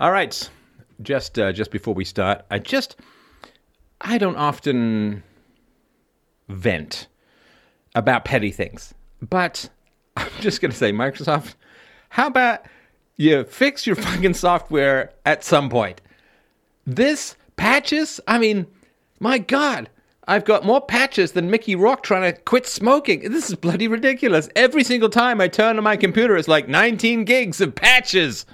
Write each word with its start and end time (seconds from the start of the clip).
All 0.00 0.10
right, 0.10 0.48
just 1.02 1.38
uh, 1.38 1.52
just 1.52 1.70
before 1.70 1.92
we 1.92 2.06
start, 2.06 2.46
I 2.50 2.58
just 2.58 2.96
I 4.00 4.16
don't 4.16 4.36
often 4.36 5.22
vent 6.48 7.06
about 7.94 8.24
petty 8.24 8.50
things, 8.50 8.94
but 9.20 9.68
I'm 10.16 10.30
just 10.40 10.62
going 10.62 10.70
to 10.70 10.76
say, 10.76 10.90
Microsoft, 10.90 11.54
how 12.08 12.28
about 12.28 12.64
you 13.18 13.44
fix 13.44 13.86
your 13.86 13.94
fucking 13.94 14.32
software 14.32 15.12
at 15.26 15.44
some 15.44 15.68
point? 15.68 16.00
This 16.86 17.36
patches, 17.56 18.22
I 18.26 18.38
mean, 18.38 18.66
my 19.18 19.36
God. 19.36 19.90
I've 20.26 20.46
got 20.46 20.64
more 20.64 20.80
patches 20.80 21.32
than 21.32 21.50
Mickey 21.50 21.74
Rourke 21.74 22.02
trying 22.02 22.32
to 22.32 22.40
quit 22.40 22.64
smoking. 22.64 23.30
This 23.32 23.50
is 23.50 23.56
bloody 23.56 23.86
ridiculous. 23.86 24.48
Every 24.56 24.82
single 24.82 25.10
time 25.10 25.42
I 25.42 25.48
turn 25.48 25.76
on 25.76 25.84
my 25.84 25.96
computer, 25.96 26.38
it's 26.38 26.48
like 26.48 26.68
19 26.68 27.24
gigs 27.24 27.60
of 27.60 27.74
patches. 27.74 28.46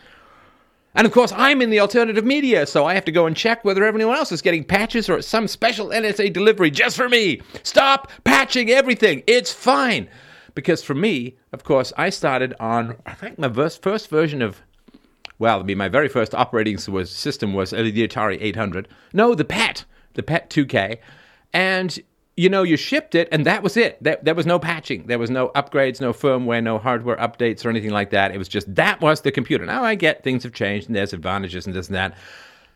And 0.97 1.07
of 1.07 1.13
course, 1.13 1.31
I'm 1.37 1.61
in 1.61 1.69
the 1.69 1.81
alternative 1.81 2.25
media, 2.25 2.67
so 2.67 2.87
I 2.87 2.95
have 2.95 3.05
to 3.05 3.13
go 3.13 3.27
and 3.27 3.37
check 3.37 3.65
whether 3.65 3.85
everyone 3.85 4.17
else 4.17 4.33
is 4.33 4.41
getting 4.41 4.65
patches 4.65 5.11
or 5.11 5.21
some 5.21 5.47
special 5.47 5.89
NSA 5.89 6.33
delivery 6.33 6.71
just 6.71 6.97
for 6.97 7.07
me. 7.09 7.43
Stop 7.65 8.11
patching 8.25 8.71
everything. 8.71 9.23
It's 9.27 9.53
fine. 9.53 10.09
Because 10.55 10.83
for 10.83 10.95
me, 10.95 11.37
of 11.53 11.65
course, 11.65 11.93
I 11.99 12.09
started 12.09 12.55
on, 12.59 12.97
I 13.05 13.13
think 13.13 13.39
my 13.39 13.49
first 13.83 14.09
version 14.09 14.41
of, 14.41 14.63
well, 15.39 15.61
I 15.61 15.65
my 15.77 15.89
very 15.89 16.09
first 16.09 16.35
operating 16.35 16.79
system 16.79 17.53
was 17.53 17.73
the 17.73 18.09
Atari 18.09 18.39
800. 18.41 18.89
No, 19.13 19.35
the 19.35 19.45
PET, 19.45 19.85
the 20.15 20.23
PET 20.23 20.49
2K. 20.49 20.97
And 21.53 22.01
you 22.37 22.51
know, 22.51 22.63
you 22.63 22.77
shipped 22.77 23.15
it, 23.15 23.29
and 23.33 23.47
that 23.47 23.63
was 23.63 23.77
it. 23.79 24.03
There, 24.03 24.19
there 24.23 24.35
was 24.35 24.45
no 24.45 24.59
patching, 24.59 25.07
there 25.07 25.19
was 25.19 25.31
no 25.31 25.49
upgrades, 25.55 26.01
no 26.03 26.13
firmware, 26.13 26.63
no 26.63 26.79
hardware 26.79 27.17
updates, 27.17 27.65
or 27.65 27.71
anything 27.71 27.91
like 27.91 28.11
that. 28.11 28.31
It 28.31 28.39
was 28.39 28.49
just 28.49 28.73
that 28.75 29.01
was 29.01 29.23
the 29.23 29.33
computer. 29.33 29.65
Now 29.65 29.83
I 29.83 29.95
get 29.95 30.23
things 30.23 30.43
have 30.43 30.53
changed, 30.53 30.87
and 30.87 30.95
there's 30.95 31.15
advantages 31.15 31.67
and 31.67 31.75
this 31.75 31.87
and 31.89 31.97
that. 31.97 32.15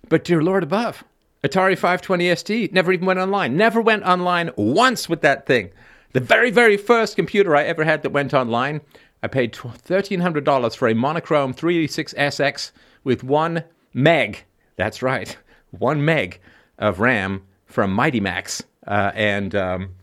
But 0.08 0.24
dear 0.24 0.42
Lord 0.42 0.62
above, 0.62 1.04
Atari 1.44 1.74
520 1.74 2.34
ST 2.36 2.72
never 2.72 2.90
even 2.90 3.04
went 3.06 3.18
online. 3.18 3.56
Never 3.56 3.82
went 3.82 4.02
online 4.04 4.50
once 4.56 5.08
with 5.08 5.20
that 5.20 5.46
thing. 5.46 5.70
The 6.12 6.20
very, 6.20 6.50
very 6.50 6.76
first 6.76 7.14
computer 7.16 7.54
I 7.54 7.64
ever 7.64 7.84
had 7.84 8.02
that 8.02 8.10
went 8.10 8.32
online, 8.32 8.80
I 9.22 9.28
paid 9.28 9.52
$1,300 9.52 10.76
for 10.76 10.88
a 10.88 10.94
monochrome 10.94 11.52
386SX 11.52 12.72
with 13.04 13.22
one 13.22 13.64
meg. 13.92 14.44
That's 14.76 15.02
right, 15.02 15.36
one 15.70 16.02
meg 16.02 16.40
of 16.78 16.98
RAM 16.98 17.42
from 17.66 17.92
Mighty 17.92 18.20
Max 18.20 18.62
uh, 18.86 19.12
and 19.14 19.54
um, 19.54 19.94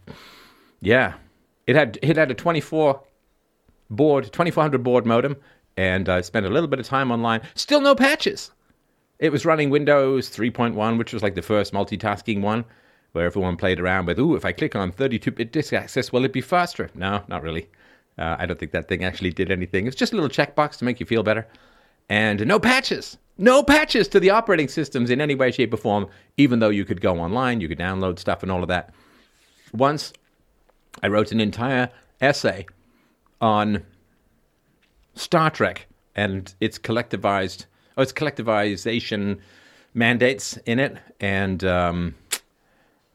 yeah, 0.81 1.15
it 1.65 1.75
had 1.75 1.99
it 2.01 2.17
had 2.17 2.31
a 2.31 2.35
24 2.35 3.01
baud, 3.89 4.23
2400 4.25 4.83
baud 4.83 5.05
modem, 5.05 5.35
and 5.75 6.09
I 6.09 6.21
spent 6.21 6.45
a 6.45 6.49
little 6.49 6.67
bit 6.67 6.79
of 6.79 6.85
time 6.85 7.11
online. 7.11 7.41
Still 7.55 7.81
no 7.81 7.95
patches. 7.95 8.51
It 9.19 9.31
was 9.31 9.45
running 9.45 9.69
Windows 9.69 10.29
3.1, 10.29 10.97
which 10.97 11.13
was 11.13 11.23
like 11.23 11.35
the 11.35 11.41
first 11.41 11.73
multitasking 11.73 12.41
one, 12.41 12.65
where 13.13 13.25
everyone 13.25 13.57
played 13.57 13.79
around 13.79 14.05
with. 14.05 14.19
Ooh, 14.19 14.35
if 14.35 14.45
I 14.45 14.51
click 14.51 14.75
on 14.75 14.91
32-bit 14.91 15.51
disk 15.51 15.73
access, 15.73 16.11
will 16.11 16.23
it 16.23 16.33
be 16.33 16.41
faster? 16.41 16.89
No, 16.93 17.23
not 17.27 17.41
really. 17.41 17.67
Uh, 18.19 18.35
I 18.37 18.45
don't 18.45 18.59
think 18.59 18.71
that 18.73 18.87
thing 18.87 19.03
actually 19.03 19.31
did 19.31 19.51
anything. 19.51 19.87
It's 19.87 19.95
just 19.95 20.13
a 20.13 20.15
little 20.15 20.29
checkbox 20.29 20.77
to 20.77 20.85
make 20.85 20.99
you 20.99 21.05
feel 21.05 21.23
better, 21.23 21.47
and 22.09 22.45
no 22.45 22.59
patches. 22.59 23.17
No 23.37 23.61
patches 23.61 24.07
to 24.09 24.19
the 24.19 24.31
operating 24.31 24.67
systems 24.67 25.09
in 25.09 25.21
any 25.21 25.35
way, 25.35 25.51
shape, 25.51 25.73
or 25.73 25.77
form, 25.77 26.07
even 26.37 26.59
though 26.59 26.69
you 26.69 26.85
could 26.85 27.01
go 27.01 27.19
online, 27.19 27.61
you 27.61 27.67
could 27.67 27.77
download 27.77 28.17
stuff 28.17 28.41
and 28.41 28.51
all 28.51 28.63
of 28.63 28.69
that. 28.69 28.93
Once 29.73 30.11
I 31.03 31.07
wrote 31.07 31.31
an 31.31 31.39
entire 31.39 31.89
essay 32.19 32.65
on 33.39 33.83
Star 35.13 35.51
Trek 35.51 35.87
and 36.15 36.53
its 36.59 36.79
collectivized, 36.79 37.65
oh, 37.95 38.01
its 38.01 38.13
collectivization 38.13 39.39
mandates 39.93 40.57
in 40.65 40.79
it, 40.79 40.97
and 41.19 41.63
um, 41.63 42.15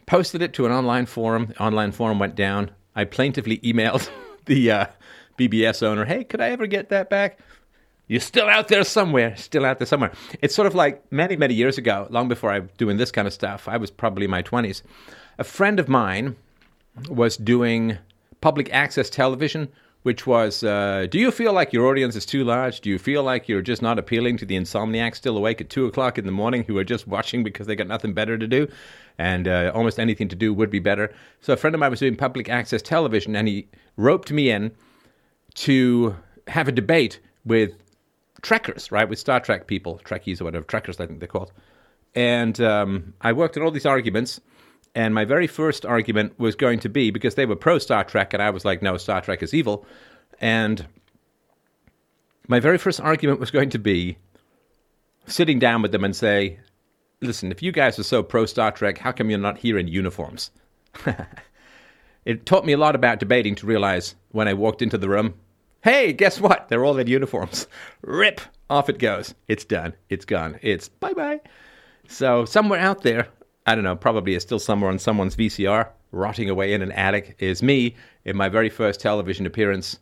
posted 0.06 0.42
it 0.42 0.52
to 0.54 0.66
an 0.66 0.72
online 0.72 1.06
forum. 1.06 1.46
The 1.46 1.62
online 1.62 1.92
forum 1.92 2.18
went 2.18 2.34
down. 2.34 2.70
I 2.94 3.04
plaintively 3.04 3.58
emailed 3.58 4.08
the 4.46 4.70
uh, 4.70 4.86
BBS 5.38 5.82
owner, 5.82 6.04
"Hey, 6.04 6.22
could 6.24 6.40
I 6.40 6.50
ever 6.50 6.66
get 6.66 6.90
that 6.90 7.10
back?" 7.10 7.38
You're 8.12 8.20
still 8.20 8.46
out 8.46 8.68
there 8.68 8.84
somewhere, 8.84 9.34
still 9.36 9.64
out 9.64 9.78
there 9.78 9.86
somewhere. 9.86 10.12
It's 10.42 10.54
sort 10.54 10.66
of 10.66 10.74
like 10.74 11.10
many, 11.10 11.34
many 11.34 11.54
years 11.54 11.78
ago, 11.78 12.06
long 12.10 12.28
before 12.28 12.50
I 12.50 12.58
was 12.58 12.68
doing 12.76 12.98
this 12.98 13.10
kind 13.10 13.26
of 13.26 13.32
stuff. 13.32 13.66
I 13.66 13.78
was 13.78 13.90
probably 13.90 14.26
in 14.26 14.30
my 14.30 14.42
20s. 14.42 14.82
A 15.38 15.44
friend 15.44 15.80
of 15.80 15.88
mine 15.88 16.36
was 17.08 17.38
doing 17.38 17.96
public 18.42 18.70
access 18.70 19.08
television, 19.08 19.66
which 20.02 20.26
was 20.26 20.62
uh, 20.62 21.06
Do 21.10 21.18
you 21.18 21.30
feel 21.30 21.54
like 21.54 21.72
your 21.72 21.86
audience 21.86 22.14
is 22.14 22.26
too 22.26 22.44
large? 22.44 22.82
Do 22.82 22.90
you 22.90 22.98
feel 22.98 23.22
like 23.22 23.48
you're 23.48 23.62
just 23.62 23.80
not 23.80 23.98
appealing 23.98 24.36
to 24.36 24.44
the 24.44 24.56
insomniacs 24.56 25.14
still 25.14 25.38
awake 25.38 25.62
at 25.62 25.70
2 25.70 25.86
o'clock 25.86 26.18
in 26.18 26.26
the 26.26 26.32
morning 26.32 26.64
who 26.64 26.76
are 26.76 26.84
just 26.84 27.08
watching 27.08 27.42
because 27.42 27.66
they 27.66 27.76
got 27.76 27.86
nothing 27.86 28.12
better 28.12 28.36
to 28.36 28.46
do? 28.46 28.68
And 29.16 29.48
uh, 29.48 29.72
almost 29.74 29.98
anything 29.98 30.28
to 30.28 30.36
do 30.36 30.52
would 30.52 30.68
be 30.68 30.80
better. 30.80 31.14
So 31.40 31.54
a 31.54 31.56
friend 31.56 31.74
of 31.74 31.80
mine 31.80 31.90
was 31.90 32.00
doing 32.00 32.16
public 32.16 32.50
access 32.50 32.82
television, 32.82 33.34
and 33.34 33.48
he 33.48 33.68
roped 33.96 34.30
me 34.30 34.50
in 34.50 34.72
to 35.54 36.14
have 36.48 36.68
a 36.68 36.72
debate 36.72 37.18
with 37.46 37.72
trekkers, 38.42 38.92
right, 38.92 39.08
with 39.08 39.18
Star 39.18 39.40
Trek 39.40 39.66
people, 39.66 40.00
Trekkies 40.04 40.40
or 40.40 40.44
whatever, 40.44 40.64
trekkers, 40.64 41.00
I 41.00 41.06
think 41.06 41.20
they're 41.20 41.28
called. 41.28 41.52
And 42.14 42.60
um, 42.60 43.14
I 43.20 43.32
worked 43.32 43.56
on 43.56 43.62
all 43.62 43.70
these 43.70 43.86
arguments. 43.86 44.40
And 44.94 45.14
my 45.14 45.24
very 45.24 45.46
first 45.46 45.86
argument 45.86 46.38
was 46.38 46.54
going 46.54 46.80
to 46.80 46.90
be 46.90 47.10
because 47.10 47.34
they 47.34 47.46
were 47.46 47.56
pro 47.56 47.78
Star 47.78 48.04
Trek, 48.04 48.34
and 48.34 48.42
I 48.42 48.50
was 48.50 48.64
like, 48.64 48.82
no, 48.82 48.98
Star 48.98 49.22
Trek 49.22 49.42
is 49.42 49.54
evil. 49.54 49.86
And 50.38 50.86
my 52.46 52.60
very 52.60 52.76
first 52.76 53.00
argument 53.00 53.40
was 53.40 53.50
going 53.50 53.70
to 53.70 53.78
be 53.78 54.18
sitting 55.26 55.58
down 55.58 55.80
with 55.80 55.92
them 55.92 56.04
and 56.04 56.14
say, 56.14 56.58
listen, 57.22 57.50
if 57.50 57.62
you 57.62 57.72
guys 57.72 57.98
are 57.98 58.02
so 58.02 58.22
pro 58.22 58.44
Star 58.44 58.70
Trek, 58.70 58.98
how 58.98 59.12
come 59.12 59.30
you're 59.30 59.38
not 59.38 59.58
here 59.58 59.78
in 59.78 59.88
uniforms? 59.88 60.50
it 62.26 62.44
taught 62.44 62.66
me 62.66 62.74
a 62.74 62.78
lot 62.78 62.94
about 62.94 63.18
debating 63.18 63.54
to 63.54 63.66
realize 63.66 64.14
when 64.32 64.48
I 64.48 64.54
walked 64.54 64.82
into 64.82 64.98
the 64.98 65.08
room, 65.08 65.34
Hey, 65.82 66.12
guess 66.12 66.40
what? 66.40 66.68
They're 66.68 66.84
all 66.84 66.96
in 66.98 67.08
uniforms. 67.08 67.66
Rip! 68.02 68.40
Off 68.70 68.88
it 68.88 69.00
goes. 69.00 69.34
It's 69.48 69.64
done. 69.64 69.94
It's 70.08 70.24
gone. 70.24 70.60
It's 70.62 70.88
bye 70.88 71.12
bye. 71.12 71.40
So, 72.06 72.44
somewhere 72.44 72.78
out 72.78 73.02
there, 73.02 73.26
I 73.66 73.74
don't 73.74 73.82
know, 73.82 73.96
probably 73.96 74.34
is 74.34 74.42
still 74.42 74.60
somewhere 74.60 74.90
on 74.92 75.00
someone's 75.00 75.34
VCR, 75.34 75.88
rotting 76.12 76.48
away 76.48 76.72
in 76.72 76.82
an 76.82 76.92
attic, 76.92 77.34
is 77.40 77.64
me 77.64 77.96
in 78.24 78.36
my 78.36 78.48
very 78.48 78.68
first 78.68 79.00
television 79.00 79.44
appearance. 79.44 79.98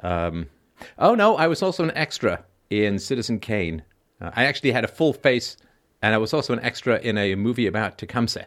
Um, 0.00 0.46
oh 0.96 1.16
no, 1.16 1.36
I 1.36 1.48
was 1.48 1.60
also 1.60 1.82
an 1.82 1.92
extra 1.96 2.44
in 2.70 3.00
Citizen 3.00 3.40
Kane. 3.40 3.82
Uh, 4.20 4.30
I 4.36 4.44
actually 4.44 4.70
had 4.70 4.84
a 4.84 4.88
full 4.88 5.12
face, 5.12 5.56
and 6.02 6.14
I 6.14 6.18
was 6.18 6.34
also 6.34 6.52
an 6.52 6.60
extra 6.60 6.98
in 6.98 7.18
a 7.18 7.34
movie 7.34 7.66
about 7.66 7.98
Tecumseh. 7.98 8.46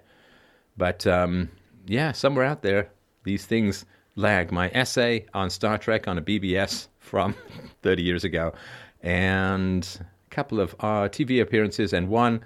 But 0.77 1.05
um, 1.05 1.49
yeah, 1.87 2.13
somewhere 2.13 2.45
out 2.45 2.61
there, 2.61 2.89
these 3.25 3.45
things 3.45 3.85
lag 4.15 4.51
my 4.51 4.69
essay 4.69 5.25
on 5.33 5.49
Star 5.49 5.77
Trek 5.77 6.07
on 6.07 6.17
a 6.17 6.21
BBS 6.21 6.87
from 6.99 7.35
30 7.81 8.03
years 8.03 8.23
ago, 8.23 8.53
and 9.01 9.87
a 10.01 10.35
couple 10.35 10.59
of 10.59 10.73
uh, 10.79 11.09
TV 11.09 11.41
appearances 11.41 11.93
and 11.93 12.09
one 12.09 12.41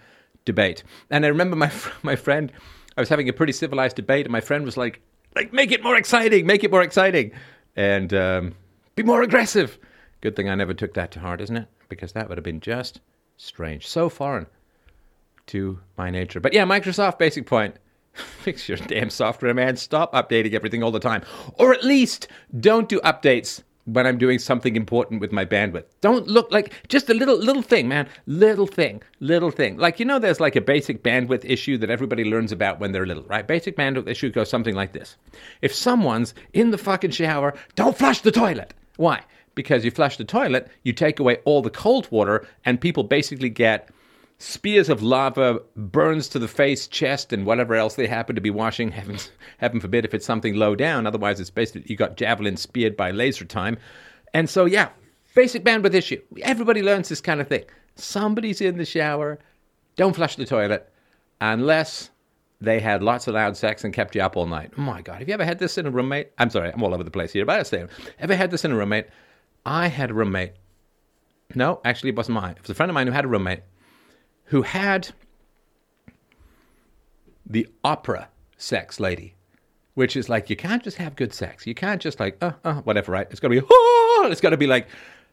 debate. 0.45 0.83
And 1.09 1.25
I 1.25 1.29
remember 1.29 1.55
my 1.55 1.71
my 2.03 2.15
friend, 2.15 2.51
I 2.97 3.01
was 3.01 3.09
having 3.09 3.29
a 3.29 3.33
pretty 3.33 3.53
civilized 3.53 3.95
debate, 3.95 4.25
and 4.25 4.31
my 4.31 4.41
friend 4.41 4.65
was 4.65 4.77
like, 4.77 5.01
"Like, 5.35 5.53
make 5.53 5.71
it 5.71 5.83
more 5.83 5.95
exciting, 5.95 6.45
make 6.45 6.63
it 6.63 6.71
more 6.71 6.83
exciting, 6.83 7.31
and 7.75 8.13
um, 8.13 8.55
be 8.95 9.03
more 9.03 9.21
aggressive." 9.21 9.77
Good 10.21 10.35
thing 10.35 10.49
I 10.49 10.55
never 10.55 10.73
took 10.73 10.93
that 10.93 11.11
to 11.11 11.19
heart, 11.19 11.41
isn't 11.41 11.57
it? 11.57 11.67
Because 11.89 12.13
that 12.13 12.29
would 12.29 12.37
have 12.37 12.45
been 12.45 12.61
just 12.61 13.01
strange, 13.37 13.87
so 13.87 14.07
foreign 14.09 14.47
to 15.47 15.79
my 15.97 16.09
nature. 16.09 16.39
But 16.39 16.53
yeah, 16.53 16.65
Microsoft 16.65 17.17
Basic 17.17 17.45
Point 17.45 17.75
Fix 18.43 18.67
your 18.69 18.77
damn 18.77 19.09
software, 19.09 19.53
man. 19.53 19.75
Stop 19.75 20.13
updating 20.13 20.53
everything 20.53 20.83
all 20.83 20.91
the 20.91 20.99
time. 20.99 21.23
Or 21.55 21.73
at 21.73 21.83
least 21.83 22.27
don't 22.59 22.89
do 22.89 22.99
updates 23.01 23.63
when 23.85 24.07
I'm 24.07 24.17
doing 24.17 24.39
something 24.39 24.75
important 24.75 25.19
with 25.19 25.31
my 25.31 25.45
bandwidth. 25.45 25.85
Don't 26.01 26.27
look 26.27 26.51
like 26.51 26.73
just 26.87 27.09
a 27.09 27.13
little 27.13 27.37
little 27.37 27.61
thing, 27.61 27.87
man. 27.87 28.07
Little 28.25 28.67
thing, 28.67 29.01
little 29.19 29.51
thing. 29.51 29.77
Like 29.77 29.99
you 29.99 30.05
know 30.05 30.19
there's 30.19 30.39
like 30.39 30.55
a 30.55 30.61
basic 30.61 31.03
bandwidth 31.03 31.43
issue 31.43 31.77
that 31.79 31.89
everybody 31.89 32.23
learns 32.23 32.51
about 32.51 32.79
when 32.79 32.91
they're 32.91 33.05
little, 33.05 33.23
right? 33.23 33.45
Basic 33.45 33.75
bandwidth 33.75 34.07
issue 34.07 34.31
goes 34.31 34.49
something 34.49 34.75
like 34.75 34.93
this. 34.93 35.17
If 35.61 35.73
someone's 35.73 36.33
in 36.53 36.71
the 36.71 36.77
fucking 36.77 37.11
shower, 37.11 37.53
don't 37.75 37.97
flush 37.97 38.21
the 38.21 38.31
toilet. 38.31 38.73
Why? 38.97 39.23
Because 39.55 39.83
you 39.85 39.91
flush 39.91 40.17
the 40.17 40.23
toilet, 40.23 40.69
you 40.83 40.93
take 40.93 41.19
away 41.19 41.37
all 41.45 41.61
the 41.61 41.69
cold 41.69 42.09
water 42.09 42.47
and 42.65 42.79
people 42.81 43.03
basically 43.03 43.49
get 43.49 43.89
spears 44.43 44.89
of 44.89 45.01
lava, 45.01 45.61
burns 45.75 46.27
to 46.27 46.37
the 46.37 46.47
face, 46.47 46.87
chest, 46.87 47.31
and 47.31 47.45
whatever 47.45 47.75
else 47.75 47.95
they 47.95 48.07
happen 48.07 48.35
to 48.35 48.41
be 48.41 48.49
washing. 48.49 48.91
Heaven, 48.91 49.17
heaven 49.57 49.79
forbid 49.79 50.05
if 50.05 50.13
it's 50.13 50.25
something 50.25 50.55
low 50.55 50.75
down. 50.75 51.07
Otherwise, 51.07 51.39
it's 51.39 51.49
basically 51.49 51.83
you 51.87 51.95
got 51.95 52.17
javelin 52.17 52.57
speared 52.57 52.97
by 52.97 53.11
laser 53.11 53.45
time. 53.45 53.77
And 54.33 54.49
so, 54.49 54.65
yeah, 54.65 54.89
basic 55.33 55.63
bandwidth 55.63 55.93
issue. 55.93 56.21
Everybody 56.41 56.83
learns 56.83 57.09
this 57.09 57.21
kind 57.21 57.39
of 57.39 57.47
thing. 57.47 57.63
Somebody's 57.95 58.59
in 58.59 58.77
the 58.77 58.85
shower. 58.85 59.39
Don't 59.95 60.15
flush 60.15 60.35
the 60.35 60.45
toilet 60.45 60.91
unless 61.39 62.09
they 62.59 62.79
had 62.79 63.03
lots 63.03 63.27
of 63.27 63.35
loud 63.35 63.55
sex 63.55 63.83
and 63.83 63.93
kept 63.93 64.15
you 64.15 64.21
up 64.21 64.35
all 64.35 64.45
night. 64.45 64.71
Oh 64.77 64.81
my 64.81 65.01
God. 65.01 65.19
Have 65.19 65.27
you 65.27 65.33
ever 65.33 65.45
had 65.45 65.59
this 65.59 65.77
in 65.77 65.85
a 65.85 65.91
roommate? 65.91 66.31
I'm 66.37 66.49
sorry, 66.49 66.71
I'm 66.71 66.83
all 66.83 66.93
over 66.93 67.03
the 67.03 67.11
place 67.11 67.31
here, 67.31 67.45
but 67.45 67.59
I 67.59 67.63
say, 67.63 67.85
ever 68.19 68.35
had 68.35 68.51
this 68.51 68.65
in 68.65 68.71
a 68.71 68.75
roommate? 68.75 69.07
I 69.65 69.87
had 69.87 70.11
a 70.11 70.13
roommate. 70.13 70.53
No, 71.55 71.81
actually, 71.85 72.09
it 72.09 72.15
wasn't 72.15 72.35
mine. 72.35 72.55
It 72.57 72.61
was 72.61 72.71
a 72.71 72.73
friend 72.73 72.89
of 72.89 72.93
mine 72.93 73.07
who 73.07 73.13
had 73.13 73.25
a 73.25 73.27
roommate 73.27 73.61
who 74.45 74.61
had 74.61 75.09
the 77.45 77.67
opera 77.83 78.29
sex 78.57 78.99
lady, 78.99 79.35
which 79.93 80.15
is 80.15 80.29
like 80.29 80.49
you 80.49 80.55
can't 80.55 80.83
just 80.83 80.97
have 80.97 81.15
good 81.15 81.33
sex. 81.33 81.67
You 81.67 81.75
can't 81.75 82.01
just 82.01 82.19
like 82.19 82.37
uh 82.41 82.53
uh 82.63 82.81
whatever, 82.81 83.11
right? 83.11 83.27
It's 83.29 83.39
to 83.39 83.49
be 83.49 83.61
oh, 83.69 84.27
it's 84.31 84.41
to 84.41 84.57
be 84.57 84.67
like 84.67 84.87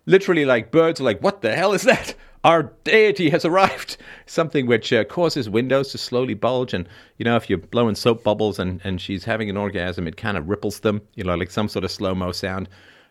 literally 0.07 0.45
like 0.45 0.71
birds 0.71 1.01
are 1.01 1.05
like 1.05 1.23
what 1.23 1.43
the 1.43 1.55
hell 1.55 1.73
is 1.73 1.83
that? 1.83 2.15
Our 2.43 2.73
deity 2.85 3.29
has 3.31 3.45
arrived. 3.45 3.99
Something 4.27 4.67
which 4.67 4.95
uh, 4.95 5.05
causes 5.05 5.51
windows 5.51 5.93
to 5.93 5.99
slowly 5.99 6.33
bulge, 6.33 6.73
and 6.73 6.89
you 7.19 7.25
know 7.25 7.37
if 7.37 7.51
you're 7.51 7.59
blowing 7.59 7.95
soap 7.95 8.25
bubbles 8.25 8.59
and 8.59 8.81
and 8.83 9.01
she's 9.01 9.25
having 9.25 9.51
an 9.51 9.59
orgasm, 9.59 10.07
it 10.07 10.17
kind 10.17 10.39
of 10.39 10.49
ripples 10.49 10.81
them. 10.81 11.03
You 11.15 11.25
know, 11.25 11.35
like 11.35 11.51
some 11.51 11.69
sort 11.69 11.85
of 11.85 11.91
slow 11.91 12.15
mo 12.15 12.33
sound 12.33 12.69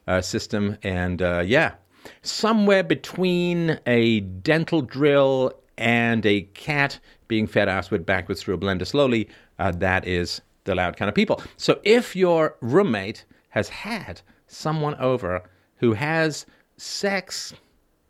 uh, 0.07 0.21
system, 0.21 0.77
and 0.83 1.21
uh, 1.21 1.43
yeah. 1.45 1.73
Somewhere 2.21 2.81
between 2.81 3.77
a 3.85 4.21
dental 4.21 4.81
drill 4.81 5.53
and 5.79 6.25
a 6.25 6.41
cat 6.41 6.99
being 7.27 7.47
fed 7.47 7.67
assward 7.67 8.05
backwards 8.05 8.41
through 8.41 8.55
a 8.55 8.57
blender 8.57 8.85
slowly, 8.85 9.27
uh, 9.57 9.71
that 9.71 10.07
is 10.07 10.41
the 10.65 10.75
loud 10.75 10.97
kind 10.97 11.09
of 11.09 11.15
people. 11.15 11.41
So 11.57 11.79
if 11.83 12.15
your 12.15 12.55
roommate 12.61 13.25
has 13.49 13.69
had 13.69 14.21
someone 14.47 14.95
over 14.95 15.43
who 15.77 15.93
has 15.93 16.45
sex, 16.77 17.53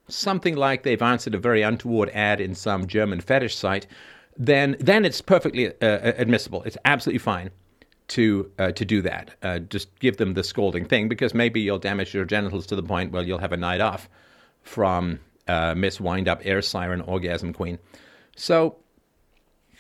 something 0.08 0.56
like 0.56 0.84
they've 0.84 1.02
answered 1.02 1.36
a 1.36 1.40
very 1.40 1.62
untoward 1.62 2.10
ad 2.10 2.42
in 2.42 2.56
some 2.56 2.88
German 2.88 3.22
fetish 3.22 3.56
site, 3.56 3.88
then 4.38 4.76
then 4.80 5.06
it's 5.06 5.22
perfectly 5.22 5.68
uh, 5.68 6.14
admissible. 6.18 6.64
It's 6.64 6.78
absolutely 6.86 7.20
fine 7.20 7.52
to 8.10 8.52
uh, 8.58 8.72
to 8.72 8.86
do 8.86 9.02
that. 9.02 9.36
Uh, 9.44 9.60
just 9.60 9.98
give 10.00 10.18
them 10.18 10.34
the 10.34 10.44
scolding 10.44 10.86
thing 10.86 11.08
because 11.10 11.34
maybe 11.34 11.60
you'll 11.62 11.80
damage 11.80 12.14
your 12.14 12.26
genitals 12.26 12.66
to 12.68 12.76
the 12.76 12.84
point 12.84 13.12
where 13.12 13.24
you'll 13.24 13.40
have 13.40 13.52
a 13.52 13.58
night 13.58 13.82
off 13.82 14.10
from 14.62 15.20
uh, 15.50 15.76
Miss 15.76 16.00
Wind 16.00 16.28
Up 16.28 16.42
Air 16.44 16.62
Siren 16.62 17.02
Orgasm 17.02 17.54
Queen. 17.54 17.80
So 18.36 18.78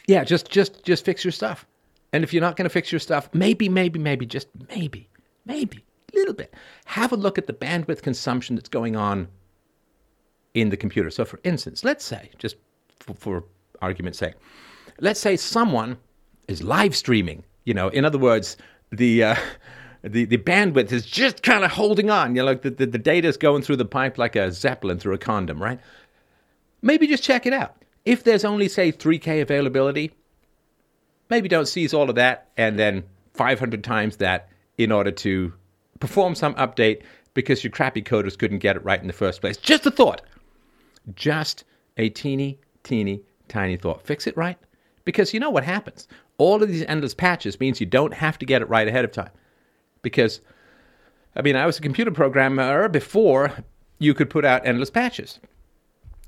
yeah, 0.07 0.23
just 0.23 0.49
just 0.49 0.83
just 0.83 1.05
fix 1.05 1.23
your 1.23 1.31
stuff. 1.31 1.65
And 2.11 2.23
if 2.23 2.33
you're 2.33 2.41
not 2.41 2.55
going 2.55 2.65
to 2.65 2.69
fix 2.69 2.91
your 2.91 2.99
stuff, 2.99 3.29
maybe 3.33 3.69
maybe 3.69 3.99
maybe 3.99 4.25
just 4.25 4.47
maybe 4.69 5.07
maybe 5.45 5.85
a 6.13 6.17
little 6.17 6.33
bit 6.33 6.53
have 6.85 7.11
a 7.11 7.15
look 7.15 7.37
at 7.37 7.47
the 7.47 7.53
bandwidth 7.53 8.01
consumption 8.01 8.55
that's 8.55 8.69
going 8.69 8.95
on 8.95 9.27
in 10.53 10.69
the 10.69 10.77
computer. 10.77 11.09
So 11.09 11.25
for 11.25 11.39
instance, 11.43 11.83
let's 11.83 12.03
say 12.03 12.31
just 12.37 12.55
for, 12.99 13.13
for 13.13 13.43
argument's 13.81 14.17
sake, 14.17 14.33
let's 14.99 15.19
say 15.19 15.37
someone 15.37 15.97
is 16.47 16.63
live 16.63 16.95
streaming 16.95 17.43
you 17.69 17.75
know, 17.75 17.89
in 17.89 18.03
other 18.03 18.17
words, 18.17 18.57
the 18.91 19.23
uh, 19.23 19.35
the 20.01 20.25
the 20.25 20.37
bandwidth 20.37 20.91
is 20.91 21.05
just 21.05 21.43
kind 21.43 21.63
of 21.63 21.71
holding 21.71 22.09
on. 22.09 22.35
You 22.35 22.41
know, 22.41 22.45
like 22.45 22.61
the, 22.61 22.71
the, 22.71 22.85
the 22.85 22.97
data 22.97 23.27
is 23.27 23.37
going 23.37 23.61
through 23.61 23.77
the 23.77 23.85
pipe 23.85 24.17
like 24.17 24.35
a 24.35 24.51
zeppelin 24.51 24.99
through 24.99 25.13
a 25.13 25.17
condom, 25.17 25.61
right? 25.61 25.79
Maybe 26.81 27.07
just 27.07 27.23
check 27.23 27.45
it 27.45 27.53
out. 27.53 27.75
If 28.05 28.23
there's 28.23 28.45
only 28.45 28.69
say 28.69 28.91
3K 28.91 29.41
availability, 29.41 30.11
maybe 31.29 31.49
don't 31.49 31.67
seize 31.67 31.93
all 31.93 32.09
of 32.09 32.15
that 32.15 32.49
and 32.57 32.79
then 32.79 33.03
500 33.33 33.83
times 33.83 34.17
that 34.17 34.49
in 34.77 34.91
order 34.91 35.11
to 35.11 35.53
perform 35.99 36.35
some 36.35 36.55
update 36.55 37.01
because 37.33 37.63
your 37.63 37.71
crappy 37.71 38.01
coders 38.01 38.37
couldn't 38.37 38.59
get 38.59 38.75
it 38.75 38.83
right 38.83 39.01
in 39.01 39.07
the 39.07 39.13
first 39.13 39.41
place. 39.41 39.57
Just 39.57 39.85
a 39.85 39.91
thought. 39.91 40.21
Just 41.15 41.65
a 41.97 42.09
teeny, 42.09 42.59
teeny, 42.83 43.21
tiny 43.47 43.77
thought. 43.77 44.05
Fix 44.05 44.27
it 44.27 44.35
right. 44.37 44.57
Because 45.05 45.33
you 45.33 45.39
know 45.39 45.49
what 45.49 45.63
happens? 45.63 46.07
All 46.37 46.63
of 46.63 46.69
these 46.69 46.83
endless 46.85 47.13
patches 47.13 47.59
means 47.59 47.79
you 47.79 47.85
don't 47.85 48.13
have 48.13 48.39
to 48.39 48.45
get 48.45 48.61
it 48.61 48.69
right 48.69 48.87
ahead 48.87 49.05
of 49.05 49.11
time. 49.11 49.31
Because, 50.01 50.41
I 51.35 51.41
mean, 51.41 51.55
I 51.55 51.65
was 51.65 51.77
a 51.77 51.81
computer 51.81 52.11
programmer 52.11 52.87
before 52.89 53.51
you 53.99 54.13
could 54.13 54.29
put 54.29 54.45
out 54.45 54.65
endless 54.65 54.89
patches. 54.89 55.39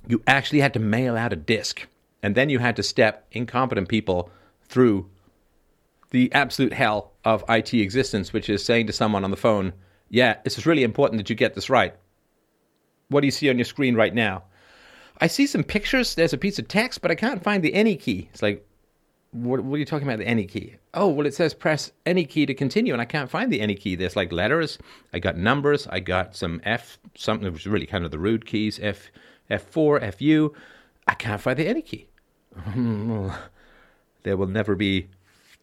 You 0.08 0.22
actually 0.28 0.60
had 0.60 0.74
to 0.74 0.80
mail 0.80 1.16
out 1.16 1.34
a 1.34 1.38
disk, 1.38 1.88
and 2.22 2.36
then 2.36 2.50
you 2.50 2.60
had 2.60 2.76
to 2.76 2.84
step 2.84 3.28
incompetent 3.32 3.88
people 3.88 4.30
through 4.66 5.10
the 6.12 6.32
absolute 6.34 6.74
hell 6.74 7.12
of 7.24 7.44
IT 7.50 7.74
existence, 7.74 8.34
which 8.34 8.50
is 8.50 8.64
saying 8.64 8.88
to 8.88 8.94
someone 8.94 9.24
on 9.24 9.32
the 9.32 9.38
phone, 9.38 9.74
Yeah, 10.10 10.38
this 10.44 10.58
is 10.58 10.66
really 10.66 10.84
important 10.84 11.20
that 11.20 11.30
you 11.30 11.36
get 11.36 11.54
this 11.54 11.70
right. 11.70 11.96
What 13.08 13.22
do 13.22 13.28
you 13.28 13.32
see 13.32 13.50
on 13.50 13.58
your 13.58 13.66
screen 13.66 13.96
right 13.96 14.14
now? 14.14 14.44
I 15.20 15.28
see 15.28 15.46
some 15.46 15.64
pictures. 15.64 16.16
There's 16.16 16.34
a 16.34 16.38
piece 16.38 16.60
of 16.60 16.68
text, 16.68 17.02
but 17.02 17.12
I 17.12 17.16
can't 17.16 17.44
find 17.44 17.64
the 17.64 17.74
any 17.74 17.96
key. 17.96 18.30
It's 18.34 18.42
like, 18.42 18.66
what, 19.32 19.62
what, 19.62 19.76
are 19.76 19.80
you 19.80 19.86
talking 19.86 20.08
about? 20.08 20.20
The 20.20 20.28
any 20.28 20.46
key? 20.46 20.76
Oh, 20.94 21.08
well, 21.08 21.26
it 21.26 21.34
says 21.34 21.54
press 21.54 21.92
any 22.06 22.26
key 22.26 22.46
to 22.46 22.54
continue, 22.54 22.94
and 22.94 23.02
I 23.02 23.06
can't 23.06 23.30
find 23.30 23.52
the 23.52 23.62
any 23.62 23.76
key. 23.76 23.96
There's 23.96 24.16
like 24.16 24.32
letters. 24.32 24.78
I 25.14 25.20
got 25.20 25.38
numbers. 25.38 25.88
I 25.88 26.00
got 26.02 26.36
some 26.36 26.62
F, 26.64 27.00
something 27.16 27.46
that 27.46 27.54
was 27.54 27.66
really 27.66 27.86
kind 27.86 28.04
of 28.04 28.12
the 28.12 28.20
rude 28.20 28.46
keys 28.46 28.80
F, 28.82 29.12
F4, 29.50 30.14
FU. 30.14 30.54
I 31.08 31.14
can't 31.14 31.42
find 31.42 31.58
the 31.58 31.68
any 31.68 31.82
key. 31.82 32.08
there 34.24 34.38
will 34.38 34.48
never 34.48 34.76
be 34.76 35.08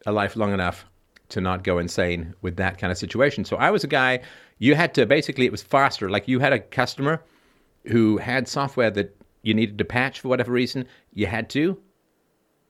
a 0.05 0.11
life 0.11 0.35
long 0.35 0.53
enough 0.53 0.85
to 1.29 1.39
not 1.39 1.63
go 1.63 1.77
insane 1.77 2.33
with 2.41 2.57
that 2.57 2.79
kind 2.79 2.91
of 2.91 2.97
situation. 2.97 3.45
So 3.45 3.57
I 3.57 3.69
was 3.69 3.83
a 3.83 3.87
guy, 3.87 4.21
you 4.57 4.73
had 4.73 4.95
to 4.95 5.05
basically, 5.05 5.45
it 5.45 5.51
was 5.51 5.61
faster. 5.61 6.09
Like 6.09 6.27
you 6.27 6.39
had 6.39 6.53
a 6.53 6.59
customer 6.59 7.23
who 7.85 8.17
had 8.17 8.47
software 8.47 8.89
that 8.91 9.15
you 9.43 9.53
needed 9.53 9.77
to 9.77 9.85
patch 9.85 10.19
for 10.19 10.27
whatever 10.27 10.51
reason, 10.51 10.85
you 11.13 11.27
had 11.27 11.49
to 11.51 11.79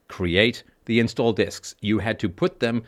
create 0.09 0.63
the 0.89 0.99
install 0.99 1.31
disks. 1.33 1.75
You 1.81 1.99
had 1.99 2.17
to 2.17 2.27
put 2.27 2.61
them 2.61 2.81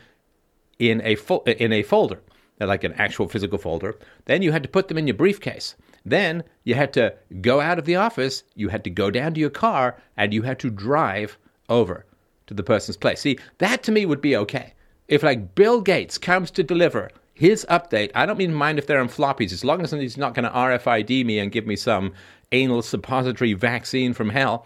in 0.80 1.04
a 1.06 1.14
fo- 1.16 1.44
in 1.44 1.72
a 1.72 1.84
folder, 1.84 2.20
like 2.60 2.84
an 2.84 2.94
actual 2.94 3.28
physical 3.28 3.60
folder. 3.60 3.96
Then 4.26 4.42
you 4.42 4.52
had 4.52 4.64
to 4.64 4.70
put 4.70 4.88
them 4.88 4.98
in 4.98 5.06
your 5.06 5.14
briefcase. 5.14 5.76
Then 6.04 6.44
you 6.64 6.74
had 6.74 6.94
to 6.94 7.14
go 7.42 7.62
out 7.62 7.78
of 7.78 7.86
the 7.86 7.98
office, 7.98 8.44
you 8.56 8.70
had 8.70 8.84
to 8.86 8.90
go 8.90 9.12
down 9.12 9.36
to 9.36 9.40
your 9.40 9.52
car, 9.52 10.02
and 10.18 10.34
you 10.34 10.42
had 10.42 10.58
to 10.62 10.72
drive 10.72 11.38
over 11.70 12.08
to 12.48 12.56
the 12.56 12.64
person's 12.64 12.98
place. 12.98 13.22
See, 13.22 13.38
that 13.60 13.84
to 13.84 13.92
me 13.92 14.08
would 14.08 14.20
be 14.20 14.36
okay. 14.36 14.74
If 15.08 15.22
like 15.22 15.54
Bill 15.54 15.80
Gates 15.80 16.18
comes 16.18 16.50
to 16.52 16.64
deliver 16.64 17.12
his 17.36 17.68
update, 17.70 18.10
I 18.16 18.26
don't 18.26 18.40
mean 18.40 18.52
mind 18.52 18.80
if 18.80 18.88
they're 18.88 19.00
on 19.00 19.10
floppies, 19.10 19.54
as 19.54 19.64
long 19.64 19.80
as 19.84 19.92
he's 19.92 20.18
not 20.18 20.34
going 20.34 20.46
to 20.46 20.58
RFID 20.58 21.24
me 21.24 21.38
and 21.38 21.52
give 21.52 21.68
me 21.68 21.76
some 21.76 22.14
anal 22.52 22.82
suppository 22.82 23.54
vaccine 23.54 24.16
from 24.16 24.30
hell. 24.32 24.66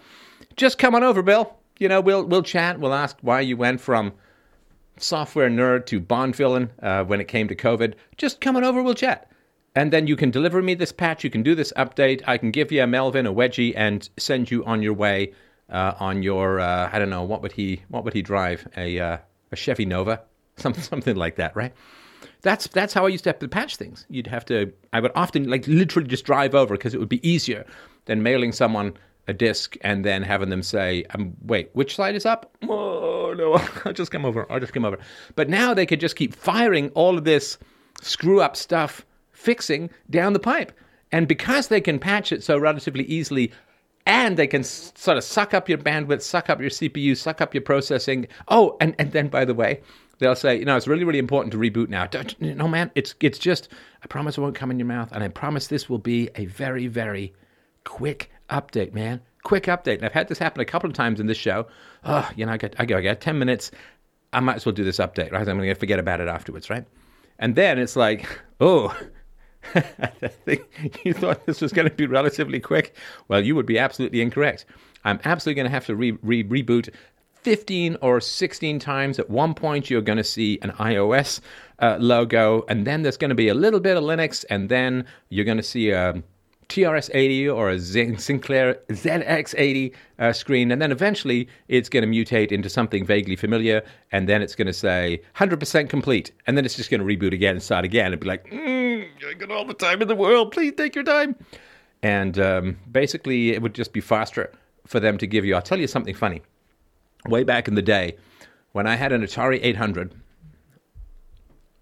Just 0.56 0.78
come 0.78 0.96
on 0.96 1.04
over, 1.04 1.22
Bill 1.22 1.54
you 1.80 1.88
know, 1.88 2.02
we'll 2.02 2.26
we'll 2.26 2.44
chat. 2.44 2.80
We'll 2.80 2.94
ask 2.94 3.18
why 3.22 3.42
you 3.42 3.58
went 3.58 3.82
from 3.82 4.14
software 4.98 5.50
nerd 5.50 5.86
to 5.88 6.00
Bond 6.00 6.36
villain 6.36 6.72
uh, 6.82 7.04
when 7.04 7.20
it 7.20 7.28
came 7.28 7.48
to 7.48 7.56
COVID. 7.56 7.96
Just 8.18 8.42
come 8.42 8.56
on 8.56 8.64
over. 8.64 8.82
We'll 8.82 8.94
chat, 8.94 9.32
and 9.76 9.92
then 9.92 10.08
you 10.08 10.16
can 10.16 10.32
deliver 10.32 10.62
me 10.62 10.74
this 10.74 10.92
patch. 10.92 11.24
You 11.24 11.30
can 11.30 11.44
do 11.44 11.56
this 11.56 11.74
update. 11.76 12.22
I 12.26 12.38
can 12.38 12.52
give 12.52 12.72
you 12.72 12.84
a 12.84 12.88
Melvin, 12.88 13.26
a 13.26 13.34
wedgie, 13.34 13.74
and 13.76 14.08
send 14.18 14.50
you 14.50 14.64
on 14.66 14.82
your 14.82 14.94
way 14.94 15.34
uh, 15.70 15.94
on 16.00 16.24
your 16.24 16.60
uh, 16.60 16.90
I 16.92 17.00
don't 17.00 17.10
know 17.10 17.24
what 17.24 17.42
would 17.42 17.52
he 17.52 17.84
what 17.90 18.04
would 18.04 18.14
he 18.14 18.22
drive 18.22 18.68
a 18.78 19.00
uh, 19.00 19.18
a 19.52 19.56
Chevy 19.56 19.86
Nova 19.86 20.22
something 20.58 20.84
something 20.84 21.16
like 21.16 21.36
that, 21.36 21.56
right? 21.56 21.74
That's 22.42 22.68
that's 22.68 22.94
how 22.94 23.06
I 23.06 23.10
used 23.10 23.24
to 23.24 23.34
patch 23.34 23.76
things. 23.76 24.06
You'd 24.10 24.28
have 24.28 24.46
to. 24.46 24.72
I 24.94 25.00
would 25.00 25.12
often 25.16 25.50
like 25.50 25.68
literally 25.68 26.08
just 26.08 26.26
drive 26.26 26.56
over 26.56 26.76
because 26.76 26.94
it 26.94 27.00
would 27.00 27.10
be 27.10 27.28
easier 27.28 27.66
than 28.06 28.22
mailing 28.24 28.52
someone 28.52 28.94
a 29.28 29.34
disc 29.34 29.76
and 29.82 30.06
then 30.06 30.24
having 30.24 30.50
them 30.50 30.64
say, 30.64 31.06
um, 31.12 31.34
"Wait, 31.44 31.70
which 31.74 31.96
side 31.96 32.16
is 32.16 32.26
up?" 32.26 32.56
Oh 32.70 33.34
no, 33.34 33.54
I'll 33.86 33.94
just 33.94 34.12
come 34.12 34.24
over. 34.24 34.46
I'll 34.52 34.60
just 34.60 34.72
come 34.74 34.86
over. 34.86 35.00
But 35.36 35.50
now 35.50 35.74
they 35.74 35.86
could 35.88 36.00
just 36.00 36.16
keep 36.16 36.36
firing 36.36 36.90
all 36.92 37.18
of 37.18 37.24
this 37.24 37.58
screw 38.02 38.40
up 38.40 38.56
stuff, 38.56 39.06
fixing 39.32 39.90
down 40.10 40.34
the 40.34 40.40
pipe, 40.40 40.72
and 41.12 41.28
because 41.28 41.68
they 41.68 41.82
can 41.82 41.98
patch 41.98 42.32
it 42.32 42.44
so 42.44 42.58
relatively 42.58 43.04
easily. 43.06 43.52
And 44.08 44.38
they 44.38 44.46
can 44.46 44.64
sort 44.64 45.18
of 45.18 45.24
suck 45.24 45.56
up 45.56 45.68
your 45.68 45.80
bandwidth, 45.80 46.22
suck 46.22 46.52
up 46.52 46.62
your 46.62 46.70
CPU, 46.70 47.18
suck 47.18 47.42
up 47.42 47.56
your 47.56 47.64
processing. 47.64 48.28
Oh, 48.50 48.78
and, 48.80 48.94
and 49.00 49.12
then 49.12 49.30
by 49.30 49.46
the 49.46 49.56
way, 49.56 49.82
they'll 50.20 50.36
say, 50.36 50.58
you 50.58 50.66
know, 50.66 50.76
it's 50.78 50.88
really, 50.88 51.04
really 51.04 51.20
important 51.20 51.52
to 51.54 51.58
reboot 51.58 51.90
now. 51.90 52.06
Don't, 52.06 52.40
no, 52.40 52.68
man, 52.68 52.92
it's 52.96 53.16
it's 53.20 53.40
just, 53.40 53.70
I 54.04 54.08
promise 54.08 54.38
it 54.38 54.42
won't 54.42 54.56
come 54.56 54.72
in 54.72 54.80
your 54.80 54.88
mouth, 54.88 55.10
and 55.12 55.24
I 55.24 55.28
promise 55.28 55.68
this 55.68 55.90
will 55.90 55.98
be 55.98 56.30
a 56.36 56.46
very, 56.46 56.88
very 56.88 57.34
quick 57.86 58.30
update, 58.50 58.94
man. 58.94 59.22
Quick 59.44 59.64
update. 59.66 59.96
And 59.96 60.06
I've 60.06 60.12
had 60.12 60.28
this 60.28 60.40
happen 60.40 60.60
a 60.60 60.66
couple 60.66 60.90
of 60.90 60.96
times 60.96 61.22
in 61.22 61.28
this 61.28 61.38
show. 61.38 61.68
Oh, 62.04 62.30
you 62.36 62.46
know, 62.46 62.52
I 62.52 62.58
get, 62.58 62.76
I 62.78 62.86
go, 62.86 62.98
I 62.98 63.02
got 63.02 63.22
10 63.22 63.40
minutes. 63.40 63.72
I 64.34 64.42
might 64.42 64.58
as 64.58 64.66
well 64.66 64.74
do 64.74 64.84
this 64.84 64.98
update, 64.98 65.32
right? 65.32 65.48
I'm 65.48 65.58
going 65.58 65.70
to 65.70 65.76
forget 65.76 66.00
about 66.00 66.20
it 66.20 66.28
afterwards, 66.28 66.70
right? 66.70 66.86
And 67.40 67.56
then 67.56 67.80
it's 67.80 67.96
like, 67.96 68.28
oh, 68.60 68.96
I 69.76 70.28
think 70.46 71.00
you 71.06 71.14
thought 71.14 71.46
this 71.46 71.62
was 71.62 71.72
going 71.72 71.88
to 71.88 71.96
be 71.96 72.06
relatively 72.06 72.60
quick. 72.60 72.96
Well, 73.28 73.44
you 73.44 73.56
would 73.56 73.66
be 73.66 73.80
absolutely 73.80 74.22
incorrect. 74.22 74.66
I'm 75.04 75.20
absolutely 75.24 75.62
going 75.62 75.72
to 75.72 75.72
have 75.72 75.86
to 75.86 75.96
re- 75.96 76.18
re- 76.22 76.44
reboot 76.44 76.94
15 77.44 77.98
or 78.02 78.20
16 78.20 78.80
times. 78.80 79.20
At 79.20 79.30
one 79.30 79.54
point, 79.54 79.90
you're 79.90 80.02
going 80.02 80.18
to 80.18 80.24
see 80.24 80.58
an 80.64 80.72
iOS 80.72 81.42
uh, 81.80 81.98
logo, 82.00 82.66
and 82.68 82.88
then 82.88 83.04
there's 83.04 83.18
going 83.18 83.30
to 83.30 83.36
be 83.36 83.50
a 83.50 83.54
little 83.54 83.80
bit 83.80 83.98
of 83.98 84.04
Linux, 84.04 84.44
and 84.50 84.68
then 84.70 85.06
you're 85.30 85.46
going 85.46 85.58
to 85.58 85.64
see 85.64 85.92
a 85.92 86.10
um, 86.12 86.24
TRS-80 86.70 87.54
or 87.54 87.70
a 87.70 87.80
Sinclair 87.80 88.76
ZX80 88.90 89.94
uh, 90.20 90.34
screen, 90.34 90.72
and 90.72 90.82
then 90.82 90.92
eventually 90.92 91.48
it's 91.68 91.90
going 91.90 92.10
to 92.10 92.10
mutate 92.10 92.52
into 92.52 92.70
something 92.70 93.06
vaguely 93.06 93.36
familiar, 93.36 93.84
and 94.12 94.28
then 94.28 94.42
it's 94.42 94.56
going 94.56 94.68
to 94.68 94.74
say 94.74 95.22
100% 95.36 95.90
complete, 95.90 96.32
and 96.48 96.58
then 96.58 96.66
it's 96.66 96.76
just 96.76 96.90
going 96.90 97.00
to 97.00 97.06
reboot 97.06 97.34
again 97.34 97.56
and 97.56 97.64
start 97.64 97.86
again 97.86 98.12
and 98.12 98.22
be 98.22 98.28
like, 98.28 98.50
mm, 98.50 99.08
I 99.28 99.34
got 99.34 99.52
all 99.52 99.66
the 99.66 99.74
time 99.74 100.02
in 100.02 100.08
the 100.08 100.16
world, 100.16 100.52
please 100.52 100.74
take 100.76 100.96
your 100.96 101.04
time. 101.04 101.36
And 102.04 102.40
um, 102.40 102.78
basically, 102.92 103.52
it 103.52 103.62
would 103.62 103.74
just 103.74 103.94
be 103.94 104.02
faster 104.02 104.52
for 104.86 105.00
them 105.00 105.18
to 105.18 105.28
give 105.28 105.46
you. 105.46 105.56
I'll 105.56 105.62
tell 105.62 105.80
you 105.80 105.88
something 105.88 106.16
funny. 106.16 106.42
Way 107.28 107.44
back 107.44 107.68
in 107.68 107.76
the 107.76 107.82
day, 107.82 108.18
when 108.74 108.86
I 108.86 108.96
had 108.96 109.12
an 109.12 109.24
Atari 109.24 109.60
800, 109.64 110.14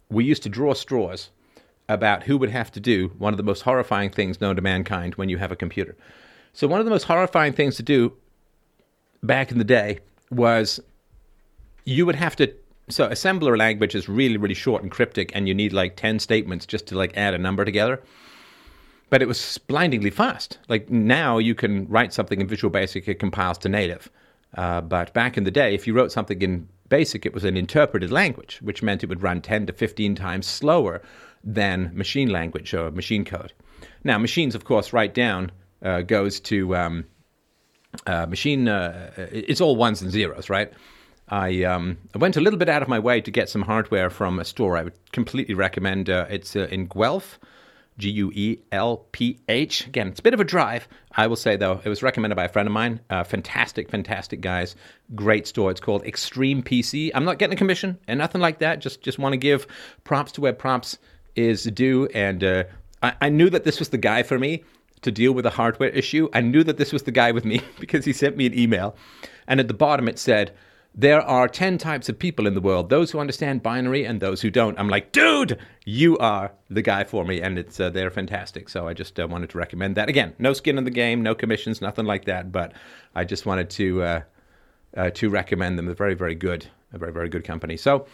we 0.09 0.23
used 0.23 0.43
to 0.43 0.49
draw 0.49 0.73
straws 0.73 1.31
about 1.89 2.23
who 2.23 2.37
would 2.37 2.49
have 2.49 2.71
to 2.71 2.79
do 2.79 3.09
one 3.17 3.33
of 3.33 3.37
the 3.37 3.43
most 3.43 3.61
horrifying 3.61 4.09
things 4.09 4.39
known 4.39 4.55
to 4.55 4.61
mankind 4.61 5.15
when 5.15 5.29
you 5.29 5.37
have 5.37 5.51
a 5.51 5.55
computer. 5.55 5.95
So, 6.53 6.67
one 6.67 6.79
of 6.79 6.85
the 6.85 6.91
most 6.91 7.03
horrifying 7.03 7.53
things 7.53 7.75
to 7.77 7.83
do 7.83 8.13
back 9.21 9.51
in 9.51 9.57
the 9.57 9.63
day 9.63 9.99
was 10.29 10.79
you 11.85 12.05
would 12.05 12.15
have 12.15 12.35
to. 12.37 12.53
So, 12.89 13.09
assembler 13.09 13.57
language 13.57 13.95
is 13.95 14.07
really, 14.07 14.37
really 14.37 14.53
short 14.53 14.83
and 14.83 14.91
cryptic, 14.91 15.31
and 15.35 15.47
you 15.47 15.53
need 15.53 15.73
like 15.73 15.95
10 15.95 16.19
statements 16.19 16.65
just 16.65 16.87
to 16.87 16.97
like 16.97 17.15
add 17.17 17.33
a 17.33 17.37
number 17.37 17.65
together. 17.65 18.01
But 19.09 19.21
it 19.21 19.27
was 19.27 19.57
blindingly 19.67 20.09
fast. 20.09 20.57
Like 20.69 20.89
now 20.89 21.37
you 21.37 21.53
can 21.53 21.87
write 21.87 22.13
something 22.13 22.41
in 22.41 22.47
Visual 22.47 22.71
Basic, 22.71 23.07
it 23.07 23.19
compiles 23.19 23.57
to 23.59 23.69
native. 23.69 24.09
Uh, 24.55 24.81
but 24.81 25.13
back 25.13 25.37
in 25.37 25.43
the 25.43 25.51
day, 25.51 25.73
if 25.73 25.87
you 25.87 25.93
wrote 25.93 26.11
something 26.11 26.41
in 26.41 26.67
Basic, 26.89 27.25
it 27.25 27.33
was 27.33 27.43
an 27.43 27.57
interpreted 27.57 28.11
language, 28.11 28.59
which 28.61 28.83
meant 28.83 29.03
it 29.03 29.09
would 29.09 29.23
run 29.23 29.41
10 29.41 29.65
to 29.67 29.73
15 29.73 30.15
times 30.15 30.45
slower 30.45 31.01
than 31.43 31.91
machine 31.93 32.29
language 32.29 32.73
or 32.73 32.91
machine 32.91 33.25
code. 33.25 33.53
Now, 34.03 34.17
machines, 34.17 34.55
of 34.55 34.65
course, 34.65 34.93
write 34.93 35.13
down 35.13 35.51
uh, 35.81 36.01
goes 36.01 36.39
to 36.41 36.75
um, 36.75 37.05
uh, 38.07 38.25
machine, 38.25 38.67
uh, 38.67 39.11
it's 39.17 39.61
all 39.61 39.75
ones 39.75 40.01
and 40.01 40.11
zeros, 40.11 40.49
right? 40.49 40.71
I, 41.29 41.63
um, 41.63 41.97
I 42.13 42.17
went 42.17 42.37
a 42.37 42.41
little 42.41 42.59
bit 42.59 42.69
out 42.69 42.81
of 42.81 42.87
my 42.87 42.99
way 42.99 43.21
to 43.21 43.31
get 43.31 43.49
some 43.49 43.61
hardware 43.61 44.09
from 44.09 44.39
a 44.39 44.45
store 44.45 44.77
I 44.77 44.83
would 44.83 45.11
completely 45.11 45.53
recommend. 45.53 46.09
Uh, 46.09 46.25
it's 46.29 46.55
uh, 46.55 46.67
in 46.69 46.87
Guelph. 46.87 47.39
G 47.97 48.09
U 48.09 48.31
E 48.33 48.57
L 48.71 49.05
P 49.11 49.39
H. 49.47 49.85
Again, 49.85 50.07
it's 50.07 50.19
a 50.19 50.23
bit 50.23 50.33
of 50.33 50.39
a 50.39 50.43
drive. 50.43 50.87
I 51.11 51.27
will 51.27 51.35
say, 51.35 51.57
though, 51.57 51.79
it 51.83 51.89
was 51.89 52.01
recommended 52.01 52.35
by 52.35 52.45
a 52.45 52.49
friend 52.49 52.67
of 52.67 52.73
mine. 52.73 52.99
Uh, 53.09 53.23
fantastic, 53.23 53.89
fantastic 53.89 54.41
guys. 54.41 54.75
Great 55.13 55.45
store. 55.45 55.69
It's 55.69 55.79
called 55.79 56.03
Extreme 56.03 56.63
PC. 56.63 57.11
I'm 57.13 57.23
not 57.23 57.37
getting 57.37 57.53
a 57.53 57.57
commission 57.57 57.99
and 58.07 58.17
nothing 58.17 58.41
like 58.41 58.59
that. 58.59 58.79
Just 58.79 59.01
just 59.01 59.19
want 59.19 59.33
to 59.33 59.37
give 59.37 59.67
props 60.03 60.31
to 60.33 60.41
where 60.41 60.53
props 60.53 60.97
is 61.35 61.63
due. 61.63 62.07
And 62.13 62.43
uh, 62.43 62.63
I, 63.01 63.13
I 63.21 63.29
knew 63.29 63.49
that 63.49 63.63
this 63.63 63.79
was 63.79 63.89
the 63.89 63.97
guy 63.97 64.23
for 64.23 64.39
me 64.39 64.63
to 65.01 65.11
deal 65.11 65.33
with 65.33 65.45
a 65.45 65.51
hardware 65.51 65.89
issue. 65.89 66.29
I 66.33 66.41
knew 66.41 66.63
that 66.63 66.77
this 66.77 66.93
was 66.93 67.03
the 67.03 67.11
guy 67.11 67.31
with 67.31 67.45
me 67.45 67.61
because 67.79 68.05
he 68.05 68.13
sent 68.13 68.37
me 68.37 68.45
an 68.45 68.57
email. 68.57 68.95
And 69.47 69.59
at 69.59 69.67
the 69.67 69.73
bottom 69.73 70.07
it 70.07 70.17
said, 70.17 70.53
there 70.95 71.21
are 71.21 71.47
10 71.47 71.79
types 71.79 72.07
of 72.07 72.19
people 72.19 72.45
in 72.45 72.53
the 72.53 72.61
world 72.61 72.89
those 72.89 73.09
who 73.09 73.19
understand 73.19 73.63
binary 73.63 74.05
and 74.05 74.19
those 74.19 74.41
who 74.41 74.51
don't 74.51 74.77
i'm 74.79 74.89
like 74.89 75.11
dude 75.11 75.57
you 75.85 76.17
are 76.19 76.51
the 76.69 76.81
guy 76.81 77.03
for 77.03 77.25
me 77.25 77.41
and 77.41 77.57
it's 77.57 77.79
uh, 77.79 77.89
they're 77.89 78.11
fantastic 78.11 78.69
so 78.69 78.87
i 78.87 78.93
just 78.93 79.19
uh, 79.19 79.27
wanted 79.27 79.49
to 79.49 79.57
recommend 79.57 79.95
that 79.95 80.07
again 80.07 80.33
no 80.37 80.53
skin 80.53 80.77
in 80.77 80.83
the 80.83 80.91
game 80.91 81.23
no 81.23 81.33
commissions 81.33 81.81
nothing 81.81 82.05
like 82.05 82.25
that 82.25 82.51
but 82.51 82.73
i 83.15 83.23
just 83.23 83.45
wanted 83.45 83.69
to 83.69 84.03
uh, 84.03 84.21
uh 84.95 85.09
to 85.09 85.29
recommend 85.29 85.77
them 85.77 85.85
they're 85.85 85.95
very 85.95 86.13
very 86.13 86.35
good 86.35 86.67
a 86.93 86.97
very 86.97 87.11
very 87.11 87.29
good 87.29 87.43
company 87.43 87.75
so 87.75 88.05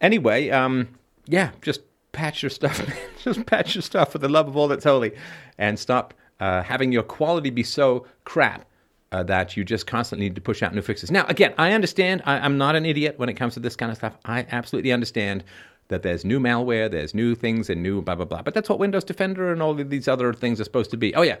anyway 0.00 0.50
um, 0.50 0.88
yeah 1.26 1.50
just 1.62 1.82
patch 2.14 2.42
your 2.42 2.50
stuff 2.50 2.80
just 3.22 3.44
patch 3.46 3.74
your 3.74 3.82
stuff 3.82 4.12
for 4.12 4.18
the 4.18 4.28
love 4.28 4.48
of 4.48 4.56
all 4.56 4.68
that's 4.68 4.84
holy 4.84 5.12
and 5.58 5.78
stop 5.78 6.14
uh, 6.40 6.62
having 6.62 6.92
your 6.92 7.02
quality 7.02 7.50
be 7.50 7.62
so 7.62 8.06
crap 8.24 8.64
uh, 9.12 9.22
that 9.22 9.56
you 9.56 9.64
just 9.64 9.86
constantly 9.86 10.28
need 10.28 10.34
to 10.34 10.40
push 10.40 10.60
out 10.60 10.74
new 10.74 10.82
fixes. 10.82 11.08
Now, 11.08 11.24
again, 11.26 11.54
I 11.56 11.72
understand. 11.72 12.22
I, 12.26 12.44
am 12.44 12.58
not 12.58 12.74
an 12.74 12.84
idiot 12.84 13.16
when 13.16 13.28
it 13.28 13.34
comes 13.34 13.54
to 13.54 13.60
this 13.60 13.76
kind 13.76 13.92
of 13.92 13.96
stuff. 13.96 14.18
I 14.24 14.44
absolutely 14.50 14.90
understand 14.90 15.44
that 15.86 16.02
there's 16.02 16.24
new 16.24 16.40
malware, 16.40 16.90
there's 16.90 17.14
new 17.14 17.36
things, 17.36 17.70
and 17.70 17.80
new 17.80 18.02
blah 18.02 18.16
blah 18.16 18.24
blah. 18.24 18.42
But 18.42 18.54
that's 18.54 18.68
what 18.68 18.80
Windows 18.80 19.04
Defender 19.04 19.52
and 19.52 19.62
all 19.62 19.78
of 19.78 19.90
these 19.90 20.08
other 20.08 20.32
things 20.32 20.60
are 20.60 20.64
supposed 20.64 20.90
to 20.90 20.96
be. 20.96 21.14
Oh 21.14 21.22
yeah, 21.22 21.36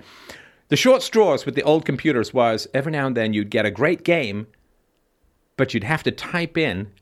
the 0.68 0.76
short 0.76 1.02
straws 1.02 1.44
with 1.44 1.56
the 1.56 1.62
old 1.62 1.84
computers 1.84 2.32
was 2.32 2.68
every 2.72 2.92
now 2.92 3.08
and 3.08 3.16
then 3.16 3.32
you'd 3.32 3.50
get 3.50 3.66
a 3.66 3.72
great 3.72 4.04
game, 4.04 4.46
but 5.56 5.74
you'd 5.74 5.84
have 5.84 6.04
to 6.04 6.12
type 6.12 6.56
in 6.56 6.92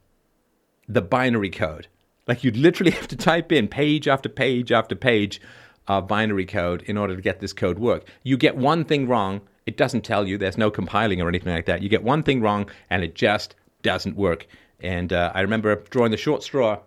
the 0.89 1.03
binary 1.03 1.51
code. 1.51 1.87
Like 2.33 2.43
you'd 2.45 2.57
literally 2.57 2.91
have 2.99 3.09
to 3.09 3.17
type 3.17 3.53
in 3.53 3.69
page 3.69 4.09
after 4.09 4.29
page 4.29 4.73
after 4.73 4.95
page 4.95 5.41
of 5.87 6.09
binary 6.09 6.47
code 6.47 6.83
in 6.83 6.97
order 6.97 7.15
to 7.15 7.21
get 7.21 7.41
this 7.41 7.53
code 7.53 7.79
work. 7.79 8.09
You 8.23 8.37
get 8.37 8.57
one 8.57 8.85
thing 8.85 9.07
wrong 9.07 9.43
it 9.67 9.77
doesn't 9.77 10.03
tell 10.03 10.27
you. 10.27 10.39
There's 10.39 10.59
no 10.59 10.71
compiling 10.71 11.21
or 11.21 11.29
anything 11.29 11.53
like 11.53 11.67
that. 11.67 11.83
You 11.83 11.89
get 11.89 12.03
one 12.03 12.23
thing 12.23 12.41
wrong, 12.41 12.69
and 12.91 13.05
it 13.05 13.15
just 13.15 13.55
doesn't 13.83 14.17
work. 14.17 14.47
And 14.81 15.13
uh, 15.13 15.31
I 15.35 15.41
remember 15.43 15.77
drawing 15.91 16.11
the 16.11 16.17
short 16.17 16.43
straw 16.43 16.81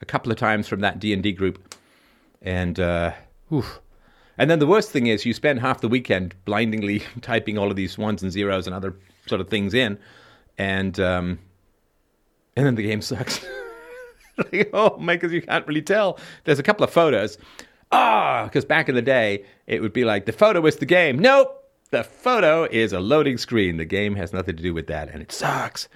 a 0.00 0.04
couple 0.04 0.32
of 0.32 0.38
times 0.38 0.66
from 0.66 0.80
that 0.80 0.98
D 0.98 1.12
and 1.12 1.22
D 1.22 1.32
group, 1.32 1.76
and 2.42 2.80
uh, 2.80 3.12
and 4.38 4.50
then 4.50 4.58
the 4.58 4.66
worst 4.66 4.90
thing 4.90 5.06
is 5.06 5.24
you 5.24 5.34
spend 5.34 5.60
half 5.60 5.80
the 5.80 5.88
weekend 5.88 6.34
blindingly 6.44 7.02
typing 7.20 7.58
all 7.58 7.70
of 7.70 7.76
these 7.76 7.96
ones 7.96 8.22
and 8.22 8.32
zeros 8.32 8.66
and 8.66 8.74
other 8.74 8.96
sort 9.26 9.40
of 9.40 9.48
things 9.48 9.74
in, 9.74 9.98
and 10.58 10.98
um, 10.98 11.38
and 12.56 12.66
then 12.66 12.74
the 12.74 12.82
game 12.82 13.02
sucks. 13.02 13.44
oh 14.72 14.96
my, 14.98 15.16
because 15.16 15.32
you 15.32 15.42
can't 15.42 15.66
really 15.66 15.82
tell. 15.82 16.18
There's 16.44 16.58
a 16.58 16.62
couple 16.62 16.84
of 16.84 16.90
photos. 16.90 17.38
Ah, 17.92 18.44
because 18.44 18.64
back 18.64 18.88
in 18.88 18.94
the 18.94 19.02
day, 19.02 19.44
it 19.66 19.80
would 19.80 19.92
be 19.92 20.04
like 20.04 20.26
the 20.26 20.32
photo 20.32 20.64
is 20.66 20.76
the 20.76 20.86
game. 20.86 21.18
Nope, 21.18 21.64
the 21.90 22.04
photo 22.04 22.64
is 22.64 22.92
a 22.92 23.00
loading 23.00 23.38
screen. 23.38 23.76
The 23.76 23.84
game 23.84 24.16
has 24.16 24.32
nothing 24.32 24.56
to 24.56 24.62
do 24.62 24.74
with 24.74 24.88
that, 24.88 25.08
and 25.08 25.22
it 25.22 25.32
sucks. 25.32 25.88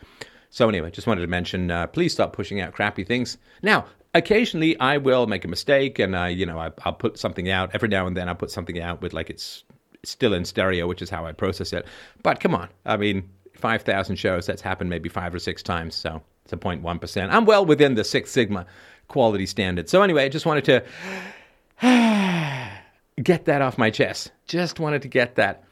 So 0.50 0.68
anyway, 0.68 0.90
just 0.90 1.06
wanted 1.06 1.22
to 1.22 1.26
mention, 1.26 1.70
uh, 1.70 1.86
please 1.86 2.12
stop 2.12 2.32
pushing 2.32 2.60
out 2.60 2.72
crappy 2.72 3.04
things. 3.04 3.38
Now, 3.62 3.86
occasionally 4.14 4.78
I 4.80 4.98
will 4.98 5.26
make 5.26 5.44
a 5.44 5.48
mistake, 5.48 5.98
and 5.98 6.16
I, 6.16 6.28
you 6.28 6.46
know, 6.46 6.58
I, 6.58 6.70
will 6.84 6.92
put 6.92 7.18
something 7.18 7.50
out 7.50 7.70
every 7.74 7.88
now 7.88 8.06
and 8.06 8.16
then. 8.16 8.28
I'll 8.28 8.34
put 8.34 8.50
something 8.50 8.80
out 8.80 9.02
with 9.02 9.12
like 9.12 9.30
it's 9.30 9.64
still 10.04 10.34
in 10.34 10.44
stereo, 10.44 10.86
which 10.86 11.02
is 11.02 11.10
how 11.10 11.26
I 11.26 11.32
process 11.32 11.72
it. 11.72 11.86
But 12.22 12.40
come 12.40 12.54
on, 12.54 12.68
I 12.86 12.96
mean, 12.96 13.28
five 13.54 13.82
thousand 13.82 14.16
shows. 14.16 14.46
That's 14.46 14.62
happened 14.62 14.90
maybe 14.90 15.08
five 15.08 15.34
or 15.34 15.38
six 15.38 15.62
times, 15.62 15.94
so 15.94 16.22
a 16.52 16.56
0.1 16.56 17.00
percent. 17.00 17.32
I'm 17.32 17.44
well 17.44 17.64
within 17.64 17.94
the 17.94 18.04
Six 18.04 18.30
Sigma 18.30 18.66
quality 19.08 19.46
standard. 19.46 19.88
So 19.88 20.02
anyway, 20.02 20.24
I 20.24 20.28
just 20.28 20.46
wanted 20.46 20.64
to 20.64 20.84
get 23.22 23.44
that 23.44 23.62
off 23.62 23.78
my 23.78 23.90
chest. 23.90 24.32
Just 24.46 24.80
wanted 24.80 25.02
to 25.02 25.08
get 25.08 25.34
that 25.36 25.64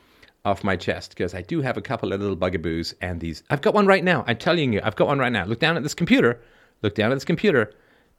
off 0.44 0.64
my 0.64 0.76
chest 0.76 1.10
because 1.10 1.34
I 1.34 1.42
do 1.42 1.60
have 1.60 1.76
a 1.76 1.82
couple 1.82 2.12
of 2.12 2.20
little 2.20 2.36
bugaboos 2.36 2.94
and 3.00 3.20
these. 3.20 3.42
I've 3.50 3.60
got 3.60 3.74
one 3.74 3.86
right 3.86 4.04
now. 4.04 4.24
I'm 4.26 4.36
telling 4.36 4.72
you, 4.72 4.80
I've 4.82 4.96
got 4.96 5.08
one 5.08 5.18
right 5.18 5.32
now. 5.32 5.44
Look 5.44 5.60
down 5.60 5.76
at 5.76 5.82
this 5.82 5.94
computer. 5.94 6.40
Look 6.82 6.94
down 6.94 7.10
at 7.10 7.16
this 7.16 7.24
computer, 7.24 7.72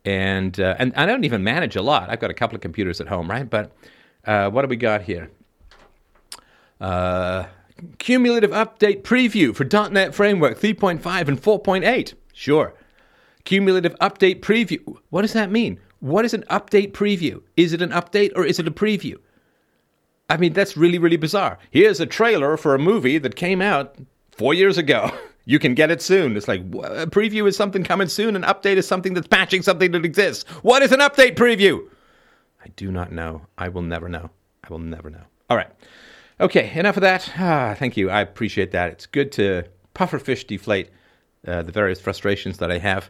and 0.04 0.60
uh, 0.60 0.76
and 0.80 0.94
I 0.96 1.06
don't 1.06 1.24
even 1.24 1.44
manage 1.44 1.76
a 1.76 1.82
lot. 1.82 2.10
I've 2.10 2.20
got 2.20 2.30
a 2.30 2.34
couple 2.34 2.56
of 2.56 2.62
computers 2.62 3.00
at 3.00 3.08
home, 3.08 3.30
right? 3.30 3.50
But 3.50 3.72
uh, 4.26 4.50
what 4.50 4.64
do 4.64 4.68
we 4.68 4.76
got 4.76 5.02
here? 5.02 5.32
Uh, 6.82 7.46
cumulative 7.98 8.52
update 8.52 9.04
preview 9.04 9.56
for 9.56 9.64
.NET 9.90 10.14
Framework 10.14 10.60
3.5 10.60 11.28
and 11.28 11.42
4.8. 11.42 12.14
Sure. 12.40 12.74
Cumulative 13.44 13.94
update 14.00 14.40
preview. 14.40 14.80
What 15.10 15.24
does 15.24 15.34
that 15.34 15.52
mean? 15.52 15.78
What 16.00 16.24
is 16.24 16.34
an 16.34 16.46
update 16.50 16.94
preview? 16.94 17.42
Is 17.58 17.74
it 17.74 17.82
an 17.82 17.90
update 17.90 18.32
or 18.34 18.46
is 18.46 18.60
it 18.60 18.68
a 18.68 18.72
preview? 18.72 19.18
I 20.30 20.38
mean, 20.38 20.54
that's 20.54 20.78
really, 20.78 21.00
really 21.00 21.18
bizarre. 21.18 21.60
Here's 21.70 22.00
a 22.00 22.06
trailer 22.06 22.56
for 22.56 22.74
a 22.74 22.80
movie 22.80 23.18
that 23.18 23.36
came 23.36 23.62
out 23.62 23.98
four 24.32 24.54
years 24.54 24.78
ago. 24.78 25.12
You 25.46 25.58
can 25.58 25.74
get 25.74 25.90
it 25.90 26.00
soon. 26.00 26.38
It's 26.38 26.48
like 26.48 26.60
a 26.60 27.08
preview 27.08 27.48
is 27.48 27.58
something 27.58 27.84
coming 27.84 28.08
soon, 28.08 28.36
an 28.36 28.44
update 28.44 28.76
is 28.76 28.88
something 28.88 29.16
that's 29.16 29.26
patching 29.28 29.64
something 29.64 29.90
that 29.94 30.06
exists. 30.06 30.48
What 30.62 30.84
is 30.84 30.92
an 30.92 31.00
update 31.00 31.34
preview? 31.34 31.88
I 32.64 32.68
do 32.76 32.92
not 32.92 33.12
know. 33.12 33.48
I 33.58 33.70
will 33.70 33.82
never 33.82 34.08
know. 34.08 34.30
I 34.64 34.68
will 34.70 34.78
never 34.78 35.10
know. 35.10 35.24
All 35.50 35.58
right. 35.58 35.72
Okay, 36.40 36.72
enough 36.78 36.98
of 36.98 37.02
that. 37.02 37.32
Ah, 37.40 37.74
thank 37.80 37.98
you. 37.98 38.12
I 38.12 38.22
appreciate 38.22 38.70
that. 38.74 38.92
It's 38.92 39.08
good 39.08 39.32
to 39.34 39.64
pufferfish 39.96 40.46
deflate 40.46 40.92
uh, 41.48 41.64
the 41.64 41.72
various 41.72 42.00
frustrations 42.00 42.58
that 42.58 42.72
I 42.72 42.78
have 42.78 43.10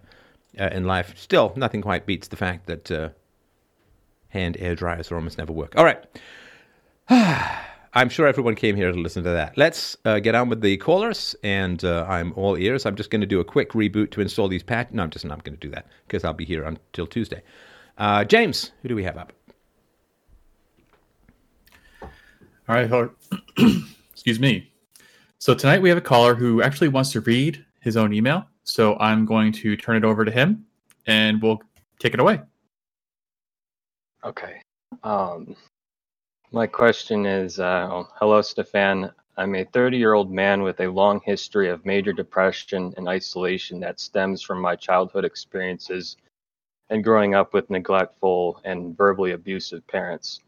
uh, 0.60 0.70
in 0.72 0.86
life. 0.86 1.14
Still, 1.18 1.54
nothing 1.56 1.82
quite 1.82 2.06
beats 2.06 2.28
the 2.28 2.36
fact 2.36 2.68
that 2.68 2.92
uh, 2.92 3.10
hand 4.30 4.58
air 4.60 4.76
dryers 4.76 5.12
almost 5.12 5.38
never 5.38 5.54
work. 5.54 5.74
All 5.76 5.86
right. 5.86 6.04
I'm 7.92 8.10
sure 8.10 8.28
everyone 8.28 8.54
came 8.54 8.76
here 8.76 8.92
to 8.92 8.98
listen 8.98 9.24
to 9.24 9.32
that. 9.32 9.58
Let's 9.58 9.98
uh, 10.06 10.20
get 10.20 10.36
on 10.36 10.48
with 10.48 10.62
the 10.62 10.78
callers, 10.78 11.36
and 11.44 11.84
uh, 11.84 12.06
I'm 12.08 12.34
all 12.36 12.56
ears. 12.56 12.86
I'm 12.86 12.96
just 12.96 13.10
going 13.10 13.22
to 13.22 13.28
do 13.28 13.40
a 13.40 13.44
quick 13.44 13.72
reboot 13.72 14.12
to 14.12 14.22
install 14.22 14.48
these 14.48 14.62
patches. 14.62 14.94
No, 14.94 15.04
I'm 15.04 15.10
just 15.10 15.26
not 15.26 15.44
going 15.44 15.58
to 15.58 15.60
do 15.60 15.72
that 15.72 15.88
because 16.08 16.24
I'll 16.24 16.34
be 16.34 16.46
here 16.46 16.64
until 16.64 17.08
Tuesday. 17.08 17.42
Uh, 17.98 18.24
James, 18.24 18.72
who 18.82 18.90
do 18.90 18.96
we 18.96 19.04
have 19.04 19.18
up? 19.18 19.34
All 22.02 22.76
right, 22.76 23.10
excuse 24.12 24.40
me. 24.40 24.72
So 25.40 25.56
tonight 25.56 25.82
we 25.82 25.90
have 25.90 25.98
a 25.98 26.02
caller 26.02 26.36
who 26.36 26.62
actually 26.62 26.90
wants 26.90 27.12
to 27.14 27.22
read 27.22 27.66
his 27.82 27.98
own 27.98 28.14
email. 28.14 28.46
So 28.64 28.98
I'm 29.00 29.26
going 29.26 29.52
to 29.54 29.76
turn 29.76 29.96
it 29.96 30.04
over 30.04 30.26
to 30.26 30.32
him, 30.32 30.66
and 31.08 31.42
we'll 31.42 31.60
take 32.00 32.14
it 32.14 32.20
away. 32.20 32.42
Okay. 34.24 34.62
Um, 35.04 35.56
my 36.52 36.68
question 36.68 37.26
is 37.26 37.60
uh, 37.60 38.04
Hello, 38.16 38.42
Stefan. 38.42 39.12
I'm 39.38 39.56
a 39.56 39.64
30 39.64 39.98
year 39.98 40.14
old 40.14 40.32
man 40.32 40.64
with 40.64 40.82
a 40.82 40.88
long 40.88 41.22
history 41.24 41.70
of 41.70 41.86
major 41.86 42.12
depression 42.12 42.94
and 42.98 43.08
isolation 43.08 43.80
that 43.80 44.00
stems 44.00 44.42
from 44.42 44.60
my 44.60 44.76
childhood 44.76 45.24
experiences 45.24 46.18
and 46.90 47.04
growing 47.04 47.36
up 47.36 47.54
with 47.54 47.70
neglectful 47.70 48.60
and 48.66 48.98
verbally 48.98 49.32
abusive 49.32 49.86
parents. 49.88 50.42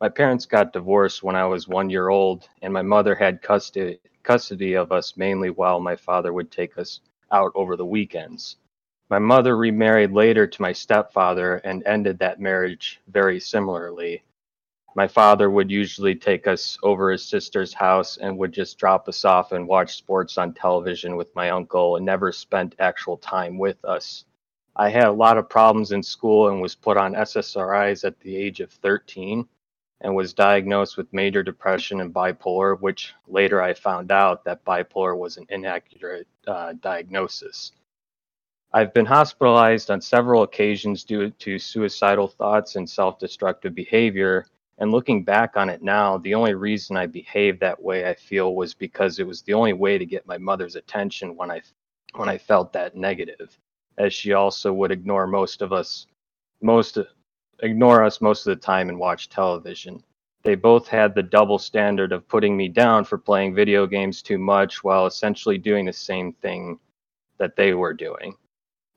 My 0.00 0.08
parents 0.08 0.46
got 0.46 0.72
divorced 0.72 1.24
when 1.24 1.34
I 1.34 1.44
was 1.46 1.66
one 1.66 1.90
year 1.90 2.08
old, 2.08 2.48
and 2.62 2.72
my 2.72 2.82
mother 2.82 3.16
had 3.16 3.42
custody, 3.42 3.98
custody 4.22 4.74
of 4.74 4.92
us 4.92 5.16
mainly 5.16 5.50
while 5.50 5.80
my 5.80 5.96
father 5.96 6.32
would 6.32 6.52
take 6.52 6.78
us 6.78 7.00
out 7.32 7.50
over 7.56 7.74
the 7.74 7.84
weekends. 7.84 8.58
My 9.10 9.18
mother 9.18 9.56
remarried 9.56 10.12
later 10.12 10.46
to 10.46 10.62
my 10.62 10.72
stepfather 10.72 11.56
and 11.56 11.84
ended 11.84 12.16
that 12.20 12.38
marriage 12.38 13.00
very 13.08 13.40
similarly. 13.40 14.22
My 14.94 15.08
father 15.08 15.50
would 15.50 15.68
usually 15.68 16.14
take 16.14 16.46
us 16.46 16.78
over 16.84 17.10
his 17.10 17.24
sister's 17.24 17.74
house 17.74 18.18
and 18.18 18.38
would 18.38 18.52
just 18.52 18.78
drop 18.78 19.08
us 19.08 19.24
off 19.24 19.50
and 19.50 19.66
watch 19.66 19.96
sports 19.96 20.38
on 20.38 20.54
television 20.54 21.16
with 21.16 21.34
my 21.34 21.50
uncle 21.50 21.96
and 21.96 22.06
never 22.06 22.30
spent 22.30 22.76
actual 22.78 23.16
time 23.16 23.58
with 23.58 23.84
us. 23.84 24.26
I 24.76 24.90
had 24.90 25.08
a 25.08 25.12
lot 25.12 25.38
of 25.38 25.48
problems 25.48 25.90
in 25.90 26.04
school 26.04 26.50
and 26.50 26.62
was 26.62 26.76
put 26.76 26.96
on 26.96 27.14
SSRIs 27.14 28.04
at 28.04 28.20
the 28.20 28.36
age 28.36 28.60
of 28.60 28.70
13 28.70 29.48
and 30.00 30.14
was 30.14 30.32
diagnosed 30.32 30.96
with 30.96 31.12
major 31.12 31.42
depression 31.42 32.00
and 32.00 32.14
bipolar, 32.14 32.80
which 32.80 33.14
later 33.26 33.60
I 33.60 33.74
found 33.74 34.12
out 34.12 34.44
that 34.44 34.64
bipolar 34.64 35.16
was 35.16 35.36
an 35.36 35.46
inaccurate 35.48 36.28
uh, 36.46 36.74
diagnosis. 36.80 37.72
I've 38.72 38.92
been 38.92 39.06
hospitalized 39.06 39.90
on 39.90 40.00
several 40.00 40.42
occasions 40.42 41.02
due 41.02 41.30
to 41.30 41.58
suicidal 41.58 42.28
thoughts 42.28 42.76
and 42.76 42.88
self 42.88 43.18
destructive 43.18 43.74
behavior. 43.74 44.46
And 44.80 44.92
looking 44.92 45.24
back 45.24 45.56
on 45.56 45.68
it 45.68 45.82
now, 45.82 46.18
the 46.18 46.34
only 46.34 46.54
reason 46.54 46.96
I 46.96 47.06
behaved 47.06 47.58
that 47.60 47.82
way, 47.82 48.08
I 48.08 48.14
feel, 48.14 48.54
was 48.54 48.74
because 48.74 49.18
it 49.18 49.26
was 49.26 49.42
the 49.42 49.54
only 49.54 49.72
way 49.72 49.98
to 49.98 50.06
get 50.06 50.26
my 50.26 50.38
mother's 50.38 50.76
attention 50.76 51.34
when 51.34 51.50
I, 51.50 51.62
when 52.14 52.28
I 52.28 52.38
felt 52.38 52.72
that 52.74 52.94
negative, 52.94 53.58
as 53.96 54.14
she 54.14 54.34
also 54.34 54.72
would 54.72 54.92
ignore 54.92 55.26
most 55.26 55.62
of 55.62 55.72
us, 55.72 56.06
most 56.62 56.98
ignore 57.60 58.04
us 58.04 58.20
most 58.20 58.46
of 58.46 58.56
the 58.56 58.64
time 58.64 58.88
and 58.88 58.98
watch 58.98 59.28
television. 59.28 60.02
They 60.44 60.54
both 60.54 60.88
had 60.88 61.14
the 61.14 61.22
double 61.22 61.58
standard 61.58 62.12
of 62.12 62.28
putting 62.28 62.56
me 62.56 62.68
down 62.68 63.04
for 63.04 63.18
playing 63.18 63.54
video 63.54 63.86
games 63.86 64.22
too 64.22 64.38
much 64.38 64.84
while 64.84 65.06
essentially 65.06 65.58
doing 65.58 65.84
the 65.84 65.92
same 65.92 66.32
thing 66.32 66.78
that 67.38 67.56
they 67.56 67.74
were 67.74 67.92
doing. 67.92 68.36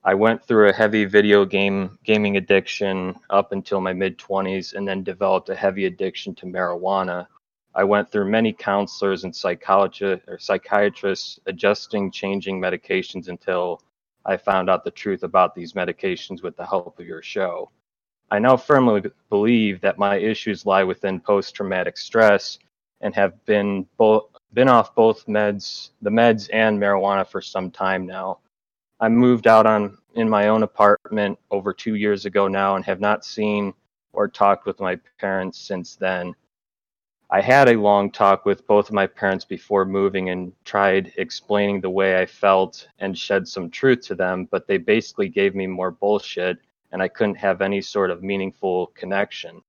I 0.03 0.13
went 0.15 0.43
through 0.43 0.69
a 0.69 0.73
heavy 0.73 1.05
video 1.05 1.45
game 1.45 1.99
gaming 2.03 2.37
addiction 2.37 3.15
up 3.29 3.51
until 3.51 3.81
my 3.81 3.93
mid 3.93 4.17
20s 4.17 4.73
and 4.73 4.87
then 4.87 5.03
developed 5.03 5.49
a 5.49 5.55
heavy 5.55 5.85
addiction 5.85 6.33
to 6.35 6.45
marijuana. 6.45 7.27
I 7.75 7.83
went 7.83 8.11
through 8.11 8.29
many 8.29 8.51
counselors 8.51 9.23
and 9.23 9.35
psychologists 9.35 10.27
or 10.27 10.39
psychiatrists 10.39 11.39
adjusting 11.45 12.11
changing 12.11 12.59
medications 12.59 13.27
until 13.27 13.81
I 14.25 14.37
found 14.37 14.69
out 14.69 14.83
the 14.83 14.91
truth 14.91 15.23
about 15.23 15.55
these 15.55 15.73
medications 15.73 16.43
with 16.43 16.57
the 16.57 16.65
help 16.65 16.99
of 16.99 17.05
your 17.05 17.21
show. 17.21 17.71
I 18.33 18.39
now 18.39 18.55
firmly 18.55 19.03
believe 19.29 19.81
that 19.81 19.97
my 19.97 20.15
issues 20.15 20.65
lie 20.65 20.85
within 20.85 21.19
post 21.19 21.53
traumatic 21.53 21.97
stress 21.97 22.59
and 23.01 23.13
have 23.13 23.43
been 23.45 23.85
been 24.53 24.69
off 24.69 24.95
both 24.95 25.25
meds, 25.27 25.89
the 26.01 26.09
meds 26.09 26.49
and 26.53 26.79
marijuana 26.79 27.27
for 27.27 27.41
some 27.41 27.69
time 27.69 28.05
now. 28.05 28.39
I 29.01 29.09
moved 29.09 29.47
out 29.47 29.65
on 29.65 29.97
in 30.15 30.29
my 30.29 30.47
own 30.47 30.63
apartment 30.63 31.39
over 31.51 31.73
2 31.73 31.95
years 31.95 32.25
ago 32.25 32.47
now 32.47 32.77
and 32.77 32.85
have 32.85 33.01
not 33.01 33.25
seen 33.25 33.73
or 34.13 34.29
talked 34.29 34.65
with 34.65 34.79
my 34.79 34.97
parents 35.19 35.59
since 35.59 35.97
then. 35.97 36.33
I 37.29 37.41
had 37.41 37.67
a 37.69 37.79
long 37.79 38.11
talk 38.11 38.45
with 38.45 38.67
both 38.67 38.87
of 38.87 38.93
my 38.93 39.07
parents 39.07 39.43
before 39.43 39.85
moving 39.85 40.29
and 40.29 40.53
tried 40.63 41.13
explaining 41.17 41.81
the 41.81 41.89
way 41.89 42.17
I 42.17 42.25
felt 42.25 42.87
and 42.99 43.17
shed 43.17 43.47
some 43.47 43.69
truth 43.69 44.01
to 44.07 44.15
them, 44.15 44.47
but 44.51 44.67
they 44.67 44.77
basically 44.77 45.29
gave 45.29 45.53
me 45.55 45.67
more 45.67 45.91
bullshit 45.91 46.59
and 46.91 47.01
I 47.01 47.07
couldn't 47.07 47.35
have 47.35 47.61
any 47.61 47.81
sort 47.81 48.11
of 48.11 48.23
meaningful 48.23 48.87
connection. 48.87 49.61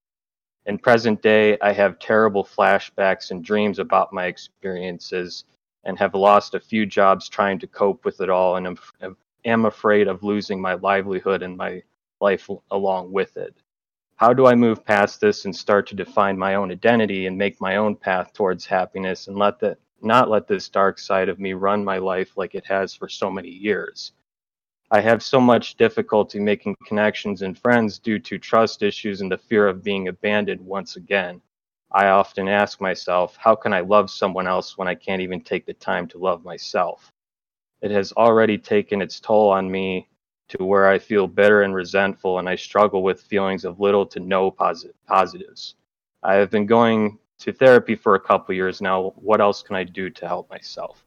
In 0.66 0.78
present 0.78 1.22
day, 1.22 1.58
I 1.61 1.72
have 1.72 1.98
terrible 1.98 2.44
flashbacks 2.44 3.30
and 3.30 3.44
dreams 3.44 3.78
about 3.78 4.12
my 4.12 4.26
experiences 4.26 5.44
and 5.85 5.98
have 5.98 6.14
lost 6.14 6.54
a 6.54 6.61
few 6.61 6.87
jobs 6.87 7.28
trying 7.28 7.58
to 7.58 7.66
cope 7.66 8.04
with 8.04 8.20
it 8.20 8.30
all 8.30 8.56
and 8.56 8.66
am, 9.00 9.16
am 9.44 9.64
afraid 9.64 10.06
of 10.06 10.22
losing 10.22 10.61
my 10.61 10.74
livelihood 10.74 11.42
and 11.42 11.56
my 11.56 11.82
life 12.20 12.48
along 12.70 13.12
with 13.12 13.37
it. 13.37 13.56
How 14.16 14.32
do 14.32 14.46
I 14.46 14.54
move 14.54 14.85
past 14.85 15.20
this 15.20 15.44
and 15.44 15.54
start 15.54 15.88
to 15.88 15.96
define 15.96 16.38
my 16.38 16.54
own 16.54 16.70
identity 16.70 17.26
and 17.26 17.37
make 17.37 17.61
my 17.61 17.76
own 17.76 17.96
path 17.96 18.32
towards 18.32 18.64
happiness 18.64 19.26
and 19.26 19.37
let 19.37 19.58
that 19.61 19.78
not 20.00 20.30
let 20.30 20.46
this 20.46 20.68
dark 20.68 20.98
side 20.98 21.28
of 21.28 21.40
me 21.40 21.54
run 21.54 21.85
my 21.85 21.98
life 21.98 22.37
like 22.37 22.54
it 22.54 22.66
has 22.66 22.94
for 22.94 23.08
so 23.08 23.30
many 23.30 23.48
years? 23.48 24.12
I 24.94 25.00
have 25.00 25.22
so 25.22 25.40
much 25.40 25.76
difficulty 25.76 26.38
making 26.38 26.76
connections 26.87 27.40
and 27.40 27.59
friends 27.59 27.98
due 27.98 28.18
to 28.18 28.38
trust 28.38 28.83
issues 28.83 29.22
and 29.22 29.33
the 29.33 29.38
fear 29.38 29.66
of 29.66 29.83
being 29.83 30.09
abandoned 30.09 30.61
once 30.61 30.96
again. 30.96 31.40
I 31.92 32.09
often 32.09 32.46
ask 32.46 32.78
myself, 32.78 33.35
how 33.38 33.55
can 33.55 33.72
I 33.72 33.81
love 33.81 34.11
someone 34.11 34.46
else 34.46 34.76
when 34.76 34.88
I 34.88 34.94
can't 34.94 35.22
even 35.22 35.40
take 35.40 35.64
the 35.64 35.72
time 35.72 36.07
to 36.09 36.18
love 36.18 36.44
myself? 36.44 37.11
It 37.81 37.90
has 37.90 38.12
already 38.12 38.59
taken 38.59 39.00
its 39.00 39.18
toll 39.18 39.48
on 39.48 39.70
me 39.70 40.09
to 40.50 40.62
where 40.62 40.87
I 40.87 40.98
feel 40.98 41.26
bitter 41.26 41.62
and 41.62 41.74
resentful, 41.74 42.38
and 42.38 42.46
I 42.46 42.57
struggle 42.57 43.02
with 43.02 43.22
feelings 43.22 43.64
of 43.64 43.81
little 43.81 44.05
to 44.05 44.20
no 44.20 44.50
posit- 44.50 44.94
positives. 45.07 45.74
I 46.22 46.35
have 46.35 46.50
been 46.50 46.66
going 46.66 47.18
to 47.38 47.52
therapy 47.55 47.94
for 47.94 48.14
a 48.14 48.20
couple 48.20 48.55
years 48.55 48.83
now. 48.83 49.14
What 49.16 49.40
else 49.40 49.62
can 49.62 49.74
I 49.74 49.85
do 49.85 50.11
to 50.11 50.28
help 50.28 50.50
myself? 50.50 51.02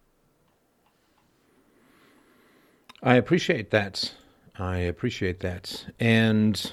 I 3.03 3.15
appreciate 3.15 3.71
that. 3.71 4.13
I 4.58 4.77
appreciate 4.77 5.39
that. 5.41 5.86
And 5.99 6.71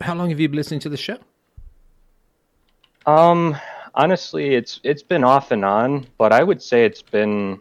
how 0.00 0.14
long 0.14 0.30
have 0.30 0.40
you 0.40 0.48
been 0.48 0.56
listening 0.56 0.80
to 0.80 0.88
the 0.88 0.96
show? 0.96 1.18
Um, 3.06 3.56
honestly, 3.94 4.54
it's 4.54 4.80
it's 4.82 5.02
been 5.02 5.24
off 5.24 5.50
and 5.50 5.64
on, 5.64 6.06
but 6.18 6.32
I 6.32 6.42
would 6.42 6.62
say 6.62 6.84
it's 6.84 7.02
been 7.02 7.60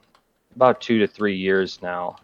about 0.55 0.81
two 0.81 0.99
to 0.99 1.07
three 1.07 1.35
years 1.35 1.81
now. 1.81 2.17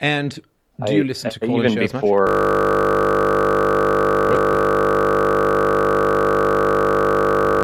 And 0.00 0.34
do 0.34 0.42
I, 0.80 0.90
you 0.90 1.04
listen 1.04 1.30
to 1.30 1.40
I- 1.42 1.46
call 1.46 1.58
even 1.58 1.74
shows 1.74 1.92
much? 1.92 2.02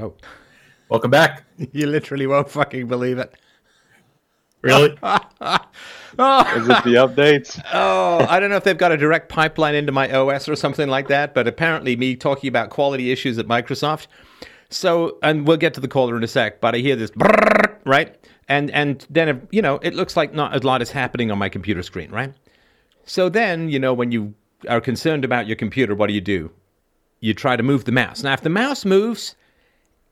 Oh, 0.02 0.14
Welcome 0.88 1.10
back. 1.10 1.44
you 1.72 1.86
literally 1.86 2.26
won't 2.26 2.50
fucking 2.50 2.86
believe 2.88 3.18
it. 3.18 3.34
Really? 4.62 4.96
Oh, 5.02 5.18
Is 6.56 6.68
it 6.68 6.84
the 6.84 6.96
updates? 6.96 7.62
oh, 7.72 8.26
I 8.28 8.40
don't 8.40 8.50
know 8.50 8.56
if 8.56 8.64
they've 8.64 8.76
got 8.76 8.92
a 8.92 8.96
direct 8.96 9.28
pipeline 9.28 9.74
into 9.74 9.92
my 9.92 10.10
OS 10.12 10.48
or 10.48 10.56
something 10.56 10.88
like 10.88 11.08
that, 11.08 11.34
but 11.34 11.46
apparently 11.46 11.96
me 11.96 12.16
talking 12.16 12.48
about 12.48 12.70
quality 12.70 13.10
issues 13.10 13.38
at 13.38 13.46
Microsoft. 13.46 14.06
So, 14.68 15.18
and 15.22 15.46
we'll 15.46 15.56
get 15.56 15.74
to 15.74 15.80
the 15.80 15.88
caller 15.88 16.16
in 16.16 16.22
a 16.22 16.28
sec, 16.28 16.60
but 16.60 16.74
I 16.74 16.78
hear 16.78 16.94
this, 16.96 17.10
right? 17.84 18.16
And 18.48 18.70
and 18.70 19.06
then 19.08 19.46
you 19.50 19.62
know 19.62 19.76
it 19.82 19.94
looks 19.94 20.16
like 20.16 20.34
not 20.34 20.54
a 20.54 20.66
lot 20.66 20.82
is 20.82 20.90
happening 20.90 21.30
on 21.30 21.38
my 21.38 21.48
computer 21.48 21.82
screen, 21.82 22.10
right? 22.10 22.34
So 23.04 23.28
then 23.28 23.68
you 23.68 23.78
know 23.78 23.94
when 23.94 24.12
you 24.12 24.34
are 24.68 24.80
concerned 24.80 25.24
about 25.24 25.46
your 25.46 25.56
computer, 25.56 25.94
what 25.94 26.08
do 26.08 26.12
you 26.12 26.20
do? 26.20 26.50
You 27.20 27.34
try 27.34 27.56
to 27.56 27.62
move 27.62 27.84
the 27.84 27.92
mouse. 27.92 28.22
Now, 28.22 28.32
if 28.32 28.42
the 28.42 28.50
mouse 28.50 28.84
moves, 28.84 29.34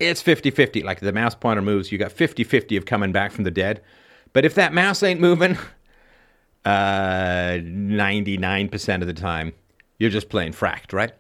it's 0.01 0.23
50 0.23 0.51
50. 0.51 0.83
Like 0.83 1.01
the 1.01 1.13
mouse 1.13 1.35
pointer 1.35 1.63
moves, 1.63 1.93
you 1.93 1.99
got 1.99 2.13
50 2.13 2.45
50 2.45 2.77
of 2.77 2.87
coming 2.87 3.13
back 3.13 3.33
from 3.33 3.45
the 3.45 3.51
dead. 3.51 3.81
But 4.33 4.45
if 4.45 4.55
that 4.55 4.73
mouse 4.73 5.03
ain't 5.03 5.21
moving, 5.21 5.57
uh, 6.65 7.59
99% 7.61 9.01
of 9.01 9.07
the 9.07 9.15
time, 9.15 9.53
you're 9.99 10.11
just 10.11 10.29
playing 10.29 10.53
fracked, 10.53 10.93
right? 10.93 11.13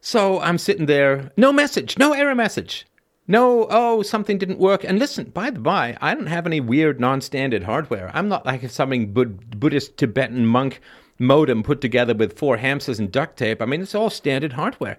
So 0.00 0.40
I'm 0.40 0.58
sitting 0.58 0.86
there, 0.86 1.32
no 1.36 1.52
message, 1.52 1.98
no 1.98 2.12
error 2.12 2.34
message. 2.34 2.86
No, 3.26 3.66
oh, 3.70 4.02
something 4.02 4.36
didn't 4.36 4.58
work. 4.58 4.84
And 4.84 4.98
listen, 4.98 5.30
by 5.30 5.48
the 5.48 5.58
by, 5.58 5.96
I 6.02 6.14
don't 6.14 6.26
have 6.26 6.46
any 6.46 6.60
weird 6.60 7.00
non 7.00 7.22
standard 7.22 7.62
hardware. 7.62 8.10
I'm 8.12 8.28
not 8.28 8.44
like 8.44 8.68
something 8.68 9.14
Bud- 9.14 9.58
Buddhist 9.58 9.96
Tibetan 9.96 10.46
monk 10.46 10.80
modem 11.18 11.62
put 11.62 11.80
together 11.80 12.12
with 12.12 12.38
four 12.38 12.58
hamsters 12.58 12.98
and 12.98 13.10
duct 13.10 13.38
tape. 13.38 13.62
I 13.62 13.64
mean, 13.64 13.80
it's 13.80 13.94
all 13.94 14.10
standard 14.10 14.52
hardware 14.52 14.98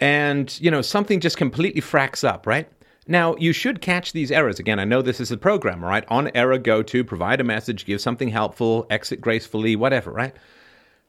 and 0.00 0.58
you 0.60 0.70
know 0.70 0.82
something 0.82 1.20
just 1.20 1.36
completely 1.36 1.80
fracks 1.80 2.26
up 2.26 2.46
right 2.46 2.68
now 3.10 3.36
you 3.36 3.52
should 3.52 3.80
catch 3.80 4.12
these 4.12 4.30
errors. 4.30 4.58
Again 4.58 4.78
i 4.78 4.84
know 4.84 5.02
this 5.02 5.20
is 5.20 5.30
a 5.30 5.36
program 5.36 5.84
right? 5.84 6.04
On 6.08 6.30
error 6.34 6.58
go 6.58 6.82
to 6.82 7.04
provide 7.04 7.40
a 7.40 7.44
message 7.44 7.84
give 7.84 8.00
something 8.00 8.28
helpful 8.28 8.86
exit 8.90 9.20
gracefully 9.20 9.76
whatever 9.76 10.10
right? 10.10 10.34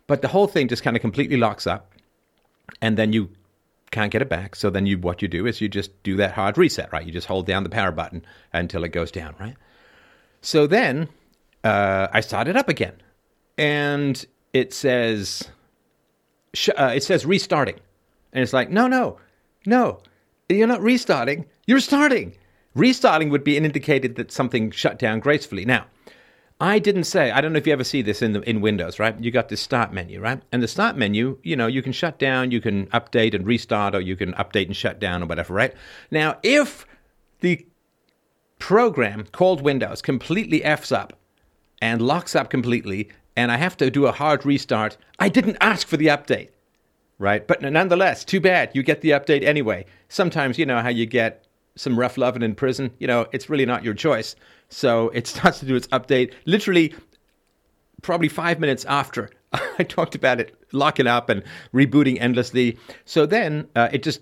But 0.08 0.22
the 0.22 0.28
whole 0.28 0.48
thing 0.48 0.68
just 0.68 0.84
kind 0.84 0.96
of 0.96 1.02
completely 1.02 1.38
locks 1.38 1.68
up 1.68 1.94
and 2.82 2.98
then 2.98 3.14
you 3.14 3.30
can't 3.92 4.12
get 4.12 4.22
it 4.22 4.30
back. 4.30 4.56
So 4.56 4.70
then 4.70 4.86
you 4.86 4.98
what 4.98 5.22
you 5.22 5.28
do 5.28 5.46
is 5.46 5.62
you 5.62 5.70
just 5.70 6.02
do 6.04 6.18
that 6.18 6.32
hard 6.32 6.58
reset 6.58 6.92
right? 6.92 7.06
You 7.06 7.12
just 7.12 7.28
hold 7.28 7.46
down 7.46 7.64
the 7.64 7.70
power 7.70 7.92
button 7.92 8.26
until 8.52 8.84
it 8.84 8.90
goes 8.90 9.12
down 9.12 9.36
right? 9.40 9.56
So 10.42 10.68
then 10.68 11.08
uh, 11.64 12.08
i 12.12 12.22
start 12.22 12.48
it 12.48 12.58
up 12.58 12.68
again 12.70 12.96
and 13.58 14.26
it 14.54 14.74
says 14.74 15.48
uh, 16.76 16.92
it 16.96 17.04
says 17.04 17.26
restarting. 17.26 17.80
And 18.34 18.42
it's 18.42 18.54
like, 18.54 18.70
no, 18.70 18.88
no, 18.88 19.20
no, 19.66 20.00
you're 20.56 20.68
not 20.68 20.82
restarting. 20.82 21.46
You're 21.66 21.80
starting. 21.80 22.36
Restarting 22.76 23.30
would 23.30 23.44
be 23.44 23.58
an 23.58 23.66
indicated 23.66 24.16
that 24.16 24.32
something 24.32 24.72
shut 24.72 24.98
down 24.98 25.20
gracefully. 25.20 25.66
Now, 25.66 25.86
I 26.62 26.78
didn't 26.78 27.06
say. 27.06 27.32
I 27.32 27.42
don't 27.42 27.54
know 27.54 27.58
if 27.58 27.66
you 27.66 27.74
ever 27.74 27.84
see 27.84 28.04
this 28.04 28.22
in 28.22 28.34
the 28.34 28.42
in 28.48 28.62
Windows, 28.62 29.00
right? 29.00 29.20
You 29.20 29.32
got 29.32 29.50
this 29.50 29.62
start 29.62 29.92
menu, 29.92 30.22
right? 30.22 30.42
And 30.52 30.62
the 30.62 30.68
start 30.68 30.96
menu, 30.96 31.40
you 31.42 31.56
know, 31.56 31.66
you 31.66 31.82
can 31.82 31.92
shut 31.92 32.20
down, 32.20 32.52
you 32.52 32.62
can 32.62 32.86
update 32.88 33.34
and 33.34 33.48
restart, 33.48 33.96
or 33.96 34.00
you 34.00 34.16
can 34.16 34.34
update 34.34 34.68
and 34.68 34.76
shut 34.76 35.00
down, 35.00 35.24
or 35.24 35.26
whatever, 35.26 35.56
right? 35.56 35.74
Now, 36.12 36.38
if 36.44 36.86
the 37.40 37.66
program 38.60 39.26
called 39.32 39.62
Windows 39.62 40.04
completely 40.04 40.64
f's 40.64 40.92
up 40.92 41.14
and 41.82 42.00
locks 42.00 42.36
up 42.36 42.52
completely, 42.52 43.10
and 43.36 43.52
I 43.52 43.58
have 43.58 43.76
to 43.78 43.90
do 43.90 44.06
a 44.06 44.12
hard 44.12 44.46
restart, 44.46 44.98
I 45.18 45.30
didn't 45.30 45.58
ask 45.62 45.88
for 45.88 45.98
the 45.98 46.08
update, 46.08 46.50
right? 47.22 47.48
But 47.48 47.62
nonetheless, 47.62 48.26
too 48.26 48.42
bad. 48.42 48.72
You 48.74 48.84
get 48.84 49.02
the 49.02 49.12
update 49.12 49.44
anyway. 49.44 49.86
Sometimes, 50.10 50.58
you 50.58 50.66
know 50.66 50.82
how 50.82 50.90
you 50.90 51.06
get 51.06 51.46
some 51.76 51.98
rough 51.98 52.18
loving 52.18 52.42
in 52.42 52.56
prison, 52.56 52.92
you 53.00 53.08
know, 53.08 53.28
it's 53.32 53.50
really 53.50 53.66
not 53.66 53.84
your 53.84 53.94
choice. 53.94 54.36
So 54.70 55.10
it 55.10 55.28
starts 55.34 55.60
to 55.60 55.66
do 55.66 55.76
its 55.76 55.88
update 55.88 56.34
literally 56.46 56.94
probably 58.02 58.30
five 58.30 58.60
minutes 58.60 58.84
after 58.86 59.30
I 59.80 59.84
talked 59.84 60.16
about 60.16 60.40
it 60.40 60.56
locking 60.72 61.08
up 61.08 61.30
and 61.30 61.44
rebooting 61.74 62.20
endlessly. 62.20 62.78
So 63.06 63.26
then 63.26 63.68
uh, 63.76 63.90
it 63.92 64.04
just 64.04 64.22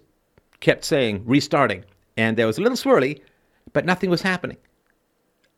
kept 0.60 0.84
saying 0.84 1.24
restarting. 1.26 1.86
And 2.18 2.36
there 2.36 2.48
was 2.48 2.58
a 2.58 2.62
little 2.62 2.78
swirly, 2.78 3.22
but 3.72 3.86
nothing 3.86 4.10
was 4.10 4.22
happening. 4.22 4.58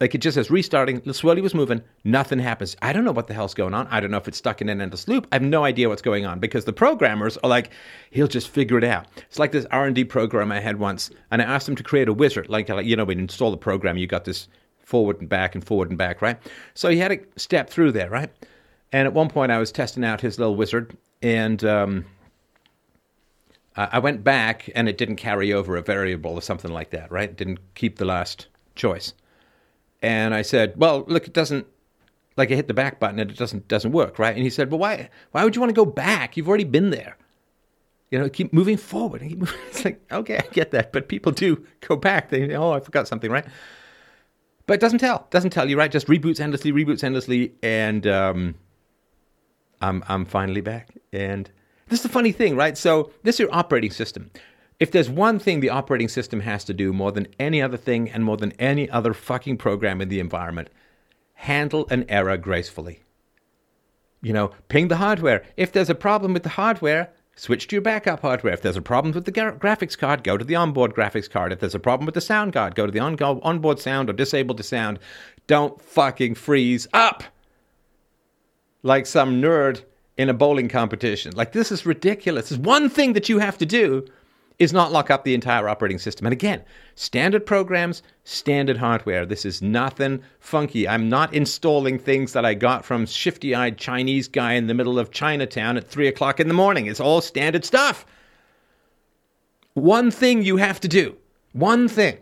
Like 0.01 0.15
it 0.15 0.17
just 0.17 0.33
says 0.33 0.49
restarting, 0.49 0.99
the 1.01 1.11
swirly 1.11 1.43
was 1.43 1.53
moving, 1.53 1.83
nothing 2.03 2.39
happens. 2.39 2.75
I 2.81 2.91
don't 2.91 3.03
know 3.03 3.11
what 3.11 3.27
the 3.27 3.35
hell's 3.35 3.53
going 3.53 3.75
on. 3.75 3.85
I 3.91 3.99
don't 3.99 4.09
know 4.09 4.17
if 4.17 4.27
it's 4.27 4.39
stuck 4.39 4.59
in 4.59 4.67
an 4.67 4.81
endless 4.81 5.07
loop. 5.07 5.27
I 5.31 5.35
have 5.35 5.43
no 5.43 5.63
idea 5.63 5.89
what's 5.89 6.01
going 6.01 6.25
on 6.25 6.39
because 6.39 6.65
the 6.65 6.73
programmers 6.73 7.37
are 7.37 7.49
like, 7.49 7.69
he'll 8.09 8.27
just 8.27 8.49
figure 8.49 8.79
it 8.79 8.83
out. 8.83 9.05
It's 9.29 9.37
like 9.37 9.51
this 9.51 9.67
R&D 9.69 10.05
program 10.05 10.51
I 10.51 10.59
had 10.59 10.79
once, 10.79 11.11
and 11.29 11.39
I 11.39 11.45
asked 11.45 11.69
him 11.69 11.75
to 11.75 11.83
create 11.83 12.09
a 12.09 12.13
wizard. 12.13 12.49
Like, 12.49 12.67
you 12.67 12.95
know, 12.95 13.05
when 13.05 13.19
you 13.19 13.21
install 13.25 13.51
the 13.51 13.57
program, 13.57 13.95
you 13.95 14.07
got 14.07 14.25
this 14.25 14.47
forward 14.79 15.19
and 15.19 15.29
back 15.29 15.53
and 15.53 15.63
forward 15.63 15.89
and 15.89 15.99
back, 15.99 16.19
right? 16.19 16.39
So 16.73 16.89
he 16.89 16.97
had 16.97 17.09
to 17.09 17.39
step 17.39 17.69
through 17.69 17.91
there, 17.91 18.09
right? 18.09 18.31
And 18.91 19.05
at 19.05 19.13
one 19.13 19.29
point, 19.29 19.51
I 19.51 19.59
was 19.59 19.71
testing 19.71 20.03
out 20.03 20.19
his 20.19 20.39
little 20.39 20.55
wizard, 20.55 20.97
and 21.21 21.63
um, 21.63 22.05
I 23.75 23.99
went 23.99 24.23
back, 24.23 24.67
and 24.73 24.89
it 24.89 24.97
didn't 24.97 25.17
carry 25.17 25.53
over 25.53 25.77
a 25.77 25.83
variable 25.83 26.33
or 26.33 26.41
something 26.41 26.71
like 26.71 26.89
that, 26.89 27.11
right? 27.11 27.37
Didn't 27.37 27.59
keep 27.75 27.99
the 27.99 28.05
last 28.05 28.47
choice. 28.73 29.13
And 30.01 30.33
I 30.33 30.41
said, 30.41 30.73
"Well, 30.77 31.05
look, 31.07 31.27
it 31.27 31.33
doesn't." 31.33 31.67
Like 32.37 32.51
I 32.51 32.55
hit 32.55 32.67
the 32.67 32.73
back 32.73 32.99
button 32.99 33.19
and 33.19 33.29
it 33.29 33.37
doesn't 33.37 33.67
doesn't 33.67 33.91
work, 33.91 34.17
right? 34.17 34.33
And 34.33 34.43
he 34.43 34.49
said, 34.49 34.71
"Well, 34.71 34.79
why 34.79 35.09
why 35.31 35.43
would 35.43 35.55
you 35.55 35.61
want 35.61 35.69
to 35.69 35.75
go 35.75 35.85
back? 35.85 36.37
You've 36.37 36.47
already 36.47 36.63
been 36.63 36.89
there." 36.89 37.17
You 38.09 38.19
know, 38.19 38.29
keep 38.29 38.51
moving 38.51 38.77
forward. 38.77 39.21
It's 39.69 39.85
like, 39.85 40.01
okay, 40.11 40.37
I 40.37 40.47
get 40.51 40.71
that, 40.71 40.91
but 40.91 41.07
people 41.07 41.31
do 41.31 41.65
go 41.79 41.95
back. 41.95 42.29
They, 42.29 42.53
oh, 42.55 42.71
I 42.71 42.81
forgot 42.81 43.07
something, 43.07 43.31
right? 43.31 43.45
But 44.67 44.73
it 44.75 44.79
doesn't 44.81 44.99
tell. 44.99 45.27
Doesn't 45.31 45.51
tell 45.51 45.69
you, 45.69 45.77
right? 45.77 45.91
Just 45.91 46.07
reboots 46.07 46.39
endlessly, 46.39 46.71
reboots 46.71 47.03
endlessly, 47.03 47.53
and 47.63 48.05
um, 48.07 48.55
I'm 49.81 50.03
I'm 50.07 50.25
finally 50.25 50.61
back. 50.61 50.89
And 51.13 51.49
this 51.87 51.99
is 51.99 52.03
the 52.03 52.09
funny 52.09 52.31
thing, 52.31 52.55
right? 52.55 52.77
So 52.77 53.11
this 53.23 53.35
is 53.35 53.39
your 53.39 53.53
operating 53.55 53.91
system. 53.91 54.31
If 54.81 54.89
there's 54.89 55.11
one 55.11 55.37
thing 55.37 55.59
the 55.59 55.69
operating 55.69 56.07
system 56.07 56.39
has 56.39 56.63
to 56.63 56.73
do 56.73 56.91
more 56.91 57.11
than 57.11 57.27
any 57.37 57.61
other 57.61 57.77
thing 57.77 58.09
and 58.09 58.23
more 58.23 58.35
than 58.35 58.51
any 58.53 58.89
other 58.89 59.13
fucking 59.13 59.57
program 59.57 60.01
in 60.01 60.09
the 60.09 60.19
environment, 60.19 60.69
handle 61.35 61.87
an 61.91 62.03
error 62.09 62.35
gracefully. 62.35 63.03
You 64.23 64.33
know, 64.33 64.49
ping 64.69 64.87
the 64.87 64.95
hardware. 64.95 65.43
If 65.55 65.71
there's 65.71 65.91
a 65.91 65.95
problem 65.95 66.33
with 66.33 66.41
the 66.41 66.49
hardware, 66.49 67.11
switch 67.35 67.67
to 67.67 67.75
your 67.75 67.83
backup 67.83 68.21
hardware. 68.21 68.53
If 68.53 68.63
there's 68.63 68.75
a 68.75 68.81
problem 68.81 69.13
with 69.13 69.25
the 69.25 69.31
gra- 69.31 69.55
graphics 69.55 69.95
card, 69.95 70.23
go 70.23 70.35
to 70.35 70.43
the 70.43 70.55
onboard 70.55 70.95
graphics 70.95 71.29
card. 71.29 71.53
If 71.53 71.59
there's 71.59 71.75
a 71.75 71.79
problem 71.79 72.07
with 72.07 72.15
the 72.15 72.21
sound 72.21 72.53
card, 72.53 72.73
go 72.73 72.87
to 72.87 72.91
the 72.91 72.97
on- 72.97 73.21
onboard 73.21 73.79
sound 73.79 74.09
or 74.09 74.13
disable 74.13 74.55
the 74.55 74.63
sound. 74.63 74.97
Don't 75.45 75.79
fucking 75.79 76.33
freeze 76.33 76.87
up 76.91 77.23
like 78.81 79.05
some 79.05 79.39
nerd 79.39 79.83
in 80.17 80.27
a 80.27 80.33
bowling 80.33 80.69
competition. 80.69 81.33
Like, 81.35 81.51
this 81.51 81.71
is 81.71 81.85
ridiculous. 81.85 82.49
There's 82.49 82.59
one 82.59 82.89
thing 82.89 83.13
that 83.13 83.29
you 83.29 83.37
have 83.37 83.59
to 83.59 83.65
do 83.67 84.07
is 84.61 84.71
not 84.71 84.91
lock 84.91 85.09
up 85.09 85.23
the 85.23 85.33
entire 85.33 85.67
operating 85.67 85.97
system. 85.97 86.27
And 86.27 86.33
again, 86.33 86.61
standard 86.93 87.47
programs, 87.47 88.03
standard 88.25 88.77
hardware. 88.77 89.25
This 89.25 89.43
is 89.43 89.59
nothing 89.59 90.21
funky. 90.39 90.87
I'm 90.87 91.09
not 91.09 91.33
installing 91.33 91.97
things 91.97 92.33
that 92.33 92.45
I 92.45 92.53
got 92.53 92.85
from 92.85 93.07
shifty 93.07 93.55
eyed 93.55 93.79
Chinese 93.79 94.27
guy 94.27 94.53
in 94.53 94.67
the 94.67 94.75
middle 94.75 94.99
of 94.99 95.09
Chinatown 95.09 95.77
at 95.77 95.87
three 95.87 96.07
o'clock 96.07 96.39
in 96.39 96.47
the 96.47 96.53
morning. 96.53 96.85
It's 96.85 96.99
all 96.99 97.21
standard 97.21 97.65
stuff. 97.65 98.05
One 99.73 100.11
thing 100.11 100.43
you 100.43 100.57
have 100.57 100.79
to 100.81 100.87
do. 100.87 101.17
One 101.53 101.87
thing. 101.87 102.19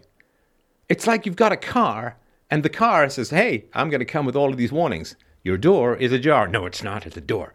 It's 0.87 1.07
like 1.07 1.25
you've 1.25 1.35
got 1.35 1.51
a 1.51 1.57
car 1.57 2.15
and 2.49 2.63
the 2.63 2.69
car 2.69 3.09
says, 3.09 3.31
Hey, 3.31 3.65
I'm 3.73 3.89
going 3.89 3.99
to 3.99 4.05
come 4.05 4.25
with 4.25 4.37
all 4.37 4.49
of 4.49 4.55
these 4.55 4.71
warnings. 4.71 5.17
Your 5.43 5.57
door 5.57 5.97
is 5.97 6.13
ajar. 6.13 6.47
No, 6.47 6.65
it's 6.65 6.83
not. 6.83 7.05
It's 7.05 7.17
a 7.17 7.21
door. 7.21 7.53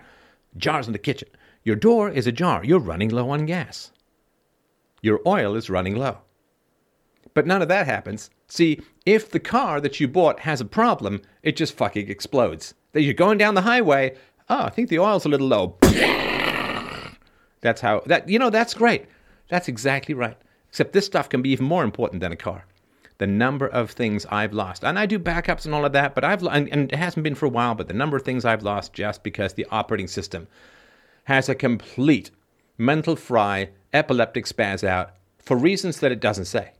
Jars 0.58 0.86
in 0.86 0.92
the 0.92 0.98
kitchen. 0.98 1.28
Your 1.62 1.74
door 1.74 2.10
is 2.10 2.26
ajar. 2.26 2.62
You're 2.62 2.80
running 2.80 3.08
low 3.08 3.30
on 3.30 3.46
gas 3.46 3.90
your 5.04 5.20
oil 5.26 5.54
is 5.54 5.68
running 5.68 5.96
low. 5.96 6.18
But 7.34 7.46
none 7.46 7.62
of 7.62 7.68
that 7.68 7.86
happens. 7.86 8.30
See, 8.48 8.80
if 9.04 9.30
the 9.30 9.40
car 9.40 9.80
that 9.80 10.00
you 10.00 10.08
bought 10.08 10.40
has 10.40 10.60
a 10.60 10.64
problem, 10.64 11.20
it 11.42 11.56
just 11.56 11.76
fucking 11.76 12.08
explodes. 12.08 12.74
Then 12.92 13.02
you're 13.02 13.12
going 13.12 13.38
down 13.38 13.54
the 13.54 13.62
highway. 13.62 14.16
Oh, 14.48 14.64
I 14.64 14.70
think 14.70 14.88
the 14.88 15.00
oil's 15.00 15.26
a 15.26 15.28
little 15.28 15.48
low. 15.48 15.76
That's 17.60 17.80
how 17.80 18.02
that 18.06 18.28
you 18.28 18.38
know 18.38 18.50
that's 18.50 18.74
great. 18.74 19.06
That's 19.48 19.68
exactly 19.68 20.14
right. 20.14 20.36
Except 20.68 20.92
this 20.92 21.06
stuff 21.06 21.30
can 21.30 21.40
be 21.40 21.48
even 21.48 21.64
more 21.64 21.82
important 21.82 22.20
than 22.20 22.30
a 22.30 22.36
car. 22.36 22.66
The 23.16 23.26
number 23.26 23.66
of 23.66 23.90
things 23.90 24.26
I've 24.26 24.52
lost, 24.52 24.84
and 24.84 24.98
I 24.98 25.06
do 25.06 25.18
backups 25.18 25.64
and 25.64 25.74
all 25.74 25.86
of 25.86 25.92
that, 25.92 26.14
but 26.14 26.24
I've 26.24 26.42
and 26.42 26.68
it 26.68 26.94
hasn't 26.94 27.24
been 27.24 27.34
for 27.34 27.46
a 27.46 27.50
while. 27.50 27.74
But 27.74 27.88
the 27.88 27.94
number 27.94 28.18
of 28.18 28.22
things 28.22 28.44
I've 28.44 28.62
lost 28.62 28.92
just 28.92 29.22
because 29.22 29.54
the 29.54 29.66
operating 29.70 30.08
system 30.08 30.46
has 31.24 31.48
a 31.48 31.54
complete 31.54 32.30
mental 32.76 33.16
fry 33.16 33.70
epileptic 33.94 34.44
spaz 34.44 34.84
out 34.84 35.12
for 35.38 35.56
reasons 35.56 36.00
that 36.00 36.12
it 36.12 36.20
doesn't 36.20 36.46
say. 36.46 36.72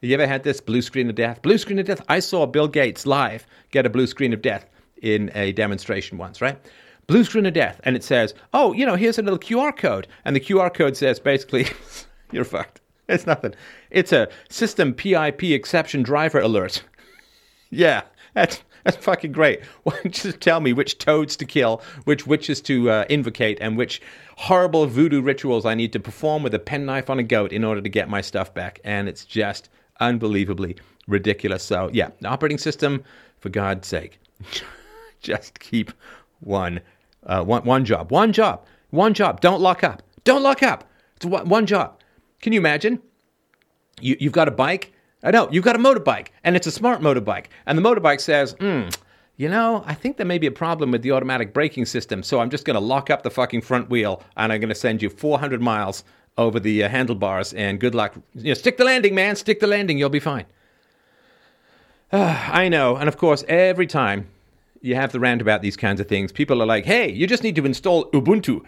You 0.00 0.14
ever 0.14 0.26
had 0.26 0.44
this 0.44 0.60
blue 0.60 0.80
screen 0.80 1.10
of 1.10 1.14
death? 1.14 1.42
Blue 1.42 1.58
screen 1.58 1.78
of 1.78 1.86
death. 1.86 2.02
I 2.08 2.20
saw 2.20 2.46
Bill 2.46 2.68
Gates 2.68 3.04
live 3.04 3.46
get 3.70 3.84
a 3.84 3.90
blue 3.90 4.06
screen 4.06 4.32
of 4.32 4.40
death 4.40 4.64
in 5.02 5.30
a 5.34 5.52
demonstration 5.52 6.16
once, 6.16 6.40
right? 6.40 6.58
Blue 7.06 7.24
screen 7.24 7.44
of 7.44 7.52
death. 7.52 7.80
And 7.84 7.96
it 7.96 8.04
says, 8.04 8.32
oh, 8.54 8.72
you 8.72 8.86
know, 8.86 8.94
here's 8.96 9.18
a 9.18 9.22
little 9.22 9.38
QR 9.38 9.76
code. 9.76 10.06
And 10.24 10.34
the 10.34 10.40
QR 10.40 10.72
code 10.72 10.96
says 10.96 11.20
basically, 11.20 11.66
you're 12.32 12.44
fucked. 12.44 12.80
It's 13.08 13.26
nothing. 13.26 13.54
It's 13.90 14.12
a 14.12 14.28
system 14.48 14.94
PIP 14.94 15.42
exception 15.42 16.02
driver 16.02 16.38
alert. 16.38 16.82
yeah, 17.70 18.02
that's 18.34 18.62
that's 18.84 18.96
fucking 18.96 19.32
great. 19.32 19.64
Why 19.82 19.94
don't 19.94 20.04
you 20.04 20.10
just 20.10 20.40
tell 20.40 20.60
me 20.60 20.72
which 20.72 20.98
toads 20.98 21.36
to 21.36 21.44
kill, 21.44 21.82
which 22.04 22.26
witches 22.26 22.60
to 22.62 22.90
uh, 22.90 23.04
invocate, 23.08 23.58
and 23.60 23.76
which 23.76 24.00
horrible 24.36 24.86
voodoo 24.86 25.20
rituals 25.20 25.66
I 25.66 25.74
need 25.74 25.92
to 25.92 26.00
perform 26.00 26.42
with 26.42 26.54
a 26.54 26.58
penknife 26.58 27.10
on 27.10 27.18
a 27.18 27.22
goat 27.22 27.52
in 27.52 27.64
order 27.64 27.80
to 27.80 27.88
get 27.88 28.08
my 28.08 28.20
stuff 28.20 28.52
back? 28.54 28.80
And 28.84 29.08
it's 29.08 29.24
just 29.24 29.68
unbelievably 30.00 30.76
ridiculous. 31.06 31.62
So, 31.62 31.90
yeah, 31.92 32.10
operating 32.24 32.58
system, 32.58 33.04
for 33.40 33.48
God's 33.48 33.88
sake, 33.88 34.20
just 35.20 35.58
keep 35.60 35.92
one, 36.40 36.80
uh, 37.24 37.42
one, 37.42 37.64
one 37.64 37.84
job, 37.84 38.10
one 38.10 38.32
job, 38.32 38.64
one 38.90 39.14
job. 39.14 39.40
Don't 39.40 39.60
lock 39.60 39.84
up. 39.84 40.02
Don't 40.24 40.42
lock 40.42 40.62
up. 40.62 40.84
It's 41.16 41.26
one, 41.26 41.48
one 41.48 41.66
job. 41.66 42.00
Can 42.40 42.52
you 42.52 42.60
imagine? 42.60 43.00
You, 44.00 44.16
you've 44.18 44.32
got 44.32 44.48
a 44.48 44.52
bike 44.52 44.92
I 45.22 45.30
know, 45.30 45.48
you've 45.50 45.64
got 45.64 45.76
a 45.76 45.78
motorbike, 45.78 46.28
and 46.44 46.56
it's 46.56 46.66
a 46.66 46.70
smart 46.70 47.00
motorbike. 47.00 47.46
And 47.66 47.76
the 47.76 47.82
motorbike 47.82 48.20
says, 48.20 48.52
hmm, 48.58 48.88
you 49.36 49.48
know, 49.48 49.84
I 49.86 49.94
think 49.94 50.16
there 50.16 50.26
may 50.26 50.38
be 50.38 50.46
a 50.46 50.52
problem 50.52 50.90
with 50.90 51.02
the 51.02 51.12
automatic 51.12 51.52
braking 51.52 51.86
system, 51.86 52.22
so 52.22 52.40
I'm 52.40 52.50
just 52.50 52.64
going 52.64 52.74
to 52.74 52.80
lock 52.80 53.10
up 53.10 53.22
the 53.22 53.30
fucking 53.30 53.62
front 53.62 53.90
wheel 53.90 54.22
and 54.36 54.52
I'm 54.52 54.60
going 54.60 54.68
to 54.68 54.74
send 54.74 55.00
you 55.00 55.08
400 55.08 55.62
miles 55.62 56.04
over 56.36 56.60
the 56.60 56.84
uh, 56.84 56.88
handlebars 56.88 57.54
and 57.54 57.80
good 57.80 57.94
luck. 57.94 58.14
You 58.34 58.48
know, 58.48 58.54
stick 58.54 58.76
the 58.76 58.84
landing, 58.84 59.14
man, 59.14 59.36
stick 59.36 59.60
the 59.60 59.66
landing, 59.66 59.96
you'll 59.98 60.10
be 60.10 60.20
fine. 60.20 60.44
Uh, 62.12 62.48
I 62.52 62.68
know, 62.68 62.96
and 62.96 63.08
of 63.08 63.16
course, 63.16 63.44
every 63.48 63.86
time 63.86 64.26
you 64.82 64.94
have 64.94 65.12
the 65.12 65.20
rant 65.20 65.40
about 65.40 65.62
these 65.62 65.76
kinds 65.76 66.00
of 66.00 66.08
things, 66.08 66.32
people 66.32 66.62
are 66.62 66.66
like, 66.66 66.84
hey, 66.84 67.10
you 67.10 67.26
just 67.26 67.42
need 67.42 67.56
to 67.56 67.64
install 67.64 68.10
Ubuntu. 68.10 68.62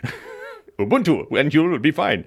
Ubuntu, 0.79 1.39
and 1.39 1.53
you'll 1.53 1.79
be 1.79 1.91
fine 1.91 2.25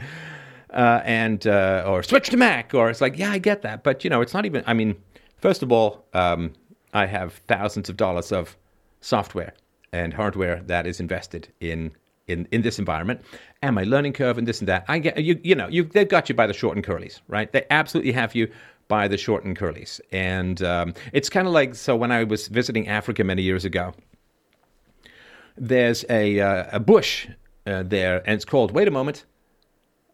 uh, 0.76 1.02
and 1.06 1.48
uh, 1.48 1.84
or 1.88 2.04
switch 2.04 2.30
to 2.30 2.38
Mac, 2.38 2.74
or 2.74 2.90
it's 2.90 3.02
like, 3.02 3.18
yeah, 3.18 3.32
I 3.32 3.38
get 3.38 3.62
that, 3.62 3.84
but 3.84 4.04
you 4.04 4.10
know, 4.10 4.22
it's 4.22 4.34
not 4.34 4.46
even. 4.46 4.64
I 4.68 4.74
mean, 4.74 4.96
first 5.38 5.64
of 5.64 5.72
all, 5.72 6.06
um, 6.14 6.54
I 6.94 7.06
have 7.06 7.34
thousands 7.48 7.90
of 7.90 7.98
dollars 7.98 8.32
of 8.32 8.58
software 9.02 9.54
and 9.94 10.14
hardware 10.14 10.62
that 10.64 10.86
is 10.86 11.00
invested 11.00 11.48
in 11.62 11.92
in, 12.28 12.48
in 12.52 12.62
this 12.62 12.80
environment, 12.80 13.22
and 13.62 13.76
my 13.76 13.84
learning 13.84 14.14
curve 14.14 14.38
and 14.38 14.48
this 14.48 14.60
and 14.60 14.68
that. 14.68 14.84
I 14.88 15.00
get 15.00 15.18
you. 15.24 15.40
You 15.44 15.56
know, 15.56 15.68
you 15.68 15.86
they've 15.86 16.08
got 16.08 16.28
you 16.28 16.36
by 16.36 16.48
the 16.48 16.54
short 16.54 16.76
and 16.76 16.86
curlies, 16.86 17.22
right? 17.28 17.52
They 17.52 17.66
absolutely 17.70 18.12
have 18.12 18.36
you 18.36 18.52
by 18.88 19.08
the 19.08 19.18
short 19.18 19.46
and 19.46 19.58
curlies, 19.58 20.02
and 20.12 20.62
um, 20.62 20.94
it's 21.14 21.30
kind 21.30 21.48
of 21.48 21.54
like 21.54 21.76
so. 21.76 21.96
When 21.96 22.12
I 22.12 22.26
was 22.26 22.50
visiting 22.50 22.90
Africa 22.90 23.24
many 23.24 23.44
years 23.44 23.64
ago, 23.64 23.94
there's 25.56 26.04
a 26.10 26.42
uh, 26.42 26.66
a 26.74 26.80
bush 26.82 27.28
uh, 27.66 27.84
there, 27.84 28.18
and 28.26 28.36
it's 28.36 28.46
called. 28.46 28.72
Wait 28.72 28.90
a 28.90 28.92
moment. 28.92 29.26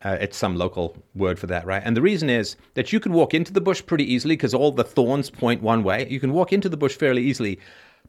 Uh, 0.04 0.18
it's 0.20 0.36
some 0.36 0.56
local 0.56 0.98
word 1.14 1.38
for 1.38 1.48
that, 1.48 1.66
right? 1.66 1.84
And 1.86 1.96
the 1.96 2.02
reason 2.02 2.30
is 2.30 2.56
that 2.74 2.92
you 2.92 3.00
can 3.00 3.14
walk 3.14 3.34
into 3.34 3.54
the 3.54 3.62
bush 3.62 3.84
pretty 3.86 4.12
easily 4.12 4.36
because 4.36 4.54
all 4.54 4.72
the 4.72 4.84
thorns 4.84 5.30
point 5.30 5.62
one 5.62 5.84
way. 5.84 6.08
You 6.10 6.20
can 6.20 6.34
walk 6.34 6.52
into 6.52 6.70
the 6.70 6.78
bush 6.78 6.96
fairly 6.96 7.24
easily, 7.24 7.60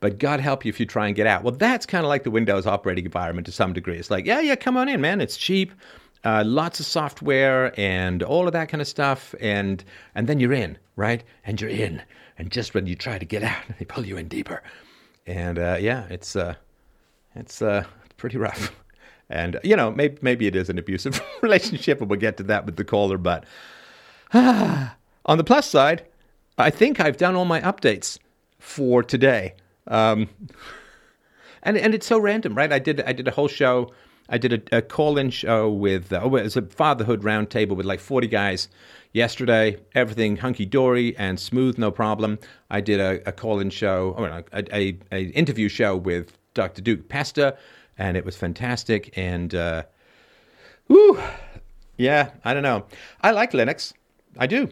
but 0.01 0.19
God 0.19 0.41
help 0.41 0.65
you 0.65 0.71
if 0.71 0.81
you 0.81 0.87
try 0.87 1.07
and 1.07 1.15
get 1.15 1.27
out. 1.27 1.43
Well, 1.43 1.55
that's 1.55 1.85
kind 1.85 2.05
of 2.05 2.09
like 2.09 2.25
the 2.25 2.31
Windows 2.31 2.67
operating 2.67 3.05
environment 3.05 3.47
to 3.47 3.53
some 3.53 3.73
degree. 3.73 3.99
It's 3.99 4.11
like, 4.11 4.25
yeah, 4.25 4.41
yeah, 4.41 4.57
come 4.57 4.77
on 4.77 4.89
in, 4.89 5.01
man. 5.01 5.21
It's 5.21 5.37
cheap, 5.37 5.73
uh, 6.25 6.43
lots 6.47 6.81
of 6.81 6.87
software 6.87 7.79
and 7.79 8.23
all 8.23 8.47
of 8.47 8.53
that 8.53 8.69
kind 8.69 8.81
of 8.81 8.89
stuff, 8.89 9.35
and 9.41 9.85
and 10.15 10.27
then 10.27 10.41
you're 10.41 10.53
in, 10.53 10.79
right? 10.97 11.23
And 11.45 11.61
you're 11.61 11.71
in, 11.71 12.03
and 12.39 12.51
just 12.51 12.75
when 12.75 12.87
you 12.87 12.97
try 12.97 13.19
to 13.19 13.25
get 13.25 13.43
out, 13.43 13.63
they 13.79 13.85
pull 13.85 14.07
you 14.07 14.17
in 14.17 14.29
deeper, 14.29 14.63
and 15.27 15.59
uh, 15.59 15.77
yeah, 15.81 16.07
it's 16.11 16.37
uh, 16.37 16.55
it's 17.35 17.61
uh, 17.63 17.85
pretty 18.17 18.39
rough. 18.39 18.73
And 19.33 19.59
you 19.65 19.75
know, 19.75 19.91
maybe 19.91 20.19
maybe 20.21 20.47
it 20.47 20.55
is 20.55 20.69
an 20.69 20.79
abusive 20.79 21.21
relationship, 21.43 22.01
and 22.01 22.11
we'll 22.11 22.21
get 22.21 22.37
to 22.37 22.43
that 22.45 22.67
with 22.67 22.77
the 22.77 22.85
caller. 22.85 23.19
But 23.19 23.45
on 24.35 25.39
the 25.39 25.45
plus 25.45 25.69
side, 25.69 26.05
I 26.59 26.71
think 26.71 27.01
I've 27.01 27.17
done 27.17 27.35
all 27.35 27.47
my 27.47 27.61
updates 27.63 28.19
for 28.59 29.03
today. 29.03 29.55
Um, 29.89 30.29
and 31.63 31.77
and 31.77 31.95
it's 31.95 32.07
so 32.07 32.19
random, 32.19 32.55
right? 32.55 32.73
I 32.73 32.79
did 32.79 33.01
I 33.03 33.13
did 33.13 33.27
a 33.27 33.33
whole 33.33 33.49
show. 33.49 33.91
I 34.29 34.39
did 34.39 34.53
a, 34.53 34.79
a 34.79 34.83
call-in 34.83 35.31
show 35.31 35.71
with 35.71 36.13
uh, 36.13 36.21
oh, 36.23 36.37
it 36.37 36.45
was 36.45 36.57
a 36.57 36.63
fatherhood 36.63 37.23
roundtable 37.23 37.77
with 37.77 37.87
like 37.87 38.01
forty 38.01 38.27
guys 38.27 38.69
yesterday. 39.13 39.79
Everything 39.95 40.37
hunky 40.37 40.67
dory 40.67 41.17
and 41.17 41.41
smooth, 41.41 41.79
no 41.79 41.91
problem. 41.91 42.39
I 42.71 42.81
did 42.81 43.01
a, 43.01 43.27
a 43.29 43.33
call-in 43.33 43.71
show, 43.71 44.15
or 44.17 44.29
a, 44.29 44.45
a, 44.53 44.99
a 45.11 45.23
interview 45.31 45.69
show 45.69 45.97
with 45.97 46.37
Dr. 46.55 46.83
Duke 46.83 47.09
Pesta, 47.09 47.57
and 47.99 48.17
it 48.17 48.25
was 48.25 48.37
fantastic. 48.37 49.17
And 49.17 49.55
uh, 49.55 49.85
whoo, 50.89 51.19
yeah, 51.97 52.31
I 52.45 52.55
don't 52.55 52.63
know. 52.63 52.87
I 53.21 53.31
like 53.31 53.53
Linux. 53.53 53.93
I 54.39 54.47
do. 54.47 54.69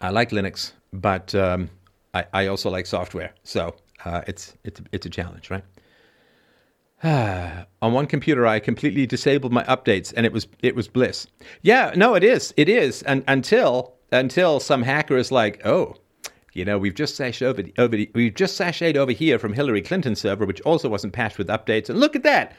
I 0.00 0.10
like 0.10 0.30
Linux, 0.30 0.72
but 0.92 1.34
um, 1.34 1.70
I, 2.12 2.24
I 2.32 2.46
also 2.46 2.70
like 2.70 2.86
software. 2.86 3.32
So 3.42 3.74
uh, 4.04 4.22
it's 4.26 4.54
it's 4.64 4.80
it's 4.92 5.06
a 5.06 5.10
challenge, 5.10 5.50
right? 5.50 5.64
On 7.82 7.92
one 7.92 8.06
computer, 8.06 8.46
I 8.46 8.60
completely 8.60 9.06
disabled 9.06 9.52
my 9.52 9.64
updates, 9.64 10.12
and 10.16 10.24
it 10.24 10.32
was 10.32 10.46
it 10.62 10.74
was 10.74 10.88
bliss. 10.88 11.26
Yeah, 11.62 11.92
no, 11.96 12.14
it 12.14 12.24
is, 12.24 12.54
it 12.56 12.68
is, 12.68 13.02
and 13.02 13.24
until 13.28 13.94
until 14.12 14.60
some 14.60 14.82
hacker 14.82 15.16
is 15.16 15.32
like, 15.32 15.64
oh, 15.66 15.96
you 16.54 16.64
know, 16.64 16.78
we've 16.78 16.94
just 16.94 17.16
sashed 17.16 17.42
over, 17.42 17.62
over 17.78 17.98
we've 18.14 18.34
just 18.34 18.58
sashayed 18.58 18.96
over 18.96 19.12
here 19.12 19.38
from 19.38 19.52
Hillary 19.52 19.82
Clinton's 19.82 20.20
server, 20.20 20.46
which 20.46 20.60
also 20.62 20.88
wasn't 20.88 21.12
patched 21.12 21.38
with 21.38 21.48
updates, 21.48 21.90
and 21.90 22.00
look 22.00 22.16
at 22.16 22.22
that, 22.22 22.56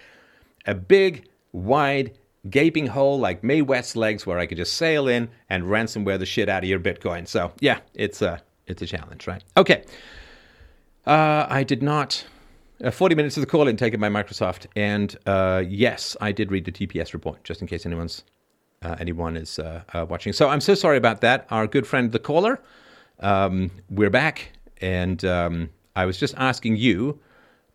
a 0.66 0.76
big, 0.76 1.28
wide, 1.54 2.12
gaping 2.50 2.88
hole 2.88 3.20
like 3.20 3.44
Mae 3.44 3.62
West's 3.62 3.96
legs, 3.96 4.26
where 4.26 4.38
I 4.38 4.46
could 4.46 4.58
just 4.58 4.76
sail 4.76 5.08
in 5.08 5.30
and 5.50 5.64
ransomware 5.64 6.20
the 6.20 6.26
shit 6.26 6.50
out 6.50 6.64
of 6.64 6.70
your 6.70 6.80
Bitcoin. 6.80 7.28
So 7.28 7.52
yeah, 7.60 7.80
it's 7.94 8.22
a 8.22 8.42
it's 8.68 8.82
a 8.82 8.86
challenge, 8.86 9.28
right? 9.28 9.44
Okay. 9.58 9.84
Uh, 11.06 11.46
I 11.50 11.64
did 11.64 11.82
not. 11.84 12.26
Uh, 12.84 12.92
40 12.92 13.16
minutes 13.16 13.38
of 13.38 13.42
the 13.42 13.48
call 13.48 13.70
in 13.70 13.78
taken 13.78 14.02
by 14.02 14.10
Microsoft. 14.10 14.68
And 14.76 15.16
uh, 15.26 15.64
yes, 15.66 16.18
I 16.20 16.34
did 16.34 16.52
read 16.52 16.66
the 16.66 16.74
TPS 16.74 17.14
report, 17.14 17.42
just 17.46 17.62
in 17.62 17.68
case 17.68 17.86
anyone's 17.86 18.24
uh, 18.82 18.96
anyone 19.00 19.38
is 19.38 19.60
uh, 19.60 19.84
uh, 19.94 20.06
watching. 20.10 20.34
So 20.34 20.50
I'm 20.50 20.60
so 20.60 20.76
sorry 20.76 20.98
about 20.98 21.22
that. 21.22 21.48
Our 21.50 21.68
good 21.68 21.88
friend, 21.88 22.12
the 22.12 22.20
caller, 22.20 22.62
um, 23.20 23.72
we're 23.90 24.10
back. 24.10 24.52
And 24.82 25.24
um, 25.26 25.70
I 25.96 26.06
was 26.06 26.18
just 26.18 26.36
asking 26.38 26.78
you 26.78 27.20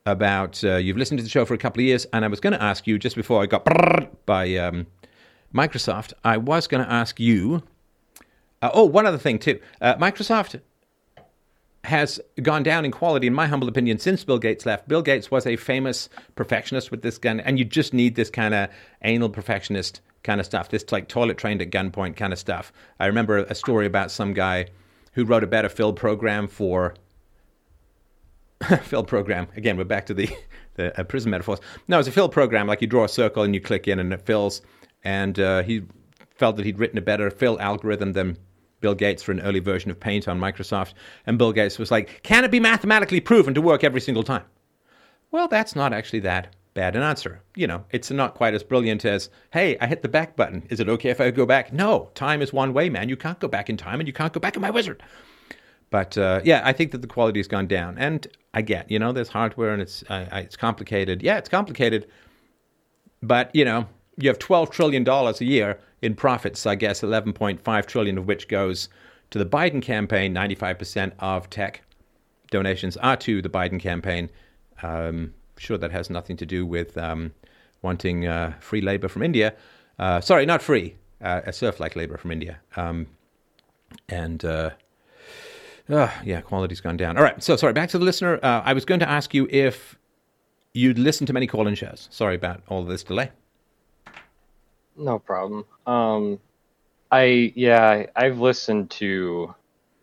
about 0.07 0.63
you've 0.63 0.97
listened 0.97 1.19
to 1.19 1.25
the 1.25 1.31
show 1.31 1.45
for 1.45 1.55
a 1.55 1.59
couple 1.59 1.81
of 1.81 1.87
years. 1.87 2.07
And 2.13 2.25
I 2.25 2.29
was 2.29 2.41
going 2.41 2.53
to 2.53 2.63
ask 2.63 2.87
you 2.87 2.99
just 2.99 3.17
before 3.17 3.43
I 3.43 3.47
got 3.47 3.65
by 4.27 4.57
um, 4.57 4.87
Microsoft, 5.55 6.13
I 6.25 6.37
was 6.37 6.67
going 6.67 6.85
to 6.85 6.91
ask 6.91 7.19
you. 7.21 7.63
oh, 8.63 8.85
one 8.85 9.07
other 9.07 9.19
thing, 9.19 9.39
too. 9.39 9.61
Microsoft 9.81 10.61
has 11.85 12.21
gone 12.43 12.63
down 12.63 12.85
in 12.85 12.91
quality, 12.91 13.27
in 13.27 13.35
my 13.35 13.47
humble 13.47 13.69
opinion, 13.69 13.99
since 13.99 14.23
Bill 14.23 14.39
Gates 14.39 14.67
left. 14.67 14.87
Bill 14.87 15.01
Gates 15.03 15.31
was 15.31 15.47
a 15.47 15.57
famous 15.57 16.11
perfectionist 16.37 16.91
with 16.91 17.01
this 17.03 17.17
gun, 17.17 17.41
and 17.41 17.59
you 17.59 17.65
just 17.65 17.95
need 17.95 18.17
this 18.17 18.29
kind 18.29 18.53
of 18.53 18.69
anal 19.03 19.31
perfectionist 19.31 20.03
kind 20.23 20.41
of 20.41 20.47
stuff, 20.47 20.69
this 20.69 20.85
like 20.93 21.09
toilet 21.09 21.39
trained 21.39 21.63
at 21.63 21.71
gunpoint 21.71 22.17
kind 22.17 22.35
of 22.35 22.39
stuff. 22.39 22.71
I 22.99 23.07
remember 23.07 23.39
a 23.39 23.55
story 23.55 23.87
about 23.87 24.11
some 24.11 24.35
guy 24.35 24.67
who 25.13 25.25
wrote 25.25 25.45
a 25.45 25.47
better 25.47 25.69
fill 25.69 25.93
program 25.93 26.47
for 26.49 26.95
fill 28.83 29.05
program. 29.05 29.49
Again, 29.57 29.77
we're 29.77 29.85
back 29.85 30.07
to 30.07 30.15
the 30.15 30.29
the 30.75 30.99
uh, 30.99 31.05
prison 31.05 31.31
metaphors. 31.31 31.61
No, 31.89 31.99
it's 31.99 32.09
a 32.09 32.13
fill 32.13 32.29
program. 32.29 32.67
Like 32.67 32.81
you 32.81 32.87
draw 32.87 33.05
a 33.05 33.09
circle 33.09 33.43
and 33.43 33.55
you 33.55 33.61
click 33.61 33.89
in, 33.89 33.99
and 33.99 34.13
it 34.13 34.23
fills. 34.23 34.63
And 35.03 35.39
uh, 35.41 35.63
he 35.63 35.83
felt 36.37 36.57
that 36.57 36.67
he'd 36.67 36.79
written 36.79 36.99
a 36.99 37.03
better 37.03 37.31
fill 37.31 37.61
algorithm 37.61 38.13
than 38.13 38.37
Bill 38.81 38.95
Gates 38.95 39.23
for 39.23 39.33
an 39.33 39.41
early 39.41 39.61
version 39.61 39.91
of 39.91 40.01
Paint 40.01 40.29
on 40.29 40.39
Microsoft, 40.39 40.95
and 41.27 41.39
Bill 41.39 41.53
Gates 41.53 41.79
was 41.79 41.91
like, 41.91 42.23
Can 42.23 42.45
it 42.45 42.51
be 42.51 42.61
mathematically 42.61 43.21
proven 43.21 43.55
to 43.55 43.61
work 43.61 43.85
every 43.85 44.01
single 44.01 44.23
time? 44.23 44.45
Well, 45.31 45.49
that's 45.49 45.77
not 45.77 45.93
actually 45.93 46.21
that 46.21 46.55
bad 46.75 46.97
an 46.97 47.03
answer. 47.03 47.43
You 47.55 47.67
know, 47.67 47.85
it's 47.91 48.11
not 48.11 48.35
quite 48.35 48.55
as 48.55 48.63
brilliant 48.63 49.05
as, 49.05 49.31
Hey, 49.53 49.77
I 49.81 49.87
hit 49.87 50.03
the 50.03 50.09
back 50.09 50.37
button. 50.37 50.67
Is 50.71 50.81
it 50.81 50.89
okay 50.89 51.11
if 51.11 51.21
I 51.21 51.31
go 51.31 51.47
back? 51.47 51.73
No, 51.73 52.11
time 52.15 52.43
is 52.43 52.53
one 52.53 52.73
way, 52.73 52.89
man. 52.89 53.09
You 53.09 53.17
can't 53.17 53.41
go 53.41 53.49
back 53.49 53.69
in 53.69 53.77
time, 53.77 54.01
and 54.01 54.07
you 54.07 54.13
can't 54.13 54.33
go 54.33 54.41
back 54.41 54.57
in 54.57 54.63
my 54.63 54.71
wizard. 54.71 55.03
But 55.91 56.17
uh, 56.17 56.41
yeah, 56.45 56.63
I 56.65 56.73
think 56.73 56.93
that 56.93 57.03
the 57.03 57.09
quality 57.09 57.41
has 57.41 57.49
gone 57.49 57.67
down, 57.67 57.99
and 57.99 58.27
I 58.55 58.63
get, 58.63 58.91
you 58.91 58.99
know, 58.99 59.13
there's 59.13 59.29
hardware 59.29 59.73
and 59.73 59.83
it's 59.83 60.05
uh, 60.09 60.27
it's 60.33 60.57
complicated. 60.57 61.23
Yeah, 61.23 61.39
it's 61.39 61.49
complicated, 61.49 62.07
but 63.23 63.55
you 63.55 63.65
know, 63.65 63.89
you 64.17 64.29
have 64.29 64.39
twelve 64.39 64.71
trillion 64.71 65.03
dollars 65.03 65.41
a 65.41 65.45
year 65.45 65.81
in 66.03 66.15
profits, 66.15 66.67
I 66.67 66.75
guess 66.75 67.03
11.5 67.03 67.87
trillion 67.87 68.19
of 68.19 68.27
which 68.27 68.49
goes 68.49 68.89
to 69.31 69.39
the 69.39 69.47
Biden 69.47 69.83
campaign. 69.83 70.35
95% 70.35 71.13
of 71.19 71.51
tech 71.51 71.83
donations 72.51 72.97
are 72.99 73.17
to 73.19 73.43
the 73.43 73.51
Biden 73.51 73.79
campaign. 73.79 74.31
Um, 74.83 75.35
sure, 75.61 75.79
that 75.79 75.93
has 75.93 76.09
nothing 76.09 76.37
to 76.39 76.47
do 76.47 76.65
with 76.65 76.97
um, 76.97 77.33
wanting 77.83 78.27
uh, 78.27 78.55
free 78.61 78.81
labor 78.81 79.09
from 79.09 79.23
India. 79.23 79.55
Uh, 79.99 80.21
sorry, 80.21 80.47
not 80.47 80.63
free, 80.63 80.97
uh, 81.23 81.53
serf-like 81.53 81.95
labor 81.95 82.17
from 82.17 82.33
India. 82.33 82.59
Um, 82.77 83.07
and 84.09 84.43
uh, 84.45 84.71
yeah, 85.87 86.41
quality's 86.41 86.81
gone 86.81 86.97
down. 86.97 87.17
All 87.19 87.23
right, 87.23 87.43
so 87.43 87.57
sorry. 87.57 87.75
Back 87.75 87.91
to 87.91 87.99
the 87.99 88.05
listener. 88.05 88.41
Uh, 88.43 88.63
I 88.65 88.73
was 88.73 88.85
going 88.85 89.01
to 89.01 89.09
ask 89.09 89.35
you 89.35 89.47
if 89.51 89.99
you'd 90.73 90.99
listened 90.99 91.27
to 91.27 91.33
many 91.33 91.47
call-in 91.47 91.75
shows. 91.75 92.09
Sorry 92.11 92.37
about 92.37 92.63
all 92.69 92.85
this 92.85 93.03
delay. 93.03 93.31
No 94.97 95.19
problem. 95.19 95.67
Um, 95.87 96.39
I 97.11 97.53
yeah, 97.55 98.07
I've 98.17 98.39
listened 98.39 98.91
to 98.93 99.55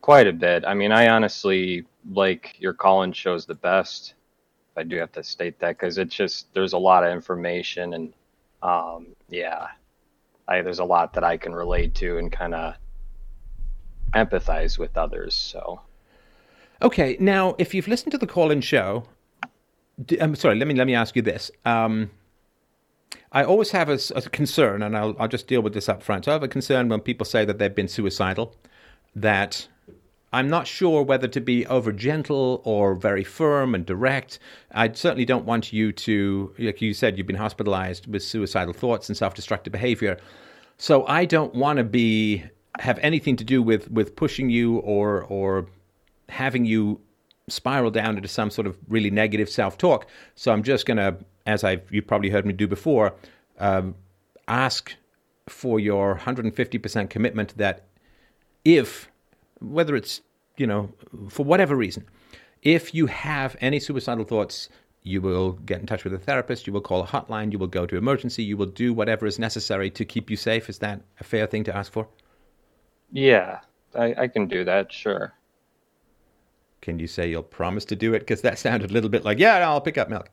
quite 0.01 0.27
a 0.27 0.33
bit. 0.33 0.65
I 0.65 0.73
mean, 0.73 0.91
I 0.91 1.07
honestly 1.09 1.85
like 2.11 2.55
your 2.59 2.73
call-in 2.73 3.13
shows 3.13 3.45
the 3.45 3.55
best. 3.55 4.13
I 4.77 4.83
do 4.83 4.97
have 4.97 5.11
to 5.13 5.23
state 5.23 5.59
that 5.59 5.77
because 5.77 5.97
it's 5.97 6.15
just 6.15 6.53
there's 6.53 6.73
a 6.73 6.77
lot 6.77 7.03
of 7.03 7.11
information 7.11 7.93
and 7.93 8.13
um, 8.61 9.07
yeah, 9.29 9.67
I, 10.47 10.61
there's 10.61 10.79
a 10.79 10.85
lot 10.85 11.13
that 11.13 11.23
I 11.23 11.37
can 11.37 11.53
relate 11.53 11.95
to 11.95 12.17
and 12.17 12.31
kind 12.31 12.53
of 12.53 12.75
empathize 14.13 14.77
with 14.77 14.97
others. 14.97 15.35
So, 15.35 15.81
okay, 16.81 17.17
now 17.19 17.55
if 17.57 17.73
you've 17.73 17.87
listened 17.87 18.11
to 18.13 18.17
the 18.17 18.27
call-in 18.27 18.61
show, 18.61 19.03
I'm 20.21 20.35
sorry. 20.35 20.55
Let 20.55 20.67
me 20.67 20.75
let 20.75 20.87
me 20.87 20.95
ask 20.95 21.15
you 21.15 21.21
this. 21.21 21.49
Um, 21.65 22.11
I 23.31 23.43
always 23.43 23.71
have 23.71 23.89
a, 23.89 23.99
a 24.15 24.21
concern, 24.21 24.83
and 24.83 24.95
I'll, 24.95 25.15
I'll, 25.19 25.27
just 25.27 25.47
deal 25.47 25.61
with 25.61 25.73
this 25.73 25.89
up 25.89 26.03
front. 26.03 26.25
So 26.25 26.31
I 26.31 26.33
have 26.33 26.43
a 26.43 26.47
concern 26.47 26.87
when 26.87 26.99
people 26.99 27.25
say 27.25 27.45
that 27.45 27.57
they've 27.57 27.73
been 27.73 27.87
suicidal, 27.87 28.55
that 29.15 29.67
I'm 30.33 30.49
not 30.49 30.67
sure 30.67 31.03
whether 31.03 31.27
to 31.27 31.39
be 31.39 31.65
over 31.67 31.91
gentle 31.91 32.61
or 32.65 32.95
very 32.95 33.23
firm 33.23 33.73
and 33.73 33.85
direct. 33.85 34.39
I 34.71 34.91
certainly 34.91 35.25
don't 35.25 35.45
want 35.45 35.71
you 35.71 35.91
to, 35.93 36.53
like 36.59 36.81
you 36.81 36.93
said, 36.93 37.17
you've 37.17 37.27
been 37.27 37.37
hospitalized 37.37 38.07
with 38.07 38.23
suicidal 38.23 38.73
thoughts 38.73 39.07
and 39.09 39.17
self 39.17 39.33
destructive 39.33 39.71
behavior. 39.71 40.19
So 40.77 41.05
I 41.07 41.25
don't 41.25 41.55
want 41.55 41.77
to 41.77 41.83
be 41.83 42.43
have 42.79 42.99
anything 42.99 43.35
to 43.37 43.43
do 43.43 43.63
with 43.63 43.89
with 43.89 44.15
pushing 44.15 44.49
you 44.49 44.77
or 44.79 45.23
or 45.23 45.67
having 46.29 46.65
you 46.65 46.99
spiral 47.49 47.89
down 47.89 48.17
into 48.17 48.27
some 48.27 48.51
sort 48.51 48.67
of 48.67 48.77
really 48.87 49.09
negative 49.09 49.49
self 49.49 49.77
talk. 49.77 50.07
So 50.35 50.51
I'm 50.51 50.63
just 50.63 50.85
going 50.85 50.97
to 50.97 51.17
as 51.47 51.63
I've 51.63 51.81
you've 51.91 52.05
probably 52.05 52.29
heard 52.29 52.45
me 52.45 52.53
do 52.53 52.67
before, 52.67 53.15
um, 53.57 53.95
ask 54.47 54.93
for 55.47 55.79
your 55.79 56.17
150% 56.17 57.09
commitment 57.09 57.57
that 57.57 57.85
if, 58.63 59.09
whether 59.59 59.95
it's, 59.95 60.21
you 60.57 60.67
know, 60.67 60.89
for 61.29 61.43
whatever 61.43 61.75
reason, 61.75 62.05
if 62.61 62.93
you 62.93 63.07
have 63.07 63.55
any 63.61 63.79
suicidal 63.79 64.25
thoughts, 64.25 64.69
you 65.03 65.21
will 65.21 65.53
get 65.53 65.79
in 65.79 65.87
touch 65.87 66.03
with 66.03 66.13
a 66.13 66.17
therapist, 66.17 66.67
you 66.67 66.73
will 66.73 66.81
call 66.81 67.01
a 67.01 67.07
hotline, 67.07 67.51
you 67.51 67.59
will 67.59 67.67
go 67.67 67.85
to 67.85 67.95
emergency, 67.95 68.43
you 68.43 68.57
will 68.57 68.65
do 68.65 68.93
whatever 68.93 69.25
is 69.25 69.39
necessary 69.39 69.89
to 69.91 70.03
keep 70.03 70.29
you 70.29 70.35
safe. 70.35 70.69
Is 70.69 70.79
that 70.79 71.01
a 71.19 71.23
fair 71.23 71.47
thing 71.47 71.63
to 71.65 71.75
ask 71.75 71.91
for? 71.91 72.07
Yeah, 73.11 73.61
I, 73.95 74.13
I 74.17 74.27
can 74.27 74.47
do 74.47 74.65
that, 74.65 74.91
sure. 74.91 75.33
Can 76.81 76.99
you 76.99 77.07
say 77.07 77.29
you'll 77.29 77.43
promise 77.43 77.85
to 77.85 77.95
do 77.95 78.13
it? 78.13 78.19
Because 78.19 78.41
that 78.41 78.59
sounded 78.59 78.91
a 78.91 78.93
little 78.93 79.09
bit 79.09 79.23
like, 79.23 79.39
yeah, 79.39 79.57
I'll 79.57 79.81
pick 79.81 79.97
up 79.97 80.09
milk. 80.09 80.29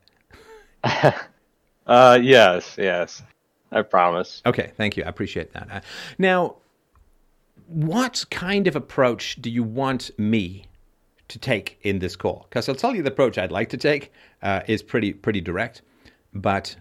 uh, 1.87 2.18
yes, 2.20 2.76
yes. 2.76 3.22
I 3.70 3.82
promise. 3.82 4.42
Okay, 4.46 4.72
thank 4.76 4.96
you. 4.96 5.04
I 5.04 5.08
appreciate 5.08 5.52
that. 5.52 5.68
Uh, 5.70 5.80
now, 6.18 6.56
what 7.66 8.24
kind 8.31 8.66
of 8.66 8.77
approach 8.77 9.37
do 9.40 9.50
you 9.50 9.62
want 9.62 10.11
me 10.18 10.66
to 11.29 11.38
take 11.38 11.79
in 11.83 11.98
this 11.98 12.16
call 12.16 12.46
because 12.48 12.68
I'll 12.68 12.74
tell 12.74 12.94
you 12.94 13.03
the 13.03 13.11
approach 13.11 13.38
I'd 13.38 13.50
like 13.50 13.70
to 13.70 13.77
take 13.77 14.12
uh, 14.42 14.61
is 14.66 14.83
pretty 14.83 15.12
pretty 15.12 15.40
direct, 15.40 15.83
but 16.33 16.77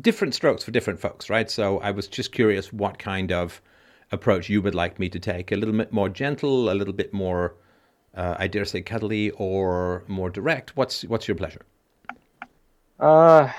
different 0.00 0.34
strokes 0.34 0.64
for 0.64 0.70
different 0.70 1.00
folks, 1.00 1.30
right? 1.30 1.50
So 1.50 1.78
I 1.80 1.90
was 1.90 2.08
just 2.08 2.32
curious 2.32 2.72
what 2.72 2.98
kind 2.98 3.32
of 3.32 3.60
approach 4.10 4.48
you 4.48 4.62
would 4.62 4.74
like 4.74 4.98
me 4.98 5.08
to 5.08 5.18
take. 5.18 5.52
A 5.52 5.56
little 5.56 5.74
bit 5.74 5.92
more 5.92 6.08
gentle, 6.08 6.70
a 6.70 6.74
little 6.74 6.94
bit 6.94 7.12
more, 7.12 7.54
uh, 8.16 8.36
I 8.38 8.48
dare 8.48 8.64
say, 8.64 8.82
cuddly, 8.82 9.30
or 9.32 10.04
more 10.08 10.30
direct. 10.30 10.76
What's 10.76 11.04
what's 11.04 11.28
your 11.28 11.36
pleasure? 11.36 11.62
Uh, 12.98 13.50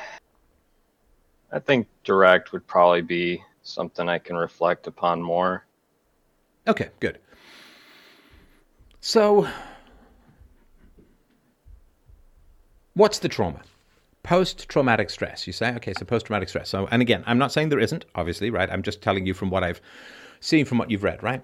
I 1.52 1.60
think 1.60 1.88
direct 2.04 2.52
would 2.52 2.66
probably 2.68 3.02
be 3.02 3.44
something 3.64 4.10
I 4.10 4.20
can 4.20 4.36
reflect 4.36 4.88
upon 4.88 5.22
more. 5.22 5.64
Okay, 6.67 6.89
good. 6.99 7.19
So, 9.01 9.47
what's 12.95 13.19
the 13.19 13.30
trauma? 13.30 13.62
Post 14.23 14.67
traumatic 14.67 15.12
stress. 15.12 15.45
You 15.45 15.54
say, 15.54 15.75
okay, 15.75 15.93
so 15.93 16.06
post 16.06 16.25
traumatic 16.25 16.49
stress. 16.49 16.69
So, 16.69 16.88
and 16.89 17.04
again, 17.04 17.23
I'm 17.28 17.38
not 17.38 17.51
saying 17.51 17.69
there 17.69 17.80
isn't, 17.80 18.06
obviously, 18.15 18.49
right? 18.49 18.69
I'm 18.71 18.82
just 18.82 19.04
telling 19.04 19.28
you 19.28 19.36
from 19.36 19.51
what 19.51 19.63
I've 19.63 19.80
seen, 20.39 20.65
from 20.65 20.80
what 20.80 20.89
you've 20.89 21.04
read, 21.04 21.21
right? 21.21 21.43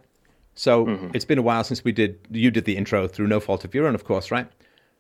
So, 0.56 0.88
mm-hmm. 0.88 1.10
it's 1.14 1.26
been 1.26 1.38
a 1.38 1.44
while 1.44 1.64
since 1.64 1.84
we 1.84 1.92
did, 1.92 2.20
you 2.32 2.50
did 2.50 2.66
the 2.66 2.76
intro 2.76 3.08
through 3.08 3.28
No 3.28 3.40
Fault 3.40 3.64
of 3.64 3.76
Your 3.76 3.86
Own, 3.86 3.94
of 3.94 4.04
course, 4.04 4.32
right? 4.32 4.48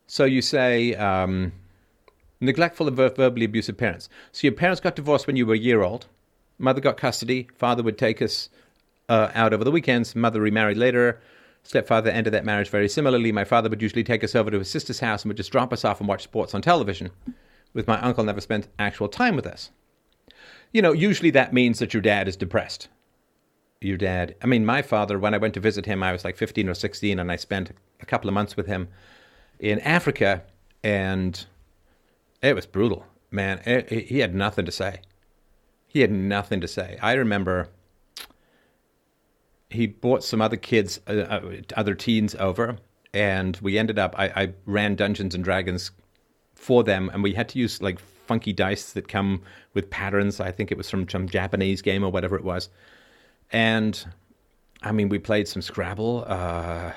So, 0.05 0.25
you 0.25 0.43
say, 0.43 0.93
um, 0.95 1.51
neglectful 2.39 2.87
and 2.87 2.95
verbally 2.95 3.45
abusive 3.45 3.77
parents. 3.77 4.07
So, 4.31 4.45
your 4.45 4.53
parents 4.53 4.79
got 4.79 4.95
divorced 4.95 5.25
when 5.25 5.35
you 5.35 5.47
were 5.47 5.55
a 5.55 5.57
year 5.57 5.81
old. 5.81 6.05
Mother 6.59 6.79
got 6.79 6.95
custody. 6.95 7.47
Father 7.57 7.81
would 7.81 7.97
take 7.97 8.21
us 8.21 8.49
uh, 9.09 9.29
out 9.33 9.53
over 9.53 9.63
the 9.63 9.71
weekends. 9.71 10.15
Mother 10.15 10.41
remarried 10.41 10.77
later. 10.77 11.21
Stepfather 11.63 12.09
ended 12.09 12.33
that 12.33 12.45
marriage 12.45 12.69
very 12.69 12.89
similarly. 12.89 13.31
My 13.31 13.43
father 13.43 13.69
would 13.69 13.81
usually 13.81 14.03
take 14.03 14.23
us 14.23 14.35
over 14.35 14.49
to 14.49 14.59
his 14.59 14.69
sister's 14.69 14.99
house 14.99 15.23
and 15.23 15.29
would 15.29 15.37
just 15.37 15.51
drop 15.51 15.71
us 15.71 15.85
off 15.85 15.99
and 15.99 16.09
watch 16.09 16.23
sports 16.23 16.55
on 16.55 16.61
television 16.61 17.11
with 17.73 17.87
my 17.87 17.99
uncle 18.01 18.23
never 18.23 18.41
spent 18.41 18.67
actual 18.79 19.07
time 19.07 19.35
with 19.35 19.45
us. 19.45 19.69
You 20.71 20.81
know, 20.81 20.93
usually 20.93 21.29
that 21.31 21.53
means 21.53 21.79
that 21.79 21.93
your 21.93 22.01
dad 22.01 22.27
is 22.27 22.35
depressed. 22.35 22.87
Your 23.81 23.97
dad, 23.97 24.35
I 24.41 24.47
mean, 24.47 24.65
my 24.65 24.81
father, 24.81 25.17
when 25.17 25.33
I 25.33 25.37
went 25.37 25.53
to 25.55 25.59
visit 25.59 25.85
him, 25.85 26.03
I 26.03 26.11
was 26.11 26.23
like 26.23 26.37
15 26.37 26.69
or 26.69 26.73
16, 26.73 27.19
and 27.19 27.31
I 27.31 27.35
spent 27.35 27.71
a 27.99 28.05
couple 28.05 28.27
of 28.27 28.33
months 28.33 28.55
with 28.55 28.67
him 28.67 28.89
in 29.59 29.79
Africa, 29.79 30.43
and 30.83 31.45
it 32.41 32.55
was 32.55 32.65
brutal, 32.65 33.05
man. 33.31 33.59
It, 33.65 33.91
it, 33.91 34.07
he 34.07 34.19
had 34.19 34.35
nothing 34.35 34.65
to 34.65 34.71
say. 34.71 35.01
He 35.87 36.01
had 36.01 36.11
nothing 36.11 36.61
to 36.61 36.67
say. 36.67 36.97
I 37.01 37.13
remember 37.13 37.69
he 39.71 39.87
brought 39.87 40.23
some 40.23 40.41
other 40.41 40.57
kids, 40.57 40.99
uh, 41.07 41.11
uh 41.11 41.51
other 41.75 41.95
teens 41.95 42.35
over, 42.35 42.77
and 43.13 43.57
we 43.61 43.77
ended 43.77 43.97
up. 43.97 44.15
I, 44.17 44.25
I 44.27 44.53
ran 44.65 44.95
Dungeons 44.95 45.35
and 45.35 45.43
Dragons 45.43 45.91
for 46.53 46.83
them, 46.83 47.09
and 47.13 47.23
we 47.23 47.33
had 47.33 47.49
to 47.49 47.59
use 47.59 47.81
like 47.81 47.99
funky 47.99 48.53
dice 48.53 48.93
that 48.93 49.07
come 49.07 49.41
with 49.73 49.89
patterns. 49.89 50.39
I 50.39 50.51
think 50.51 50.71
it 50.71 50.77
was 50.77 50.89
from 50.89 51.09
some 51.09 51.27
Japanese 51.27 51.81
game 51.81 52.03
or 52.03 52.11
whatever 52.11 52.35
it 52.35 52.43
was. 52.43 52.69
And 53.51 54.05
I 54.81 54.91
mean, 54.91 55.09
we 55.09 55.19
played 55.19 55.47
some 55.47 55.61
Scrabble, 55.61 56.23
uh, 56.27 56.91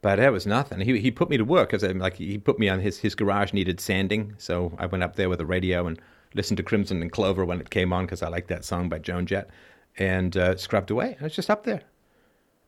but 0.00 0.18
it 0.18 0.30
was 0.30 0.46
nothing. 0.46 0.80
He 0.80 0.98
he 0.98 1.10
put 1.10 1.30
me 1.30 1.36
to 1.36 1.44
work 1.44 1.70
because 1.70 1.82
like 1.96 2.16
he 2.16 2.38
put 2.38 2.58
me 2.58 2.68
on 2.68 2.80
his 2.80 2.98
his 2.98 3.14
garage 3.14 3.52
needed 3.52 3.80
sanding, 3.80 4.34
so 4.38 4.72
I 4.78 4.86
went 4.86 5.04
up 5.04 5.16
there 5.16 5.28
with 5.28 5.40
a 5.40 5.46
radio 5.46 5.86
and 5.86 6.00
listened 6.34 6.58
to 6.58 6.62
Crimson 6.62 7.02
and 7.02 7.10
Clover 7.12 7.44
when 7.44 7.60
it 7.60 7.70
came 7.70 7.92
on 7.92 8.04
because 8.04 8.22
I 8.22 8.28
liked 8.28 8.48
that 8.48 8.64
song 8.64 8.88
by 8.88 8.98
Joan 8.98 9.26
Jett, 9.26 9.50
and 9.96 10.36
uh, 10.36 10.56
scrubbed 10.56 10.90
away. 10.90 11.16
I 11.20 11.24
was 11.24 11.34
just 11.34 11.50
up 11.50 11.64
there, 11.64 11.82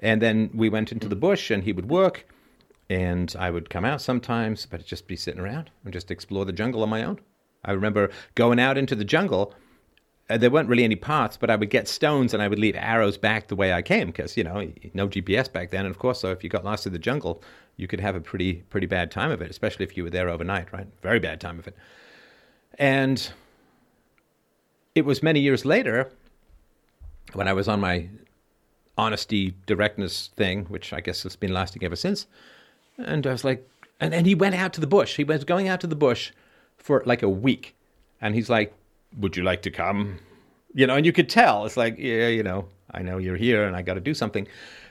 and 0.00 0.22
then 0.22 0.50
we 0.54 0.68
went 0.68 0.92
into 0.92 1.08
the 1.08 1.16
bush, 1.16 1.50
and 1.50 1.64
he 1.64 1.72
would 1.72 1.90
work 1.90 2.26
and 2.90 3.36
I 3.38 3.52
would 3.52 3.70
come 3.70 3.84
out 3.84 4.02
sometimes, 4.02 4.66
but 4.66 4.84
just 4.84 5.06
be 5.06 5.14
sitting 5.14 5.40
around 5.40 5.70
and 5.84 5.92
just 5.92 6.10
explore 6.10 6.44
the 6.44 6.52
jungle 6.52 6.82
on 6.82 6.88
my 6.88 7.04
own. 7.04 7.20
I 7.64 7.70
remember 7.70 8.10
going 8.34 8.58
out 8.58 8.76
into 8.76 8.96
the 8.96 9.04
jungle. 9.04 9.54
Uh, 10.28 10.36
there 10.36 10.50
weren't 10.50 10.68
really 10.68 10.82
any 10.82 10.96
paths, 10.96 11.36
but 11.36 11.50
I 11.50 11.56
would 11.56 11.70
get 11.70 11.86
stones 11.86 12.34
and 12.34 12.42
I 12.42 12.48
would 12.48 12.58
leave 12.58 12.74
arrows 12.76 13.16
back 13.16 13.46
the 13.46 13.54
way 13.54 13.72
I 13.72 13.80
came 13.80 14.08
because 14.08 14.36
you 14.36 14.42
know 14.42 14.72
no 14.92 15.08
GPS 15.08 15.52
back 15.52 15.70
then, 15.70 15.86
and 15.86 15.94
of 15.94 16.00
course, 16.00 16.20
so 16.20 16.30
if 16.30 16.42
you 16.42 16.50
got 16.50 16.64
lost 16.64 16.86
in 16.86 16.92
the 16.92 16.98
jungle, 16.98 17.42
you 17.76 17.86
could 17.86 18.00
have 18.00 18.16
a 18.16 18.20
pretty 18.20 18.54
pretty 18.70 18.86
bad 18.86 19.10
time 19.10 19.30
of 19.30 19.40
it, 19.40 19.50
especially 19.50 19.84
if 19.84 19.96
you 19.96 20.02
were 20.02 20.10
there 20.10 20.28
overnight, 20.28 20.72
right? 20.72 20.88
Very 21.00 21.20
bad 21.20 21.40
time 21.40 21.60
of 21.60 21.68
it. 21.68 21.76
And 22.76 23.32
it 24.96 25.04
was 25.04 25.22
many 25.22 25.40
years 25.40 25.64
later 25.64 26.10
when 27.32 27.48
I 27.48 27.52
was 27.52 27.68
on 27.68 27.80
my 27.80 28.08
honesty 28.98 29.54
directness 29.66 30.30
thing, 30.36 30.66
which 30.66 30.92
I 30.92 31.00
guess 31.00 31.22
has 31.22 31.36
been 31.36 31.52
lasting 31.52 31.84
ever 31.84 31.96
since 31.96 32.26
and 33.06 33.26
I 33.26 33.32
was 33.32 33.44
like, 33.44 33.66
and, 34.00 34.14
and 34.14 34.26
he 34.26 34.34
went 34.34 34.54
out 34.54 34.72
to 34.74 34.80
the 34.80 34.86
bush. 34.86 35.16
He 35.16 35.24
was 35.24 35.44
going 35.44 35.68
out 35.68 35.80
to 35.80 35.86
the 35.86 35.96
bush 35.96 36.32
for 36.78 37.02
like 37.06 37.22
a 37.22 37.28
week. 37.28 37.74
And 38.20 38.34
he's 38.34 38.48
like, 38.48 38.74
Would 39.18 39.36
you 39.36 39.42
like 39.42 39.62
to 39.62 39.70
come? 39.70 40.18
You 40.74 40.86
know, 40.86 40.94
and 40.94 41.04
you 41.04 41.12
could 41.12 41.28
tell. 41.28 41.66
It's 41.66 41.76
like, 41.76 41.96
Yeah, 41.98 42.28
you 42.28 42.42
know, 42.42 42.68
I 42.90 43.02
know 43.02 43.18
you're 43.18 43.36
here 43.36 43.64
and 43.64 43.76
I 43.76 43.82
got 43.82 43.94
to 43.94 44.00
do 44.00 44.14
something. 44.14 44.46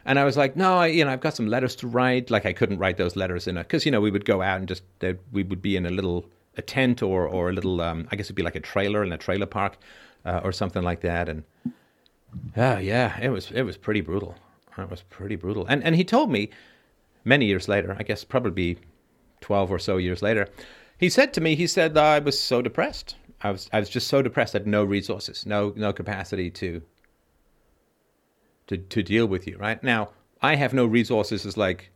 And 0.06 0.18
I 0.18 0.26
was 0.26 0.38
like, 0.38 0.56
No, 0.56 0.78
I, 0.78 0.88
you 0.88 1.06
know, 1.06 1.12
I've 1.12 1.22
got 1.22 1.36
some 1.36 1.48
letters 1.48 1.76
to 1.78 1.88
write. 1.88 2.30
Like, 2.30 2.46
I 2.46 2.54
couldn't 2.54 2.78
write 2.78 2.98
those 2.98 3.16
letters 3.16 3.48
in 3.48 3.58
a, 3.58 3.62
because, 3.62 3.86
you 3.86 3.92
know, 3.92 4.02
we 4.02 4.12
would 4.12 4.26
go 4.26 4.42
out 4.42 4.60
and 4.60 4.68
just, 4.68 4.84
we 5.32 5.44
would 5.44 5.62
be 5.62 5.76
in 5.76 5.86
a 5.86 5.92
little, 5.92 6.26
a 6.58 6.62
tent 6.62 7.02
or, 7.02 7.28
or 7.28 7.50
a 7.50 7.54
little, 7.54 7.82
um, 7.82 8.08
I 8.12 8.16
guess 8.16 8.28
it'd 8.28 8.36
be 8.36 8.44
like 8.44 8.56
a 8.56 8.62
trailer 8.62 9.04
in 9.04 9.12
a 9.12 9.18
trailer 9.18 9.46
park 9.46 9.78
uh, 10.26 10.42
or 10.44 10.52
something 10.52 10.84
like 10.84 11.02
that. 11.02 11.30
And, 11.30 11.44
uh, 12.56 12.80
yeah, 12.82 13.20
it 13.20 13.30
was, 13.30 13.52
it 13.52 13.64
was 13.64 13.78
pretty 13.78 14.02
brutal. 14.02 14.36
It 14.78 14.90
was 14.90 15.02
pretty 15.04 15.36
brutal. 15.36 15.66
And, 15.68 15.84
and 15.84 15.96
he 15.96 16.04
told 16.04 16.32
me, 16.32 16.50
many 17.26 17.46
years 17.46 17.68
later, 17.68 17.96
I 17.98 18.04
guess 18.04 18.24
probably 18.24 18.78
12 19.42 19.72
or 19.72 19.80
so 19.80 19.98
years 19.98 20.22
later, 20.22 20.48
he 20.98 21.10
said 21.10 21.34
to 21.34 21.42
me, 21.42 21.56
he 21.56 21.68
said, 21.68 21.98
I 21.98 22.20
was 22.20 22.40
so 22.40 22.62
depressed. 22.62 23.16
I 23.42 23.52
was, 23.52 23.70
I 23.72 23.80
was 23.80 23.90
just 23.90 24.08
so 24.08 24.22
depressed. 24.22 24.56
I 24.56 24.60
had 24.60 24.68
no 24.68 24.84
resources, 24.84 25.46
no, 25.46 25.74
no 25.76 25.94
capacity 25.94 26.50
to, 26.52 26.82
to, 28.68 28.78
to 28.78 29.04
deal 29.04 29.26
with 29.26 29.48
you. 29.48 29.58
Right 29.58 29.82
now, 29.82 30.10
I 30.42 30.56
have 30.56 30.74
no 30.74 30.86
resources 30.86 31.46
as 31.46 31.58
like, 31.58 31.92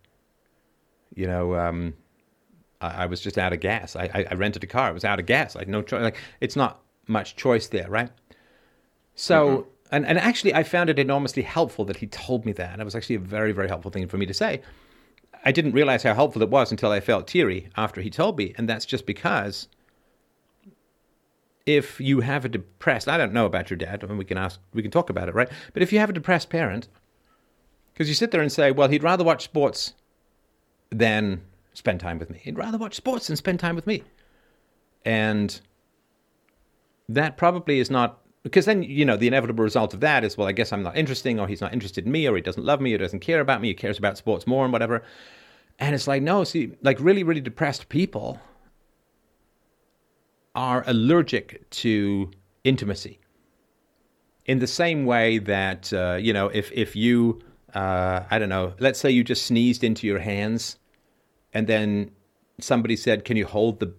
you 1.15 1.27
know, 1.27 1.55
um, 1.55 1.93
I, 2.81 3.03
I, 3.03 3.05
was 3.05 3.21
just 3.21 3.37
out 3.37 3.53
of 3.53 3.59
gas. 3.59 3.95
I, 3.95 4.09
I, 4.13 4.25
I, 4.31 4.33
rented 4.35 4.63
a 4.63 4.67
car. 4.67 4.87
I 4.87 4.91
was 4.91 5.05
out 5.05 5.19
of 5.19 5.25
gas. 5.25 5.55
I 5.55 5.59
had 5.59 5.69
no 5.69 5.81
choice. 5.81 6.01
Like, 6.01 6.17
it's 6.41 6.55
not 6.55 6.81
much 7.07 7.35
choice 7.35 7.67
there, 7.67 7.89
right? 7.89 8.09
So, 9.15 9.47
mm-hmm. 9.47 9.69
And, 9.93 10.05
and 10.05 10.17
actually, 10.17 10.53
I 10.53 10.63
found 10.63 10.89
it 10.89 10.99
enormously 10.99 11.43
helpful 11.43 11.85
that 11.85 11.97
he 11.97 12.07
told 12.07 12.45
me 12.45 12.51
that. 12.53 12.73
And 12.73 12.81
it 12.81 12.85
was 12.85 12.95
actually 12.95 13.15
a 13.15 13.19
very, 13.19 13.51
very 13.51 13.67
helpful 13.67 13.91
thing 13.91 14.07
for 14.07 14.17
me 14.17 14.25
to 14.25 14.33
say 14.33 14.61
I 15.45 15.51
didn't 15.51 15.73
realize 15.73 16.03
how 16.03 16.13
helpful 16.13 16.41
it 16.41 16.49
was 16.49 16.71
until 16.71 16.91
I 16.91 16.99
felt 16.99 17.27
teary 17.27 17.69
after 17.75 18.01
he 18.01 18.09
told 18.09 18.37
me, 18.37 18.53
and 18.57 18.67
that's 18.67 18.85
just 18.85 19.05
because 19.05 19.67
if 21.65 21.99
you 21.99 22.21
have 22.21 22.45
a 22.45 22.49
depressed, 22.49 23.07
I 23.07 23.17
don't 23.17 23.33
know 23.33 23.45
about 23.45 23.69
your 23.69 23.77
dad. 23.77 24.03
I 24.03 24.07
mean, 24.07 24.17
we 24.17 24.25
can 24.25 24.37
ask, 24.37 24.59
we 24.73 24.81
can 24.81 24.91
talk 24.91 25.09
about 25.09 25.29
it, 25.29 25.35
right? 25.35 25.49
But 25.73 25.83
if 25.83 25.91
you 25.91 25.99
have 25.99 26.09
a 26.09 26.13
depressed 26.13 26.49
parent, 26.49 26.87
because 27.93 28.07
you 28.09 28.15
sit 28.15 28.31
there 28.31 28.41
and 28.41 28.51
say, 28.51 28.71
well, 28.71 28.87
he'd 28.87 29.03
rather 29.03 29.23
watch 29.23 29.43
sports 29.43 29.93
than 30.89 31.41
spend 31.73 31.99
time 31.99 32.19
with 32.19 32.29
me. 32.29 32.39
He'd 32.41 32.57
rather 32.57 32.77
watch 32.77 32.95
sports 32.95 33.27
than 33.27 33.35
spend 33.35 33.59
time 33.59 33.75
with 33.75 33.87
me, 33.87 34.03
and 35.05 35.59
that 37.09 37.35
probably 37.35 37.79
is 37.79 37.91
not 37.91 38.22
because 38.43 38.65
then 38.65 38.83
you 38.83 39.05
know 39.05 39.17
the 39.17 39.27
inevitable 39.27 39.63
result 39.63 39.93
of 39.93 40.01
that 40.01 40.23
is 40.23 40.37
well 40.37 40.47
i 40.47 40.51
guess 40.51 40.71
i'm 40.71 40.83
not 40.83 40.95
interesting 40.95 41.39
or 41.39 41.47
he's 41.47 41.61
not 41.61 41.73
interested 41.73 42.05
in 42.05 42.11
me 42.11 42.27
or 42.27 42.35
he 42.35 42.41
doesn't 42.41 42.65
love 42.65 42.79
me 42.81 42.93
or 42.93 42.97
doesn't 42.97 43.21
care 43.21 43.39
about 43.39 43.61
me 43.61 43.69
he 43.69 43.73
cares 43.73 43.97
about 43.97 44.17
sports 44.17 44.45
more 44.45 44.63
and 44.63 44.73
whatever. 44.73 45.03
And 45.79 45.95
it's 45.95 46.07
like 46.07 46.21
no 46.21 46.43
see 46.43 46.73
like 46.81 46.99
really 46.99 47.23
really 47.23 47.41
depressed 47.41 47.89
people 47.89 48.39
are 50.53 50.83
allergic 50.85 51.67
to 51.71 52.29
intimacy 52.63 53.19
in 54.45 54.59
the 54.59 54.67
same 54.67 55.05
way 55.05 55.39
that 55.39 55.91
uh, 55.93 56.17
you 56.19 56.31
know 56.31 56.47
if 56.49 56.71
if 56.71 56.95
you 56.95 57.41
uh, 57.73 58.21
i 58.29 58.37
don't 58.37 58.49
know 58.49 58.73
let's 58.79 58.99
say 58.99 59.09
you 59.09 59.23
just 59.23 59.45
sneezed 59.45 59.83
into 59.83 60.05
your 60.05 60.19
hands 60.19 60.77
and 61.53 61.67
then 61.67 62.11
somebody 62.59 62.95
said 62.95 63.25
can 63.25 63.35
you 63.35 63.45
hold 63.45 63.79
the 63.79 63.93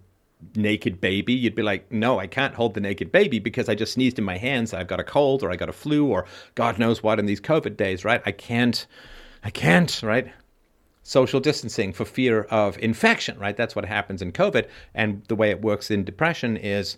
naked 0.55 1.01
baby, 1.01 1.33
you'd 1.33 1.55
be 1.55 1.63
like, 1.63 1.91
no, 1.91 2.19
I 2.19 2.27
can't 2.27 2.53
hold 2.53 2.73
the 2.73 2.79
naked 2.79 3.11
baby 3.11 3.39
because 3.39 3.69
I 3.69 3.75
just 3.75 3.93
sneezed 3.93 4.19
in 4.19 4.25
my 4.25 4.37
hands. 4.37 4.73
I've 4.73 4.87
got 4.87 4.99
a 4.99 5.03
cold 5.03 5.43
or 5.43 5.51
I 5.51 5.55
got 5.55 5.69
a 5.69 5.73
flu 5.73 6.07
or 6.07 6.25
God 6.55 6.77
knows 6.77 7.01
what 7.01 7.19
in 7.19 7.25
these 7.25 7.41
COVID 7.41 7.77
days, 7.77 8.05
right? 8.05 8.21
I 8.25 8.31
can't, 8.31 8.85
I 9.43 9.49
can't, 9.49 10.01
right? 10.03 10.31
Social 11.03 11.39
distancing 11.39 11.93
for 11.93 12.05
fear 12.05 12.43
of 12.43 12.77
infection, 12.79 13.37
right? 13.39 13.55
That's 13.55 13.75
what 13.75 13.85
happens 13.85 14.21
in 14.21 14.31
COVID. 14.31 14.67
And 14.93 15.23
the 15.27 15.35
way 15.35 15.49
it 15.49 15.61
works 15.61 15.91
in 15.91 16.03
depression 16.03 16.57
is 16.57 16.97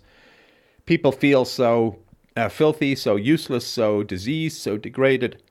people 0.86 1.12
feel 1.12 1.44
so 1.44 1.98
uh, 2.36 2.48
filthy, 2.48 2.94
so 2.94 3.16
useless, 3.16 3.66
so 3.66 4.02
diseased, 4.02 4.60
so 4.60 4.76
degraded 4.76 5.42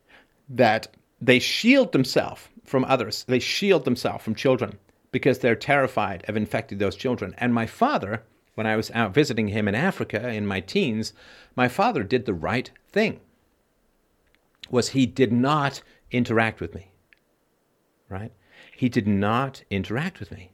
that 0.49 0.87
they 1.21 1.39
shield 1.39 1.91
themselves 1.91 2.47
from 2.63 2.85
others. 2.85 3.25
They 3.27 3.39
shield 3.39 3.85
themselves 3.85 4.23
from 4.23 4.35
children 4.35 4.77
because 5.11 5.39
they're 5.39 5.55
terrified 5.55 6.23
of 6.27 6.37
infecting 6.37 6.77
those 6.77 6.95
children. 6.95 7.33
And 7.37 7.53
my 7.53 7.65
father, 7.65 8.23
when 8.55 8.67
I 8.67 8.75
was 8.75 8.91
out 8.91 9.13
visiting 9.13 9.49
him 9.49 9.67
in 9.67 9.75
Africa 9.75 10.29
in 10.29 10.45
my 10.45 10.59
teens, 10.59 11.13
my 11.55 11.67
father 11.67 12.03
did 12.03 12.25
the 12.25 12.33
right 12.33 12.69
thing. 12.91 13.19
Was 14.69 14.89
he 14.89 15.05
did 15.05 15.31
not 15.31 15.81
interact 16.11 16.59
with 16.59 16.73
me. 16.73 16.91
Right? 18.09 18.31
He 18.75 18.89
did 18.89 19.07
not 19.07 19.63
interact 19.69 20.19
with 20.19 20.31
me. 20.31 20.51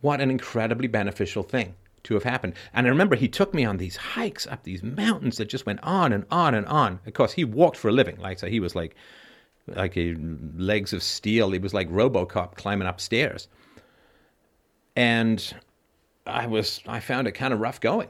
What 0.00 0.20
an 0.20 0.30
incredibly 0.30 0.88
beneficial 0.88 1.42
thing 1.42 1.74
to 2.04 2.14
have 2.14 2.24
happened. 2.24 2.54
And 2.72 2.86
I 2.86 2.90
remember 2.90 3.16
he 3.16 3.28
took 3.28 3.54
me 3.54 3.64
on 3.64 3.78
these 3.78 3.96
hikes 3.96 4.46
up 4.46 4.62
these 4.62 4.82
mountains 4.82 5.38
that 5.38 5.48
just 5.48 5.66
went 5.66 5.80
on 5.82 6.12
and 6.12 6.26
on 6.30 6.54
and 6.54 6.66
on. 6.66 7.00
Of 7.06 7.14
course, 7.14 7.32
he 7.32 7.44
walked 7.44 7.76
for 7.76 7.88
a 7.88 7.92
living. 7.92 8.18
Like 8.18 8.38
so 8.38 8.46
he 8.46 8.60
was 8.60 8.74
like 8.74 8.94
like 9.66 9.96
a 9.96 10.16
legs 10.56 10.92
of 10.92 11.02
steel. 11.02 11.50
He 11.50 11.58
was 11.58 11.74
like 11.74 11.90
RoboCop 11.90 12.54
climbing 12.54 12.88
upstairs. 12.88 13.48
And 14.96 15.54
I 16.26 16.46
was 16.46 16.80
I 16.86 17.00
found 17.00 17.26
it 17.26 17.32
kind 17.32 17.52
of 17.52 17.60
rough 17.60 17.80
going. 17.80 18.08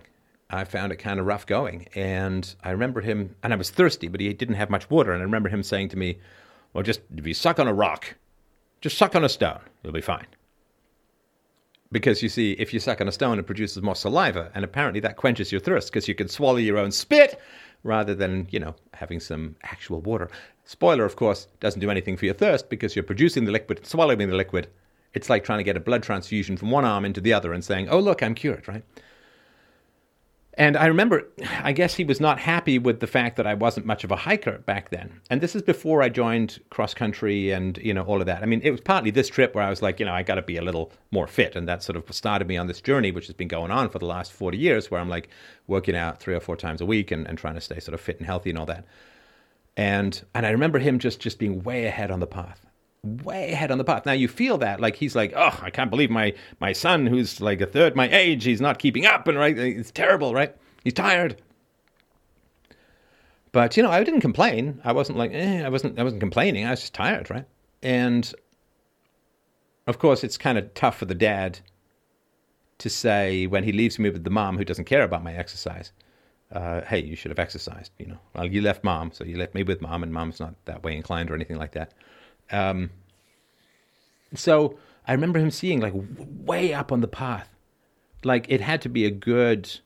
I 0.50 0.64
found 0.64 0.92
it 0.92 0.96
kind 0.96 1.18
of 1.18 1.26
rough 1.26 1.46
going. 1.46 1.88
And 1.94 2.54
I 2.62 2.70
remember 2.70 3.00
him 3.00 3.34
and 3.42 3.52
I 3.52 3.56
was 3.56 3.70
thirsty, 3.70 4.08
but 4.08 4.20
he 4.20 4.32
didn't 4.32 4.56
have 4.56 4.70
much 4.70 4.90
water. 4.90 5.12
And 5.12 5.20
I 5.20 5.24
remember 5.24 5.48
him 5.48 5.62
saying 5.62 5.88
to 5.90 5.96
me, 5.96 6.18
Well, 6.72 6.82
just 6.82 7.00
if 7.16 7.26
you 7.26 7.34
suck 7.34 7.58
on 7.58 7.68
a 7.68 7.74
rock, 7.74 8.14
just 8.80 8.98
suck 8.98 9.14
on 9.14 9.24
a 9.24 9.28
stone, 9.28 9.60
you'll 9.82 9.92
be 9.92 10.00
fine 10.00 10.26
because 11.94 12.24
you 12.24 12.28
see, 12.28 12.52
if 12.52 12.74
you 12.74 12.80
suck 12.80 13.00
on 13.00 13.06
a 13.06 13.12
stone, 13.12 13.38
it 13.38 13.46
produces 13.46 13.80
more 13.80 13.94
saliva, 13.94 14.50
and 14.52 14.64
apparently 14.64 14.98
that 15.00 15.16
quenches 15.16 15.52
your 15.52 15.60
thirst 15.60 15.92
because 15.92 16.08
you 16.08 16.14
can 16.14 16.28
swallow 16.28 16.56
your 16.56 16.76
own 16.76 16.90
spit 16.90 17.40
rather 17.84 18.16
than, 18.16 18.48
you 18.50 18.58
know, 18.58 18.74
having 18.92 19.20
some 19.20 19.54
actual 19.62 20.00
water. 20.00 20.28
Spoiler, 20.64 21.04
of 21.04 21.16
course, 21.16 21.46
doesn't 21.60 21.80
do 21.80 21.90
anything 21.90 22.16
for 22.16 22.24
your 22.24 22.34
thirst 22.34 22.70
because 22.70 22.96
you're 22.96 23.02
producing 23.02 23.44
the 23.44 23.52
liquid, 23.52 23.86
swallowing 23.86 24.28
the 24.28 24.34
liquid. 24.34 24.68
It's 25.12 25.30
like 25.30 25.44
trying 25.44 25.58
to 25.58 25.64
get 25.64 25.76
a 25.76 25.80
blood 25.80 26.02
transfusion 26.02 26.56
from 26.56 26.70
one 26.70 26.84
arm 26.84 27.04
into 27.04 27.20
the 27.20 27.32
other 27.32 27.52
and 27.52 27.64
saying, 27.64 27.88
oh, 27.88 28.00
look, 28.00 28.22
I'm 28.22 28.34
cured, 28.34 28.66
right? 28.66 28.82
And 30.56 30.76
I 30.76 30.86
remember, 30.86 31.26
I 31.62 31.72
guess 31.72 31.94
he 31.94 32.04
was 32.04 32.20
not 32.20 32.38
happy 32.38 32.78
with 32.78 33.00
the 33.00 33.06
fact 33.06 33.36
that 33.36 33.46
I 33.46 33.54
wasn't 33.54 33.86
much 33.86 34.04
of 34.04 34.12
a 34.12 34.16
hiker 34.16 34.58
back 34.58 34.90
then. 34.90 35.20
And 35.28 35.40
this 35.40 35.56
is 35.56 35.62
before 35.62 36.00
I 36.00 36.08
joined 36.08 36.60
cross 36.70 36.94
country 36.94 37.50
and, 37.50 37.76
you 37.78 37.92
know, 37.92 38.02
all 38.02 38.20
of 38.20 38.26
that. 38.26 38.42
I 38.42 38.46
mean, 38.46 38.60
it 38.62 38.70
was 38.70 38.80
partly 38.80 39.10
this 39.10 39.28
trip 39.28 39.54
where 39.54 39.64
I 39.64 39.70
was 39.70 39.82
like, 39.82 39.98
you 39.98 40.06
know, 40.06 40.12
I 40.12 40.22
got 40.22 40.36
to 40.36 40.42
be 40.42 40.56
a 40.56 40.62
little 40.62 40.92
more 41.10 41.26
fit. 41.26 41.56
And 41.56 41.68
that 41.68 41.82
sort 41.82 41.96
of 41.96 42.14
started 42.14 42.46
me 42.46 42.56
on 42.56 42.68
this 42.68 42.80
journey, 42.80 43.10
which 43.10 43.26
has 43.26 43.34
been 43.34 43.48
going 43.48 43.72
on 43.72 43.90
for 43.90 43.98
the 43.98 44.06
last 44.06 44.32
40 44.32 44.56
years, 44.56 44.90
where 44.90 45.00
I'm 45.00 45.08
like 45.08 45.28
working 45.66 45.96
out 45.96 46.20
three 46.20 46.34
or 46.34 46.40
four 46.40 46.56
times 46.56 46.80
a 46.80 46.86
week 46.86 47.10
and, 47.10 47.26
and 47.26 47.36
trying 47.36 47.54
to 47.54 47.60
stay 47.60 47.80
sort 47.80 47.94
of 47.94 48.00
fit 48.00 48.18
and 48.18 48.26
healthy 48.26 48.50
and 48.50 48.58
all 48.58 48.66
that. 48.66 48.84
And, 49.76 50.22
and 50.34 50.46
I 50.46 50.50
remember 50.50 50.78
him 50.78 50.98
just, 50.98 51.20
just 51.20 51.38
being 51.38 51.62
way 51.62 51.86
ahead 51.86 52.10
on 52.10 52.20
the 52.20 52.26
path 52.26 52.64
way 53.04 53.52
ahead 53.52 53.70
on 53.70 53.78
the 53.78 53.84
path. 53.84 54.06
Now 54.06 54.12
you 54.12 54.28
feel 54.28 54.58
that 54.58 54.80
like 54.80 54.96
he's 54.96 55.14
like, 55.14 55.32
oh, 55.36 55.58
I 55.60 55.70
can't 55.70 55.90
believe 55.90 56.10
my 56.10 56.32
my 56.60 56.72
son 56.72 57.06
who's 57.06 57.40
like 57.40 57.60
a 57.60 57.66
third 57.66 57.94
my 57.94 58.08
age, 58.08 58.44
he's 58.44 58.60
not 58.60 58.78
keeping 58.78 59.04
up, 59.04 59.28
and 59.28 59.36
right, 59.38 59.56
it's 59.58 59.90
terrible, 59.90 60.32
right? 60.32 60.56
He's 60.82 60.94
tired. 60.94 61.40
But 63.52 63.76
you 63.76 63.82
know, 63.82 63.90
I 63.90 64.02
didn't 64.02 64.20
complain. 64.20 64.80
I 64.84 64.92
wasn't 64.92 65.16
like, 65.16 65.30
eh, 65.32 65.64
I 65.64 65.68
wasn't, 65.68 65.98
I 65.98 66.02
wasn't 66.02 66.20
complaining. 66.20 66.66
I 66.66 66.70
was 66.70 66.80
just 66.80 66.94
tired, 66.94 67.30
right? 67.30 67.44
And 67.82 68.34
of 69.86 69.98
course, 69.98 70.24
it's 70.24 70.36
kind 70.36 70.58
of 70.58 70.74
tough 70.74 70.98
for 70.98 71.04
the 71.04 71.14
dad 71.14 71.60
to 72.78 72.90
say 72.90 73.46
when 73.46 73.62
he 73.62 73.70
leaves 73.70 73.98
me 73.98 74.10
with 74.10 74.24
the 74.24 74.30
mom 74.30 74.58
who 74.58 74.64
doesn't 74.64 74.86
care 74.86 75.02
about 75.02 75.22
my 75.22 75.34
exercise. 75.34 75.92
Uh, 76.54 76.82
hey, 76.82 77.02
you 77.02 77.16
should 77.16 77.32
have 77.32 77.38
exercised. 77.40 77.90
You 77.98 78.06
know, 78.06 78.18
well, 78.32 78.46
you 78.46 78.62
left 78.62 78.84
mom, 78.84 79.10
so 79.12 79.24
you 79.24 79.36
left 79.36 79.54
me 79.54 79.64
with 79.64 79.82
mom, 79.82 80.04
and 80.04 80.12
mom's 80.12 80.38
not 80.38 80.54
that 80.66 80.84
way 80.84 80.96
inclined 80.96 81.30
or 81.30 81.34
anything 81.34 81.58
like 81.58 81.72
that. 81.72 81.92
Um, 82.52 82.90
so 84.34 84.78
I 85.06 85.12
remember 85.12 85.40
him 85.40 85.50
seeing 85.50 85.80
like 85.80 85.92
way 86.44 86.72
up 86.72 86.92
on 86.92 87.00
the 87.00 87.08
path, 87.08 87.48
like 88.22 88.46
it 88.48 88.60
had 88.60 88.80
to 88.82 88.88
be 88.88 89.04
a 89.04 89.10
good 89.10 89.80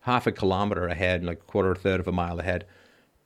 half 0.00 0.26
a 0.26 0.32
kilometer 0.32 0.86
ahead, 0.86 1.22
like 1.22 1.38
a 1.38 1.50
quarter 1.50 1.72
or 1.72 1.74
third 1.74 2.00
of 2.00 2.08
a 2.08 2.12
mile 2.12 2.40
ahead, 2.40 2.64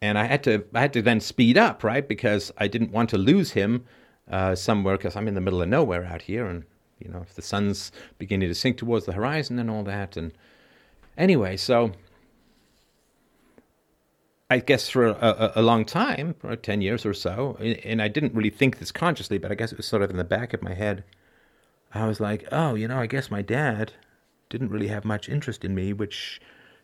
and 0.03 0.18
I 0.18 0.24
had 0.24 0.43
to 0.45 0.64
I 0.74 0.80
had 0.80 0.93
to 0.95 1.03
then 1.03 1.20
speed 1.20 1.57
up, 1.57 1.84
right, 1.84 2.07
because 2.07 2.51
I 2.59 2.66
didn't 2.66 2.91
want 2.91 3.11
to 3.11 3.18
lose 3.18 3.53
him 3.53 3.84
uh, 4.28 4.55
somewhere 4.57 4.97
because 4.97 5.14
I'm 5.14 5.28
in 5.28 5.34
the 5.34 5.41
middle 5.41 5.62
of 5.62 5.68
nowhere 5.68 6.05
out 6.07 6.22
here, 6.22 6.47
and 6.47 6.64
you 6.99 7.09
know 7.09 7.20
if 7.20 7.34
the 7.34 7.43
sun's 7.43 7.93
beginning 8.18 8.49
to 8.49 8.55
sink 8.55 8.78
towards 8.78 9.07
the 9.07 9.12
horizon 9.12 9.61
and 9.61 9.70
all 9.70 9.84
that, 9.84 10.16
and 10.16 10.32
anyway, 11.16 11.57
so 11.57 11.93
I 14.51 14.59
guess 14.59 14.88
for 14.88 15.07
a, 15.07 15.53
a, 15.55 15.62
long 15.62 15.84
time, 15.84 16.34
for 16.40 16.57
10 16.57 16.82
years 16.82 17.07
or 17.07 17.14
so, 17.14 17.57
and 17.84 18.03
I 18.03 18.09
didn't 18.09 18.34
really 18.34 18.51
think 18.51 18.78
this 18.78 18.90
consciously, 18.90 19.38
but 19.38 19.53
I 19.53 19.55
guess 19.55 19.70
it 19.70 19.76
was 19.76 19.86
sort 19.86 20.03
of 20.03 20.11
in 20.11 20.16
the 20.16 20.24
back 20.24 20.53
of 20.53 20.61
my 20.61 20.74
head. 20.74 21.05
I 21.94 22.07
was 22.07 22.18
like, 22.18 22.48
oh, 22.51 22.74
you 22.74 22.88
know, 22.88 22.98
I 22.98 23.07
guess 23.07 23.30
my 23.30 23.42
dad 23.42 23.92
didn't 24.48 24.70
really 24.70 24.88
have 24.88 25.05
much 25.05 25.28
interest 25.28 25.64
in 25.64 25.72
me, 25.72 25.92
which 25.92 26.40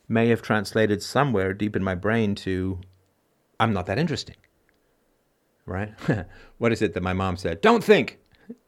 may 0.08 0.28
have 0.28 0.42
translated 0.42 1.02
somewhere 1.02 1.52
deep 1.52 1.74
in 1.74 1.82
my 1.82 1.96
brain 1.96 2.36
to, 2.36 2.78
I'm 3.58 3.72
not 3.72 3.86
that 3.86 3.98
interesting. 3.98 4.36
Right? 5.66 5.92
what 6.58 6.72
is 6.72 6.82
it 6.82 6.94
that 6.94 7.02
my 7.02 7.14
mom 7.14 7.36
said? 7.36 7.60
Don't 7.60 7.82
think! 7.82 8.20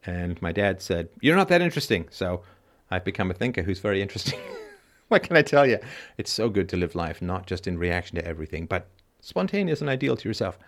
And 0.04 0.42
my 0.42 0.50
dad 0.50 0.82
said, 0.82 1.08
You're 1.20 1.36
not 1.36 1.48
that 1.48 1.62
interesting. 1.62 2.08
So 2.10 2.42
I've 2.90 3.04
become 3.04 3.30
a 3.30 3.34
thinker 3.34 3.62
who's 3.62 3.78
very 3.78 4.02
interesting. 4.02 4.40
what 5.18 5.22
can 5.22 5.36
I 5.36 5.42
tell 5.42 5.66
you? 5.66 5.78
It's 6.16 6.32
so 6.32 6.48
good 6.48 6.68
to 6.70 6.76
live 6.76 6.94
life, 6.94 7.22
not 7.22 7.46
just 7.46 7.66
in 7.66 7.78
reaction 7.78 8.16
to 8.16 8.26
everything, 8.26 8.66
but 8.66 8.88
spontaneous 9.20 9.80
and 9.80 9.90
ideal 9.90 10.16
to 10.16 10.28
yourself. 10.28 10.58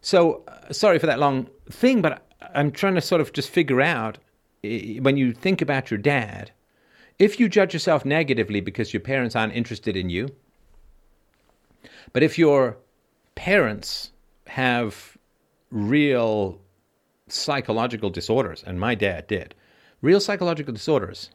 So, 0.00 0.44
uh, 0.48 0.72
sorry 0.72 0.98
for 0.98 1.06
that 1.06 1.18
long 1.18 1.48
thing, 1.70 2.02
but 2.02 2.24
I'm 2.54 2.70
trying 2.70 2.94
to 2.94 3.00
sort 3.00 3.20
of 3.20 3.32
just 3.32 3.50
figure 3.50 3.80
out 3.80 4.18
when 4.62 5.16
you 5.16 5.32
think 5.32 5.60
about 5.60 5.90
your 5.90 5.98
dad, 5.98 6.52
if 7.18 7.38
you 7.38 7.48
judge 7.48 7.72
yourself 7.72 8.04
negatively 8.04 8.60
because 8.60 8.92
your 8.92 9.00
parents 9.00 9.36
aren't 9.36 9.54
interested 9.54 9.96
in 9.96 10.08
you, 10.10 10.28
but 12.12 12.22
if 12.22 12.38
your 12.38 12.78
parents 13.34 14.12
have 14.46 15.16
real 15.70 16.60
psychological 17.28 18.10
disorders, 18.10 18.64
and 18.66 18.80
my 18.80 18.94
dad 18.94 19.26
did, 19.26 19.54
real 20.00 20.20
psychological 20.20 20.72
disorders, 20.72 21.30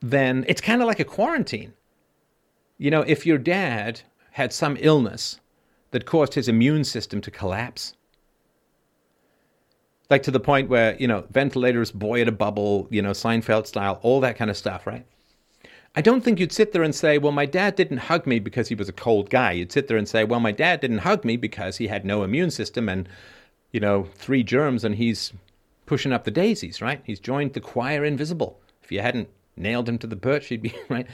then 0.00 0.44
it's 0.48 0.60
kind 0.60 0.80
of 0.80 0.88
like 0.88 1.00
a 1.00 1.04
quarantine. 1.04 1.72
You 2.78 2.90
know, 2.90 3.02
if 3.02 3.26
your 3.26 3.38
dad 3.38 4.02
had 4.32 4.52
some 4.52 4.76
illness 4.80 5.40
that 5.90 6.06
caused 6.06 6.34
his 6.34 6.48
immune 6.48 6.84
system 6.84 7.20
to 7.20 7.30
collapse, 7.30 7.94
like 10.08 10.22
to 10.24 10.30
the 10.30 10.40
point 10.40 10.68
where, 10.68 10.96
you 10.96 11.06
know, 11.06 11.24
ventilators, 11.30 11.92
boy 11.92 12.20
in 12.20 12.28
a 12.28 12.32
bubble, 12.32 12.88
you 12.90 13.02
know, 13.02 13.10
Seinfeld 13.10 13.66
style, 13.66 14.00
all 14.02 14.20
that 14.20 14.36
kind 14.36 14.50
of 14.50 14.56
stuff, 14.56 14.86
right? 14.86 15.06
I 15.94 16.02
don't 16.02 16.22
think 16.22 16.38
you'd 16.38 16.52
sit 16.52 16.72
there 16.72 16.84
and 16.84 16.94
say, 16.94 17.18
well, 17.18 17.32
my 17.32 17.46
dad 17.46 17.74
didn't 17.74 17.98
hug 17.98 18.26
me 18.26 18.38
because 18.38 18.68
he 18.68 18.74
was 18.74 18.88
a 18.88 18.92
cold 18.92 19.28
guy. 19.28 19.52
You'd 19.52 19.72
sit 19.72 19.88
there 19.88 19.96
and 19.96 20.08
say, 20.08 20.24
well, 20.24 20.40
my 20.40 20.52
dad 20.52 20.80
didn't 20.80 20.98
hug 20.98 21.24
me 21.24 21.36
because 21.36 21.76
he 21.78 21.88
had 21.88 22.04
no 22.04 22.22
immune 22.22 22.50
system 22.50 22.88
and, 22.88 23.08
you 23.72 23.80
know, 23.80 24.08
three 24.14 24.44
germs 24.44 24.84
and 24.84 24.94
he's 24.94 25.32
pushing 25.86 26.12
up 26.12 26.24
the 26.24 26.30
daisies, 26.30 26.80
right? 26.80 27.02
He's 27.04 27.18
joined 27.18 27.54
the 27.54 27.60
choir 27.60 28.04
invisible. 28.04 28.60
If 28.84 28.92
you 28.92 29.00
hadn't 29.00 29.28
nailed 29.60 29.88
him 29.88 29.98
to 29.98 30.06
the 30.06 30.16
perch, 30.16 30.46
he'd 30.48 30.62
be 30.62 30.74
right. 30.88 31.06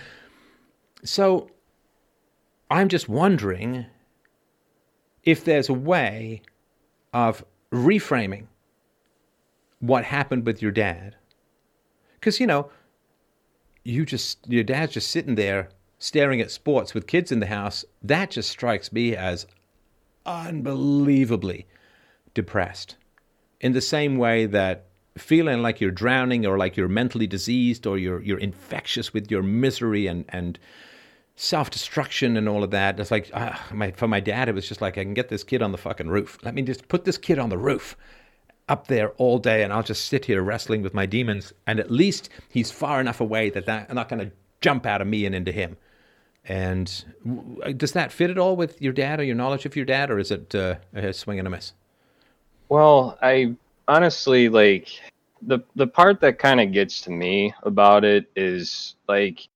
So 1.05 1.51
I'm 2.71 2.89
just 2.89 3.09
wondering 3.09 3.87
if 5.23 5.45
there's 5.45 5.69
a 5.69 5.75
way 5.75 6.43
of 7.13 7.45
reframing 7.73 8.47
what 9.81 10.05
happened 10.05 10.47
with 10.47 10.63
your 10.63 10.71
dad. 10.71 11.17
Because, 12.15 12.41
you 12.41 12.47
know, 12.47 12.71
you 13.85 14.05
just, 14.05 14.49
your 14.49 14.65
dad's 14.65 14.95
just 14.95 15.11
sitting 15.11 15.35
there 15.35 15.69
staring 15.99 16.41
at 16.41 16.51
sports 16.51 16.95
with 16.95 17.07
kids 17.07 17.31
in 17.31 17.41
the 17.41 17.47
house. 17.47 17.85
That 18.03 18.31
just 18.31 18.51
strikes 18.51 18.93
me 18.93 19.15
as 19.15 19.47
unbelievably 20.25 21.67
depressed. 22.35 22.97
In 23.61 23.73
the 23.73 23.81
same 23.81 24.19
way 24.19 24.47
that 24.47 24.86
feeling 25.17 25.63
like 25.63 25.81
you're 25.81 25.91
drowning 25.91 26.47
or 26.47 26.59
like 26.59 26.77
you're 26.77 26.89
mentally 26.89 27.27
diseased 27.27 27.87
or 27.87 27.99
you're 27.99 28.23
you're 28.23 28.39
infectious 28.39 29.13
with 29.13 29.31
your 29.31 29.43
misery 29.43 30.07
and 30.07 30.25
and 30.29 30.59
self-destruction 31.37 32.37
and 32.37 32.49
all 32.49 32.65
of 32.65 32.71
that 32.71 32.99
it's 32.99 33.11
like 33.11 33.31
uh, 33.35 33.55
my, 33.73 33.91
for 33.93 34.09
my 34.09 34.21
dad 34.21 34.49
it 34.49 34.55
was 34.55 34.67
just 34.67 34.81
like 34.81 34.97
i 34.97 35.03
can 35.03 35.13
get 35.13 35.29
this 35.29 35.45
kid 35.45 35.61
on 35.63 35.73
the 35.73 35.79
fucking 35.79 36.09
roof. 36.09 36.39
Let 36.43 36.55
me 36.55 36.63
just 36.63 36.89
put 36.89 37.05
this 37.05 37.19
kid 37.19 37.39
on 37.39 37.51
the 37.51 37.59
roof 37.59 37.97
up 38.69 38.89
there 38.89 39.11
all 39.11 39.39
day 39.39 39.63
and 39.63 39.73
i'll 39.73 39.83
just 39.83 40.07
sit 40.07 40.25
here 40.25 40.43
wrestling 40.43 40.83
with 40.83 40.95
my 40.95 41.07
demons. 41.07 41.53
And 41.67 41.79
at 41.79 41.91
least 41.91 42.31
he's 42.49 42.71
far 42.71 43.01
enough 43.01 43.21
away 43.21 43.51
that 43.51 43.67
that, 43.67 43.87
i'm 43.89 43.97
not 43.97 44.09
going 44.09 44.25
to 44.25 44.33
jump 44.61 44.87
out 44.87 45.01
of 45.01 45.07
me 45.07 45.27
and 45.27 45.35
into 45.35 45.53
him. 45.53 45.77
And 46.49 47.05
does 47.77 47.93
that 47.93 48.13
fit 48.13 48.31
at 48.31 48.39
all 48.39 48.57
with 48.57 48.81
your 48.81 48.93
dad 48.93 49.21
or 49.21 49.25
your 49.25 49.35
knowledge 49.35 49.67
of 49.67 49.77
your 49.77 49.85
dad 49.85 50.11
or 50.11 50.19
is 50.19 50.31
it 50.31 50.55
uh, 50.55 50.77
a 50.95 51.13
swing 51.13 51.39
and 51.39 51.49
a 51.49 51.51
miss? 51.51 51.73
Well 52.69 53.19
i 53.21 53.57
honestly 53.89 54.49
like 54.49 55.01
the 55.43 55.61
the 55.75 55.87
part 55.87 56.21
that 56.21 56.39
kind 56.39 56.61
of 56.61 56.73
gets 56.73 57.01
to 57.03 57.11
me 57.11 57.55
about 57.63 58.05
it 58.05 58.27
is 58.35 58.97
like 59.09 59.49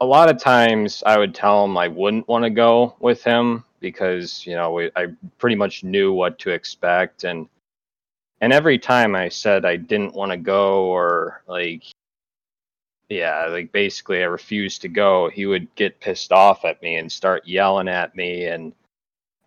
a 0.00 0.06
lot 0.06 0.28
of 0.28 0.38
times 0.38 1.02
I 1.06 1.18
would 1.18 1.34
tell 1.34 1.64
him 1.64 1.76
I 1.76 1.88
wouldn't 1.88 2.28
want 2.28 2.44
to 2.44 2.50
go 2.50 2.94
with 3.00 3.22
him 3.22 3.64
because 3.80 4.46
you 4.46 4.54
know 4.54 4.72
we, 4.72 4.90
I 4.96 5.06
pretty 5.38 5.56
much 5.56 5.84
knew 5.84 6.12
what 6.12 6.38
to 6.40 6.50
expect 6.50 7.24
and 7.24 7.48
and 8.40 8.52
every 8.52 8.78
time 8.78 9.14
I 9.14 9.28
said 9.28 9.64
I 9.64 9.76
didn't 9.76 10.14
want 10.14 10.32
to 10.32 10.38
go 10.38 10.84
or 10.84 11.42
like 11.46 11.84
yeah 13.08 13.46
like 13.46 13.72
basically 13.72 14.22
I 14.22 14.26
refused 14.26 14.82
to 14.82 14.88
go 14.88 15.30
he 15.30 15.46
would 15.46 15.74
get 15.74 16.00
pissed 16.00 16.32
off 16.32 16.64
at 16.64 16.82
me 16.82 16.96
and 16.96 17.10
start 17.10 17.46
yelling 17.46 17.88
at 17.88 18.14
me 18.14 18.46
and 18.46 18.72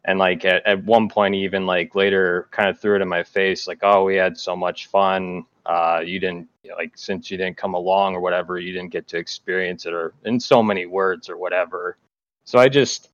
and 0.05 0.19
like 0.19 0.45
at, 0.45 0.65
at 0.65 0.83
one 0.83 1.07
point 1.09 1.35
even 1.35 1.65
like 1.65 1.95
later 1.95 2.47
kind 2.51 2.69
of 2.69 2.79
threw 2.79 2.95
it 2.95 3.01
in 3.01 3.07
my 3.07 3.23
face 3.23 3.67
like 3.67 3.79
oh 3.83 4.03
we 4.03 4.15
had 4.15 4.37
so 4.37 4.55
much 4.55 4.87
fun. 4.87 5.45
Uh 5.65 6.01
you 6.03 6.19
didn't 6.19 6.47
like 6.77 6.93
since 6.95 7.29
you 7.29 7.37
didn't 7.37 7.57
come 7.57 7.73
along 7.73 8.15
or 8.15 8.21
whatever 8.21 8.57
you 8.57 8.73
didn't 8.73 8.91
get 8.91 9.07
to 9.07 9.17
experience 9.17 9.85
it 9.85 9.93
or 9.93 10.13
in 10.25 10.39
so 10.39 10.63
many 10.63 10.85
words 10.85 11.29
or 11.29 11.37
whatever. 11.37 11.97
So 12.45 12.57
i 12.59 12.67
just 12.69 13.09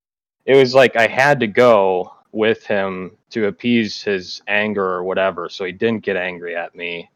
it 0.46 0.56
was 0.56 0.74
like 0.74 0.96
i 0.96 1.08
had 1.08 1.40
to 1.40 1.48
go 1.48 2.14
with 2.32 2.66
him 2.66 3.12
to 3.32 3.48
appease 3.48 4.02
his 4.04 4.42
anger 4.48 4.86
or 4.86 5.04
whatever 5.04 5.50
so 5.50 5.66
he 5.66 5.72
didn't 5.72 6.04
get 6.04 6.16
angry 6.18 6.56
at 6.56 6.76
me. 6.76 7.10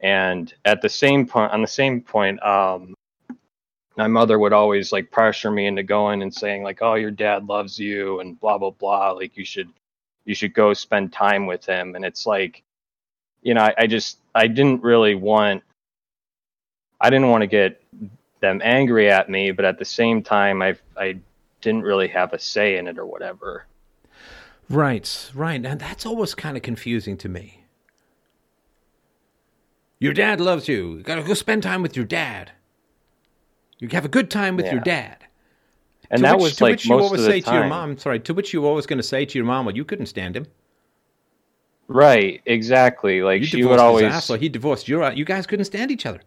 And 0.00 0.52
at 0.64 0.82
the 0.82 0.88
same 0.88 1.26
point 1.26 1.52
on 1.52 1.62
the 1.62 1.68
same 1.68 2.00
point 2.00 2.40
um 2.44 2.94
my 3.96 4.06
mother 4.06 4.38
would 4.38 4.52
always 4.52 4.92
like 4.92 5.10
pressure 5.10 5.50
me 5.50 5.66
into 5.66 5.82
going 5.82 6.22
and 6.22 6.32
saying 6.32 6.62
like 6.62 6.82
oh 6.82 6.94
your 6.94 7.10
dad 7.10 7.46
loves 7.46 7.78
you 7.78 8.20
and 8.20 8.38
blah 8.40 8.58
blah 8.58 8.70
blah 8.70 9.12
like 9.12 9.36
you 9.36 9.44
should 9.44 9.68
you 10.24 10.34
should 10.34 10.54
go 10.54 10.72
spend 10.74 11.12
time 11.12 11.46
with 11.46 11.64
him 11.64 11.94
and 11.94 12.04
it's 12.04 12.26
like 12.26 12.62
you 13.42 13.54
know 13.54 13.62
i, 13.62 13.74
I 13.78 13.86
just 13.86 14.18
i 14.34 14.46
didn't 14.46 14.82
really 14.82 15.14
want 15.14 15.62
i 17.00 17.10
didn't 17.10 17.30
want 17.30 17.42
to 17.42 17.46
get 17.46 17.82
them 18.40 18.60
angry 18.62 19.10
at 19.10 19.28
me 19.30 19.50
but 19.50 19.64
at 19.64 19.78
the 19.78 19.84
same 19.84 20.22
time 20.22 20.62
i 20.62 20.76
i 20.96 21.18
didn't 21.60 21.82
really 21.82 22.08
have 22.08 22.32
a 22.32 22.38
say 22.38 22.76
in 22.76 22.86
it 22.86 22.98
or 22.98 23.06
whatever 23.06 23.66
Right, 24.68 25.30
right. 25.34 25.64
And 25.64 25.80
that's 25.80 26.04
always 26.04 26.34
kind 26.34 26.56
of 26.56 26.62
confusing 26.62 27.16
to 27.18 27.28
me. 27.28 27.62
Your 29.98 30.12
dad 30.12 30.40
loves 30.40 30.68
you. 30.68 30.96
You 30.96 31.02
gotta 31.02 31.22
go 31.22 31.34
spend 31.34 31.62
time 31.62 31.82
with 31.82 31.96
your 31.96 32.04
dad. 32.04 32.52
You 33.78 33.88
have 33.88 34.04
a 34.04 34.08
good 34.08 34.30
time 34.30 34.56
with 34.56 34.66
your 34.70 34.80
dad. 34.80 35.18
and 36.10 36.18
to 36.18 36.22
that 36.22 36.36
which, 36.36 36.42
was 36.42 36.56
to 36.56 36.64
like 36.64 36.70
which 36.72 36.86
you 36.86 36.96
most 36.96 37.04
always 37.04 37.20
of 37.20 37.26
the 37.26 37.32
say 37.32 37.40
to 37.42 37.52
your 37.52 37.66
mom, 37.66 37.98
sorry, 37.98 38.20
to 38.20 38.34
which 38.34 38.52
you 38.52 38.62
were 38.62 38.68
always 38.68 38.86
going 38.86 38.98
to 38.98 39.02
say 39.02 39.24
to 39.24 39.38
your 39.38 39.44
mom, 39.44 39.66
well, 39.66 39.76
you 39.76 39.84
couldn't 39.84 40.06
stand 40.06 40.36
him. 40.36 40.46
right 41.88 42.40
exactly 42.46 43.22
like 43.22 43.40
You 43.40 43.46
she 43.46 43.56
divorced 43.58 43.70
would 43.70 43.80
always 43.80 44.04
ass, 44.06 44.30
or 44.30 44.36
he 44.36 44.48
divorced 44.48 44.88
your 44.88 45.12
You 45.12 45.24
guys 45.24 45.46
couldn't 45.46 45.66
stand 45.66 45.90
each 45.90 46.06
other. 46.06 46.20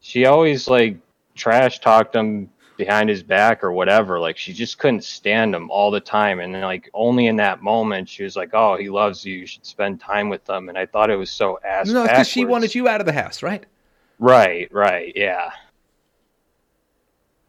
she 0.00 0.26
always 0.26 0.68
like 0.68 0.96
trash 1.34 1.80
talked 1.80 2.14
him 2.14 2.50
behind 2.76 3.10
his 3.10 3.22
back 3.22 3.62
or 3.62 3.72
whatever. 3.72 4.18
Like 4.18 4.38
she 4.38 4.52
just 4.54 4.78
couldn't 4.78 5.04
stand 5.04 5.54
him 5.54 5.70
all 5.70 5.90
the 5.90 6.00
time. 6.00 6.40
And 6.40 6.54
then 6.54 6.62
like 6.62 6.88
only 6.94 7.26
in 7.26 7.36
that 7.36 7.62
moment 7.62 8.08
she 8.08 8.22
was 8.24 8.36
like, 8.36 8.50
"Oh, 8.54 8.76
he 8.76 8.88
loves 8.88 9.24
you. 9.24 9.36
You 9.36 9.46
should 9.46 9.66
spend 9.66 10.00
time 10.00 10.28
with 10.30 10.48
him." 10.48 10.68
And 10.70 10.78
I 10.78 10.86
thought 10.86 11.10
it 11.10 11.16
was 11.16 11.30
so 11.30 11.58
ass. 11.64 11.88
No, 11.88 12.04
because 12.04 12.28
she 12.28 12.44
wanted 12.46 12.74
you 12.74 12.88
out 12.88 13.00
of 13.00 13.06
the 13.06 13.12
house, 13.12 13.42
right? 13.42 13.64
Right, 14.18 14.68
right, 14.72 15.12
yeah, 15.16 15.50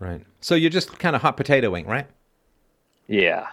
Right. 0.02 0.26
So 0.42 0.56
you're 0.56 0.70
just 0.70 1.00
kind 1.00 1.16
of 1.16 1.22
hot 1.22 1.38
potatoing, 1.38 1.88
right? 1.88 2.08
yeah, 3.08 3.48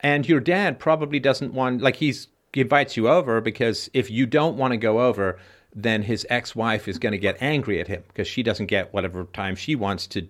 And 0.00 0.28
your 0.28 0.40
dad 0.40 0.78
probably 0.78 1.18
doesn't 1.20 1.52
want, 1.54 1.80
like, 1.82 1.96
he's 1.96 2.28
he 2.52 2.60
invites 2.62 2.96
you 2.96 3.08
over 3.08 3.40
because 3.40 3.88
if 3.94 4.10
you 4.10 4.26
don't 4.26 4.56
want 4.56 4.72
to 4.72 4.76
go 4.76 5.00
over, 5.02 5.38
then 5.74 6.02
his 6.02 6.26
ex-wife 6.30 6.88
is 6.88 6.98
going 6.98 7.12
to 7.12 7.18
get 7.18 7.40
angry 7.40 7.80
at 7.80 7.86
him 7.88 8.02
because 8.08 8.26
she 8.28 8.42
doesn't 8.42 8.66
get 8.66 8.92
whatever 8.92 9.24
time 9.26 9.54
she 9.56 9.76
wants 9.76 10.06
to 10.08 10.28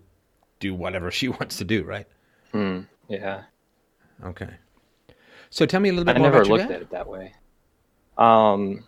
do 0.61 0.74
whatever 0.74 1.11
she 1.11 1.28
wants 1.40 1.56
to 1.58 1.64
do, 1.64 1.84
right? 1.84 2.06
hmm, 2.52 2.80
yeah. 3.08 3.44
Okay. 4.24 4.58
So 5.50 5.66
tell 5.66 5.80
me 5.80 5.88
a 5.88 5.92
little 5.92 6.04
bit 6.06 6.16
I 6.16 6.18
more 6.18 6.28
never 6.30 6.42
about 6.42 6.46
your 6.46 6.54
looked 6.54 6.68
dad. 6.68 6.72
at 6.72 6.82
it 6.82 6.90
that 6.90 7.08
way. 7.08 7.34
Um, 8.18 8.84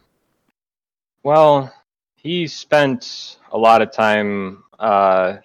well, 1.22 1.72
he 2.16 2.46
spent 2.46 3.38
a 3.50 3.58
lot 3.58 3.82
of 3.82 3.92
time. 3.92 4.64
Uh, 4.78 5.38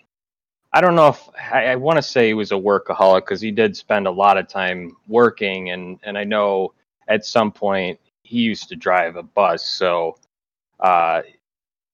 I 0.74 0.82
don't 0.82 0.95
know 0.95 1.07
if 1.07 1.30
I, 1.51 1.68
I 1.68 1.76
want 1.76 1.97
to 1.97 2.03
say 2.03 2.28
he 2.28 2.34
was 2.34 2.51
a 2.51 2.55
workaholic 2.55 3.22
because 3.22 3.41
he 3.41 3.51
did 3.51 3.76
spend 3.76 4.07
a 4.07 4.11
lot 4.11 4.38
of 4.38 4.47
time 4.47 4.95
working, 5.07 5.72
and 5.72 5.99
and 6.03 6.18
I 6.18 6.24
know 6.24 6.74
at 7.07 7.26
some 7.26 7.51
point 7.51 7.99
he 8.24 8.39
used 8.39 8.70
to 8.70 8.76
drive 8.76 9.15
a 9.15 9.24
bus, 9.24 9.65
so 9.65 10.18
uh, 10.80 11.22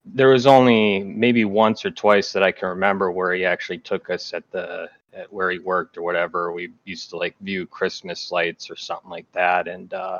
there 0.05 0.29
was 0.29 0.47
only 0.47 1.03
maybe 1.03 1.45
once 1.45 1.85
or 1.85 1.91
twice 1.91 2.33
that 2.33 2.43
I 2.43 2.51
can 2.51 2.69
remember 2.69 3.11
where 3.11 3.33
he 3.33 3.45
actually 3.45 3.77
took 3.79 4.09
us 4.09 4.33
at 4.33 4.49
the 4.51 4.89
at 5.13 5.31
where 5.31 5.51
he 5.51 5.59
worked 5.59 5.97
or 5.97 6.01
whatever. 6.01 6.51
We 6.51 6.71
used 6.85 7.11
to 7.11 7.17
like 7.17 7.35
view 7.39 7.67
Christmas 7.67 8.31
lights 8.31 8.69
or 8.69 8.75
something 8.75 9.09
like 9.09 9.31
that, 9.33 9.67
and 9.67 9.93
uh, 9.93 10.19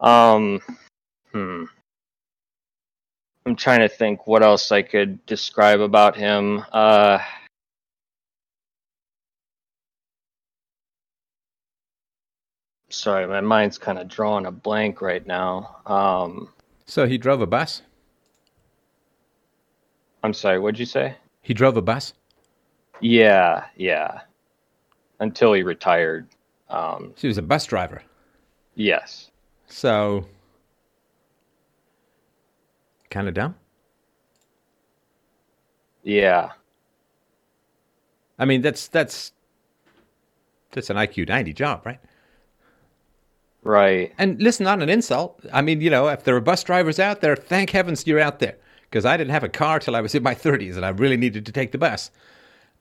um, 0.00 0.60
hmm. 1.32 1.64
I'm 3.44 3.56
trying 3.56 3.80
to 3.80 3.88
think 3.88 4.26
what 4.26 4.42
else 4.42 4.70
I 4.70 4.82
could 4.82 5.24
describe 5.26 5.80
about 5.80 6.16
him. 6.16 6.64
Uh, 6.72 7.18
sorry, 12.92 13.26
my 13.26 13.40
mind's 13.40 13.78
kind 13.78 13.98
of 13.98 14.08
drawing 14.08 14.46
a 14.46 14.50
blank 14.52 15.00
right 15.00 15.26
now. 15.26 15.76
Um, 15.86 16.48
So 16.86 17.06
he 17.06 17.18
drove 17.18 17.40
a 17.40 17.46
bus. 17.46 17.82
I'm 20.22 20.32
sorry, 20.32 20.58
what'd 20.58 20.78
you 20.78 20.86
say? 20.86 21.16
He 21.42 21.54
drove 21.54 21.76
a 21.76 21.82
bus. 21.82 22.12
Yeah, 23.00 23.64
yeah. 23.76 24.20
Until 25.18 25.52
he 25.52 25.62
retired. 25.62 26.28
Um, 26.68 27.12
He 27.16 27.26
was 27.26 27.38
a 27.38 27.42
bus 27.42 27.66
driver. 27.66 28.02
yes. 28.74 29.30
So 29.66 30.26
kind 33.10 33.26
of 33.26 33.32
dumb. 33.34 33.54
Yeah. 36.02 36.50
I 38.38 38.44
mean, 38.44 38.60
that's 38.60 38.86
that's 38.88 39.32
that's 40.72 40.90
an 40.90 40.96
IQ 40.96 41.28
90 41.28 41.52
job, 41.54 41.86
right? 41.86 42.00
Right. 43.62 44.12
And 44.18 44.42
listen, 44.42 44.64
not 44.64 44.82
an 44.82 44.88
insult. 44.88 45.44
I 45.52 45.62
mean, 45.62 45.80
you 45.80 45.90
know, 45.90 46.08
if 46.08 46.24
there 46.24 46.34
are 46.34 46.40
bus 46.40 46.64
drivers 46.64 46.98
out 46.98 47.20
there, 47.20 47.36
thank 47.36 47.70
heavens 47.70 48.06
you're 48.06 48.20
out 48.20 48.40
there. 48.40 48.58
Because 48.82 49.04
I 49.04 49.16
didn't 49.16 49.30
have 49.30 49.44
a 49.44 49.48
car 49.48 49.78
till 49.78 49.96
I 49.96 50.00
was 50.00 50.14
in 50.14 50.22
my 50.22 50.34
30s 50.34 50.76
and 50.76 50.84
I 50.84 50.90
really 50.90 51.16
needed 51.16 51.46
to 51.46 51.52
take 51.52 51.72
the 51.72 51.78
bus. 51.78 52.10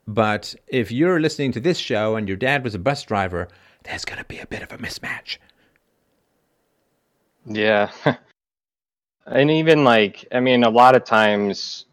But 0.07 0.55
if 0.67 0.91
you're 0.91 1.19
listening 1.19 1.51
to 1.53 1.59
this 1.59 1.77
show 1.77 2.15
and 2.15 2.27
your 2.27 2.35
dad 2.35 2.63
was 2.63 2.75
a 2.75 2.79
bus 2.79 3.03
driver, 3.03 3.47
there's 3.83 4.05
going 4.05 4.17
to 4.17 4.25
be 4.25 4.39
a 4.39 4.47
bit 4.47 4.63
of 4.63 4.71
a 4.71 4.77
mismatch. 4.77 5.37
Yeah. 7.45 7.91
and 9.25 9.51
even 9.51 9.83
like, 9.83 10.27
I 10.31 10.39
mean, 10.39 10.63
a 10.63 10.69
lot 10.69 10.95
of 10.95 11.05
times 11.05 11.85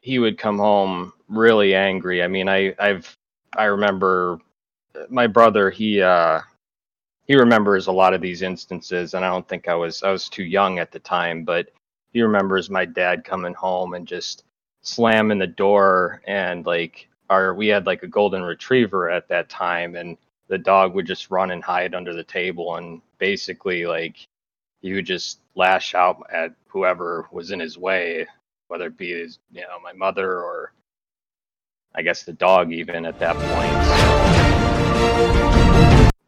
he 0.00 0.18
would 0.20 0.38
come 0.38 0.58
home 0.58 1.12
really 1.28 1.74
angry. 1.74 2.22
I 2.22 2.28
mean, 2.28 2.48
I, 2.48 2.74
I've, 2.78 3.14
I 3.56 3.64
remember 3.64 4.38
my 5.10 5.26
brother, 5.26 5.68
he, 5.68 6.00
uh, 6.00 6.40
he 7.28 7.36
remembers 7.36 7.86
a 7.86 7.92
lot 7.92 8.14
of 8.14 8.22
these 8.22 8.42
instances 8.42 9.14
and 9.14 9.24
I 9.24 9.28
don't 9.28 9.46
think 9.46 9.68
I 9.68 9.74
was, 9.74 10.02
I 10.02 10.10
was 10.10 10.30
too 10.30 10.44
young 10.44 10.78
at 10.78 10.90
the 10.90 10.98
time, 10.98 11.44
but 11.44 11.68
he 12.12 12.22
remembers 12.22 12.70
my 12.70 12.86
dad 12.86 13.22
coming 13.22 13.52
home 13.52 13.92
and 13.92 14.08
just 14.08 14.44
slamming 14.80 15.38
the 15.38 15.46
door 15.46 16.22
and 16.26 16.64
like 16.64 17.06
our, 17.28 17.54
we 17.54 17.68
had 17.68 17.84
like 17.84 18.02
a 18.02 18.08
golden 18.08 18.42
retriever 18.42 19.10
at 19.10 19.28
that 19.28 19.50
time 19.50 19.94
and 19.94 20.16
the 20.48 20.56
dog 20.56 20.94
would 20.94 21.06
just 21.06 21.30
run 21.30 21.50
and 21.50 21.62
hide 21.62 21.94
under 21.94 22.14
the 22.14 22.24
table 22.24 22.76
and 22.76 23.02
basically 23.18 23.84
like 23.84 24.26
he 24.80 24.94
would 24.94 25.04
just 25.04 25.40
lash 25.54 25.94
out 25.94 26.22
at 26.32 26.54
whoever 26.66 27.28
was 27.30 27.50
in 27.50 27.60
his 27.60 27.76
way, 27.76 28.26
whether 28.68 28.86
it 28.86 28.96
be 28.96 29.12
his, 29.12 29.38
you 29.52 29.60
know, 29.60 29.78
my 29.84 29.92
mother 29.92 30.40
or 30.40 30.72
I 31.94 32.00
guess 32.00 32.22
the 32.22 32.32
dog 32.32 32.72
even 32.72 33.04
at 33.04 33.18
that 33.18 33.36
point. 33.36 35.57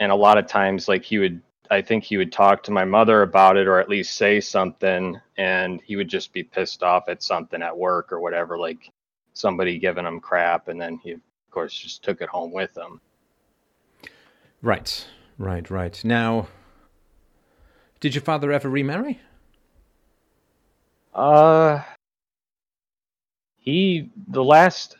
And 0.01 0.11
a 0.11 0.17
lot 0.17 0.39
of 0.39 0.47
times, 0.47 0.89
like 0.89 1.05
he 1.05 1.19
would, 1.19 1.41
I 1.71 1.83
think 1.83 2.03
he 2.03 2.17
would 2.17 2.33
talk 2.33 2.63
to 2.65 2.73
my 2.73 2.85
mother 2.85 3.23
about 3.23 3.57
it 3.57 3.69
or 3.69 3.79
at 3.79 3.89
least 3.89 4.17
say 4.17 4.41
something, 4.41 5.21
and 5.37 5.81
he 5.85 5.95
would 5.95 6.09
just 6.09 6.33
be 6.33 6.43
pissed 6.43 6.83
off 6.83 7.09
at 7.09 7.23
something 7.23 7.63
at 7.63 7.77
work 7.77 8.13
or 8.13 8.19
whatever, 8.19 8.59
like 8.59 8.91
somebody 9.35 9.79
giving 9.79 10.07
him 10.07 10.19
crap, 10.19 10.69
and 10.69 10.81
then 10.81 10.99
he, 10.99 11.13
of 11.13 11.21
course, 11.51 11.77
just 11.77 12.03
took 12.03 12.21
it 12.21 12.29
home 12.29 12.53
with 12.53 12.77
him. 12.77 13.01
Right, 14.63 15.07
right, 15.39 15.71
right. 15.71 16.03
Now, 16.05 16.49
did 18.01 18.15
your 18.15 18.23
father 18.23 18.51
ever 18.51 18.69
remarry? 18.69 19.21
Uh, 21.15 21.83
he 23.57 24.11
the 24.29 24.43
last 24.43 24.97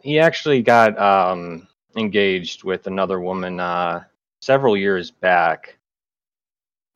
he 0.00 0.18
actually 0.18 0.62
got 0.62 0.98
um 0.98 1.68
engaged 1.96 2.64
with 2.64 2.86
another 2.86 3.20
woman 3.20 3.60
uh 3.60 4.04
several 4.40 4.76
years 4.76 5.10
back. 5.10 5.76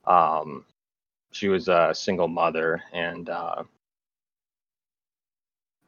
Um, 0.05 0.64
she 1.32 1.48
was 1.48 1.68
a 1.68 1.92
single 1.94 2.28
mother, 2.28 2.82
and 2.92 3.28
uh, 3.28 3.64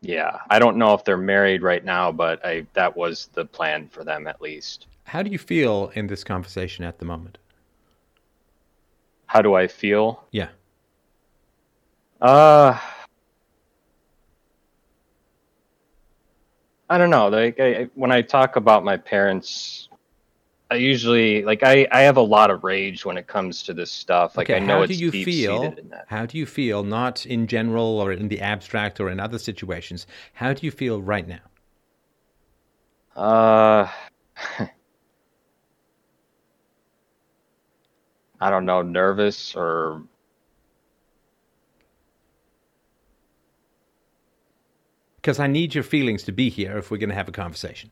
yeah, 0.00 0.40
I 0.50 0.58
don't 0.58 0.76
know 0.76 0.94
if 0.94 1.04
they're 1.04 1.16
married 1.16 1.62
right 1.62 1.84
now, 1.84 2.12
but 2.12 2.44
I 2.44 2.66
that 2.74 2.96
was 2.96 3.28
the 3.32 3.44
plan 3.44 3.88
for 3.88 4.04
them 4.04 4.26
at 4.26 4.40
least. 4.40 4.86
How 5.04 5.22
do 5.22 5.30
you 5.30 5.38
feel 5.38 5.90
in 5.94 6.06
this 6.06 6.24
conversation 6.24 6.84
at 6.84 6.98
the 6.98 7.04
moment? 7.04 7.38
How 9.26 9.42
do 9.42 9.54
I 9.54 9.66
feel? 9.66 10.24
Yeah. 10.30 10.48
Uh, 12.20 12.78
I 16.92 16.98
don't 16.98 17.08
know. 17.08 17.28
Like 17.28 17.58
I, 17.58 17.88
when 17.94 18.12
I 18.12 18.20
talk 18.20 18.56
about 18.56 18.84
my 18.84 18.98
parents, 18.98 19.88
I 20.70 20.74
usually 20.74 21.42
like 21.42 21.62
I 21.62 21.86
I 21.90 22.02
have 22.02 22.18
a 22.18 22.22
lot 22.22 22.50
of 22.50 22.64
rage 22.64 23.06
when 23.06 23.16
it 23.16 23.26
comes 23.26 23.62
to 23.62 23.72
this 23.72 23.90
stuff. 23.90 24.36
Like 24.36 24.50
Okay, 24.50 24.56
I 24.56 24.58
know 24.58 24.76
how 24.76 24.82
it's 24.82 24.98
do 24.98 25.04
you 25.06 25.10
feel? 25.10 25.74
in 25.78 25.88
that. 25.88 26.04
How 26.08 26.26
do 26.26 26.36
you 26.36 26.44
feel, 26.44 26.82
not 26.84 27.24
in 27.24 27.46
general 27.46 27.98
or 27.98 28.12
in 28.12 28.28
the 28.28 28.42
abstract 28.42 29.00
or 29.00 29.08
in 29.08 29.20
other 29.20 29.38
situations? 29.38 30.06
How 30.34 30.52
do 30.52 30.66
you 30.66 30.70
feel 30.70 31.00
right 31.00 31.26
now? 31.26 31.40
Uh, 33.16 33.88
I 38.38 38.50
don't 38.50 38.66
know, 38.66 38.82
nervous 38.82 39.56
or 39.56 40.02
Because 45.22 45.38
I 45.38 45.46
need 45.46 45.74
your 45.74 45.84
feelings 45.84 46.24
to 46.24 46.32
be 46.32 46.50
here 46.50 46.76
if 46.78 46.90
we're 46.90 46.96
going 46.98 47.08
to 47.10 47.14
have 47.14 47.28
a 47.28 47.32
conversation. 47.32 47.90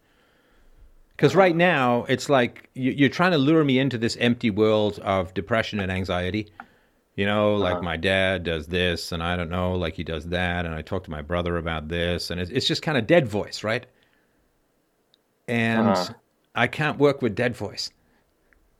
Because 1.17 1.37
right 1.37 1.55
now, 1.55 2.05
it's 2.09 2.29
like 2.29 2.69
you- 2.75 2.91
you're 2.93 3.09
trying 3.09 3.31
to 3.33 3.39
lure 3.39 3.63
me 3.63 3.79
into 3.79 3.97
this 3.99 4.17
empty 4.17 4.51
world 4.51 4.99
of 5.01 5.33
depression 5.33 5.79
and 5.79 5.93
anxiety. 5.93 6.49
You 7.15 7.27
know, 7.27 7.55
like 7.55 7.75
Uh-huh. 7.75 7.83
my 7.83 7.97
dad 7.97 8.43
does 8.45 8.67
this, 8.69 9.13
and 9.13 9.23
I 9.23 9.37
don't 9.37 9.51
know, 9.51 9.75
like 9.75 9.95
he 9.95 10.03
does 10.05 10.27
that, 10.29 10.65
and 10.67 10.75
I 10.75 10.83
talk 10.83 11.05
to 11.05 11.11
my 11.11 11.23
brother 11.23 11.57
about 11.57 11.89
this, 11.89 12.31
and 12.31 12.41
it's, 12.41 12.51
it's 12.51 12.67
just 12.67 12.83
kind 12.83 12.97
of 12.99 13.07
dead 13.07 13.29
voice, 13.29 13.63
right? 13.63 13.87
And 15.47 15.87
Uh-huh. 15.89 16.15
I 16.55 16.67
can't 16.67 16.99
work 16.99 17.23
with 17.23 17.35
dead 17.35 17.55
voice. 17.55 17.91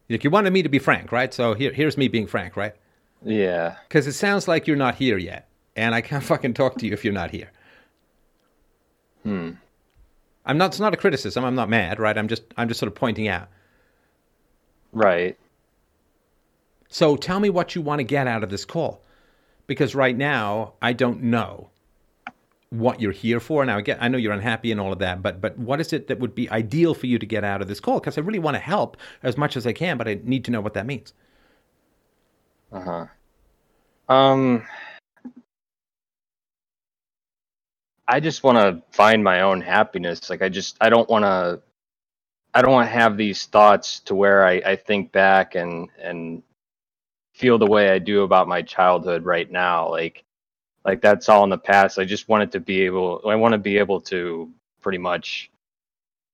Like 0.09 0.25
you 0.25 0.31
wanted 0.31 0.53
me 0.53 0.63
to 0.63 0.69
be 0.69 0.79
frank, 0.79 1.13
right? 1.13 1.33
So 1.33 1.55
here, 1.55 1.73
here's 1.73 1.97
me 1.97 2.09
being 2.09 2.27
frank, 2.27 2.57
right? 2.57 2.75
yeah. 3.23 3.77
Because 3.87 4.07
it 4.07 4.15
sounds 4.15 4.49
like 4.49 4.67
you're 4.67 4.77
not 4.77 4.95
here 4.97 5.19
yet, 5.19 5.49
and 5.77 5.95
I 5.95 6.01
can't 6.01 6.25
fucking 6.33 6.55
talk 6.55 6.79
to 6.79 6.87
you 6.87 6.93
if 6.93 7.05
you're 7.05 7.13
not 7.15 7.31
here. 7.31 7.51
Hmm. 9.23 9.51
I'm 10.47 10.59
not. 10.59 10.71
It's 10.71 10.81
not 10.81 10.95
a 10.95 10.97
criticism. 10.97 11.45
I'm 11.45 11.55
not 11.55 11.69
mad, 11.69 11.99
right? 12.01 12.17
I'm 12.17 12.29
just. 12.29 12.43
I'm 12.57 12.69
just 12.69 12.81
sort 12.81 12.89
of 12.89 12.95
pointing 12.95 13.29
out. 13.29 13.49
Right. 14.93 15.39
So 16.89 17.17
tell 17.17 17.39
me 17.39 17.51
what 17.51 17.75
you 17.75 17.83
want 17.83 18.01
to 18.01 18.05
get 18.05 18.27
out 18.27 18.43
of 18.43 18.51
this 18.51 18.65
call, 18.65 19.03
because 19.67 19.95
right 19.95 20.17
now 20.17 20.75
I 20.83 20.93
don't 20.93 21.23
know 21.23 21.71
what 22.71 23.01
you're 23.01 23.13
here 23.13 23.41
for. 23.41 23.65
Now, 23.65 23.79
again, 23.79 23.99
I 24.01 24.09
know 24.09 24.19
you're 24.19 24.33
unhappy 24.33 24.73
and 24.73 24.81
all 24.81 24.93
of 24.93 24.99
that, 25.01 25.23
but 25.23 25.41
but 25.41 25.59
what 25.59 25.81
is 25.81 25.93
it 25.93 26.09
that 26.09 26.19
would 26.19 26.35
be 26.35 26.51
ideal 26.51 26.95
for 26.95 27.07
you 27.07 27.19
to 27.19 27.27
get 27.27 27.45
out 27.45 27.63
of 27.63 27.69
this 27.69 27.81
call? 27.81 28.01
Because 28.01 28.17
I 28.19 28.23
really 28.23 28.39
want 28.39 28.57
to 28.57 28.61
help 28.61 28.97
as 29.23 29.37
much 29.37 29.57
as 29.57 29.67
I 29.67 29.73
can, 29.73 29.99
but 29.99 30.09
I 30.09 30.21
need 30.25 30.45
to 30.47 30.51
know 30.51 30.61
what 30.61 30.75
that 30.75 30.87
means. 30.87 31.13
Uh-huh. 32.73 33.07
Um 34.09 34.67
I 38.11 38.19
just 38.21 38.43
want 38.43 38.59
to 38.59 38.83
find 38.91 39.23
my 39.23 39.43
own 39.43 39.61
happiness. 39.61 40.29
Like 40.31 40.43
I 40.43 40.49
just 40.49 40.77
I 40.81 40.91
don't 40.91 41.09
want 41.09 41.25
to 41.25 41.61
I 42.53 42.63
don't 42.63 42.73
want 42.73 42.89
to 42.89 42.93
have 42.93 43.17
these 43.17 43.47
thoughts 43.47 44.01
to 44.01 44.15
where 44.17 44.45
I 44.45 44.55
I 44.73 44.77
think 44.77 45.13
back 45.13 45.55
and 45.55 45.89
and 46.01 46.43
feel 47.35 47.57
the 47.59 47.67
way 47.67 47.91
I 47.91 47.99
do 48.01 48.23
about 48.23 48.49
my 48.49 48.63
childhood 48.63 49.25
right 49.25 49.51
now. 49.51 49.89
Like 49.89 50.25
like 50.85 51.01
that's 51.01 51.29
all 51.29 51.45
in 51.45 51.51
the 51.51 51.59
past. 51.59 51.99
I 51.99 52.05
just 52.05 52.29
wanted 52.29 52.51
to 52.53 52.61
be 52.61 52.83
able 52.83 53.21
I 53.25 53.37
want 53.37 53.53
to 53.53 53.59
be 53.59 53.79
able 53.79 54.01
to 54.03 54.51
pretty 54.81 54.99
much 54.99 55.51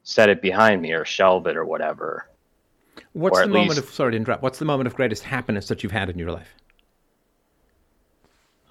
set 0.03 0.31
it 0.31 0.41
behind 0.41 0.81
me 0.81 0.93
or 0.93 1.05
shelve 1.05 1.47
it 1.47 1.57
or 1.57 1.67
whatever. 1.67 2.27
What's 3.13 3.39
Or 3.39 3.43
the 3.43 3.49
moment 3.49 3.71
least- 3.71 3.83
of 3.83 3.91
sorry 3.91 4.13
to 4.13 4.17
interrupt? 4.17 4.43
What's 4.43 4.59
the 4.59 4.65
moment 4.65 4.87
of 4.87 4.95
greatest 4.95 5.25
happiness 5.25 5.69
that 5.69 5.83
you've 5.83 5.93
had 5.93 6.09
in 6.09 6.19
your 6.19 6.31
life? 6.31 6.55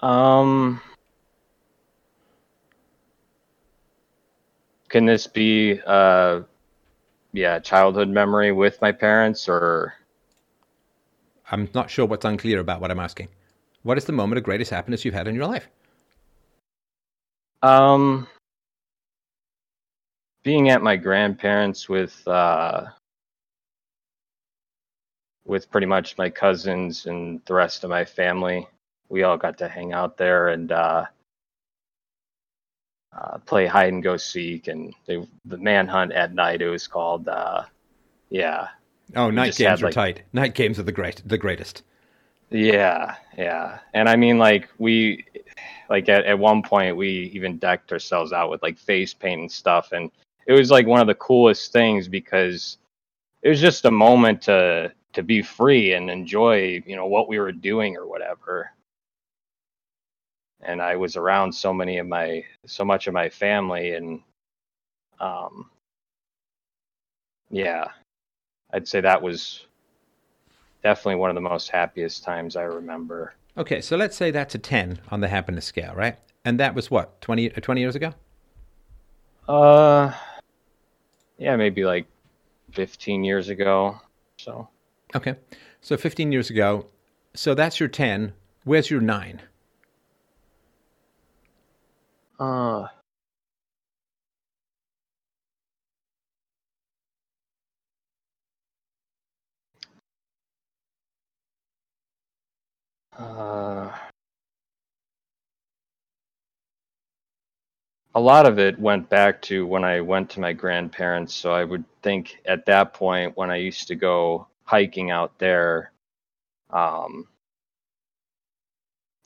Um, 0.02 0.80
can 4.88 5.06
this 5.06 5.26
be 5.26 5.80
uh, 5.86 6.40
yeah, 7.32 7.58
childhood 7.58 8.08
memory 8.08 8.52
with 8.52 8.80
my 8.80 8.92
parents 8.92 9.48
or 9.48 9.94
I'm 11.50 11.68
not 11.74 11.90
sure 11.90 12.06
what's 12.06 12.24
unclear 12.24 12.60
about 12.60 12.80
what 12.80 12.90
I'm 12.90 13.00
asking. 13.00 13.28
What 13.82 13.98
is 13.98 14.04
the 14.04 14.12
moment 14.12 14.38
of 14.38 14.44
greatest 14.44 14.70
happiness 14.70 15.04
you've 15.04 15.14
had 15.14 15.28
in 15.28 15.34
your 15.34 15.46
life? 15.46 15.68
um 17.62 18.26
being 20.42 20.68
at 20.68 20.82
my 20.82 20.96
grandparents 20.96 21.88
with 21.88 22.26
uh 22.28 22.84
with 25.44 25.70
pretty 25.70 25.86
much 25.86 26.18
my 26.18 26.28
cousins 26.28 27.06
and 27.06 27.40
the 27.46 27.54
rest 27.54 27.84
of 27.84 27.90
my 27.90 28.04
family. 28.04 28.68
We 29.08 29.22
all 29.22 29.36
got 29.36 29.58
to 29.58 29.68
hang 29.68 29.92
out 29.92 30.16
there 30.16 30.48
and 30.48 30.70
uh 30.70 31.06
uh, 33.16 33.38
play 33.46 33.66
hide 33.66 33.92
and 33.92 34.02
go 34.02 34.16
seek 34.16 34.68
and 34.68 34.94
they, 35.06 35.26
the 35.46 35.56
manhunt 35.56 36.12
at 36.12 36.34
night 36.34 36.60
it 36.60 36.68
was 36.68 36.86
called 36.86 37.26
uh 37.28 37.62
yeah 38.30 38.68
Oh, 39.14 39.30
night 39.30 39.54
games 39.56 39.58
had, 39.58 39.82
are 39.82 39.86
like- 39.86 39.94
tight. 39.94 40.22
Night 40.32 40.54
games 40.54 40.80
are 40.80 40.82
the 40.82 40.90
great, 40.90 41.22
the 41.24 41.38
greatest. 41.38 41.84
Yeah, 42.50 43.14
yeah. 43.38 43.78
And 43.94 44.08
I 44.08 44.16
mean 44.16 44.36
like 44.38 44.68
we 44.78 45.24
like 45.88 46.08
at, 46.08 46.24
at 46.24 46.38
one 46.38 46.62
point 46.62 46.96
we 46.96 47.30
even 47.32 47.58
decked 47.58 47.92
ourselves 47.92 48.32
out 48.32 48.50
with 48.50 48.62
like 48.62 48.76
face 48.78 49.14
paint 49.14 49.40
and 49.42 49.52
stuff 49.52 49.92
and 49.92 50.10
it 50.46 50.52
was 50.52 50.70
like 50.70 50.86
one 50.86 51.00
of 51.00 51.06
the 51.06 51.14
coolest 51.14 51.72
things 51.72 52.08
because 52.08 52.78
it 53.42 53.48
was 53.48 53.60
just 53.60 53.84
a 53.84 53.90
moment 53.90 54.42
to 54.42 54.92
to 55.12 55.22
be 55.22 55.40
free 55.40 55.92
and 55.94 56.10
enjoy, 56.10 56.82
you 56.86 56.94
know, 56.96 57.06
what 57.06 57.28
we 57.28 57.38
were 57.38 57.52
doing 57.52 57.96
or 57.96 58.06
whatever. 58.06 58.70
And 60.66 60.82
I 60.82 60.96
was 60.96 61.16
around 61.16 61.52
so 61.52 61.72
many 61.72 61.98
of 61.98 62.06
my 62.06 62.44
so 62.66 62.84
much 62.84 63.06
of 63.06 63.14
my 63.14 63.28
family 63.28 63.94
and 63.94 64.20
um 65.20 65.70
yeah. 67.50 67.84
I'd 68.72 68.88
say 68.88 69.00
that 69.00 69.22
was 69.22 69.64
definitely 70.82 71.14
one 71.16 71.30
of 71.30 71.34
the 71.34 71.40
most 71.40 71.70
happiest 71.70 72.24
times 72.24 72.56
I 72.56 72.62
remember. 72.62 73.34
Okay, 73.56 73.80
so 73.80 73.96
let's 73.96 74.16
say 74.16 74.30
that's 74.30 74.54
a 74.54 74.58
10 74.58 75.00
on 75.10 75.20
the 75.20 75.28
happiness 75.28 75.64
scale, 75.64 75.94
right? 75.94 76.18
And 76.44 76.60
that 76.60 76.74
was 76.74 76.90
what, 76.90 77.20
20, 77.22 77.54
uh, 77.54 77.60
20 77.60 77.80
years 77.80 77.96
ago? 77.96 78.12
Uh, 79.48 80.12
yeah, 81.38 81.56
maybe 81.56 81.84
like 81.84 82.06
15 82.72 83.24
years 83.24 83.48
ago. 83.48 84.00
So, 84.38 84.68
Okay, 85.14 85.36
so 85.80 85.96
15 85.96 86.32
years 86.32 86.50
ago. 86.50 86.86
So 87.34 87.54
that's 87.54 87.80
your 87.80 87.88
10. 87.88 88.32
Where's 88.64 88.90
your 88.90 89.00
9? 89.00 89.40
Uh, 92.40 92.86
uh, 103.18 103.90
a 108.14 108.20
lot 108.20 108.46
of 108.46 108.58
it 108.58 108.78
went 108.78 109.08
back 109.10 109.42
to 109.42 109.66
when 109.66 109.84
I 109.84 110.00
went 110.00 110.30
to 110.30 110.40
my 110.40 110.52
grandparents. 110.52 111.34
So 111.34 111.52
I 111.52 111.64
would 111.64 111.84
think 112.02 112.40
at 112.46 112.66
that 112.66 112.94
point 112.94 113.36
when 113.36 113.50
I 113.50 113.56
used 113.56 113.88
to 113.88 113.94
go 113.94 114.48
hiking 114.64 115.10
out 115.10 115.38
there, 115.38 115.92
um, 116.70 117.28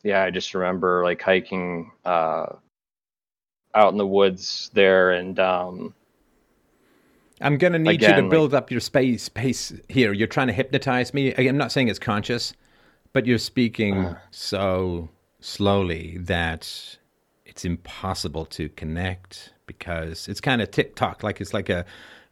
yeah, 0.03 0.23
I 0.25 0.31
just 0.31 0.55
remember 0.55 1.05
like 1.05 1.23
hiking 1.23 1.93
uh, 2.05 2.47
out 3.75 3.93
in 3.93 3.99
the 3.99 4.07
woods 4.07 4.71
there, 4.75 5.11
and 5.13 5.39
um, 5.39 5.95
I'm 7.41 7.57
going 7.59 7.73
to 7.73 7.79
need 7.79 8.01
you 8.03 8.07
Again, 8.09 8.17
to 8.17 8.23
like- 8.23 8.31
build 8.31 8.55
up 8.55 8.71
your 8.71 8.81
space 8.81 9.29
pace 9.29 9.73
here. 9.89 10.13
You're 10.13 10.27
trying 10.29 10.49
to 10.49 10.53
hypnotize 10.53 11.15
me. 11.15 11.35
I'm 11.37 11.57
not 11.57 11.73
saying 11.73 11.89
it's 11.89 11.99
conscious, 11.99 12.53
but 13.13 13.27
you're 13.27 13.39
speaking 13.39 13.97
Uh. 14.07 14.19
so 14.31 15.09
slowly 15.41 16.19
that 16.19 16.97
it's 17.47 17.65
impossible 17.65 18.45
to 18.47 18.69
connect 18.71 19.55
because 19.67 20.29
it's 20.29 20.41
kind 20.41 20.61
of 20.61 20.71
tick 20.71 20.97
tock, 20.97 21.23
like 21.23 21.41
it's 21.41 21.55
like 21.55 21.69
a 21.69 21.85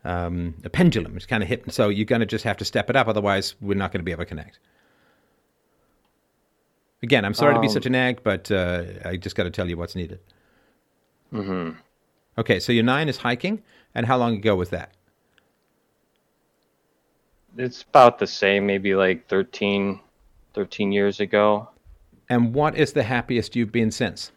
um, 0.05 0.55
a 0.65 0.71
pendulum. 0.71 1.17
It's 1.17 1.27
kind 1.27 1.43
of 1.43 1.49
hip. 1.49 1.71
So 1.73 1.89
you're 1.89 2.05
going 2.05 2.21
to 2.21 2.27
just 2.27 2.45
have 2.45 2.57
to 2.59 2.65
step 2.65 2.89
it 2.91 2.97
up, 2.97 3.09
otherwise 3.09 3.55
we're 3.61 3.75
not 3.77 3.91
going 3.93 4.01
to 4.01 4.05
be 4.05 4.13
able 4.13 4.23
to 4.23 4.29
connect. 4.29 4.59
Again, 7.03 7.25
I'm 7.25 7.35
sorry 7.35 7.55
to 7.55 7.61
be 7.61 7.67
Um, 7.69 7.73
such 7.73 7.87
a 7.87 7.91
nag, 7.91 8.23
but 8.25 8.51
uh, 8.51 8.85
I 9.05 9.17
just 9.17 9.37
got 9.37 9.45
to 9.45 9.51
tell 9.51 9.69
you 9.69 9.77
what's 9.77 9.95
needed. 9.95 10.19
Mhm. 11.33 11.77
Okay, 12.37 12.61
so 12.61 12.73
your 12.73 12.85
nine 12.85 13.09
is 13.09 13.19
hiking, 13.19 13.63
and 13.95 14.07
how 14.07 14.17
long 14.17 14.35
ago 14.35 14.55
was 14.57 14.71
that? 14.71 14.93
it's 17.59 17.83
about 17.83 18.19
the 18.19 18.27
same, 18.27 18.67
maybe 18.67 18.95
like 18.95 19.27
13, 19.29 20.01
13 20.55 20.93
years 20.93 21.21
ago. 21.21 21.69
And 22.29 22.55
what 22.55 22.77
is 22.77 22.93
the 22.93 23.03
happiest 23.03 23.57
you've 23.57 23.73
been 23.73 23.91
since? 23.91 24.31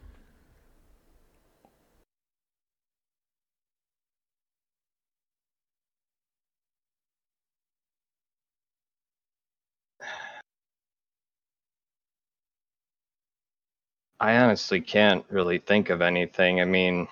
I 14.22 14.36
honestly 14.36 14.80
can't 14.80 15.24
really 15.30 15.58
think 15.58 15.90
of 15.90 16.00
anything. 16.00 16.60
I 16.60 16.64
mean, 16.64 17.08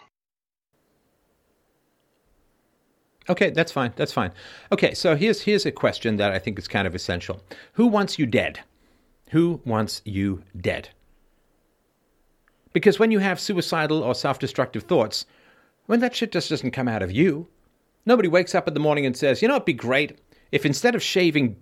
Okay, 3.28 3.50
that's 3.50 3.70
fine. 3.70 3.92
That's 3.96 4.12
fine. 4.12 4.32
Okay, 4.72 4.94
so 4.94 5.14
here's 5.14 5.42
here's 5.42 5.66
a 5.66 5.70
question 5.70 6.16
that 6.16 6.32
I 6.32 6.38
think 6.38 6.58
is 6.58 6.66
kind 6.66 6.86
of 6.86 6.94
essential. 6.94 7.40
Who 7.74 7.86
wants 7.86 8.18
you 8.18 8.26
dead? 8.26 8.60
Who 9.30 9.60
wants 9.64 10.02
you 10.04 10.42
dead? 10.56 10.88
Because 12.72 12.98
when 12.98 13.10
you 13.10 13.20
have 13.20 13.38
suicidal 13.38 14.02
or 14.02 14.14
self-destructive 14.14 14.84
thoughts, 14.84 15.26
when 15.86 16.00
that 16.00 16.14
shit 16.14 16.32
just 16.32 16.48
doesn't 16.50 16.72
come 16.72 16.88
out 16.88 17.02
of 17.02 17.12
you, 17.12 17.46
nobody 18.06 18.28
wakes 18.28 18.54
up 18.54 18.66
in 18.66 18.74
the 18.74 18.80
morning 18.80 19.06
and 19.06 19.16
says, 19.16 19.42
"You 19.42 19.48
know, 19.48 19.56
it'd 19.56 19.64
be 19.64 19.74
great 19.74 20.18
if 20.50 20.66
instead 20.66 20.94
of 20.94 21.02
shaving 21.02 21.56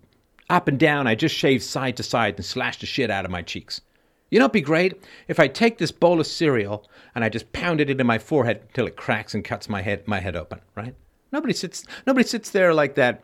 up 0.49 0.68
and 0.68 0.78
down, 0.78 1.07
I 1.07 1.14
just 1.14 1.34
shaved 1.34 1.64
side 1.64 1.96
to 1.96 2.03
side 2.03 2.36
and 2.36 2.44
slashed 2.44 2.80
the 2.80 2.86
shit 2.86 3.11
out 3.11 3.24
of 3.24 3.30
my 3.30 3.42
cheeks." 3.42 3.80
You 4.30 4.38
know, 4.38 4.44
it'd 4.44 4.52
be 4.52 4.60
great 4.60 5.02
if 5.26 5.40
I 5.40 5.48
take 5.48 5.78
this 5.78 5.92
bowl 5.92 6.20
of 6.20 6.26
cereal 6.26 6.88
and 7.14 7.24
I 7.24 7.28
just 7.28 7.52
pound 7.52 7.80
it 7.80 7.90
into 7.90 8.04
my 8.04 8.18
forehead 8.18 8.62
until 8.68 8.86
it 8.86 8.96
cracks 8.96 9.34
and 9.34 9.44
cuts 9.44 9.68
my 9.68 9.82
head 9.82 10.06
my 10.06 10.20
head 10.20 10.36
open, 10.36 10.60
right? 10.74 10.94
Nobody 11.32 11.54
sits 11.54 11.84
nobody 12.06 12.26
sits 12.26 12.50
there 12.50 12.74
like 12.74 12.94
that. 12.96 13.22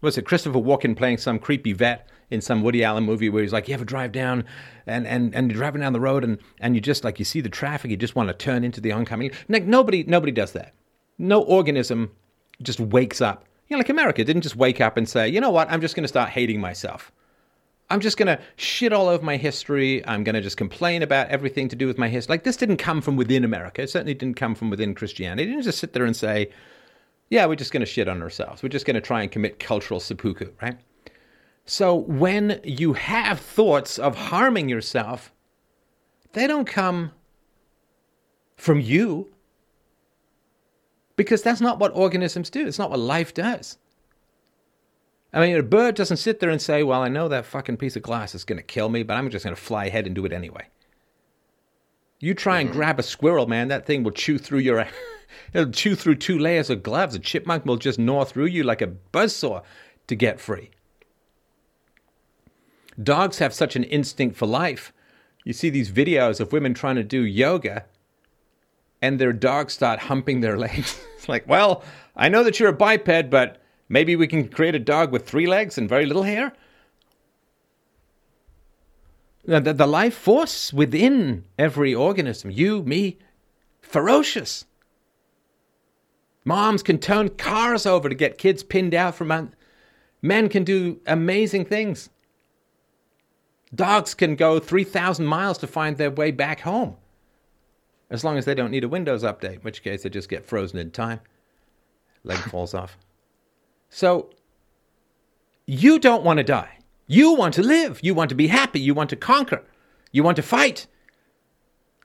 Was 0.00 0.16
it 0.16 0.24
Christopher 0.24 0.58
Walken 0.58 0.96
playing 0.96 1.18
some 1.18 1.38
creepy 1.38 1.74
vet 1.74 2.08
in 2.30 2.40
some 2.40 2.62
Woody 2.62 2.82
Allen 2.82 3.04
movie 3.04 3.28
where 3.28 3.42
he's 3.42 3.52
like, 3.52 3.68
you 3.68 3.74
ever 3.74 3.84
drive 3.84 4.12
down 4.12 4.44
and, 4.86 5.06
and, 5.06 5.34
and 5.34 5.50
you're 5.50 5.58
driving 5.58 5.80
down 5.80 5.92
the 5.92 6.00
road 6.00 6.24
and, 6.24 6.38
and 6.60 6.74
you 6.74 6.80
just 6.80 7.04
like 7.04 7.18
you 7.18 7.24
see 7.24 7.40
the 7.40 7.48
traffic, 7.48 7.90
you 7.90 7.96
just 7.96 8.16
want 8.16 8.28
to 8.28 8.34
turn 8.34 8.64
into 8.64 8.80
the 8.80 8.92
oncoming. 8.92 9.30
Like 9.48 9.64
nobody 9.64 10.04
nobody 10.04 10.32
does 10.32 10.52
that. 10.52 10.72
No 11.18 11.42
organism 11.42 12.12
just 12.62 12.80
wakes 12.80 13.20
up. 13.20 13.44
You 13.68 13.76
know, 13.76 13.78
like 13.78 13.90
America 13.90 14.24
didn't 14.24 14.42
just 14.42 14.56
wake 14.56 14.80
up 14.80 14.96
and 14.96 15.08
say, 15.08 15.28
you 15.28 15.40
know 15.40 15.50
what, 15.50 15.70
I'm 15.70 15.80
just 15.80 15.94
gonna 15.94 16.08
start 16.08 16.30
hating 16.30 16.60
myself. 16.60 17.12
I'm 17.90 18.00
just 18.00 18.16
going 18.16 18.28
to 18.28 18.40
shit 18.56 18.92
all 18.92 19.08
over 19.08 19.24
my 19.24 19.36
history. 19.36 20.06
I'm 20.06 20.22
going 20.22 20.34
to 20.34 20.40
just 20.40 20.56
complain 20.56 21.02
about 21.02 21.28
everything 21.28 21.68
to 21.68 21.76
do 21.76 21.86
with 21.86 21.98
my 21.98 22.08
history. 22.08 22.34
Like, 22.34 22.44
this 22.44 22.56
didn't 22.56 22.76
come 22.76 23.00
from 23.00 23.16
within 23.16 23.44
America. 23.44 23.82
It 23.82 23.90
certainly 23.90 24.14
didn't 24.14 24.36
come 24.36 24.54
from 24.54 24.70
within 24.70 24.94
Christianity. 24.94 25.42
It 25.42 25.46
didn't 25.46 25.64
just 25.64 25.78
sit 25.78 25.92
there 25.92 26.04
and 26.04 26.14
say, 26.16 26.50
yeah, 27.30 27.46
we're 27.46 27.56
just 27.56 27.72
going 27.72 27.80
to 27.80 27.86
shit 27.86 28.08
on 28.08 28.22
ourselves. 28.22 28.62
We're 28.62 28.68
just 28.68 28.86
going 28.86 28.94
to 28.94 29.00
try 29.00 29.22
and 29.22 29.30
commit 29.30 29.58
cultural 29.58 30.00
seppuku, 30.00 30.52
right? 30.62 30.78
So 31.64 31.94
when 31.94 32.60
you 32.64 32.92
have 32.94 33.40
thoughts 33.40 33.98
of 33.98 34.16
harming 34.16 34.68
yourself, 34.68 35.32
they 36.32 36.46
don't 36.46 36.66
come 36.66 37.12
from 38.56 38.80
you 38.80 39.32
because 41.16 41.42
that's 41.42 41.60
not 41.60 41.78
what 41.78 41.94
organisms 41.94 42.50
do. 42.50 42.66
It's 42.66 42.78
not 42.78 42.90
what 42.90 42.98
life 42.98 43.34
does. 43.34 43.78
I 45.32 45.40
mean, 45.40 45.56
a 45.56 45.62
bird 45.62 45.94
doesn't 45.94 46.16
sit 46.16 46.40
there 46.40 46.50
and 46.50 46.60
say, 46.60 46.82
Well, 46.82 47.02
I 47.02 47.08
know 47.08 47.28
that 47.28 47.46
fucking 47.46 47.76
piece 47.76 47.96
of 47.96 48.02
glass 48.02 48.34
is 48.34 48.44
going 48.44 48.58
to 48.58 48.64
kill 48.64 48.88
me, 48.88 49.02
but 49.02 49.14
I'm 49.14 49.30
just 49.30 49.44
going 49.44 49.54
to 49.54 49.60
fly 49.60 49.86
ahead 49.86 50.06
and 50.06 50.14
do 50.14 50.24
it 50.24 50.32
anyway. 50.32 50.66
You 52.18 52.34
try 52.34 52.60
and 52.60 52.68
mm-hmm. 52.68 52.78
grab 52.78 52.98
a 52.98 53.02
squirrel, 53.02 53.46
man, 53.46 53.68
that 53.68 53.86
thing 53.86 54.02
will 54.02 54.10
chew 54.12 54.38
through 54.38 54.58
your. 54.58 54.86
It'll 55.52 55.72
chew 55.72 55.94
through 55.94 56.16
two 56.16 56.38
layers 56.38 56.70
of 56.70 56.82
gloves. 56.82 57.14
A 57.14 57.18
chipmunk 57.18 57.64
will 57.64 57.76
just 57.76 57.98
gnaw 57.98 58.24
through 58.24 58.46
you 58.46 58.62
like 58.64 58.82
a 58.82 58.92
buzzsaw 59.12 59.62
to 60.08 60.14
get 60.16 60.40
free. 60.40 60.70
Dogs 63.00 63.38
have 63.38 63.54
such 63.54 63.76
an 63.76 63.84
instinct 63.84 64.36
for 64.36 64.46
life. 64.46 64.92
You 65.44 65.52
see 65.52 65.70
these 65.70 65.90
videos 65.90 66.40
of 66.40 66.52
women 66.52 66.74
trying 66.74 66.96
to 66.96 67.04
do 67.04 67.22
yoga 67.22 67.84
and 69.00 69.18
their 69.18 69.32
dogs 69.32 69.72
start 69.72 70.00
humping 70.00 70.40
their 70.40 70.58
legs. 70.66 71.00
it's 71.16 71.28
like, 71.28 71.48
well, 71.48 71.82
I 72.16 72.28
know 72.28 72.44
that 72.44 72.60
you're 72.60 72.68
a 72.68 72.74
biped, 72.74 73.30
but 73.30 73.59
Maybe 73.92 74.14
we 74.14 74.28
can 74.28 74.48
create 74.48 74.76
a 74.76 74.78
dog 74.78 75.10
with 75.10 75.26
three 75.26 75.48
legs 75.48 75.76
and 75.76 75.88
very 75.88 76.06
little 76.06 76.22
hair? 76.22 76.52
The, 79.44 79.60
the 79.60 79.86
life 79.86 80.14
force 80.14 80.72
within 80.72 81.44
every 81.58 81.92
organism, 81.92 82.52
you, 82.52 82.84
me, 82.84 83.18
ferocious. 83.82 84.64
Moms 86.44 86.84
can 86.84 86.98
turn 86.98 87.30
cars 87.30 87.84
over 87.84 88.08
to 88.08 88.14
get 88.14 88.38
kids 88.38 88.62
pinned 88.62 88.94
out 88.94 89.16
from. 89.16 89.50
Men 90.22 90.48
can 90.48 90.62
do 90.62 91.00
amazing 91.08 91.64
things. 91.64 92.10
Dogs 93.74 94.14
can 94.14 94.36
go 94.36 94.60
3,000 94.60 95.26
miles 95.26 95.58
to 95.58 95.66
find 95.66 95.96
their 95.96 96.12
way 96.12 96.30
back 96.30 96.60
home. 96.60 96.96
As 98.08 98.22
long 98.22 98.38
as 98.38 98.44
they 98.44 98.54
don't 98.54 98.70
need 98.70 98.84
a 98.84 98.88
Windows 98.88 99.24
update, 99.24 99.54
in 99.54 99.60
which 99.60 99.82
case 99.82 100.04
they 100.04 100.10
just 100.10 100.28
get 100.28 100.44
frozen 100.44 100.78
in 100.78 100.92
time. 100.92 101.20
Leg 102.22 102.38
falls 102.38 102.72
off. 102.72 102.96
So 103.90 104.30
you 105.66 105.98
don't 105.98 106.24
want 106.24 106.38
to 106.38 106.44
die. 106.44 106.78
You 107.06 107.34
want 107.34 107.54
to 107.54 107.62
live. 107.62 108.00
You 108.02 108.14
want 108.14 108.28
to 108.30 108.34
be 108.34 108.46
happy. 108.46 108.80
You 108.80 108.94
want 108.94 109.10
to 109.10 109.16
conquer. 109.16 109.64
You 110.12 110.22
want 110.22 110.36
to 110.36 110.42
fight. 110.42 110.86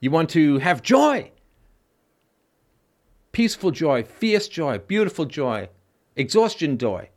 You 0.02 0.12
want 0.12 0.30
to 0.32 0.58
have 0.58 0.82
joy. 0.82 1.32
Peaceful 3.32 3.72
joy, 3.72 4.04
fierce 4.04 4.48
joy, 4.48 4.80
beautiful 4.80 5.26
joy, 5.26 5.70
exhaustion 6.16 6.78
joy. 6.78 7.10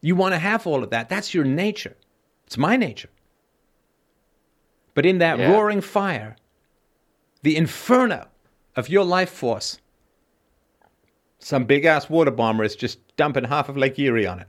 You 0.00 0.16
want 0.16 0.34
to 0.34 0.38
have 0.38 0.66
all 0.66 0.82
of 0.82 0.90
that. 0.90 1.08
That's 1.08 1.34
your 1.34 1.44
nature. 1.44 1.96
It's 2.46 2.58
my 2.58 2.76
nature. 2.76 3.10
But 4.94 5.06
in 5.06 5.18
that 5.18 5.38
yeah. 5.38 5.52
roaring 5.52 5.80
fire, 5.80 6.36
the 7.42 7.56
inferno 7.56 8.28
of 8.76 8.88
your 8.88 9.04
life 9.04 9.30
force, 9.30 9.78
some 11.38 11.64
big 11.64 11.84
ass 11.84 12.08
water 12.08 12.30
bomber 12.30 12.64
is 12.64 12.76
just 12.76 12.98
dumping 13.16 13.44
half 13.44 13.68
of 13.68 13.76
Lake 13.76 13.98
Erie 13.98 14.26
on 14.26 14.40
it. 14.40 14.48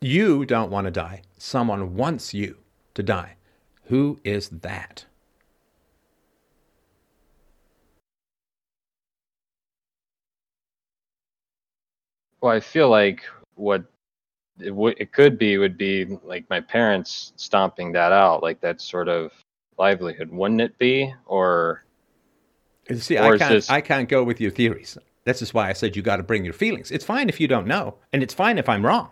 You 0.00 0.44
don't 0.44 0.70
want 0.70 0.86
to 0.86 0.90
die. 0.90 1.22
Someone 1.38 1.94
wants 1.94 2.32
you 2.32 2.58
to 2.94 3.02
die. 3.02 3.34
Who 3.84 4.20
is 4.22 4.48
that? 4.48 5.04
Well, 12.40 12.52
I 12.52 12.60
feel 12.60 12.88
like 12.88 13.24
what 13.56 13.82
it, 14.60 14.68
w- 14.68 14.94
it 14.96 15.12
could 15.12 15.38
be 15.38 15.58
would 15.58 15.76
be 15.76 16.04
like 16.22 16.48
my 16.48 16.60
parents 16.60 17.32
stomping 17.36 17.90
that 17.92 18.12
out, 18.12 18.42
like 18.42 18.60
that 18.60 18.80
sort 18.80 19.08
of 19.08 19.32
livelihood, 19.76 20.30
wouldn't 20.30 20.60
it 20.60 20.78
be? 20.78 21.12
Or 21.26 21.84
see, 22.94 23.18
or 23.18 23.34
I 23.34 23.38
can't, 23.38 23.50
this... 23.50 23.70
I 23.70 23.80
can't 23.80 24.08
go 24.08 24.22
with 24.22 24.40
your 24.40 24.52
theories. 24.52 24.96
This 25.28 25.42
is 25.42 25.52
why 25.52 25.68
I 25.68 25.72
said 25.74 25.94
you 25.94 26.02
got 26.02 26.16
to 26.16 26.22
bring 26.22 26.44
your 26.44 26.54
feelings. 26.54 26.90
It's 26.90 27.04
fine 27.04 27.28
if 27.28 27.38
you 27.40 27.46
don't 27.46 27.66
know, 27.66 27.96
and 28.12 28.22
it's 28.22 28.34
fine 28.34 28.58
if 28.58 28.68
I'm 28.68 28.84
wrong. 28.84 29.10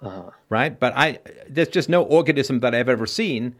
Uh-huh. 0.00 0.30
Right? 0.48 0.78
But 0.78 0.92
I 0.96 1.18
there's 1.48 1.68
just 1.68 1.88
no 1.88 2.02
organism 2.04 2.60
that 2.60 2.74
I've 2.74 2.88
ever 2.88 3.06
seen 3.06 3.56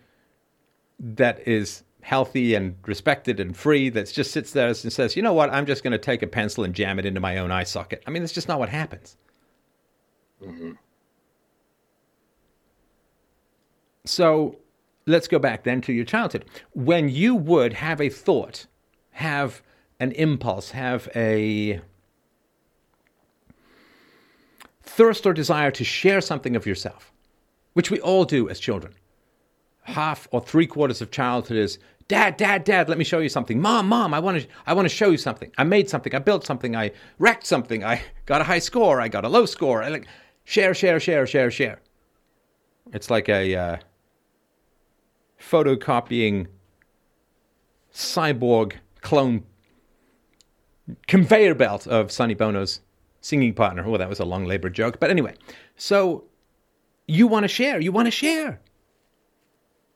that 1.01 1.47
is 1.47 1.83
healthy 2.01 2.55
and 2.55 2.77
respected 2.87 3.41
and 3.41 3.57
free 3.57 3.89
that 3.91 4.11
just 4.11 4.31
sits 4.31 4.53
there 4.53 4.69
and 4.69 4.77
says, 4.77 5.17
you 5.17 5.23
know 5.23 5.33
what, 5.33 5.53
I'm 5.53 5.67
just 5.67 5.83
going 5.83 5.93
to 5.93 5.99
take 5.99 6.23
a 6.23 6.27
pencil 6.27 6.65
and 6.65 6.75
jam 6.75 6.99
it 6.99 7.05
into 7.05 7.21
my 7.21 7.39
own 7.39 7.51
eye 7.51 7.65
socket. 7.65 8.03
I 8.07 8.11
mean, 8.11 8.23
that's 8.23 8.33
just 8.33 8.49
not 8.49 8.59
what 8.59 8.69
happens. 8.69 9.17
Mm-hmm. 10.43 10.73
So 14.05 14.57
let's 15.07 15.29
go 15.29 15.39
back 15.39 15.65
then 15.65 15.81
to 15.83 15.93
your 15.93 16.05
childhood. 16.05 16.47
When 16.73 17.09
you 17.09 17.35
would 17.35 17.75
have 17.75 18.01
a 18.01 18.09
thought, 18.09 18.67
have 19.11 19.61
an 20.01 20.13
impulse, 20.13 20.71
have 20.71 21.09
a 21.15 21.81
thirst 24.83 25.27
or 25.27 25.33
desire 25.33 25.71
to 25.71 25.85
share 25.85 26.21
something 26.21 26.57
of 26.57 26.67
yourself, 26.67 27.13
which 27.73 27.91
we 27.91 28.01
all 28.01 28.25
do 28.25 28.49
as 28.49 28.59
children. 28.59 28.95
Half 29.83 30.29
or 30.31 30.41
three 30.41 30.67
quarters 30.67 31.01
of 31.01 31.11
childhood 31.11 31.57
is 31.57 31.79
Dad, 32.09 32.39
Dad, 32.39 32.65
Dad, 32.65 32.89
let 32.89 32.97
me 32.97 33.05
show 33.05 33.19
you 33.19 33.29
something. 33.29 33.61
Mom, 33.61 33.87
Mom, 33.87 34.15
I 34.15 34.19
want 34.19 34.41
to, 34.41 34.49
I 34.67 34.73
want 34.73 34.87
to 34.87 34.95
show 34.95 35.11
you 35.11 35.19
something. 35.19 35.53
I 35.59 35.65
made 35.65 35.91
something. 35.91 36.15
I 36.15 36.19
built 36.19 36.47
something. 36.47 36.75
I 36.75 36.93
wrecked 37.19 37.47
something. 37.47 37.85
I 37.85 38.01
got 38.25 38.41
a 38.41 38.45
high 38.45 38.61
score. 38.61 38.99
I 38.99 39.09
got 39.09 39.27
a 39.27 39.29
low 39.29 39.45
score. 39.45 39.83
I 39.83 39.89
like 39.89 40.07
share, 40.45 40.73
share, 40.73 40.99
share, 41.01 41.27
share, 41.27 41.51
share. 41.51 41.81
It's 42.95 43.11
like 43.11 43.29
a 43.29 43.55
uh, 43.55 43.77
photocopying 45.39 46.47
cyborg 47.93 48.73
clone 49.03 49.45
conveyor 51.07 51.55
belt 51.55 51.87
of 51.87 52.11
Sonny 52.11 52.35
Bono's 52.35 52.81
singing 53.21 53.55
partner. 53.55 53.85
Oh, 53.87 53.97
that 53.97 54.09
was 54.09 54.21
a 54.21 54.25
long 54.25 54.45
labor 54.45 54.71
joke. 54.71 55.01
But 55.01 55.11
anyway, 55.11 55.35
so 55.77 56.25
you 57.07 57.27
want 57.27 57.45
to 57.45 57.49
share. 57.49 57.81
You 57.81 57.93
want 57.93 58.07
to 58.07 58.13
share 58.13 58.61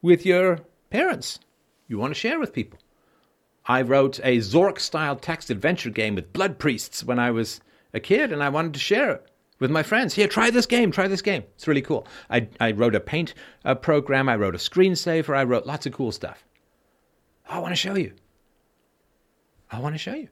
with 0.01 0.27
your 0.27 0.61
parents. 0.91 1.39
You 1.89 1.99
want 1.99 2.15
to 2.15 2.19
share 2.19 2.39
with 2.39 2.53
people. 2.53 2.79
I 3.67 3.83
wrote 3.83 4.19
a 4.25 4.39
Zork 4.39 4.81
style 4.81 5.17
text 5.17 5.51
adventure 5.51 5.91
game 5.91 6.17
with 6.17 6.33
blood 6.33 6.59
priests 6.59 7.05
when 7.05 7.19
I 7.19 7.31
was 7.31 7.61
a 7.95 8.01
kid, 8.01 8.33
and 8.33 8.43
I 8.43 8.49
wanted 8.49 8.75
to 8.75 8.81
share 8.81 9.13
it 9.13 9.31
with 9.61 9.71
my 9.71 9.83
friends. 9.83 10.15
Here, 10.15 10.27
try 10.27 10.51
this 10.51 10.67
game, 10.67 10.91
try 10.91 11.07
this 11.07 11.23
game. 11.23 11.45
It's 11.55 11.69
really 11.69 11.83
cool. 11.83 12.07
I, 12.29 12.49
I 12.59 12.73
wrote 12.73 12.97
a 12.97 13.01
paint 13.01 13.35
uh, 13.65 13.77
program, 13.77 14.29
I 14.29 14.35
wrote 14.37 14.57
a 14.57 14.59
screensaver, 14.59 15.37
I 15.37 15.45
wrote 15.45 15.67
lots 15.67 15.87
of 15.87 15.93
cool 15.93 16.11
stuff. 16.11 16.45
I 17.49 17.61
want 17.61 17.73
to 17.73 17.77
show 17.77 17.95
you. 17.95 18.15
I 19.71 19.79
want 19.79 19.95
to 19.95 19.99
show 19.99 20.15
you 20.15 20.29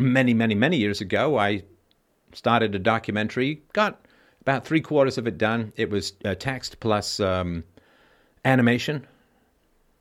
many, 0.00 0.34
many, 0.34 0.54
many 0.54 0.76
years 0.76 1.00
ago, 1.00 1.38
I 1.38 1.62
started 2.32 2.74
a 2.74 2.78
documentary, 2.78 3.62
got 3.72 4.04
about 4.40 4.64
three 4.64 4.80
quarters 4.80 5.18
of 5.18 5.26
it 5.26 5.38
done. 5.38 5.72
It 5.76 5.90
was 5.90 6.14
uh, 6.24 6.34
text 6.34 6.80
plus 6.80 7.20
um, 7.20 7.64
animation. 8.44 9.06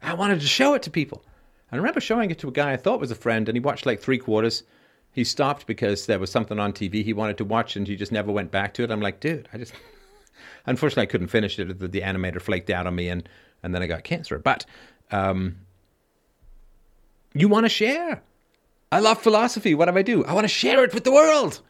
I 0.02 0.14
wanted 0.14 0.39
to 0.39 0.47
show 0.47 0.74
it 0.74 0.82
to 0.84 0.89
people. 0.89 1.24
I 1.72 1.76
remember 1.76 2.00
showing 2.00 2.32
it 2.32 2.39
to 2.39 2.47
a 2.47 2.52
guy 2.52 2.72
I 2.72 2.78
thought 2.78 3.00
was 3.00 3.12
a 3.12 3.16
friend, 3.16 3.47
and 3.47 3.56
he 3.56 3.60
watched 3.60 3.86
like 3.86 4.02
three 4.02 4.18
quarters. 4.18 4.64
He 5.12 5.24
stopped 5.24 5.68
because 5.68 6.06
there 6.06 6.20
was 6.20 6.32
something 6.32 6.60
on 6.60 6.74
TV 6.74 7.04
he 7.04 7.14
wanted 7.14 7.38
to 7.38 7.45
watch, 7.45 7.76
and 7.76 7.88
he 7.88 7.95
just 7.95 8.12
never 8.12 8.32
went 8.32 8.52
back 8.52 8.74
to 8.76 8.84
it. 8.84 8.91
I'm 8.91 9.02
like, 9.02 9.20
dude, 9.20 9.50
I 9.54 9.58
just. 9.58 9.74
Unfortunately, 10.66 11.04
I 11.04 11.08
couldn't 11.08 11.28
finish 11.28 11.60
it. 11.60 11.80
The, 11.80 11.88
the 11.88 12.02
animator 12.02 12.41
flaked 12.41 12.70
out 12.70 12.88
on 12.88 12.95
me, 12.95 13.10
and, 13.10 13.28
and 13.64 13.74
then 13.74 13.82
I 13.82 13.88
got 13.88 14.04
cancer. 14.04 14.39
But 14.39 14.66
um, 15.12 15.58
you 17.34 17.50
want 17.50 17.66
to 17.66 17.70
share. 17.70 18.22
I 18.92 19.00
love 19.00 19.22
philosophy. 19.22 19.76
What 19.76 19.86
do 19.86 19.98
I 19.98 20.02
do? 20.02 20.26
I 20.26 20.34
want 20.34 20.46
to 20.46 20.54
share 20.54 20.84
it 20.84 20.94
with 20.94 21.04
the 21.04 21.12
world. 21.12 21.62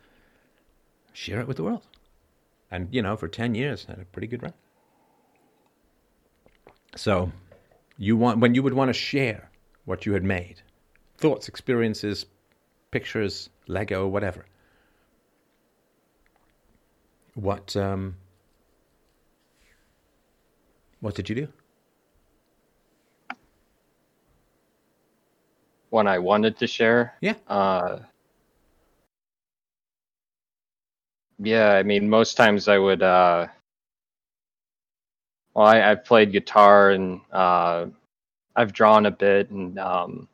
Share 1.13 1.41
it 1.41 1.47
with 1.47 1.57
the 1.57 1.63
world. 1.63 1.85
And, 2.71 2.87
you 2.91 3.01
know, 3.01 3.17
for 3.17 3.27
10 3.27 3.55
years, 3.55 3.85
I 3.87 3.93
had 3.93 4.01
a 4.01 4.05
pretty 4.05 4.27
good 4.27 4.43
run. 4.43 4.53
So, 6.95 7.31
you 7.97 8.15
want 8.15 8.39
when 8.39 8.55
you 8.55 8.63
would 8.63 8.73
want 8.73 8.89
to 8.89 8.93
share 8.93 9.49
what 9.85 10.05
you 10.05 10.13
had 10.13 10.23
made 10.23 10.61
thoughts, 11.17 11.49
experiences, 11.49 12.25
pictures, 12.91 13.49
Lego, 13.67 14.07
whatever. 14.07 14.45
What, 17.35 17.75
um, 17.75 18.15
what 21.01 21.15
did 21.15 21.29
you 21.29 21.35
do? 21.35 21.47
When 25.89 26.07
I 26.07 26.19
wanted 26.19 26.57
to 26.59 26.67
share, 26.67 27.15
Yeah. 27.21 27.35
uh, 27.47 27.99
yeah, 31.39 31.71
I 31.71 31.83
mean, 31.83 32.09
most 32.09 32.35
times 32.37 32.67
I 32.67 32.77
would. 32.77 33.01
Uh, 33.01 33.47
well, 35.53 35.67
I, 35.67 35.81
I've 35.91 36.05
played 36.05 36.31
guitar 36.31 36.91
and 36.91 37.21
uh, 37.31 37.87
I've 38.55 38.73
drawn 38.73 39.05
a 39.05 39.11
bit, 39.11 39.49
and 39.49 39.79
um, 39.79 40.27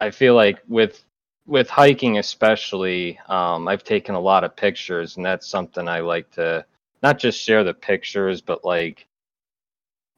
I 0.00 0.10
feel 0.10 0.34
like 0.34 0.60
with 0.68 1.04
with 1.46 1.70
hiking 1.70 2.18
especially, 2.18 3.18
um, 3.28 3.68
I've 3.68 3.84
taken 3.84 4.14
a 4.16 4.20
lot 4.20 4.44
of 4.44 4.56
pictures, 4.56 5.16
and 5.16 5.24
that's 5.24 5.46
something 5.46 5.88
I 5.88 6.00
like 6.00 6.30
to 6.32 6.64
not 7.02 7.18
just 7.18 7.40
share 7.40 7.62
the 7.64 7.74
pictures, 7.74 8.40
but 8.40 8.64
like 8.64 9.06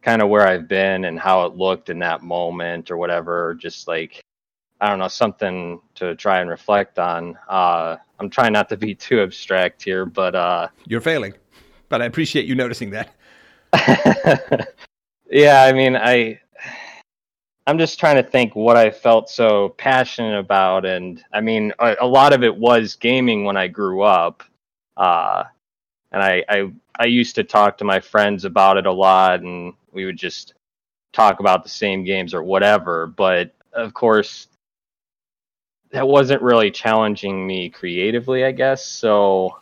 kind 0.03 0.23
of 0.23 0.29
where 0.29 0.47
I've 0.47 0.69
been 0.69 1.05
and 1.05 1.19
how 1.19 1.45
it 1.47 1.57
looked 1.57 1.91
in 1.91 1.99
that 2.01 2.23
moment 2.23 2.91
or 2.91 2.97
whatever. 2.97 3.55
Just 3.55 3.89
like 3.89 4.23
I 4.81 4.89
don't 4.89 4.99
know, 5.01 5.09
something 5.09 5.81
to 5.97 6.15
try 6.15 6.41
and 6.41 6.49
reflect 6.49 6.99
on. 6.99 7.37
Uh, 7.49 7.97
I'm 8.21 8.31
trying 8.31 8.53
not 8.53 8.69
to 8.69 8.77
be 8.77 8.95
too 8.95 9.21
abstract 9.23 9.83
here, 9.83 10.07
but 10.07 10.35
uh, 10.35 10.69
You're 10.87 11.01
failing, 11.01 11.35
but 11.89 12.01
I 12.01 12.05
appreciate 12.05 12.47
you 12.47 12.55
noticing 12.55 12.91
that. 12.91 13.15
yeah, 15.31 15.63
I 15.65 15.73
mean, 15.73 15.97
I 15.97 16.41
I'm 17.67 17.79
just 17.79 18.01
trying 18.01 18.17
to 18.17 18.23
think 18.23 18.57
what 18.57 18.79
I 18.79 18.91
felt 18.91 19.29
so 19.29 19.71
passionate 19.77 20.39
about, 20.39 20.87
and 20.87 21.23
I 21.35 21.43
mean, 21.43 21.73
a, 21.79 21.97
a 22.01 22.07
lot 22.07 22.33
of 22.33 22.43
it 22.43 22.57
was 22.57 22.97
gaming 22.97 23.45
when 23.45 23.59
I 23.59 23.67
grew 23.67 24.01
up, 24.03 24.43
uh, 24.97 25.45
and 26.11 26.23
I, 26.23 26.45
I 26.49 26.73
I 26.99 27.07
used 27.07 27.37
to 27.37 27.45
talk 27.45 27.79
to 27.79 27.85
my 27.85 28.01
friends 28.01 28.45
about 28.45 28.77
it 28.77 28.87
a 28.87 28.93
lot, 28.93 29.41
and 29.41 29.75
we 29.93 30.05
would 30.05 30.17
just 30.19 30.55
talk 31.13 31.41
about 31.41 31.63
the 31.63 31.69
same 31.69 32.05
games 32.05 32.35
or 32.35 32.43
whatever. 32.43 33.07
But 33.07 33.55
of 33.73 33.95
course, 33.95 34.49
that 35.91 36.07
wasn't 36.09 36.43
really 36.43 36.71
challenging 36.71 37.47
me 37.47 37.71
creatively, 37.71 38.45
I 38.45 38.53
guess. 38.53 38.85
So 38.85 39.57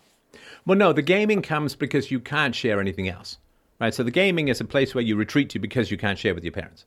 Well, 0.64 0.78
no, 0.78 0.93
the 0.93 1.03
gaming 1.03 1.43
comes 1.43 1.76
because 1.76 2.11
you 2.11 2.20
can't 2.20 2.55
share 2.55 2.80
anything 2.80 3.09
else, 3.09 3.39
right? 3.80 3.95
So 3.95 4.03
the 4.03 4.11
gaming 4.11 4.49
is 4.49 4.61
a 4.61 4.64
place 4.64 4.95
where 4.95 5.05
you 5.05 5.16
retreat 5.16 5.51
to 5.51 5.59
because 5.59 5.91
you 5.91 5.97
can't 5.99 6.18
share 6.18 6.34
with 6.34 6.45
your 6.45 6.53
parents. 6.53 6.84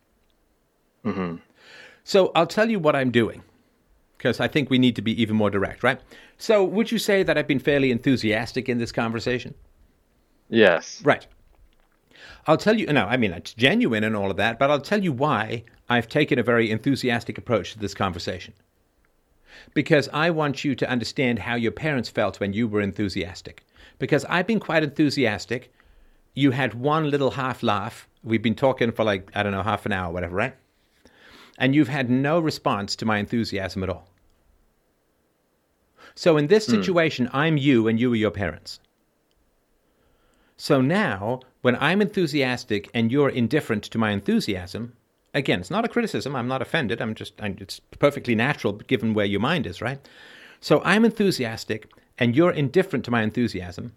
hmm 1.04 1.36
So 2.04 2.32
I'll 2.36 2.48
tell 2.48 2.70
you 2.70 2.80
what 2.80 2.96
I'm 2.96 3.12
doing 3.12 3.44
because 4.18 4.40
I 4.40 4.48
think 4.48 4.70
we 4.70 4.80
need 4.80 4.96
to 4.98 5.02
be 5.02 5.20
even 5.22 5.36
more 5.36 5.50
direct, 5.50 5.84
right? 5.84 6.02
So 6.38 6.64
would 6.64 6.92
you 6.92 6.98
say 6.98 7.24
that 7.24 7.38
I've 7.38 7.48
been 7.48 7.60
fairly 7.60 7.92
enthusiastic 7.92 8.68
in 8.68 8.78
this 8.80 8.92
conversation? 8.92 9.54
Yes, 10.50 11.02
Right. 11.04 11.26
I'll 12.48 12.58
tell 12.58 12.80
you, 12.80 12.88
no, 12.88 13.06
I 13.06 13.18
mean, 13.18 13.32
it's 13.32 13.54
genuine 13.54 14.04
and 14.04 14.16
all 14.16 14.32
of 14.32 14.38
that, 14.38 14.58
but 14.58 14.72
I'll 14.72 14.82
tell 14.82 15.04
you 15.04 15.12
why 15.12 15.64
I've 15.88 16.08
taken 16.08 16.40
a 16.40 16.44
very 16.44 16.72
enthusiastic 16.72 17.38
approach 17.38 17.74
to 17.74 17.80
this 17.80 17.94
conversation. 17.94 18.54
Because 19.74 20.10
I 20.14 20.32
want 20.32 20.64
you 20.64 20.74
to 20.76 20.90
understand 20.90 21.40
how 21.40 21.56
your 21.56 21.72
parents 21.72 22.10
felt 22.10 22.40
when 22.40 22.54
you 22.54 22.68
were 22.68 22.82
enthusiastic. 22.82 23.64
Because 24.00 24.26
I've 24.26 24.48
been 24.48 24.60
quite 24.60 24.84
enthusiastic. 24.84 25.72
You 26.34 26.52
had 26.52 26.74
one 26.74 27.12
little 27.12 27.32
half 27.32 27.62
laugh. 27.62 28.08
We've 28.24 28.42
been 28.42 28.56
talking 28.56 28.92
for 28.92 29.04
like, 29.04 29.30
I 29.36 29.44
don't 29.44 29.52
know, 29.52 29.64
half 29.64 29.86
an 29.86 29.92
hour, 29.92 30.12
whatever, 30.12 30.36
right? 30.36 30.56
And 31.58 31.76
you've 31.76 31.90
had 31.90 32.10
no 32.10 32.40
response 32.40 32.96
to 32.98 33.06
my 33.06 33.18
enthusiasm 33.18 33.84
at 33.84 33.90
all. 33.90 34.08
So 36.16 36.38
in 36.38 36.48
this 36.48 36.66
hmm. 36.66 36.72
situation, 36.72 37.30
I'm 37.32 37.58
you 37.58 37.88
and 37.88 38.00
you 38.00 38.12
are 38.14 38.16
your 38.16 38.32
parents. 38.32 38.80
So 40.62 40.82
now, 40.82 41.40
when 41.62 41.78
I'm 41.78 42.02
enthusiastic 42.02 42.90
and 42.94 43.14
you're 43.14 43.30
indifferent 43.30 43.86
to 43.86 43.98
my 43.98 44.12
enthusiasm, 44.12 44.92
again, 45.34 45.62
it's 45.62 45.72
not 45.72 45.86
a 45.86 45.88
criticism. 45.88 46.36
I'm 46.36 46.50
not 46.50 46.62
offended. 46.62 47.02
I'm 47.02 47.16
just, 47.16 47.34
I'm, 47.42 47.56
it's 47.62 47.80
perfectly 47.80 48.36
natural 48.36 48.74
given 48.74 49.14
where 49.14 49.26
your 49.26 49.40
mind 49.40 49.66
is, 49.66 49.82
right? 49.82 50.06
So 50.60 50.82
I'm 50.84 51.06
enthusiastic 51.06 51.90
and 52.18 52.36
you're 52.36 52.52
indifferent 52.52 53.06
to 53.06 53.12
my 53.12 53.24
enthusiasm. 53.24 53.94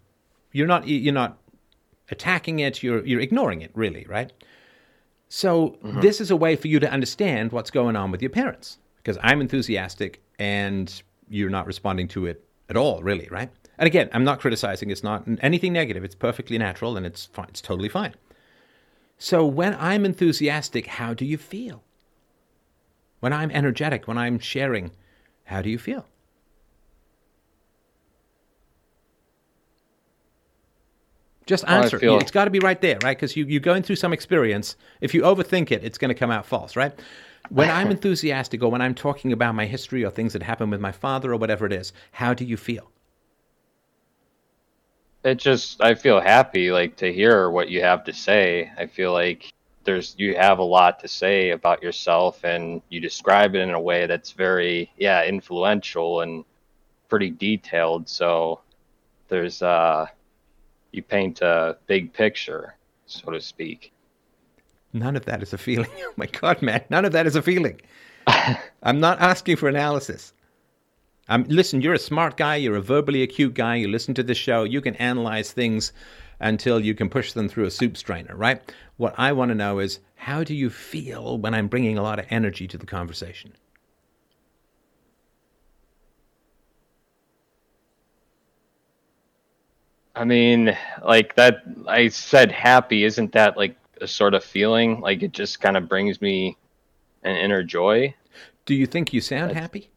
You're 0.52 0.68
not, 0.68 0.86
you're 0.86 1.12
not 1.12 1.36
attacking 2.12 2.60
it. 2.60 2.80
You're, 2.80 3.04
you're 3.04 3.20
ignoring 3.20 3.60
it, 3.60 3.72
really, 3.74 4.06
right? 4.08 4.32
So 5.28 5.78
mm-hmm. 5.84 6.00
this 6.00 6.20
is 6.20 6.30
a 6.30 6.36
way 6.36 6.54
for 6.54 6.68
you 6.68 6.78
to 6.78 6.88
understand 6.88 7.50
what's 7.50 7.72
going 7.72 7.96
on 7.96 8.12
with 8.12 8.22
your 8.22 8.30
parents 8.30 8.78
because 8.98 9.18
I'm 9.20 9.40
enthusiastic 9.40 10.22
and 10.38 11.02
you're 11.28 11.50
not 11.50 11.66
responding 11.66 12.06
to 12.08 12.26
it 12.26 12.44
at 12.68 12.76
all, 12.76 13.02
really, 13.02 13.26
right? 13.32 13.50
And 13.78 13.86
again, 13.86 14.08
I'm 14.12 14.24
not 14.24 14.40
criticizing. 14.40 14.90
It's 14.90 15.02
not 15.02 15.24
anything 15.40 15.72
negative. 15.72 16.04
It's 16.04 16.14
perfectly 16.14 16.58
natural 16.58 16.96
and 16.96 17.06
it's 17.06 17.26
fine. 17.26 17.46
It's 17.48 17.60
totally 17.60 17.88
fine. 17.88 18.14
So 19.18 19.46
when 19.46 19.74
I'm 19.78 20.04
enthusiastic, 20.04 20.86
how 20.86 21.14
do 21.14 21.24
you 21.24 21.38
feel? 21.38 21.82
When 23.20 23.32
I'm 23.32 23.50
energetic, 23.50 24.06
when 24.08 24.18
I'm 24.18 24.38
sharing, 24.38 24.90
how 25.44 25.62
do 25.62 25.70
you 25.70 25.78
feel? 25.78 26.06
Just 31.46 31.64
answer. 31.68 31.98
feel- 31.98 32.14
It's 32.20 32.30
got 32.30 32.44
to 32.44 32.50
be 32.50 32.58
right 32.60 32.80
there, 32.80 32.98
right? 33.02 33.16
Because 33.16 33.36
you, 33.36 33.44
you're 33.46 33.60
going 33.60 33.82
through 33.82 33.96
some 33.96 34.12
experience. 34.12 34.76
If 35.00 35.12
you 35.14 35.22
overthink 35.22 35.70
it, 35.70 35.82
it's 35.84 35.98
going 35.98 36.08
to 36.10 36.14
come 36.14 36.30
out 36.30 36.46
false, 36.46 36.76
right? 36.76 36.92
When 37.50 37.68
I'm 37.70 37.90
enthusiastic 37.96 38.62
or 38.62 38.70
when 38.70 38.80
I'm 38.82 38.94
talking 38.94 39.32
about 39.32 39.54
my 39.54 39.66
history 39.66 40.04
or 40.04 40.10
things 40.10 40.32
that 40.34 40.42
happened 40.42 40.70
with 40.70 40.80
my 40.80 40.92
father 40.92 41.32
or 41.32 41.36
whatever 41.36 41.66
it 41.66 41.72
is, 41.72 41.92
how 42.12 42.32
do 42.34 42.44
you 42.44 42.56
feel? 42.56 42.90
It 45.24 45.36
just 45.36 45.80
I 45.80 45.94
feel 45.94 46.20
happy 46.20 46.70
like 46.72 46.96
to 46.96 47.12
hear 47.12 47.50
what 47.50 47.68
you 47.68 47.82
have 47.82 48.04
to 48.04 48.12
say. 48.12 48.70
I 48.76 48.86
feel 48.86 49.12
like 49.12 49.52
there's 49.84 50.14
you 50.18 50.36
have 50.36 50.58
a 50.58 50.64
lot 50.64 51.00
to 51.00 51.08
say 51.08 51.50
about 51.50 51.82
yourself 51.82 52.44
and 52.44 52.82
you 52.88 53.00
describe 53.00 53.54
it 53.54 53.60
in 53.60 53.70
a 53.70 53.80
way 53.80 54.06
that's 54.06 54.32
very 54.32 54.90
yeah, 54.96 55.24
influential 55.24 56.20
and 56.20 56.44
pretty 57.08 57.30
detailed. 57.30 58.08
So 58.08 58.60
there's 59.28 59.62
uh 59.62 60.06
you 60.92 61.02
paint 61.02 61.40
a 61.40 61.78
big 61.86 62.12
picture, 62.12 62.74
so 63.06 63.30
to 63.30 63.40
speak. 63.40 63.92
None 64.92 65.16
of 65.16 65.24
that 65.24 65.42
is 65.42 65.52
a 65.52 65.58
feeling. 65.58 65.90
Oh 65.98 66.12
my 66.16 66.26
God, 66.26 66.60
man. 66.60 66.84
None 66.90 67.06
of 67.06 67.12
that 67.12 67.26
is 67.26 67.36
a 67.36 67.42
feeling. 67.42 67.80
I'm 68.82 69.00
not 69.00 69.20
asking 69.20 69.56
for 69.56 69.68
analysis. 69.68 70.34
Um, 71.28 71.44
listen, 71.48 71.80
you're 71.80 71.94
a 71.94 71.98
smart 71.98 72.36
guy. 72.36 72.56
You're 72.56 72.76
a 72.76 72.80
verbally 72.80 73.22
acute 73.22 73.54
guy. 73.54 73.76
You 73.76 73.88
listen 73.88 74.14
to 74.14 74.22
the 74.22 74.34
show. 74.34 74.64
You 74.64 74.80
can 74.80 74.96
analyze 74.96 75.52
things 75.52 75.92
until 76.40 76.80
you 76.80 76.94
can 76.94 77.08
push 77.08 77.32
them 77.32 77.48
through 77.48 77.64
a 77.64 77.70
soup 77.70 77.96
strainer, 77.96 78.34
right? 78.36 78.60
What 78.96 79.14
I 79.16 79.32
want 79.32 79.50
to 79.50 79.54
know 79.54 79.78
is 79.78 80.00
how 80.16 80.42
do 80.42 80.54
you 80.54 80.68
feel 80.70 81.38
when 81.38 81.54
I'm 81.54 81.68
bringing 81.68 81.96
a 81.96 82.02
lot 82.02 82.18
of 82.18 82.26
energy 82.30 82.66
to 82.68 82.76
the 82.78 82.86
conversation? 82.86 83.52
I 90.14 90.24
mean, 90.24 90.76
like 91.04 91.34
that 91.36 91.62
I 91.88 92.08
said 92.08 92.52
happy, 92.52 93.04
isn't 93.04 93.32
that 93.32 93.56
like 93.56 93.76
a 94.00 94.06
sort 94.06 94.34
of 94.34 94.44
feeling? 94.44 95.00
Like 95.00 95.22
it 95.22 95.32
just 95.32 95.60
kind 95.60 95.76
of 95.76 95.88
brings 95.88 96.20
me 96.20 96.56
an 97.22 97.36
inner 97.36 97.62
joy. 97.62 98.14
Do 98.66 98.74
you 98.74 98.86
think 98.86 99.12
you 99.12 99.20
sound 99.20 99.50
That's- 99.50 99.62
happy? 99.62 99.88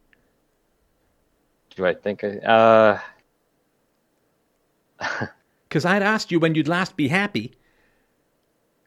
Do 1.76 1.86
I 1.86 1.94
think 1.94 2.24
I 2.24 2.38
uh 2.38 3.00
Because 5.68 5.86
I'd 5.86 6.04
asked 6.04 6.32
you 6.32 6.40
when 6.40 6.56
you'd 6.56 6.70
last 6.70 6.96
be 6.96 7.10
happy, 7.10 7.52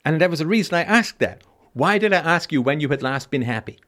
and 0.04 0.20
there 0.20 0.30
was 0.30 0.40
a 0.40 0.46
reason 0.46 0.74
I 0.74 0.84
asked 0.84 1.18
that. 1.18 1.42
Why 1.74 1.98
did 1.98 2.14
I 2.14 2.18
ask 2.18 2.50
you 2.50 2.62
when 2.62 2.80
you 2.80 2.88
had 2.88 3.02
last 3.02 3.30
been 3.30 3.42
happy? 3.42 3.78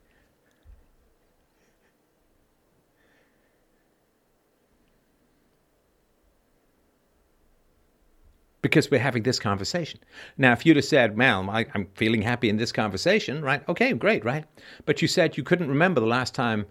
because 8.61 8.91
we're 8.91 8.99
having 8.99 9.23
this 9.23 9.39
conversation. 9.39 9.99
Now, 10.37 10.53
if 10.53 10.65
you'd 10.65 10.75
have 10.75 10.85
said, 10.85 11.17
Mal, 11.17 11.49
I, 11.49 11.65
I'm 11.73 11.87
feeling 11.95 12.21
happy 12.21 12.47
in 12.47 12.57
this 12.57 12.71
conversation, 12.71 13.41
right? 13.41 13.67
Okay, 13.67 13.93
great, 13.93 14.23
right? 14.23 14.45
But 14.85 15.01
you 15.01 15.07
said 15.07 15.35
you 15.35 15.43
couldn't 15.43 15.67
remember 15.67 15.99
the 15.99 16.07
last 16.07 16.35
time 16.35 16.65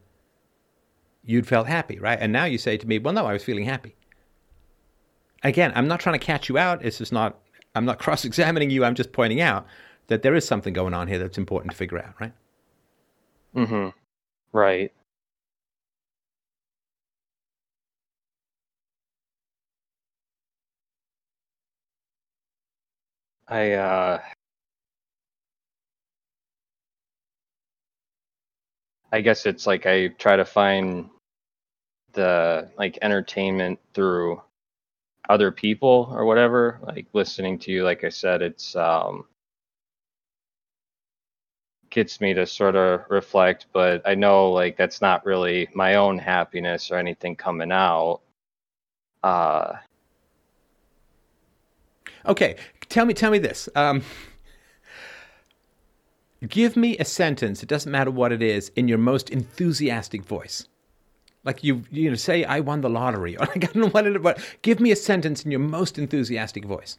you'd 1.24 1.46
felt 1.46 1.66
happy, 1.66 1.98
right? 1.98 2.18
And 2.20 2.32
now 2.32 2.44
you 2.44 2.58
say 2.58 2.76
to 2.76 2.86
me, 2.86 2.98
well, 2.98 3.14
no, 3.14 3.26
I 3.26 3.32
was 3.32 3.44
feeling 3.44 3.64
happy. 3.64 3.94
Again, 5.42 5.72
I'm 5.74 5.88
not 5.88 6.00
trying 6.00 6.18
to 6.18 6.24
catch 6.24 6.48
you 6.48 6.58
out. 6.58 6.84
It's 6.84 6.98
just 6.98 7.12
not, 7.12 7.38
I'm 7.74 7.84
not 7.84 7.98
cross 8.04 8.24
examining 8.24 8.70
you. 8.70 8.84
I'm 8.84 8.94
just 8.94 9.12
pointing 9.12 9.40
out 9.40 9.66
that 10.08 10.22
there 10.22 10.34
is 10.34 10.46
something 10.46 10.72
going 10.72 10.94
on 10.94 11.08
here 11.08 11.18
that's 11.18 11.38
important 11.38 11.72
to 11.72 11.76
figure 11.76 11.98
out, 11.98 12.14
right? 12.20 12.32
Mm 13.54 13.68
hmm. 13.68 13.88
Right. 14.52 14.92
I 23.48 23.72
uh 23.72 24.20
I 29.12 29.20
guess 29.20 29.46
it's 29.46 29.66
like 29.66 29.86
I 29.86 30.08
try 30.08 30.36
to 30.36 30.44
find 30.44 31.10
the 32.12 32.70
like 32.78 32.98
entertainment 33.02 33.78
through 33.94 34.42
other 35.28 35.50
people 35.50 36.08
or 36.12 36.24
whatever. 36.24 36.80
Like 36.82 37.06
listening 37.12 37.58
to 37.60 37.72
you, 37.72 37.84
like 37.84 38.04
I 38.04 38.08
said, 38.08 38.42
it's 38.42 38.76
um 38.76 39.24
gets 41.90 42.20
me 42.20 42.32
to 42.34 42.46
sort 42.46 42.76
of 42.76 43.02
reflect, 43.10 43.66
but 43.72 44.02
I 44.06 44.14
know 44.14 44.50
like 44.50 44.76
that's 44.76 45.00
not 45.00 45.26
really 45.26 45.68
my 45.74 45.96
own 45.96 46.18
happiness 46.18 46.90
or 46.90 46.96
anything 46.96 47.34
coming 47.36 47.72
out. 47.72 48.20
Uh 49.22 49.76
Okay, 52.26 52.56
tell 52.88 53.06
me, 53.06 53.14
tell 53.14 53.30
me 53.30 53.38
this. 53.38 53.68
Um, 53.74 54.02
give 56.48 56.76
me 56.76 56.96
a 56.98 57.04
sentence. 57.04 57.62
It 57.62 57.68
doesn't 57.68 57.90
matter 57.90 58.10
what 58.10 58.32
it 58.32 58.42
is 58.42 58.70
in 58.76 58.88
your 58.88 58.98
most 58.98 59.30
enthusiastic 59.30 60.24
voice. 60.24 60.66
Like 61.44 61.64
you, 61.64 61.84
you 61.90 62.10
know, 62.10 62.16
say 62.16 62.44
I 62.44 62.60
won 62.60 62.80
the 62.80 62.90
lottery, 62.90 63.36
or 63.38 63.46
like, 63.46 63.64
I 63.64 63.72
don't 63.72 63.76
know 63.76 64.20
what 64.20 64.38
give 64.62 64.80
me 64.80 64.90
a 64.90 64.96
sentence 64.96 65.44
in 65.44 65.50
your 65.50 65.60
most 65.60 65.98
enthusiastic 65.98 66.64
voice. 66.64 66.98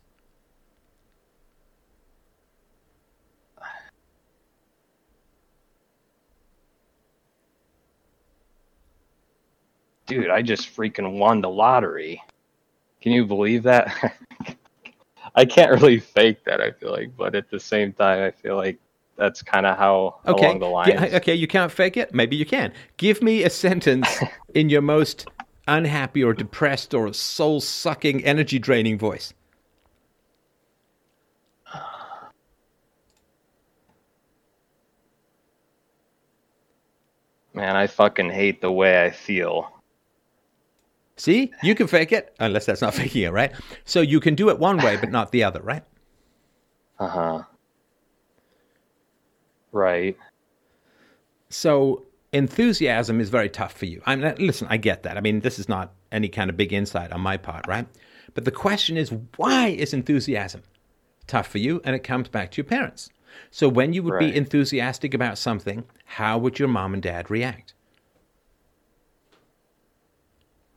dude, 10.12 10.30
I 10.30 10.42
just 10.42 10.76
freaking 10.76 11.20
won 11.20 11.40
the 11.40 11.50
lottery. 11.50 12.22
Can 13.02 13.14
you 13.14 13.26
believe 13.26 13.64
that? 13.64 14.20
I 15.36 15.46
can't 15.46 15.72
really 15.72 16.00
fake 16.00 16.44
that. 16.44 16.60
I 16.60 16.72
feel 16.72 16.92
like, 16.92 17.16
but 17.16 17.34
at 17.34 17.50
the 17.50 17.62
same 17.62 17.94
time, 17.94 18.22
I 18.22 18.32
feel 18.32 18.58
like 18.58 18.78
that's 19.22 19.44
kind 19.44 19.68
of 19.68 19.78
how 19.78 20.20
okay. 20.26 20.48
along 20.48 20.60
the 20.60 20.66
lines. 20.66 20.90
Yeah, 20.90 21.18
okay, 21.18 21.36
you 21.36 21.46
can't 21.46 21.72
fake 21.72 21.96
it. 21.96 22.12
Maybe 22.12 22.36
you 22.36 22.46
can. 22.46 22.74
Give 22.98 23.22
me 23.22 23.44
a 23.44 23.52
sentence 23.52 24.08
in 24.56 24.70
your 24.70 24.82
most 24.82 25.28
unhappy 25.68 26.24
or 26.24 26.34
depressed 26.34 26.96
or 26.96 27.14
soul 27.14 27.62
sucking, 27.62 28.26
energy 28.26 28.58
draining 28.58 28.98
voice. 28.98 29.36
Man, 37.54 37.76
I 37.76 37.86
fucking 37.86 38.32
hate 38.32 38.62
the 38.62 38.72
way 38.72 39.06
I 39.06 39.12
feel. 39.12 39.72
See, 41.18 41.52
you 41.62 41.76
can 41.76 41.86
fake 41.86 42.12
it, 42.12 42.34
unless 42.40 42.66
that's 42.66 42.82
not 42.82 42.94
faking 42.96 43.22
it, 43.22 43.32
right? 43.32 43.52
So 43.86 44.02
you 44.02 44.20
can 44.20 44.34
do 44.34 44.50
it 44.50 44.58
one 44.58 44.78
way, 44.78 44.98
but 44.98 45.12
not 45.12 45.32
the 45.32 45.44
other, 45.44 45.62
right? 45.62 45.84
Uh 46.98 47.08
huh. 47.08 47.44
Right. 49.72 50.18
So 51.50 52.06
enthusiasm 52.34 53.20
is 53.20 53.30
very 53.30 53.50
tough 53.50 53.74
for 53.74 53.86
you. 53.86 54.02
I 54.06 54.16
mean, 54.16 54.36
listen, 54.40 54.68
I 54.70 54.78
get 54.78 55.04
that. 55.04 55.18
I 55.18 55.22
mean, 55.22 55.42
this 55.42 55.60
is 55.60 55.68
not 55.68 55.94
any 56.12 56.30
kind 56.30 56.50
of 56.50 56.58
big 56.58 56.74
insight 56.74 57.12
on 57.12 57.22
my 57.22 57.38
part, 57.38 57.68
right? 57.68 57.88
But 58.34 58.46
the 58.46 58.52
question 58.52 58.98
is, 58.98 59.12
why 59.38 59.68
is 59.68 59.94
enthusiasm 59.94 60.64
tough 61.28 61.48
for 61.48 61.58
you? 61.58 61.82
And 61.84 61.96
it 61.96 62.04
comes 62.04 62.30
back 62.30 62.52
to 62.52 62.58
your 62.58 62.66
parents. 62.66 63.10
So 63.50 63.68
when 63.70 63.94
you 63.94 64.04
would 64.04 64.14
Right. 64.14 64.32
be 64.34 64.38
enthusiastic 64.38 65.14
about 65.14 65.38
something, 65.38 65.86
how 66.06 66.38
would 66.38 66.60
your 66.60 66.68
mom 66.68 66.94
and 66.94 67.04
dad 67.04 67.30
react? 67.30 67.74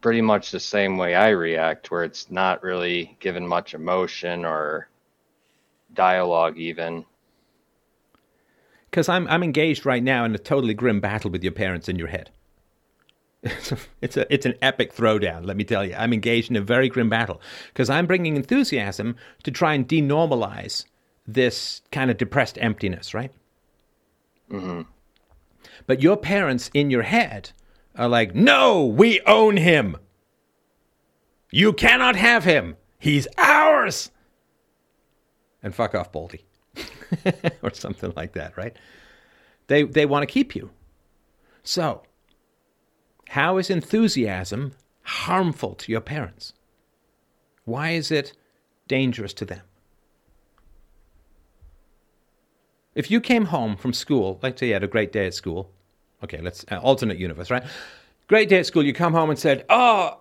Pretty 0.01 0.21
much 0.21 0.51
the 0.51 0.61
same 0.61 0.97
way 0.99 1.15
I 1.15 1.31
react, 1.31 1.91
where 1.91 2.05
it's 2.05 2.31
not 2.31 2.63
really 2.63 3.17
given 3.21 3.47
much 3.47 3.75
emotion 3.75 4.45
or 4.45 4.89
dialogue, 5.95 6.59
even. 6.59 7.07
Because 8.95 9.09
I'm, 9.09 9.27
I'm 9.27 9.43
engaged 9.43 9.85
right 9.85 10.05
now 10.05 10.25
in 10.25 10.37
a 10.37 10.39
totally 10.39 10.73
grim 10.73 11.01
battle 11.01 11.29
with 11.29 11.43
your 11.43 11.51
parents 11.51 11.89
in 11.89 11.97
your 11.99 12.07
head. 12.07 12.31
It's 13.43 13.73
a, 13.73 13.79
it's, 14.01 14.17
a, 14.17 14.33
it's 14.33 14.47
an 14.47 14.55
epic 14.63 14.95
throwdown, 14.95 15.45
let 15.45 15.57
me 15.57 15.65
tell 15.65 15.85
you. 15.85 15.97
I'm 15.99 16.13
engaged 16.13 16.49
in 16.49 16.55
a 16.55 16.61
very 16.61 16.89
grim 16.89 17.09
battle 17.09 17.41
because 17.73 17.91
I'm 17.91 18.07
bringing 18.07 18.37
enthusiasm 18.37 19.17
to 19.43 19.51
try 19.51 19.75
and 19.75 19.89
denormalize 19.89 20.85
this 21.27 21.83
kind 21.91 22.09
of 22.09 22.19
depressed 22.19 22.57
emptiness, 22.61 23.13
right? 23.15 23.33
hmm 24.49 24.83
But 25.89 26.01
your 26.01 26.17
parents 26.17 26.71
in 26.73 26.89
your 26.89 27.03
head 27.03 27.51
are 27.97 28.07
like, 28.07 28.33
no, 28.37 28.87
we 28.87 29.21
own 29.23 29.57
him. 29.57 29.97
You 31.51 31.73
cannot 31.73 32.15
have 32.15 32.45
him. 32.45 32.77
He's 33.01 33.27
ours. 33.39 34.13
And 35.65 35.75
fuck 35.75 35.97
off, 35.97 36.13
Baldy. 36.13 36.45
or 37.63 37.73
something 37.73 38.13
like 38.17 38.33
that, 38.33 38.57
right? 38.57 38.77
They, 39.67 39.83
they 39.83 40.07
want 40.07 40.23
to 40.23 40.33
keep 40.33 40.55
you. 40.55 40.71
So, 41.63 42.03
how 43.29 43.57
is 43.57 43.71
enthusiasm 43.71 44.73
harmful 45.03 45.75
to 45.77 45.93
your 45.93 46.01
parents? 46.01 46.53
Why 47.65 47.91
is 47.91 48.11
it 48.11 48.35
dangerous 48.87 49.33
to 49.35 49.45
them? 49.45 49.63
If 52.95 53.11
you 53.11 53.21
came 53.21 53.47
home 53.47 53.77
from 53.77 53.93
school, 53.93 54.39
let's 54.43 54.61
say 54.61 54.69
you 54.69 54.75
had 54.75 54.85
a 54.85 54.89
great 54.89 55.13
day 55.13 55.27
at 55.27 55.35
school, 55.35 55.71
okay, 56.23 56.41
let's 56.41 56.65
uh, 56.71 56.77
alternate 56.77 57.19
universe, 57.19 57.51
right? 57.51 57.65
Great 58.29 58.49
day 58.49 58.59
at 58.59 58.67
school, 58.67 58.85
you 58.85 58.93
come 58.93 59.13
home 59.13 59.31
and 59.31 59.39
said, 59.39 59.65
"Oh, 59.69 60.21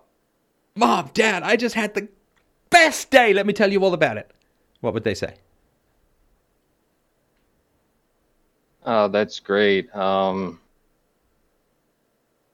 mom, 0.74 1.10
dad, 1.14 1.42
I 1.42 1.56
just 1.56 1.74
had 1.74 1.94
the 1.94 2.08
best 2.70 3.10
day. 3.10 3.32
Let 3.32 3.46
me 3.46 3.52
tell 3.52 3.72
you 3.72 3.82
all 3.84 3.94
about 3.94 4.16
it." 4.16 4.30
What 4.80 4.92
would 4.92 5.04
they 5.04 5.14
say? 5.14 5.36
Oh, 8.84 9.08
that's 9.08 9.40
great. 9.40 9.94
Um, 9.94 10.60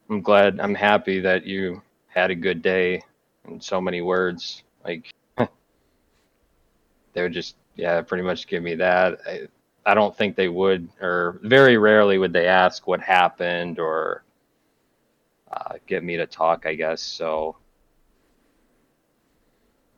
I'm 0.08 0.20
glad, 0.22 0.60
I'm 0.60 0.74
happy 0.74 1.20
that 1.20 1.46
you 1.46 1.82
had 2.08 2.30
a 2.30 2.34
good 2.34 2.62
day 2.62 3.02
in 3.46 3.60
so 3.60 3.80
many 3.80 4.00
words. 4.02 4.62
Like, 4.84 5.10
they 5.38 7.22
would 7.22 7.32
just, 7.32 7.56
yeah, 7.76 8.00
pretty 8.02 8.24
much 8.24 8.46
give 8.46 8.62
me 8.62 8.74
that. 8.76 9.18
I, 9.26 9.48
I 9.86 9.94
don't 9.94 10.16
think 10.16 10.36
they 10.36 10.48
would, 10.48 10.88
or 11.00 11.38
very 11.42 11.76
rarely 11.76 12.18
would 12.18 12.32
they 12.32 12.46
ask 12.46 12.86
what 12.86 13.00
happened 13.00 13.78
or 13.78 14.24
uh, 15.50 15.74
get 15.86 16.04
me 16.04 16.16
to 16.16 16.26
talk, 16.26 16.66
I 16.66 16.74
guess. 16.74 17.00
So, 17.02 17.56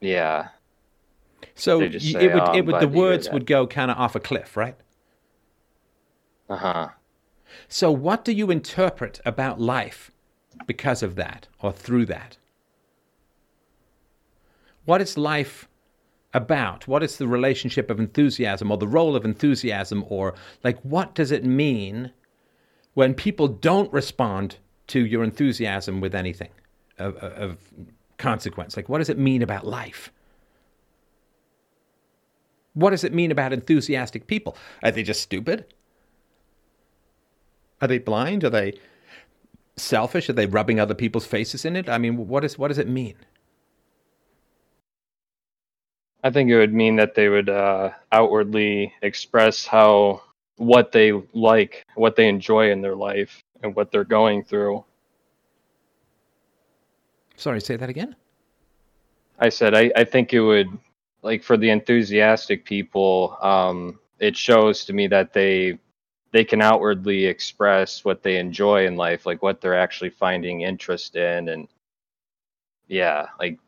yeah, 0.01 0.49
So 1.55 1.81
say, 1.99 2.25
it 2.25 2.33
would, 2.33 2.43
"Oh, 2.43 2.53
it 2.59 2.67
would, 2.67 2.79
the 2.81 2.89
words 2.89 3.31
would 3.31 3.47
go 3.47 3.67
kind 3.67 3.91
of 3.91 3.97
off 3.99 4.15
a 4.15 4.21
cliff, 4.21 4.57
right? 4.57 4.77
Uh 6.53 6.57
huh. 6.57 6.89
So, 7.69 7.91
what 7.91 8.25
do 8.25 8.33
you 8.33 8.51
interpret 8.51 9.21
about 9.25 9.61
life 9.61 10.11
because 10.67 11.03
of 11.03 11.15
that 11.17 11.49
or 11.61 11.73
through 11.73 12.07
that? 12.07 12.37
What 14.85 15.01
is 15.01 15.17
life 15.17 15.69
about? 16.35 16.87
What 16.87 17.03
is 17.03 17.17
the 17.17 17.27
relationship 17.27 17.91
of 17.91 17.99
enthusiasm 17.99 18.71
or 18.71 18.77
the 18.77 18.87
role 18.89 19.17
of 19.17 19.25
enthusiasm? 19.25 20.05
Or, 20.09 20.35
like, 20.63 20.79
what 20.83 21.15
does 21.15 21.31
it 21.31 21.45
mean 21.45 22.13
when 22.95 23.15
people 23.15 23.49
don't 23.49 23.93
respond 23.93 24.57
to 24.89 25.07
your 25.07 25.25
enthusiasm 25.25 26.01
with 26.01 26.15
anything 26.15 26.51
of, 26.99 27.17
of- 27.17 27.33
of 27.33 27.59
consequence? 28.19 28.77
Like, 28.77 28.91
what 28.91 28.99
does 28.99 29.09
it 29.09 29.19
mean 29.19 29.41
about 29.41 29.67
life? 29.67 30.13
What 32.75 32.91
does 32.91 33.05
it 33.05 33.15
mean 33.15 33.31
about 33.31 33.53
enthusiastic 33.53 34.27
people? 34.27 34.57
Are 34.83 34.91
they 34.91 35.03
just 35.03 35.23
stupid? 35.23 35.67
Are 37.83 37.89
they 37.89 37.99
blind? 37.99 38.45
Are 38.45 38.51
they 38.51 38.75
selfish? 39.77 40.31
Are 40.31 40.33
they 40.33 40.47
rubbing 40.47 40.79
other 40.79 40.95
people's 40.95 41.27
faces 41.27 41.65
in 41.65 41.75
it? 41.75 41.89
I 41.89 41.99
mean, 41.99 42.29
what 42.29 42.45
is 42.45 42.57
what 42.57 42.69
does 42.69 42.79
it 42.79 42.89
mean? 42.89 43.17
I 46.23 46.31
think 46.31 46.49
it 46.49 46.57
would 46.57 46.73
mean 46.73 46.95
that 46.97 47.17
they 47.17 47.29
would 47.29 47.49
uh, 47.49 47.91
outwardly 48.13 48.95
express 49.03 49.67
how 49.67 50.23
what 50.57 50.93
they 50.93 51.11
like, 51.33 51.85
what 51.97 52.15
they 52.15 52.29
enjoy 52.29 52.71
in 52.71 52.81
their 52.81 52.95
life, 52.95 53.43
and 53.65 53.75
what 53.75 53.91
they're 53.91 54.05
going 54.05 54.45
through. 54.45 54.85
Sorry, 57.35 57.61
say 57.61 57.75
that 57.75 57.91
again. 57.91 58.15
I 59.41 59.49
said 59.49 59.75
I, 59.75 59.91
I 59.97 60.05
think 60.05 60.33
it 60.33 60.41
would 60.41 60.69
like 61.23 61.43
for 61.43 61.57
the 61.57 61.71
enthusiastic 61.71 62.65
people, 62.65 63.37
um, 63.43 63.99
it 64.21 64.37
shows 64.37 64.85
to 64.85 64.93
me 64.93 65.09
that 65.09 65.33
they 65.33 65.81
they 66.33 66.45
can 66.45 66.63
outwardly 66.63 67.27
express 67.27 68.05
what 68.05 68.23
they 68.23 68.39
enjoy 68.39 68.87
in 68.87 68.97
life, 68.97 69.27
like 69.27 69.43
what 69.43 69.61
they're 69.61 69.79
actually 69.79 70.11
finding 70.11 70.63
interest 70.63 71.15
in, 71.15 71.49
and 71.51 71.69
yeah, 72.89 73.29
like 73.39 73.59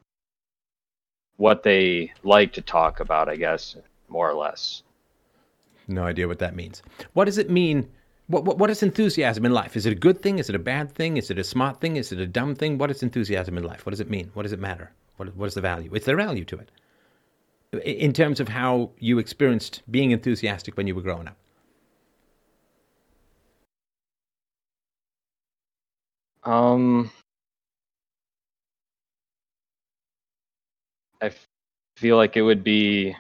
what 1.37 1.63
they 1.63 2.13
like 2.23 2.53
to 2.55 2.63
talk 2.63 3.01
about, 3.01 3.29
I 3.29 3.37
guess, 3.37 3.77
more 4.09 4.29
or 4.29 4.35
less. 4.35 4.83
No 5.87 6.05
idea 6.05 6.27
what 6.27 6.39
that 6.39 6.57
means. 6.57 6.83
What 7.13 7.27
does 7.27 7.37
it 7.37 7.51
mean? 7.51 7.91
What, 8.29 8.47
what, 8.47 8.57
what 8.57 8.71
is 8.71 8.83
enthusiasm 8.83 9.45
in 9.45 9.53
life? 9.53 9.77
Is 9.77 9.85
it 9.85 9.93
a 9.93 9.97
good 9.97 10.23
thing? 10.23 10.39
Is 10.39 10.49
it 10.49 10.55
a 10.55 10.59
bad 10.61 10.95
thing? 10.95 11.19
Is 11.19 11.31
it 11.31 11.39
a 11.39 11.45
smart 11.45 11.81
thing? 11.83 11.97
Is 11.97 12.13
it 12.13 12.19
a 12.19 12.27
dumb 12.27 12.55
thing? 12.55 12.79
What 12.79 12.91
is 12.91 13.03
enthusiasm 13.03 13.59
in 13.59 13.65
life? 13.65 13.85
What 13.85 13.91
does 13.91 14.01
it 14.01 14.09
mean? 14.09 14.31
What 14.33 14.45
does 14.45 14.53
it 14.53 14.61
matter? 14.61 14.93
What, 15.19 15.37
what 15.37 15.47
is 15.47 15.55
the 15.55 15.61
value? 15.61 15.95
Is 15.95 16.07
there 16.07 16.17
value 16.17 16.47
to 16.47 16.59
it? 16.59 16.71
In 17.85 18.15
terms 18.15 18.41
of 18.41 18.49
how 18.49 18.93
you 18.99 19.19
experienced 19.19 19.83
being 19.91 20.13
enthusiastic 20.13 20.79
when 20.79 20.87
you 20.87 20.95
were 20.95 21.03
growing 21.03 21.29
up. 21.29 21.37
Um, 26.45 27.11
I 31.23 31.31
feel 31.97 32.17
like 32.17 32.37
it 32.37 32.43
would 32.43 32.63
be 32.63 33.17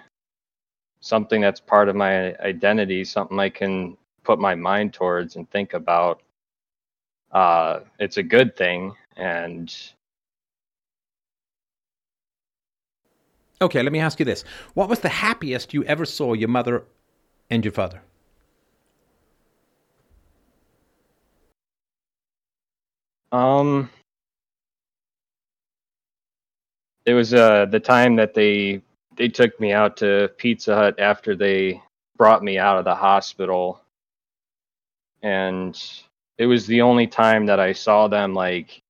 something 1.00 1.40
that's 1.40 1.60
part 1.60 1.88
of 1.88 1.96
my 1.96 2.36
identity, 2.38 3.04
something 3.04 3.38
I 3.38 3.48
can 3.48 3.96
put 4.24 4.38
my 4.38 4.54
mind 4.54 4.92
towards 4.94 5.36
and 5.36 5.48
think 5.50 5.74
about. 5.74 6.22
Uh, 7.32 7.80
it's 7.98 8.16
a 8.16 8.22
good 8.22 8.56
thing, 8.56 8.94
and 9.16 9.74
Okay, 13.62 13.82
let 13.82 13.92
me 13.92 14.00
ask 14.00 14.18
you 14.18 14.24
this. 14.26 14.44
What 14.74 14.88
was 14.88 15.00
the 15.00 15.08
happiest 15.08 15.72
you 15.72 15.84
ever 15.84 16.04
saw 16.04 16.34
your 16.34 16.48
mother 16.48 16.84
and 17.48 17.64
your 17.64 17.72
father? 17.72 18.02
Um, 23.34 23.90
it 27.06 27.14
was 27.14 27.34
uh 27.34 27.66
the 27.66 27.80
time 27.80 28.16
that 28.16 28.34
they 28.34 28.80
they 29.16 29.28
took 29.28 29.58
me 29.60 29.72
out 29.72 29.96
to 29.98 30.30
Pizza 30.38 30.74
Hut 30.76 31.00
after 31.00 31.36
they 31.36 31.82
brought 32.16 32.44
me 32.44 32.58
out 32.58 32.78
of 32.78 32.84
the 32.84 32.94
hospital, 32.94 33.80
and 35.22 35.80
it 36.38 36.46
was 36.46 36.66
the 36.66 36.82
only 36.82 37.08
time 37.08 37.46
that 37.46 37.60
I 37.60 37.72
saw 37.72 38.08
them 38.08 38.34
like 38.34 38.82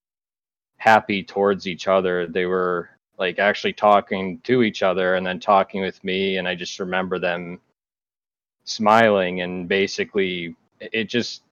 happy 0.79 1.23
towards 1.25 1.67
each 1.67 1.89
other. 1.89 2.27
They 2.27 2.47
were 2.47 2.91
like 3.19 3.39
actually 3.39 3.73
talking 3.75 4.41
to 4.41 4.63
each 4.63 4.83
other 4.83 5.15
and 5.15 5.27
then 5.27 5.41
talking 5.41 5.81
with 5.83 6.05
me 6.05 6.39
and 6.39 6.49
I 6.49 6.55
just 6.55 6.81
remember 6.81 7.19
them 7.19 7.61
smiling 8.65 9.43
and 9.43 9.69
basically 9.69 10.57
it 10.81 11.05
just 11.05 11.44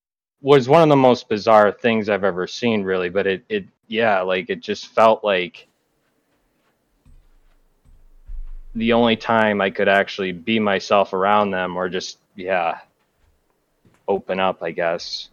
was 0.43 0.69
one 0.69 0.83
of 0.83 0.89
the 0.89 0.97
most 0.97 1.29
bizarre 1.29 1.73
things 1.73 2.09
I've 2.09 2.25
ever 2.25 2.47
seen 2.47 2.83
really 2.83 3.09
but 3.09 3.27
it 3.27 3.45
it 3.49 3.65
yeah 3.89 4.21
like 4.23 4.51
it 4.51 4.61
just 4.61 4.89
felt 4.89 5.25
like 5.25 5.69
the 8.75 8.93
only 8.93 9.17
time 9.17 9.61
I 9.61 9.71
could 9.71 9.89
actually 9.89 10.33
be 10.33 10.59
myself 10.59 11.13
around 11.13 11.51
them 11.51 11.77
or 11.77 11.89
just 11.89 12.19
yeah 12.37 12.79
open 14.09 14.41
up 14.41 14.63
I 14.63 14.73
guess 14.73 15.29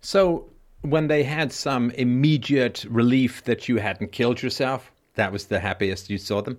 So, 0.00 0.50
when 0.82 1.08
they 1.08 1.22
had 1.24 1.52
some 1.52 1.90
immediate 1.92 2.84
relief 2.88 3.42
that 3.44 3.68
you 3.68 3.78
hadn't 3.78 4.12
killed 4.12 4.42
yourself, 4.42 4.92
that 5.14 5.32
was 5.32 5.46
the 5.46 5.60
happiest 5.60 6.10
you 6.10 6.18
saw 6.18 6.42
them? 6.42 6.58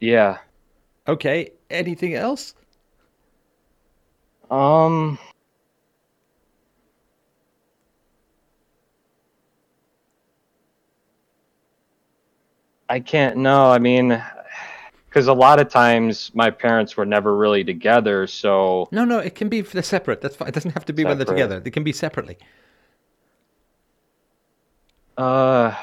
yeah 0.00 0.38
Okay, 1.08 1.52
anything 1.70 2.14
else? 2.14 2.54
Um. 4.50 5.18
I 12.90 12.98
can't 12.98 13.36
know. 13.36 13.70
I 13.70 13.78
mean, 13.78 14.20
because 15.08 15.28
a 15.28 15.32
lot 15.32 15.60
of 15.60 15.68
times 15.68 16.32
my 16.34 16.50
parents 16.50 16.96
were 16.96 17.06
never 17.06 17.36
really 17.36 17.62
together, 17.62 18.26
so 18.26 18.88
No, 18.90 19.04
no, 19.04 19.20
it 19.20 19.36
can 19.36 19.48
be 19.48 19.60
they're 19.60 19.82
separate. 19.84 20.20
That's 20.20 20.34
fine. 20.34 20.48
It 20.48 20.54
doesn't 20.54 20.72
have 20.72 20.84
to 20.86 20.92
be 20.92 21.04
when 21.04 21.16
they're 21.16 21.24
together. 21.24 21.60
They 21.60 21.70
can 21.70 21.84
be 21.84 21.92
separately. 21.92 22.36
uh. 25.16 25.74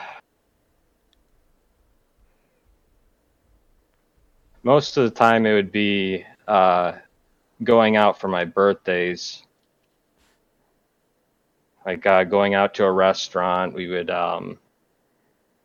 Most 4.64 4.98
of 4.98 5.06
the 5.06 5.12
time, 5.12 5.46
it 5.46 5.54
would 5.54 5.72
be 5.72 6.26
uh, 6.46 6.92
going 7.64 7.96
out 7.96 8.20
for 8.20 8.28
my 8.28 8.44
birthdays. 8.44 9.44
Like 11.86 12.06
uh, 12.06 12.26
going 12.26 12.54
out 12.54 12.74
to 12.74 12.84
a 12.84 12.92
restaurant, 12.92 13.74
we 13.74 13.88
would 13.88 14.10
um, 14.10 14.60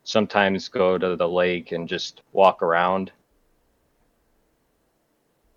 sometimes 0.04 0.68
go 0.68 0.98
to 0.98 1.16
the 1.16 1.28
lake 1.28 1.72
and 1.72 1.88
just 1.88 2.22
walk 2.32 2.62
around. 2.62 3.12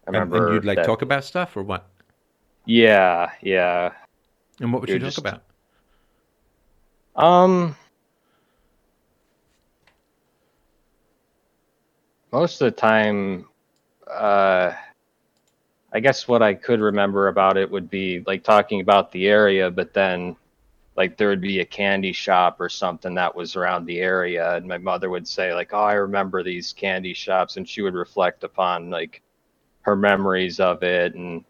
I 0.08 0.10
And, 0.10 0.16
remember 0.16 0.46
and 0.48 0.56
you'd 0.56 0.66
like 0.66 0.78
that- 0.78 0.86
talk 0.86 1.02
about 1.02 1.24
stuff 1.24 1.56
or 1.58 1.64
what? 1.64 1.88
Yeah, 2.66 3.32
yeah. 3.42 3.92
And 4.60 4.72
what 4.72 4.82
would 4.82 4.90
You 4.90 4.96
you 4.96 5.00
talk 5.00 5.08
just- 5.08 5.18
about? 5.20 5.42
Um, 7.16 7.76
most 12.32 12.62
of 12.62 12.66
the 12.66 12.72
time, 12.72 13.48
uh, 14.10 14.74
I 15.94 16.00
guess 16.02 16.28
what 16.28 16.42
I 16.42 16.54
could 16.54 16.82
remember 16.82 17.30
about 17.30 17.56
it 17.58 17.70
would 17.72 17.90
be 17.90 18.22
like 18.28 18.44
talking 18.44 18.82
about 18.82 19.12
the 19.12 19.28
area, 19.28 19.72
but 19.72 19.94
then 19.94 20.36
like 20.96 21.18
there 21.18 21.30
would 21.30 21.42
be 21.42 21.60
a 21.60 21.66
candy 21.66 22.14
shop 22.14 22.60
or 22.60 22.70
something 22.70 23.16
that 23.16 23.36
was 23.36 23.56
around 23.56 23.86
the 23.86 24.00
area, 24.00 24.56
and 24.56 24.68
my 24.68 24.78
mother 24.78 25.10
would 25.10 25.28
say 25.28 25.54
like, 25.54 25.74
"Oh, 25.74 25.84
I 25.84 25.94
remember 25.94 26.42
these 26.44 26.74
candy 26.74 27.14
shops," 27.14 27.58
and 27.58 27.68
she 27.68 27.82
would 27.82 27.94
reflect 27.96 28.44
upon 28.44 28.90
like 28.90 29.22
her 29.82 29.96
memories 29.96 30.60
of 30.60 30.84
it 30.84 31.14
and 31.16 31.44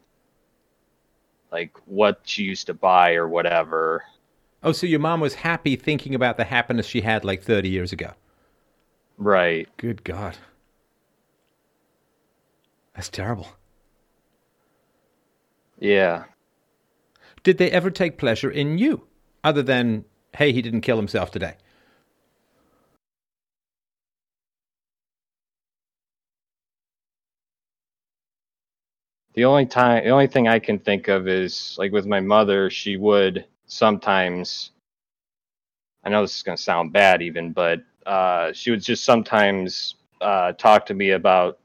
like 1.52 1.72
what 1.86 2.22
she 2.24 2.43
used 2.43 2.68
to 2.68 2.74
buy 2.74 3.14
or 3.14 3.28
whatever. 3.28 4.04
Oh, 4.64 4.72
so 4.72 4.88
your 4.88 5.00
mom 5.00 5.22
was 5.22 5.36
happy 5.36 5.76
thinking 5.76 6.16
about 6.16 6.38
the 6.38 6.43
happiness 6.43 6.88
she 6.88 7.02
had 7.02 7.24
like 7.24 7.43
30 7.43 7.70
years 7.70 7.93
ago. 7.93 8.14
Right. 9.18 9.70
Good 9.78 10.04
God. 10.04 10.38
That's 12.96 13.09
terrible. 13.09 13.47
Yeah. 15.80 16.26
Did 17.43 17.59
they 17.59 17.70
ever 17.70 17.92
take 17.92 18.17
pleasure 18.17 18.50
in 18.50 18.78
you 18.80 19.08
other 19.46 19.63
than, 19.63 20.04
hey, 20.36 20.51
he 20.51 20.62
didn't 20.62 20.82
kill 20.82 20.97
himself 20.97 21.32
today? 21.32 21.55
The 29.36 29.46
only 29.46 29.66
time, 29.67 30.04
the 30.04 30.09
only 30.12 30.28
thing 30.28 30.47
I 30.47 30.59
can 30.59 30.80
think 30.80 31.08
of 31.08 31.28
is 31.28 31.76
like 31.78 31.92
with 31.92 32.05
my 32.08 32.22
mother, 32.22 32.70
she 32.70 32.97
would 32.97 33.46
sometimes. 33.67 34.72
I 36.04 36.09
know 36.09 36.22
this 36.22 36.36
is 36.38 36.43
going 36.43 36.58
to 36.58 36.63
sound 36.63 36.93
bad, 36.93 37.22
even, 37.22 37.51
but 37.51 37.82
uh, 38.05 38.54
she 38.54 38.72
would 38.72 38.82
just 38.84 39.04
sometimes 39.05 39.96
uh, 40.22 40.54
talk 40.54 40.86
to 40.88 40.93
me 40.93 41.12
about 41.12 41.59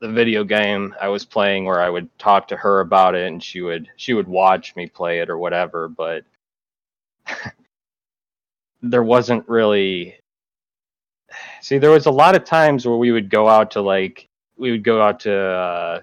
the 0.00 0.10
video 0.10 0.44
game 0.44 0.94
I 1.00 1.08
was 1.08 1.24
playing, 1.24 1.66
or 1.66 1.80
I 1.80 1.90
would 1.90 2.16
talk 2.18 2.48
to 2.48 2.56
her 2.56 2.80
about 2.80 3.14
it, 3.14 3.26
and 3.28 3.42
she 3.42 3.60
would 3.62 3.88
she 3.96 4.14
would 4.14 4.28
watch 4.28 4.76
me 4.76 4.86
play 4.86 5.20
it 5.20 5.30
or 5.30 5.38
whatever. 5.38 5.88
But 5.88 6.24
there 8.82 9.02
wasn't 9.02 9.48
really. 9.48 10.16
See, 11.60 11.78
there 11.78 11.90
was 11.90 12.06
a 12.06 12.10
lot 12.10 12.34
of 12.34 12.44
times 12.44 12.86
where 12.86 12.96
we 12.96 13.12
would 13.12 13.30
go 13.30 13.48
out 13.48 13.70
to 13.72 13.80
like 13.80 14.28
we 14.56 14.70
would 14.70 14.84
go 14.84 15.00
out 15.00 15.20
to 15.20 15.34
uh, 15.34 16.00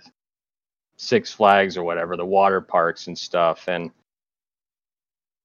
Six 0.98 1.32
Flags 1.32 1.78
or 1.78 1.84
whatever, 1.84 2.18
the 2.18 2.26
water 2.26 2.62
parks 2.62 3.08
and 3.08 3.18
stuff. 3.18 3.68
And 3.68 3.92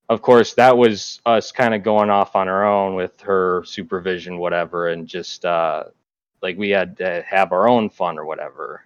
of 0.09 0.21
course, 0.21 0.53
that 0.55 0.77
was 0.77 1.21
us 1.25 1.51
kind 1.51 1.73
of 1.73 1.83
going 1.83 2.09
off 2.09 2.35
on 2.35 2.47
our 2.47 2.65
own 2.65 2.95
with 2.95 3.19
her 3.21 3.63
supervision, 3.65 4.37
whatever, 4.37 4.89
and 4.89 5.07
just 5.07 5.45
uh, 5.45 5.85
like 6.41 6.57
we 6.57 6.69
had 6.69 6.97
to 6.97 7.23
have 7.27 7.51
our 7.51 7.67
own 7.67 7.89
fun 7.89 8.17
or 8.17 8.25
whatever. 8.25 8.83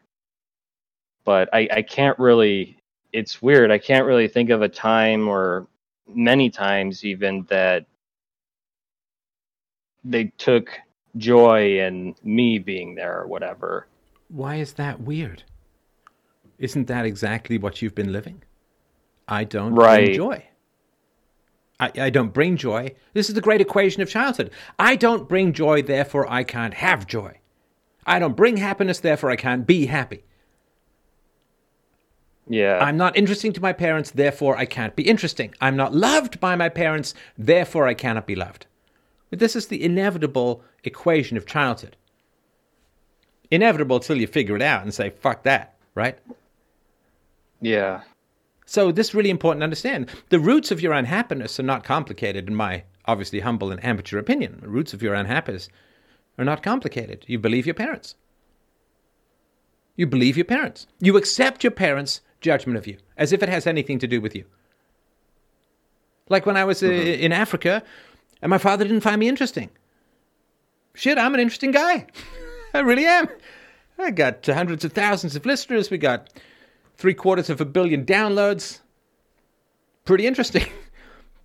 But 1.23 1.49
I, 1.53 1.67
I 1.71 1.81
can't 1.81 2.17
really, 2.19 2.77
it's 3.11 3.41
weird. 3.41 3.71
I 3.71 3.77
can't 3.77 4.05
really 4.05 4.27
think 4.27 4.49
of 4.49 4.61
a 4.61 4.69
time 4.69 5.27
or 5.27 5.67
many 6.07 6.49
times 6.49 7.03
even 7.03 7.43
that 7.49 7.85
they 10.03 10.25
took 10.37 10.69
joy 11.17 11.79
in 11.79 12.15
me 12.23 12.59
being 12.59 12.95
there 12.95 13.21
or 13.21 13.27
whatever. 13.27 13.87
Why 14.29 14.55
is 14.55 14.73
that 14.73 15.01
weird? 15.01 15.43
Isn't 16.59 16.87
that 16.87 17.05
exactly 17.05 17.57
what 17.57 17.81
you've 17.81 17.95
been 17.95 18.11
living? 18.11 18.43
I 19.27 19.43
don't 19.43 19.75
Right. 19.75 20.09
enjoy. 20.09 20.45
I, 21.79 21.91
I 21.99 22.09
don't 22.09 22.33
bring 22.33 22.57
joy. 22.57 22.95
This 23.13 23.29
is 23.29 23.35
the 23.35 23.41
great 23.41 23.61
equation 23.61 24.01
of 24.01 24.09
childhood. 24.09 24.51
I 24.79 24.95
don't 24.95 25.29
bring 25.29 25.53
joy, 25.53 25.81
therefore 25.83 26.29
I 26.31 26.43
can't 26.43 26.73
have 26.73 27.05
joy. 27.05 27.37
I 28.05 28.19
don't 28.19 28.35
bring 28.35 28.57
happiness, 28.57 28.99
therefore 28.99 29.29
I 29.29 29.35
can't 29.35 29.67
be 29.67 29.85
happy. 29.85 30.23
Yeah. 32.49 32.79
I'm 32.79 32.97
not 32.97 33.17
interesting 33.17 33.53
to 33.53 33.61
my 33.61 33.73
parents, 33.73 34.11
therefore 34.11 34.57
I 34.57 34.65
can't 34.65 34.95
be 34.95 35.03
interesting. 35.03 35.53
I'm 35.59 35.75
not 35.75 35.93
loved 35.93 36.39
by 36.39 36.55
my 36.55 36.69
parents, 36.69 37.13
therefore 37.37 37.87
I 37.87 37.93
cannot 37.93 38.25
be 38.25 38.35
loved. 38.35 38.67
But 39.29 39.39
this 39.39 39.55
is 39.55 39.67
the 39.67 39.83
inevitable 39.83 40.63
equation 40.83 41.35
of 41.37 41.45
childhood. 41.45 41.97
Inevitable 43.51 43.99
till 43.99 44.17
you 44.17 44.27
figure 44.27 44.55
it 44.55 44.61
out 44.61 44.83
and 44.83 44.93
say, 44.93 45.09
fuck 45.09 45.43
that, 45.43 45.75
right? 45.95 46.17
yeah. 47.61 48.01
So 48.65 48.91
this 48.91 49.07
is 49.09 49.15
really 49.15 49.29
important 49.29 49.61
to 49.61 49.65
understand. 49.65 50.09
The 50.29 50.39
roots 50.39 50.71
of 50.71 50.81
your 50.81 50.91
unhappiness 50.91 51.57
are 51.57 51.63
not 51.63 51.85
complicated, 51.85 52.49
in 52.49 52.55
my 52.55 52.83
obviously 53.05 53.39
humble 53.39 53.71
and 53.71 53.83
amateur 53.83 54.19
opinion. 54.19 54.59
The 54.61 54.67
roots 54.67 54.93
of 54.93 55.01
your 55.01 55.13
unhappiness 55.13 55.69
are 56.37 56.43
not 56.43 56.63
complicated. 56.63 57.23
You 57.27 57.39
believe 57.39 57.65
your 57.65 57.75
parents. 57.75 58.15
You 59.95 60.05
believe 60.05 60.35
your 60.35 60.45
parents. 60.45 60.85
You 60.99 61.15
accept 61.15 61.63
your 61.63 61.71
parents' 61.71 62.19
judgment 62.41 62.77
of 62.77 62.87
you 62.87 62.97
as 63.17 63.33
if 63.33 63.41
it 63.43 63.49
has 63.49 63.67
anything 63.67 63.99
to 63.99 64.07
do 64.07 64.21
with 64.21 64.35
you. 64.35 64.45
Like 66.29 66.45
when 66.45 66.57
I 66.57 66.65
was 66.65 66.83
uh, 66.83 66.87
in 66.87 67.31
Africa 67.31 67.83
and 68.41 68.49
my 68.49 68.57
father 68.57 68.83
didn't 68.83 69.01
find 69.01 69.19
me 69.19 69.27
interesting. 69.27 69.69
Shit, 70.93 71.17
I'm 71.17 71.33
an 71.33 71.39
interesting 71.39 71.71
guy. 71.71 72.07
I 72.73 72.79
really 72.79 73.05
am. 73.05 73.27
I 73.97 74.11
got 74.11 74.45
hundreds 74.45 74.83
of 74.83 74.93
thousands 74.93 75.35
of 75.35 75.45
listeners. 75.45 75.89
We 75.89 75.97
got 75.97 76.29
three 76.95 77.13
quarters 77.13 77.49
of 77.49 77.61
a 77.61 77.65
billion 77.65 78.05
downloads. 78.05 78.79
Pretty 80.05 80.27
interesting. 80.27 80.65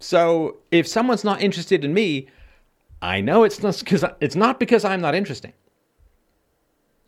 So 0.03 0.57
if 0.73 0.89
someone's 0.89 1.23
not 1.23 1.41
interested 1.41 1.85
in 1.85 1.95
me, 1.95 2.27
I 3.01 3.21
know 3.21 3.45
it's 3.45 3.63
not 3.63 3.79
because 3.79 4.05
it's 4.21 4.35
not 4.35 4.59
because 4.59 4.85
I'm 4.85 5.01
not 5.01 5.15
interesting. 5.15 5.53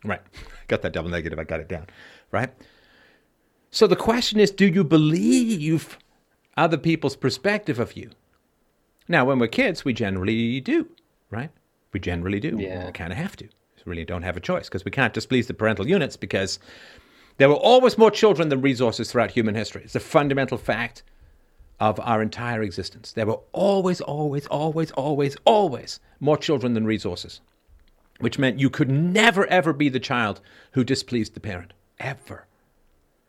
Right. 0.05 0.21
Got 0.69 0.81
that 0.83 0.93
double 0.93 1.09
negative. 1.09 1.37
I 1.37 1.43
got 1.43 1.59
it 1.59 1.67
down. 1.67 1.87
Right. 2.31 2.49
So 3.75 3.87
the 3.87 3.97
question 3.97 4.39
is, 4.39 4.51
do 4.51 4.67
you 4.67 4.85
believe 4.85 5.99
other 6.55 6.77
people's 6.77 7.17
perspective 7.17 7.77
of 7.77 7.97
you? 7.97 8.09
Now, 9.09 9.25
when 9.25 9.37
we're 9.37 9.47
kids, 9.47 9.83
we 9.83 9.91
generally 9.91 10.61
do, 10.61 10.87
right? 11.29 11.49
We 11.91 11.99
generally 11.99 12.39
do. 12.39 12.55
Yeah. 12.57 12.85
We 12.85 12.93
kind 12.93 13.11
of 13.11 13.17
have 13.17 13.35
to. 13.35 13.43
We 13.43 13.81
really 13.85 14.05
don't 14.05 14.21
have 14.21 14.37
a 14.37 14.39
choice 14.39 14.69
because 14.69 14.85
we 14.85 14.91
can't 14.91 15.13
displease 15.13 15.47
the 15.47 15.53
parental 15.53 15.85
units 15.89 16.15
because 16.15 16.57
there 17.35 17.49
were 17.49 17.55
always 17.55 17.97
more 17.97 18.11
children 18.11 18.47
than 18.47 18.61
resources 18.61 19.11
throughout 19.11 19.31
human 19.31 19.55
history. 19.55 19.81
It's 19.83 19.93
a 19.93 19.99
fundamental 19.99 20.57
fact 20.57 21.03
of 21.81 21.99
our 21.99 22.21
entire 22.21 22.63
existence. 22.63 23.11
There 23.11 23.25
were 23.25 23.41
always, 23.51 23.99
always, 23.99 24.47
always, 24.47 24.91
always, 24.91 25.35
always 25.43 25.99
more 26.21 26.37
children 26.37 26.75
than 26.75 26.85
resources, 26.85 27.41
which 28.21 28.39
meant 28.39 28.57
you 28.57 28.69
could 28.69 28.89
never, 28.89 29.45
ever 29.47 29.73
be 29.73 29.89
the 29.89 29.99
child 29.99 30.39
who 30.71 30.85
displeased 30.85 31.33
the 31.33 31.41
parent. 31.41 31.73
Ever. 31.99 32.47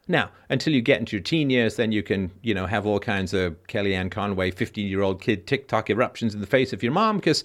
Now, 0.09 0.31
until 0.49 0.73
you 0.73 0.81
get 0.81 1.01
into 1.01 1.17
your 1.17 1.23
teen 1.23 1.51
years, 1.51 1.77
then 1.77 1.91
you 1.91 2.03
can, 2.03 2.31
you 2.43 2.55
know, 2.55 2.67
have 2.67 2.87
all 2.87 3.01
kinds 3.01 3.35
of 3.35 3.57
Kellyanne 3.67 4.11
Conway, 4.11 4.51
15 4.51 4.87
year 4.87 5.03
old 5.03 5.21
kid 5.21 5.47
TikTok 5.47 5.91
eruptions 5.91 6.35
in 6.35 6.41
the 6.41 6.47
face 6.47 6.73
of 6.73 6.83
your 6.83 6.93
mom 6.93 7.17
because 7.17 7.45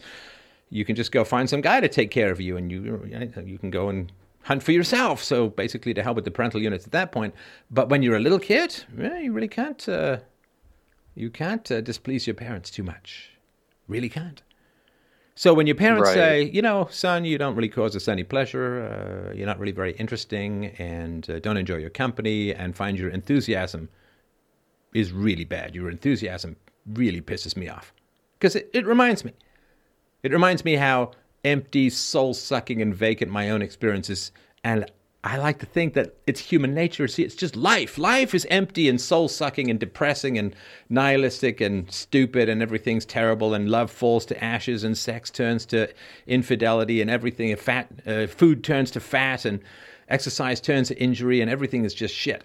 you 0.70 0.86
can 0.86 0.96
just 0.96 1.12
go 1.12 1.24
find 1.24 1.50
some 1.50 1.62
guy 1.62 1.80
to 1.80 1.90
take 1.90 2.12
care 2.12 2.32
of 2.32 2.40
you 2.40 2.58
and 2.58 2.72
you, 2.72 3.08
you 3.44 3.58
can 3.58 3.72
go 3.72 3.90
and 3.90 4.12
hunt 4.44 4.62
for 4.64 4.72
yourself. 4.72 5.24
So 5.24 5.50
basically, 5.50 5.94
to 5.96 6.04
help 6.04 6.16
with 6.16 6.26
the 6.26 6.32
parental 6.32 6.62
units 6.62 6.86
at 6.86 6.92
that 6.92 7.12
point. 7.12 7.34
But 7.72 7.90
when 7.90 8.04
you're 8.04 8.16
a 8.16 8.22
little 8.22 8.40
kid, 8.40 8.84
yeah, 8.98 9.18
you 9.20 9.34
really 9.34 9.48
can't, 9.48 9.88
uh, 9.90 10.18
you 11.16 11.30
can't 11.30 11.70
uh, 11.72 11.82
displease 11.82 12.28
your 12.28 12.36
parents 12.36 12.70
too 12.70 12.84
much. 12.84 13.32
Really 13.88 14.10
can't. 14.10 14.42
So 15.42 15.56
when 15.56 15.66
your 15.66 15.76
parents 15.76 16.10
Right. 16.10 16.14
say, 16.14 16.44
you 16.54 16.62
know, 16.62 16.88
son, 16.92 17.26
you 17.26 17.40
don't 17.40 17.56
really 17.56 17.68
cause 17.68 17.96
us 17.96 18.08
any 18.08 18.24
pleasure, 18.24 18.84
uh, 18.86 19.34
you're 19.34 19.48
not 19.48 19.58
really 19.58 19.72
very 19.72 19.94
interesting, 19.94 20.68
and 20.78 21.28
uh, 21.28 21.40
don't 21.40 21.58
enjoy 21.58 21.78
your 21.78 21.90
company, 21.90 22.54
and 22.54 22.76
find 22.76 23.00
your 23.00 23.10
enthusiasm 23.10 23.90
is 24.94 25.12
really 25.12 25.44
bad. 25.44 25.74
Your 25.74 25.90
enthusiasm 25.90 26.58
really 26.86 27.22
pisses 27.22 27.58
me 27.58 27.68
off 27.68 27.92
because 28.38 28.56
it, 28.56 28.70
it 28.72 28.86
reminds 28.86 29.26
me. 29.26 29.34
It 30.22 30.32
reminds 30.32 30.64
me 30.64 30.76
how 30.76 31.10
empty, 31.44 31.90
soul 31.90 32.36
sucking, 32.36 32.80
and 32.80 32.94
vacant 32.94 33.32
my 33.32 33.50
own 33.50 33.64
experience 33.64 34.12
is. 34.12 34.32
And 34.64 34.92
I 35.24 35.38
like 35.38 35.60
to 35.60 35.68
think 35.68 35.94
that 35.94 36.16
it's 36.26 36.40
human 36.40 36.74
nature. 36.74 37.08
See, 37.08 37.22
it's 37.24 37.36
just 37.36 37.56
life. 37.56 38.00
Life 38.00 38.34
is 38.34 38.48
empty 38.50 38.90
and 38.90 39.00
soul 39.00 39.28
sucking 39.28 39.70
and 39.70 39.80
depressing 39.80 40.40
and 40.40 40.56
nihilistic 40.90 41.62
and 41.62 41.92
stupid, 41.92 42.50
and 42.50 42.60
everything's 42.62 43.06
terrible. 43.06 43.54
And 43.54 43.70
love 43.70 43.92
falls 43.92 44.26
to 44.28 44.44
ashes, 44.44 44.84
and 44.84 44.98
sex 44.98 45.30
turns 45.30 45.66
to 45.68 45.94
infidelity, 46.26 47.02
and 47.02 47.12
everything. 47.12 47.56
Fat 47.56 47.88
uh, 48.08 48.26
food 48.26 48.64
turns 48.64 48.90
to 48.92 49.00
fat, 49.00 49.46
and 49.46 49.60
exercise 50.10 50.60
turns 50.60 50.88
to 50.88 51.00
injury, 51.00 51.40
and 51.40 51.52
everything 51.52 51.86
is 51.86 51.94
just 51.94 52.16
shit. 52.16 52.44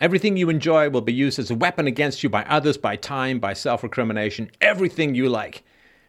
Everything 0.00 0.36
you 0.36 0.50
enjoy 0.50 0.90
will 0.90 1.02
be 1.02 1.14
used 1.14 1.38
as 1.38 1.52
a 1.52 1.54
weapon 1.54 1.86
against 1.86 2.24
you 2.24 2.28
by 2.28 2.42
others, 2.46 2.76
by 2.76 2.96
time, 2.96 3.38
by 3.38 3.52
self 3.52 3.84
recrimination. 3.84 4.50
Everything 4.60 5.14
you 5.14 5.28
like 5.28 5.62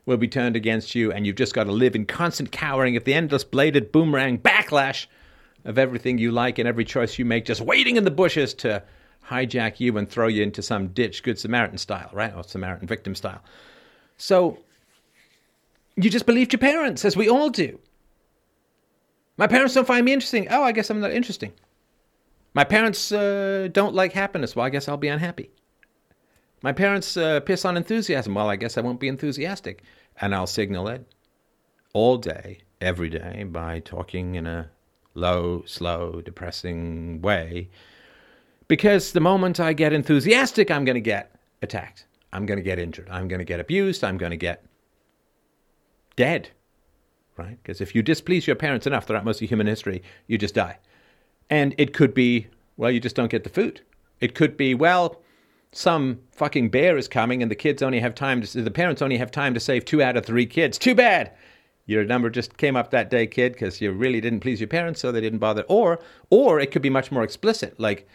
will 0.07 0.17
be 0.17 0.27
turned 0.27 0.55
against 0.55 0.95
you, 0.95 1.11
and 1.11 1.27
you've 1.27 1.35
just 1.35 1.53
got 1.53 1.65
to 1.65 1.71
live 1.71 1.95
in 1.95 2.07
constant 2.07 2.51
cowering 2.51 2.95
at 2.95 3.05
the 3.05 3.13
endless 3.13 3.43
bladed 3.43 3.91
boomerang 3.91 4.39
backlash 4.39 5.05
of 5.67 5.77
everything 5.77 6.17
you 6.17 6.31
like 6.31 6.57
and 6.57 6.67
every 6.67 6.85
choice 6.85 7.19
you 7.19 7.25
make, 7.25 7.45
just 7.45 7.61
waiting 7.61 7.97
in 7.97 8.05
the 8.05 8.11
bushes 8.11 8.53
to 8.55 8.81
hijack 9.29 9.79
you 9.79 9.97
and 9.97 10.09
throw 10.09 10.27
you 10.27 10.41
into 10.41 10.61
some 10.61 10.87
ditch, 10.87 11.21
Good 11.21 11.37
Samaritan 11.37 11.77
style, 11.77 12.09
right? 12.13 12.33
Or 12.33 12.43
Samaritan 12.43 12.87
victim 12.87 13.13
style. 13.13 13.43
So 14.15 14.57
you 15.97 16.09
just 16.09 16.25
believed 16.25 16.53
your 16.53 16.59
parents, 16.59 17.03
as 17.03 17.17
we 17.17 17.29
all 17.29 17.49
do. 17.49 17.79
My 19.35 19.45
parents 19.47 19.73
don't 19.73 19.85
find 19.85 20.05
me 20.05 20.13
interesting. 20.13 20.47
Oh, 20.49 20.63
I 20.63 20.71
guess 20.71 20.89
I'm 20.89 21.01
not 21.01 21.11
interesting. 21.11 21.51
My 22.53 22.63
parents 22.63 23.11
uh, 23.11 23.67
don't 23.71 23.93
like 23.93 24.13
happiness. 24.13 24.55
Well, 24.55 24.65
I 24.65 24.69
guess 24.69 24.87
I'll 24.87 24.97
be 24.97 25.09
unhappy. 25.09 25.51
My 26.63 26.71
parents 26.71 27.17
uh, 27.17 27.41
piss 27.41 27.65
on 27.65 27.77
enthusiasm. 27.77 28.33
Well, 28.33 28.49
I 28.49 28.55
guess 28.55 28.77
I 28.77 28.81
won't 28.81 28.99
be 28.99 29.09
enthusiastic. 29.09 29.83
And 30.19 30.33
I'll 30.33 30.47
signal 30.47 30.87
it 30.87 31.05
all 31.93 32.17
day, 32.17 32.59
every 32.81 33.09
day, 33.09 33.43
by 33.43 33.79
talking 33.79 34.35
in 34.35 34.47
a 34.47 34.71
low, 35.17 35.63
slow, 35.65 36.21
depressing 36.21 37.21
way. 37.21 37.69
Because 38.67 39.11
the 39.11 39.19
moment 39.19 39.59
I 39.59 39.73
get 39.73 39.93
enthusiastic, 39.93 40.69
I'm 40.69 40.85
going 40.85 40.95
to 40.95 41.01
get 41.01 41.35
attacked. 41.61 42.05
I'm 42.31 42.45
going 42.45 42.57
to 42.57 42.63
get 42.63 42.79
injured. 42.79 43.09
I'm 43.09 43.27
going 43.27 43.39
to 43.39 43.45
get 43.45 43.59
abused. 43.59 44.03
I'm 44.03 44.17
going 44.17 44.31
to 44.31 44.37
get 44.37 44.65
dead. 46.15 46.49
Right? 47.35 47.57
Because 47.61 47.81
if 47.81 47.95
you 47.95 48.01
displease 48.01 48.47
your 48.47 48.55
parents 48.55 48.87
enough 48.87 49.05
throughout 49.05 49.25
most 49.25 49.41
of 49.41 49.49
human 49.49 49.67
history, 49.67 50.03
you 50.27 50.37
just 50.37 50.55
die. 50.55 50.77
And 51.49 51.73
it 51.77 51.93
could 51.93 52.13
be, 52.13 52.47
well, 52.77 52.91
you 52.91 52.99
just 52.99 53.15
don't 53.15 53.31
get 53.31 53.43
the 53.43 53.49
food. 53.49 53.81
It 54.19 54.35
could 54.35 54.57
be, 54.57 54.73
well, 54.73 55.21
some 55.71 56.19
fucking 56.31 56.69
bear 56.69 56.97
is 56.97 57.07
coming 57.07 57.41
and 57.41 57.51
the 57.51 57.55
kids 57.55 57.81
only 57.81 57.99
have 57.99 58.15
time 58.15 58.41
to, 58.41 58.61
the 58.61 58.71
parents 58.71 59.01
only 59.01 59.17
have 59.17 59.31
time 59.31 59.53
to 59.53 59.59
save 59.59 59.85
two 59.85 60.01
out 60.01 60.17
of 60.17 60.25
three 60.25 60.45
kids. 60.45 60.77
Too 60.77 60.95
bad. 60.95 61.31
Your 61.87 62.03
number 62.03 62.29
just 62.29 62.57
came 62.57 62.75
up 62.75 62.91
that 62.91 63.09
day, 63.09 63.25
kid, 63.25 63.53
because 63.53 63.79
you 63.81 63.91
really 63.93 64.19
didn't 64.21 64.41
please 64.41 64.59
your 64.59 64.67
parents, 64.67 64.99
so 64.99 65.11
they 65.11 65.21
didn't 65.21 65.39
bother. 65.39 65.63
Or, 65.69 65.99
or 66.29 66.59
it 66.59 66.69
could 66.69 66.81
be 66.81 66.89
much 66.89 67.11
more 67.11 67.23
explicit, 67.23 67.79
like 67.79 68.07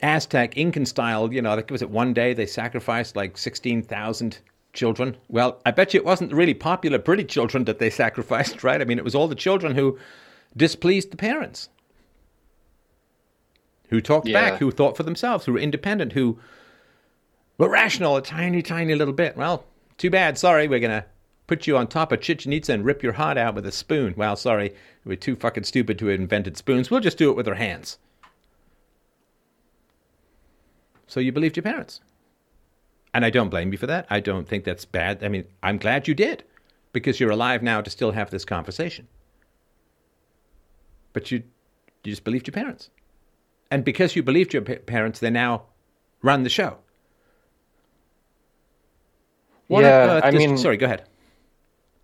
Aztec 0.00 0.56
Incan 0.56 0.86
style. 0.86 1.32
You 1.32 1.42
know, 1.42 1.54
like 1.54 1.70
was 1.70 1.82
it 1.82 1.90
one 1.90 2.14
day 2.14 2.32
they 2.32 2.46
sacrificed 2.46 3.14
like 3.14 3.36
sixteen 3.36 3.82
thousand 3.82 4.38
children? 4.72 5.18
Well, 5.28 5.60
I 5.66 5.70
bet 5.70 5.92
you 5.92 6.00
it 6.00 6.06
wasn't 6.06 6.30
the 6.30 6.36
really 6.36 6.54
popular 6.54 6.98
pretty 6.98 7.24
children 7.24 7.64
that 7.66 7.78
they 7.78 7.90
sacrificed, 8.04 8.64
right? 8.64 8.80
I 8.80 8.84
mean, 8.84 8.98
it 8.98 9.04
was 9.04 9.14
all 9.14 9.28
the 9.28 9.34
children 9.34 9.74
who 9.74 9.98
displeased 10.56 11.10
the 11.10 11.16
parents, 11.18 11.68
who 13.88 14.00
talked 14.00 14.26
Yeah. 14.28 14.50
back, 14.50 14.58
who 14.60 14.70
thought 14.70 14.96
for 14.96 15.02
themselves, 15.02 15.44
who 15.44 15.52
were 15.52 15.58
independent, 15.58 16.12
who 16.14 16.38
were 17.58 17.68
rational 17.68 18.16
a 18.16 18.22
tiny, 18.22 18.62
tiny 18.62 18.94
little 18.94 19.14
bit. 19.14 19.36
Well, 19.36 19.64
too 19.98 20.10
bad. 20.10 20.38
Sorry, 20.38 20.66
we're 20.68 20.80
gonna 20.80 21.04
put 21.46 21.66
you 21.66 21.76
on 21.76 21.86
top 21.86 22.12
of 22.12 22.20
Chichen 22.20 22.52
Itza 22.52 22.72
and 22.72 22.84
rip 22.84 23.02
your 23.02 23.12
heart 23.14 23.36
out 23.36 23.54
with 23.54 23.66
a 23.66 23.72
spoon. 23.72 24.14
Well, 24.16 24.36
sorry, 24.36 24.74
we're 25.04 25.16
too 25.16 25.36
fucking 25.36 25.64
stupid 25.64 25.98
to 25.98 26.06
have 26.06 26.20
invented 26.20 26.56
spoons. 26.56 26.90
We'll 26.90 27.00
just 27.00 27.18
do 27.18 27.30
it 27.30 27.36
with 27.36 27.48
our 27.48 27.54
hands. 27.54 27.98
So 31.06 31.20
you 31.20 31.32
believed 31.32 31.56
your 31.56 31.62
parents. 31.62 32.00
And 33.12 33.24
I 33.24 33.30
don't 33.30 33.50
blame 33.50 33.70
you 33.72 33.78
for 33.78 33.86
that. 33.86 34.06
I 34.10 34.20
don't 34.20 34.48
think 34.48 34.64
that's 34.64 34.84
bad. 34.84 35.22
I 35.22 35.28
mean, 35.28 35.44
I'm 35.62 35.78
glad 35.78 36.08
you 36.08 36.14
did 36.14 36.42
because 36.92 37.20
you're 37.20 37.30
alive 37.30 37.62
now 37.62 37.80
to 37.80 37.90
still 37.90 38.10
have 38.12 38.30
this 38.30 38.44
conversation. 38.44 39.06
But 41.12 41.30
you, 41.30 41.42
you 42.02 42.10
just 42.12 42.24
believed 42.24 42.48
your 42.48 42.52
parents. 42.54 42.90
And 43.70 43.84
because 43.84 44.16
you 44.16 44.22
believed 44.22 44.52
your 44.52 44.62
pa- 44.62 44.74
parents, 44.86 45.20
they 45.20 45.30
now 45.30 45.64
run 46.22 46.42
the 46.42 46.50
show. 46.50 46.78
What 49.68 49.84
on 49.84 49.90
Yeah, 49.90 49.96
earth 50.16 50.24
I 50.24 50.30
does- 50.30 50.38
mean- 50.38 50.58
sorry, 50.58 50.76
go 50.76 50.86
ahead. 50.86 51.04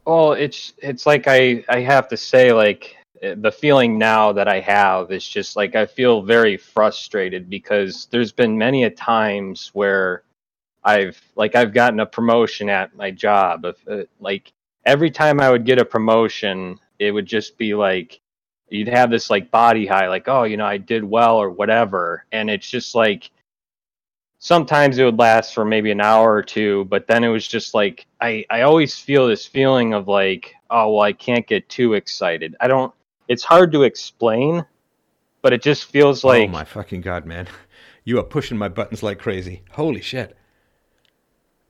Well, 0.06 0.32
it's 0.32 0.72
it's 0.78 1.06
like 1.06 1.24
I 1.26 1.64
I 1.68 1.80
have 1.80 2.08
to 2.08 2.16
say 2.16 2.52
like 2.52 2.96
eh, 3.22 3.34
the 3.38 3.52
feeling 3.52 3.98
now 3.98 4.32
that 4.32 4.48
I 4.48 4.60
have 4.60 5.12
is 5.12 5.26
just 5.26 5.56
like 5.56 5.76
I 5.76 5.86
feel 5.86 6.22
very 6.22 6.56
frustrated 6.56 7.50
because 7.50 8.06
there's 8.10 8.32
been 8.32 8.56
many 8.58 8.84
a 8.84 8.90
times 8.90 9.70
where 9.74 10.24
I've 10.84 11.20
like 11.36 11.54
I've 11.54 11.74
gotten 11.74 12.00
a 12.00 12.06
promotion 12.06 12.68
at 12.68 12.94
my 12.96 13.10
job. 13.10 13.64
If 13.66 13.88
uh, 13.88 14.04
like 14.20 14.52
every 14.86 15.10
time 15.10 15.40
I 15.40 15.50
would 15.50 15.64
get 15.66 15.80
a 15.80 15.84
promotion, 15.84 16.78
it 16.98 17.12
would 17.12 17.26
just 17.26 17.58
be 17.58 17.74
like 17.74 18.20
you'd 18.70 18.88
have 18.88 19.10
this 19.10 19.30
like 19.30 19.50
body 19.50 19.86
high, 19.86 20.08
like 20.08 20.28
oh, 20.28 20.44
you 20.44 20.56
know, 20.56 20.66
I 20.66 20.78
did 20.78 21.04
well 21.04 21.36
or 21.36 21.50
whatever, 21.50 22.24
and 22.32 22.50
it's 22.50 22.68
just 22.68 22.94
like 22.94 23.30
sometimes 24.40 24.98
it 24.98 25.04
would 25.04 25.18
last 25.18 25.54
for 25.54 25.64
maybe 25.64 25.92
an 25.92 26.00
hour 26.00 26.34
or 26.34 26.42
two, 26.42 26.86
but 26.86 27.06
then 27.06 27.22
it 27.22 27.28
was 27.28 27.46
just 27.46 27.72
like 27.72 28.06
I 28.20 28.44
I 28.50 28.62
always 28.62 28.98
feel 28.98 29.28
this 29.28 29.46
feeling 29.46 29.94
of 29.94 30.08
like 30.08 30.54
oh 30.68 30.94
well, 30.94 31.02
I 31.02 31.12
can't 31.12 31.46
get 31.46 31.68
too 31.68 31.94
excited. 31.94 32.56
I 32.58 32.66
don't. 32.66 32.92
It's 33.28 33.44
hard 33.44 33.70
to 33.72 33.84
explain, 33.84 34.66
but 35.42 35.52
it 35.52 35.62
just 35.62 35.84
feels 35.84 36.24
oh, 36.24 36.28
like 36.28 36.48
oh 36.48 36.52
my 36.52 36.64
fucking 36.64 37.02
god, 37.02 37.24
man! 37.24 37.46
You 38.02 38.18
are 38.18 38.24
pushing 38.24 38.56
my 38.56 38.70
buttons 38.70 39.02
like 39.02 39.18
crazy. 39.18 39.62
Holy 39.72 40.00
shit! 40.00 40.34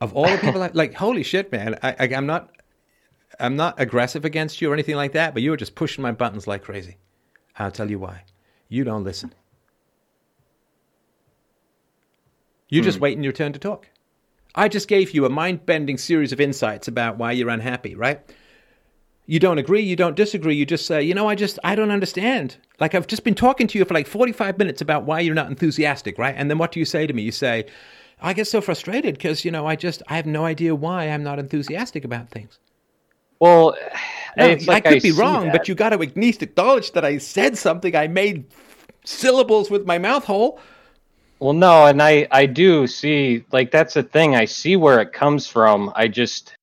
Of 0.00 0.14
all 0.14 0.30
the 0.30 0.38
people, 0.40 0.62
I, 0.62 0.70
like 0.72 0.94
holy 0.94 1.24
shit, 1.24 1.50
man! 1.50 1.76
I, 1.82 1.96
I, 1.98 2.14
I'm 2.14 2.24
not, 2.24 2.52
I'm 3.40 3.56
not 3.56 3.80
aggressive 3.80 4.24
against 4.24 4.62
you 4.62 4.70
or 4.70 4.72
anything 4.72 4.94
like 4.94 5.12
that, 5.12 5.34
but 5.34 5.42
you 5.42 5.52
are 5.52 5.56
just 5.56 5.74
pushing 5.74 6.02
my 6.02 6.12
buttons 6.12 6.46
like 6.46 6.62
crazy. 6.62 6.98
I'll 7.58 7.72
tell 7.72 7.90
you 7.90 7.98
why. 7.98 8.22
You 8.68 8.84
don't 8.84 9.02
listen. 9.02 9.34
You're 12.70 12.84
just 12.84 12.98
hmm. 12.98 13.02
waiting 13.02 13.22
your 13.22 13.32
turn 13.32 13.52
to 13.52 13.58
talk. 13.58 13.88
I 14.54 14.68
just 14.68 14.88
gave 14.88 15.12
you 15.12 15.24
a 15.24 15.30
mind 15.30 15.66
bending 15.66 15.98
series 15.98 16.32
of 16.32 16.40
insights 16.40 16.88
about 16.88 17.18
why 17.18 17.32
you're 17.32 17.50
unhappy, 17.50 17.94
right? 17.94 18.20
You 19.26 19.38
don't 19.38 19.58
agree, 19.58 19.82
you 19.82 19.94
don't 19.94 20.16
disagree, 20.16 20.56
you 20.56 20.66
just 20.66 20.86
say, 20.86 21.02
you 21.02 21.14
know, 21.14 21.28
I 21.28 21.36
just, 21.36 21.58
I 21.62 21.76
don't 21.76 21.92
understand. 21.92 22.56
Like, 22.80 22.96
I've 22.96 23.06
just 23.06 23.22
been 23.22 23.36
talking 23.36 23.68
to 23.68 23.78
you 23.78 23.84
for 23.84 23.94
like 23.94 24.08
45 24.08 24.58
minutes 24.58 24.80
about 24.80 25.04
why 25.04 25.20
you're 25.20 25.36
not 25.36 25.48
enthusiastic, 25.48 26.18
right? 26.18 26.34
And 26.36 26.50
then 26.50 26.58
what 26.58 26.72
do 26.72 26.80
you 26.80 26.84
say 26.84 27.06
to 27.06 27.12
me? 27.12 27.22
You 27.22 27.30
say, 27.30 27.66
I 28.20 28.32
get 28.32 28.48
so 28.48 28.60
frustrated 28.60 29.14
because, 29.14 29.44
you 29.44 29.52
know, 29.52 29.66
I 29.66 29.76
just, 29.76 30.02
I 30.08 30.16
have 30.16 30.26
no 30.26 30.44
idea 30.44 30.74
why 30.74 31.08
I'm 31.08 31.22
not 31.22 31.38
enthusiastic 31.38 32.04
about 32.04 32.28
things. 32.30 32.58
well, 33.38 33.76
No, 34.36 34.56
like 34.66 34.86
I 34.86 34.94
could 34.94 35.02
be 35.02 35.12
wrong, 35.12 35.44
that. 35.46 35.52
but 35.52 35.68
you 35.68 35.76
got 35.76 35.90
to 35.90 36.00
at 36.00 36.16
least 36.16 36.42
acknowledge 36.42 36.92
that 36.92 37.04
I 37.04 37.18
said 37.18 37.56
something. 37.56 37.94
I 37.94 38.08
made 38.08 38.46
syllables 39.04 39.70
with 39.70 39.86
my 39.86 39.98
mouth 39.98 40.24
hole. 40.24 40.58
Well, 41.40 41.54
no, 41.54 41.86
and 41.86 42.02
I 42.02 42.28
I 42.30 42.46
do 42.46 42.86
see 42.86 43.44
like 43.50 43.70
that's 43.70 43.94
the 43.94 44.02
thing. 44.02 44.36
I 44.36 44.44
see 44.44 44.76
where 44.76 45.00
it 45.00 45.12
comes 45.12 45.46
from. 45.46 45.90
I 45.96 46.06
just 46.06 46.54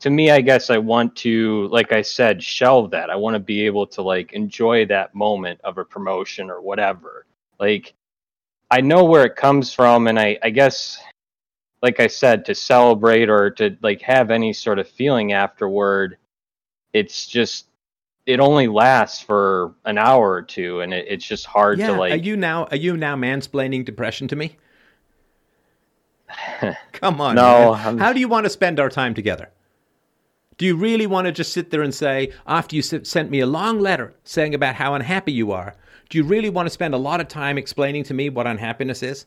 to 0.00 0.10
me, 0.10 0.30
I 0.30 0.42
guess 0.42 0.68
I 0.68 0.76
want 0.78 1.16
to, 1.16 1.68
like 1.68 1.92
I 1.92 2.02
said, 2.02 2.42
shelve 2.42 2.90
that. 2.90 3.08
I 3.08 3.16
want 3.16 3.34
to 3.34 3.40
be 3.40 3.64
able 3.64 3.86
to 3.88 4.02
like 4.02 4.32
enjoy 4.34 4.84
that 4.86 5.14
moment 5.14 5.60
of 5.64 5.78
a 5.78 5.84
promotion 5.84 6.50
or 6.50 6.60
whatever. 6.60 7.24
Like 7.58 7.94
I 8.70 8.82
know 8.82 9.04
where 9.04 9.24
it 9.24 9.36
comes 9.36 9.72
from, 9.72 10.06
and 10.08 10.18
I 10.20 10.38
I 10.42 10.50
guess 10.50 10.98
like 11.82 12.00
I 12.00 12.06
said, 12.06 12.46
to 12.46 12.54
celebrate 12.54 13.28
or 13.28 13.50
to 13.52 13.76
like 13.82 14.00
have 14.02 14.30
any 14.30 14.54
sort 14.54 14.78
of 14.78 14.88
feeling 14.88 15.32
afterward, 15.34 16.16
it's 16.94 17.26
just 17.26 17.66
it 18.26 18.40
only 18.40 18.68
lasts 18.68 19.20
for 19.20 19.74
an 19.84 19.98
hour 19.98 20.30
or 20.32 20.42
two, 20.42 20.80
and 20.80 20.94
it, 20.94 21.06
it's 21.08 21.26
just 21.26 21.46
hard 21.46 21.78
Yeah, 21.78 21.88
to 21.88 21.92
like. 21.94 22.12
are 22.12 22.16
you 22.16 22.36
now? 22.36 22.64
Are 22.66 22.76
you 22.76 22.96
now 22.96 23.16
mansplaining 23.16 23.84
depression 23.84 24.28
to 24.28 24.36
me? 24.36 24.56
Come 26.92 27.20
on, 27.20 27.34
No. 27.36 27.74
How 27.74 28.12
do 28.12 28.20
you 28.20 28.28
want 28.28 28.44
to 28.44 28.50
spend 28.50 28.80
our 28.80 28.88
time 28.88 29.14
together? 29.14 29.50
Do 30.56 30.66
you 30.66 30.76
really 30.76 31.06
want 31.06 31.26
to 31.26 31.32
just 31.32 31.52
sit 31.52 31.70
there 31.70 31.82
and 31.82 31.94
say, 31.94 32.32
after 32.46 32.76
you 32.76 32.80
s- 32.80 33.08
sent 33.08 33.30
me 33.30 33.40
a 33.40 33.46
long 33.46 33.80
letter 33.80 34.14
saying 34.22 34.54
about 34.54 34.76
how 34.76 34.94
unhappy 34.94 35.32
you 35.32 35.50
are, 35.52 35.74
do 36.08 36.18
you 36.18 36.24
really 36.24 36.48
want 36.48 36.66
to 36.66 36.70
spend 36.70 36.94
a 36.94 36.98
lot 36.98 37.20
of 37.20 37.26
time 37.28 37.58
explaining 37.58 38.04
to 38.04 38.14
me 38.14 38.28
what 38.30 38.46
unhappiness 38.46 39.02
is? 39.02 39.26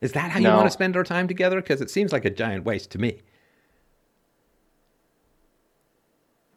Is 0.00 0.12
that 0.12 0.30
how 0.30 0.40
you 0.40 0.46
want 0.48 0.66
to 0.66 0.70
spend 0.70 0.96
our 0.96 1.04
time 1.04 1.28
together? 1.28 1.60
Because 1.60 1.82
it 1.82 1.90
seems 1.90 2.10
like 2.10 2.24
a 2.24 2.30
giant 2.30 2.64
waste 2.64 2.90
to 2.92 2.98
me. 2.98 3.20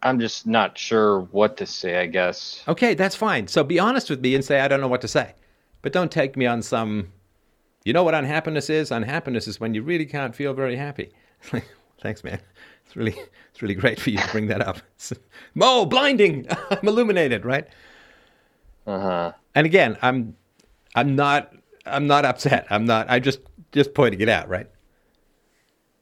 I'm 0.04 0.20
just 0.20 0.46
not 0.46 0.78
sure 0.78 1.22
what 1.32 1.56
to 1.58 1.66
say, 1.66 1.98
I 1.98 2.08
guess. 2.08 2.62
Okay, 2.68 2.94
that's 2.94 3.16
fine. 3.16 3.48
So 3.48 3.64
be 3.64 3.80
honest 3.80 4.10
with 4.10 4.20
me 4.20 4.36
and 4.36 4.44
say, 4.44 4.60
I 4.60 4.68
don't 4.68 4.82
know 4.82 4.88
what 4.90 5.02
to 5.02 5.08
say. 5.08 5.34
But 5.82 5.94
don't 5.94 6.12
take 6.12 6.36
me 6.36 6.46
on 6.46 6.62
some, 6.62 7.12
you 7.86 7.94
know 7.94 8.04
what 8.04 8.14
unhappiness 8.14 8.70
is? 8.70 8.92
Unhappiness 8.92 9.48
is 9.48 9.60
when 9.60 9.74
you 9.74 9.82
really 9.82 10.06
can't 10.06 10.36
feel 10.36 10.54
very 10.54 10.76
happy. 10.76 11.12
Thanks, 12.02 12.24
man. 12.24 12.40
It's 12.86 12.98
really, 12.98 13.16
it's 13.52 13.62
really 13.62 13.76
great 13.76 14.00
for 14.00 14.10
you 14.10 14.18
to 14.18 14.28
bring 14.30 14.48
that 14.48 14.62
up. 14.62 14.78
oh, 15.62 15.86
blinding! 15.86 16.48
I'm 16.70 16.88
illuminated, 16.88 17.46
right? 17.46 17.68
Uh 18.86 19.00
huh. 19.00 19.32
And 19.56 19.66
again, 19.66 19.98
I'm, 20.02 20.36
I'm 20.96 21.16
not, 21.16 21.54
I'm 21.86 22.08
not 22.08 22.26
upset. 22.26 22.68
I'm 22.70 22.86
not. 22.86 23.10
I 23.10 23.20
just, 23.20 23.40
just 23.72 23.94
pointing 23.94 24.20
it 24.20 24.28
out, 24.28 24.50
right? 24.50 24.70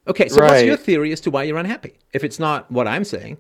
Okay, 0.08 0.28
so 0.28 0.42
what's 0.42 0.64
your 0.64 0.78
theory 0.78 1.12
as 1.12 1.22
to 1.22 1.32
why 1.32 1.44
you're 1.44 1.60
unhappy? 1.60 2.00
If 2.14 2.24
it's 2.24 2.40
not 2.40 2.72
what 2.72 2.88
I'm 2.88 3.04
saying, 3.04 3.38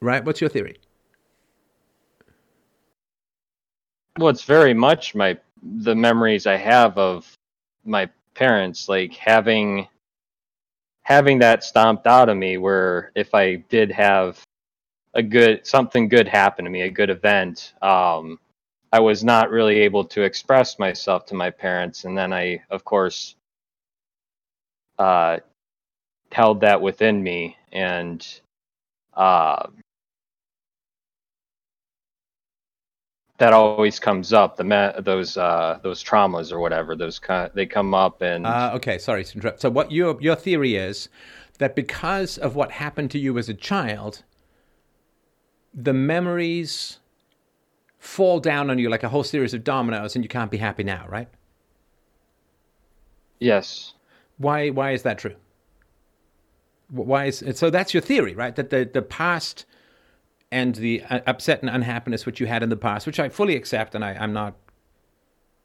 right? 0.00 0.24
What's 0.24 0.40
your 0.40 0.50
theory? 0.50 0.78
Well, 4.18 4.28
it's 4.30 4.44
very 4.44 4.74
much 4.74 5.14
my 5.14 5.38
the 5.62 5.94
memories 5.94 6.46
I 6.46 6.56
have 6.56 6.98
of 6.98 7.32
my 7.84 8.08
parents, 8.34 8.88
like 8.88 9.14
having 9.14 9.88
having 11.02 11.38
that 11.38 11.64
stomped 11.64 12.06
out 12.06 12.28
of 12.28 12.36
me. 12.36 12.58
Where 12.58 13.12
if 13.14 13.34
I 13.34 13.56
did 13.56 13.90
have 13.92 14.40
a 15.14 15.22
good 15.22 15.66
something 15.66 16.08
good 16.08 16.28
happen 16.28 16.64
to 16.64 16.70
me, 16.70 16.82
a 16.82 16.90
good 16.90 17.10
event, 17.10 17.74
um, 17.82 18.38
I 18.92 19.00
was 19.00 19.22
not 19.22 19.50
really 19.50 19.80
able 19.80 20.04
to 20.06 20.22
express 20.22 20.78
myself 20.78 21.26
to 21.26 21.34
my 21.34 21.50
parents, 21.50 22.04
and 22.04 22.16
then 22.16 22.32
I, 22.32 22.62
of 22.70 22.84
course, 22.84 23.36
uh, 24.98 25.38
held 26.32 26.60
that 26.62 26.80
within 26.80 27.22
me, 27.22 27.56
and 27.72 28.26
uh, 29.14 29.66
that 33.38 33.52
always 33.52 33.98
comes 34.00 34.32
up. 34.32 34.56
The 34.56 34.64
me- 34.64 35.02
those 35.02 35.36
uh, 35.36 35.78
those 35.82 36.02
traumas 36.02 36.52
or 36.52 36.60
whatever, 36.60 36.96
those 36.96 37.18
kind 37.18 37.50
they 37.54 37.66
come 37.66 37.94
up, 37.94 38.22
and 38.22 38.58
Uh, 38.58 38.70
okay, 38.74 38.98
sorry 38.98 39.24
to 39.24 39.34
interrupt. 39.36 39.60
So, 39.60 39.70
what 39.70 39.90
your 39.92 40.20
your 40.20 40.34
theory 40.36 40.74
is 40.76 41.08
that 41.58 41.74
because 41.76 42.38
of 42.38 42.54
what 42.56 42.72
happened 42.72 43.10
to 43.12 43.18
you 43.18 43.36
as 43.38 43.48
a 43.48 43.54
child, 43.54 44.22
the 45.74 45.92
memories 45.94 46.98
fall 47.98 48.40
down 48.40 48.70
on 48.70 48.78
you 48.78 48.88
like 48.88 49.02
a 49.04 49.08
whole 49.08 49.24
series 49.24 49.54
of 49.54 49.64
dominoes, 49.64 50.14
and 50.16 50.24
you 50.24 50.28
can't 50.28 50.50
be 50.50 50.58
happy 50.58 50.84
now, 50.84 51.06
right? 51.08 51.28
yes, 53.40 53.94
Why 54.38 54.70
why 54.70 54.92
is 54.92 55.02
that 55.02 55.18
true? 55.18 55.36
Why 56.90 57.26
is 57.26 57.44
so? 57.54 57.68
That's 57.70 57.92
your 57.92 58.00
theory, 58.00 58.34
right? 58.34 58.54
That 58.56 58.70
the 58.70 58.88
the 58.90 59.02
past 59.02 59.66
and 60.50 60.74
the 60.76 61.02
uh, 61.04 61.20
upset 61.26 61.60
and 61.62 61.70
unhappiness 61.70 62.26
which 62.26 62.40
you 62.40 62.46
had 62.46 62.62
in 62.62 62.68
the 62.70 62.76
past, 62.76 63.06
which 63.06 63.20
I 63.20 63.28
fully 63.28 63.56
accept, 63.56 63.94
and 63.94 64.04
I, 64.04 64.14
I'm 64.14 64.32
not 64.32 64.56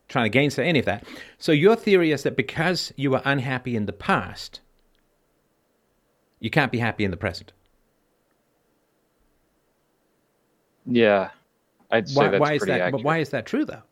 trying 0.10 0.26
to 0.26 0.30
gainsay 0.30 0.68
any 0.68 0.80
of 0.80 0.86
that. 0.86 1.06
So 1.38 1.52
your 1.52 1.76
theory 1.76 2.12
is 2.12 2.24
that 2.24 2.36
because 2.36 2.94
you 2.98 3.12
were 3.12 3.22
unhappy 3.26 3.76
in 3.76 3.86
the 3.86 3.94
past, 3.94 4.62
you 6.40 6.50
can't 6.50 6.72
be 6.72 6.80
happy 6.80 7.04
in 7.06 7.12
the 7.12 7.18
present. 7.18 7.54
yeah, 10.86 11.32
I'd 11.92 12.10
say 12.10 12.26
Why, 12.26 12.28
that's 12.30 12.42
why 12.42 12.54
is 12.54 12.60
pretty 12.60 12.72
that? 12.74 12.82
accurate. 12.82 12.92
But 12.92 13.04
why 13.04 13.18
is 13.20 13.30
that 13.30 13.46
true, 13.46 13.66
though? 13.66 13.84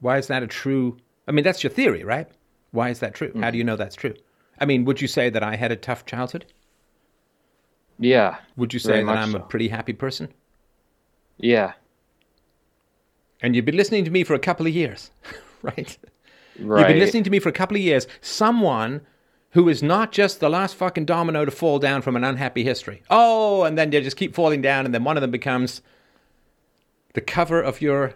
Why 0.00 0.18
is 0.18 0.26
that 0.28 0.42
a 0.42 0.46
true? 0.46 0.98
I 1.28 1.32
mean, 1.32 1.44
that's 1.44 1.62
your 1.62 1.70
theory, 1.70 2.04
right? 2.04 2.28
Why 2.72 2.90
is 2.90 3.00
that 3.00 3.14
true? 3.14 3.32
How 3.40 3.50
do 3.50 3.58
you 3.58 3.64
know 3.64 3.76
that's 3.76 3.96
true? 3.96 4.14
I 4.58 4.64
mean, 4.64 4.84
would 4.84 5.00
you 5.00 5.08
say 5.08 5.30
that 5.30 5.42
I 5.42 5.56
had 5.56 5.72
a 5.72 5.76
tough 5.76 6.04
childhood? 6.06 6.46
Yeah, 7.98 8.36
Would 8.56 8.72
you 8.72 8.78
say 8.78 9.02
that 9.02 9.08
I'm 9.18 9.32
so. 9.32 9.38
a 9.38 9.40
pretty 9.40 9.68
happy 9.68 9.92
person? 9.92 10.28
yeah, 11.38 11.72
And 13.42 13.54
you've 13.54 13.64
been 13.64 13.76
listening 13.76 14.04
to 14.04 14.10
me 14.10 14.24
for 14.24 14.34
a 14.34 14.38
couple 14.38 14.66
of 14.66 14.74
years, 14.74 15.10
right? 15.62 15.96
right. 16.58 16.78
You've 16.80 16.88
been 16.88 16.98
listening 16.98 17.24
to 17.24 17.30
me 17.30 17.38
for 17.38 17.48
a 17.48 17.52
couple 17.52 17.76
of 17.76 17.82
years. 17.82 18.06
Someone 18.20 19.00
who 19.50 19.68
is 19.68 19.82
not 19.82 20.12
just 20.12 20.40
the 20.40 20.48
last 20.50 20.74
fucking 20.74 21.06
domino 21.06 21.44
to 21.44 21.50
fall 21.50 21.78
down 21.78 22.02
from 22.02 22.16
an 22.16 22.24
unhappy 22.24 22.64
history. 22.64 23.02
Oh, 23.10 23.62
and 23.64 23.78
then 23.78 23.90
they 23.90 24.00
just 24.00 24.16
keep 24.16 24.34
falling 24.34 24.60
down, 24.62 24.84
and 24.84 24.92
then 24.94 25.04
one 25.04 25.16
of 25.16 25.20
them 25.20 25.30
becomes 25.30 25.80
the 27.14 27.20
cover 27.20 27.60
of 27.62 27.80
your 27.80 28.14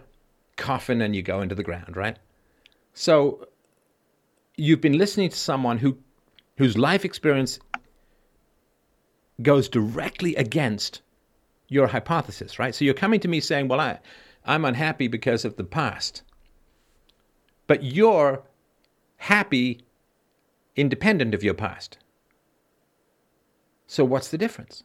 coffin 0.55 1.01
and 1.01 1.15
you 1.15 1.21
go 1.21 1.41
into 1.41 1.55
the 1.55 1.63
ground, 1.63 1.97
right? 1.97 2.17
So 2.93 3.47
you've 4.55 4.81
been 4.81 4.97
listening 4.97 5.29
to 5.29 5.37
someone 5.37 5.79
who 5.79 5.97
whose 6.57 6.77
life 6.77 7.03
experience 7.03 7.57
goes 9.43 9.69
directly 9.69 10.35
against 10.35 11.01
your 11.67 11.87
hypothesis, 11.87 12.59
right? 12.59 12.73
So 12.73 12.85
you're 12.85 12.93
coming 12.93 13.19
to 13.19 13.27
me 13.27 13.39
saying, 13.39 13.67
"Well, 13.67 13.79
I 13.79 13.99
I'm 14.45 14.65
unhappy 14.65 15.07
because 15.07 15.45
of 15.45 15.55
the 15.55 15.63
past." 15.63 16.23
But 17.67 17.83
you're 17.83 18.43
happy 19.17 19.85
independent 20.75 21.33
of 21.33 21.43
your 21.43 21.53
past. 21.53 21.97
So 23.87 24.03
what's 24.03 24.29
the 24.29 24.37
difference? 24.37 24.83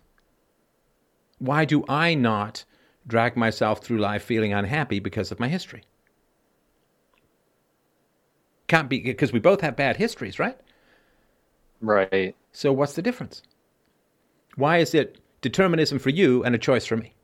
Why 1.38 1.64
do 1.64 1.84
I 1.88 2.14
not 2.14 2.64
drag 3.06 3.36
myself 3.36 3.82
through 3.82 3.98
life 3.98 4.22
feeling 4.22 4.52
unhappy 4.52 5.00
because 5.00 5.32
of 5.32 5.40
my 5.40 5.48
history? 5.48 5.84
Can't 8.66 8.88
be 8.88 9.00
because 9.00 9.32
we 9.32 9.38
both 9.38 9.62
have 9.62 9.76
bad 9.76 9.96
histories, 9.96 10.38
right? 10.38 10.58
Right. 11.80 12.36
So 12.52 12.72
what's 12.72 12.94
the 12.94 13.02
difference? 13.02 13.42
Why 14.58 14.78
is 14.78 14.92
it 14.92 15.20
determinism 15.40 16.00
for 16.00 16.10
you 16.10 16.42
and 16.42 16.52
a 16.52 16.58
choice 16.58 16.84
for 16.84 16.96
me? 16.96 17.14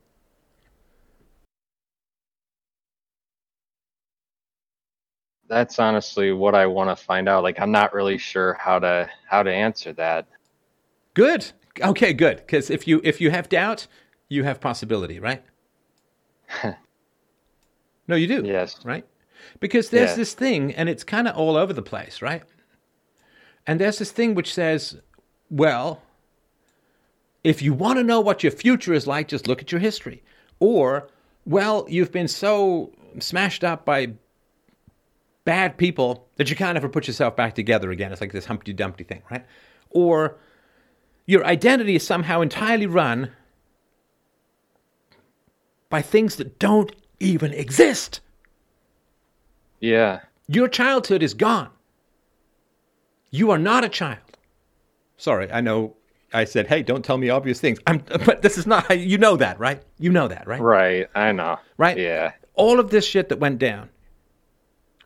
That's 5.49 5.77
honestly 5.77 6.31
what 6.31 6.55
I 6.55 6.65
want 6.65 6.97
to 6.97 7.03
find 7.03 7.27
out. 7.27 7.43
Like 7.43 7.59
I'm 7.59 7.71
not 7.71 7.93
really 7.93 8.17
sure 8.17 8.53
how 8.53 8.79
to 8.79 9.09
how 9.29 9.43
to 9.43 9.53
answer 9.53 9.91
that. 9.93 10.27
Good. 11.13 11.51
Okay, 11.81 12.13
good. 12.13 12.37
Because 12.37 12.69
if 12.69 12.87
you 12.87 13.01
if 13.03 13.19
you 13.19 13.31
have 13.31 13.49
doubt, 13.49 13.87
you 14.29 14.45
have 14.45 14.61
possibility, 14.61 15.19
right? 15.19 15.43
no, 18.07 18.15
you 18.15 18.27
do. 18.27 18.43
Yes. 18.45 18.79
Right? 18.85 19.05
Because 19.59 19.89
there's 19.89 20.11
Yeah. 20.11 20.15
this 20.15 20.33
thing, 20.33 20.73
and 20.73 20.87
it's 20.87 21.03
kind 21.03 21.27
of 21.27 21.35
all 21.35 21.57
over 21.57 21.73
the 21.73 21.81
place, 21.81 22.21
right? 22.21 22.43
And 23.67 23.77
there's 23.79 23.97
this 23.99 24.11
thing 24.13 24.35
which 24.35 24.53
says, 24.53 25.01
well, 25.49 26.01
if 27.45 27.61
you 27.61 27.73
want 27.73 27.99
to 27.99 28.03
know 28.03 28.19
what 28.19 28.41
your 28.41 28.51
future 28.51 28.91
is 28.91 29.05
like, 29.05 29.27
just 29.27 29.47
look 29.47 29.61
at 29.61 29.71
your 29.71 29.79
history. 29.79 30.23
Or, 30.59 31.07
well, 31.45 31.85
you've 31.87 32.11
been 32.11 32.27
so 32.27 32.91
smashed 33.19 33.63
up 33.63 33.85
by 33.85 34.13
bad 35.43 35.77
people 35.77 36.27
that 36.37 36.49
you 36.49 36.55
can't 36.55 36.75
ever 36.75 36.89
put 36.89 37.05
yourself 37.05 37.35
back 37.35 37.53
together 37.53 37.91
again. 37.91 38.11
It's 38.11 38.19
like 38.19 38.31
this 38.31 38.45
Humpty 38.45 38.73
Dumpty 38.73 39.03
thing, 39.03 39.21
right? 39.29 39.45
Or 39.91 40.37
your 41.27 41.45
identity 41.45 41.95
is 41.95 42.05
somehow 42.05 42.41
entirely 42.41 42.87
run 42.87 43.31
by 45.91 46.01
things 46.01 46.37
that 46.37 46.57
don't 46.57 46.93
even 47.19 47.53
exist. 47.53 48.21
Yeah. 49.79 50.21
Your 50.47 50.67
childhood 50.67 51.21
is 51.21 51.35
gone. 51.35 51.69
You 53.29 53.51
are 53.51 53.59
not 53.59 53.83
a 53.83 53.89
child. 53.89 54.19
Sorry, 55.17 55.51
I 55.51 55.61
know 55.61 55.95
I 56.33 56.43
said, 56.43 56.67
hey, 56.67 56.83
don't 56.83 57.03
tell 57.05 57.17
me 57.17 57.29
obvious 57.29 57.59
things. 57.61 57.79
I'm, 57.87 57.99
but 58.25 58.41
this 58.41 58.57
is 58.57 58.67
not 58.67 58.87
how 58.87 58.93
you 58.93 59.17
know 59.17 59.37
that, 59.37 59.59
right? 59.59 59.81
You 59.99 60.11
know 60.11 60.27
that, 60.27 60.47
right? 60.47 60.59
Right. 60.59 61.07
I 61.15 61.31
know. 61.31 61.57
Right? 61.77 61.97
Yeah. 61.97 62.33
All 62.55 62.79
of 62.79 62.89
this 62.89 63.05
shit 63.05 63.29
that 63.29 63.39
went 63.39 63.59
down 63.59 63.89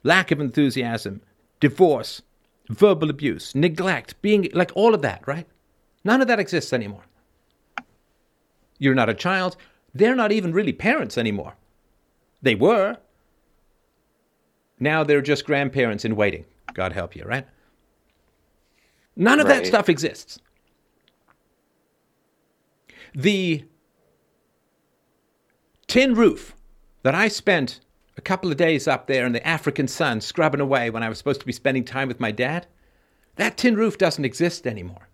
lack 0.03 0.31
of 0.31 0.39
enthusiasm, 0.39 1.21
divorce, 1.59 2.21
verbal 2.69 3.09
abuse, 3.09 3.53
neglect, 3.53 4.21
being 4.21 4.49
like 4.53 4.71
all 4.75 4.93
of 4.93 5.01
that, 5.01 5.27
right? 5.27 5.45
None 6.03 6.21
of 6.21 6.27
that 6.27 6.39
exists 6.39 6.71
anymore. 6.71 7.03
You're 8.77 8.95
not 8.95 9.09
a 9.09 9.13
child. 9.13 9.57
They're 9.93 10.15
not 10.15 10.31
even 10.31 10.53
really 10.53 10.71
parents 10.71 11.17
anymore. 11.17 11.55
They 12.41 12.55
were. 12.55 12.97
Now 14.79 15.03
they're 15.03 15.21
just 15.21 15.45
grandparents 15.45 16.05
in 16.05 16.15
waiting. 16.15 16.45
God 16.73 16.93
help 16.93 17.15
you, 17.15 17.25
right? 17.25 17.45
None 19.17 19.41
of 19.41 19.47
that 19.47 19.67
stuff 19.67 19.89
exists. 19.89 20.39
The 23.14 23.65
tin 25.88 26.14
roof 26.14 26.56
that 27.03 27.15
I 27.15 27.27
spent 27.27 27.80
a 28.18 28.22
couple 28.22 28.52
of 28.52 28.57
days 28.57 28.88
up 28.88 29.07
there 29.07 29.26
in 29.26 29.31
the 29.31 29.48
African 29.48 29.88
sun 29.88 30.22
scrubbing 30.22 30.60
away 30.60 30.90
when 30.90 31.03
I 31.03 31.10
was 31.10 31.18
supposed 31.18 31.40
to 31.40 31.45
be 31.45 31.53
spending 31.53 31.86
time 31.86 32.07
with 32.07 32.19
my 32.19 32.31
dad, 32.31 32.68
that 33.38 33.57
tin 33.57 33.76
roof 33.76 33.98
doesn't 33.98 34.26
exist 34.26 34.68
anymore. 34.68 35.07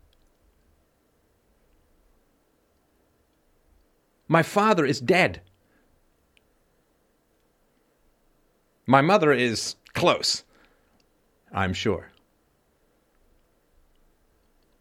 My 4.28 4.42
father 4.42 4.86
is 4.86 5.00
dead. 5.00 5.42
My 8.88 9.02
mother 9.02 9.32
is 9.32 9.76
close, 9.94 10.44
I'm 11.52 11.74
sure. 11.74 12.12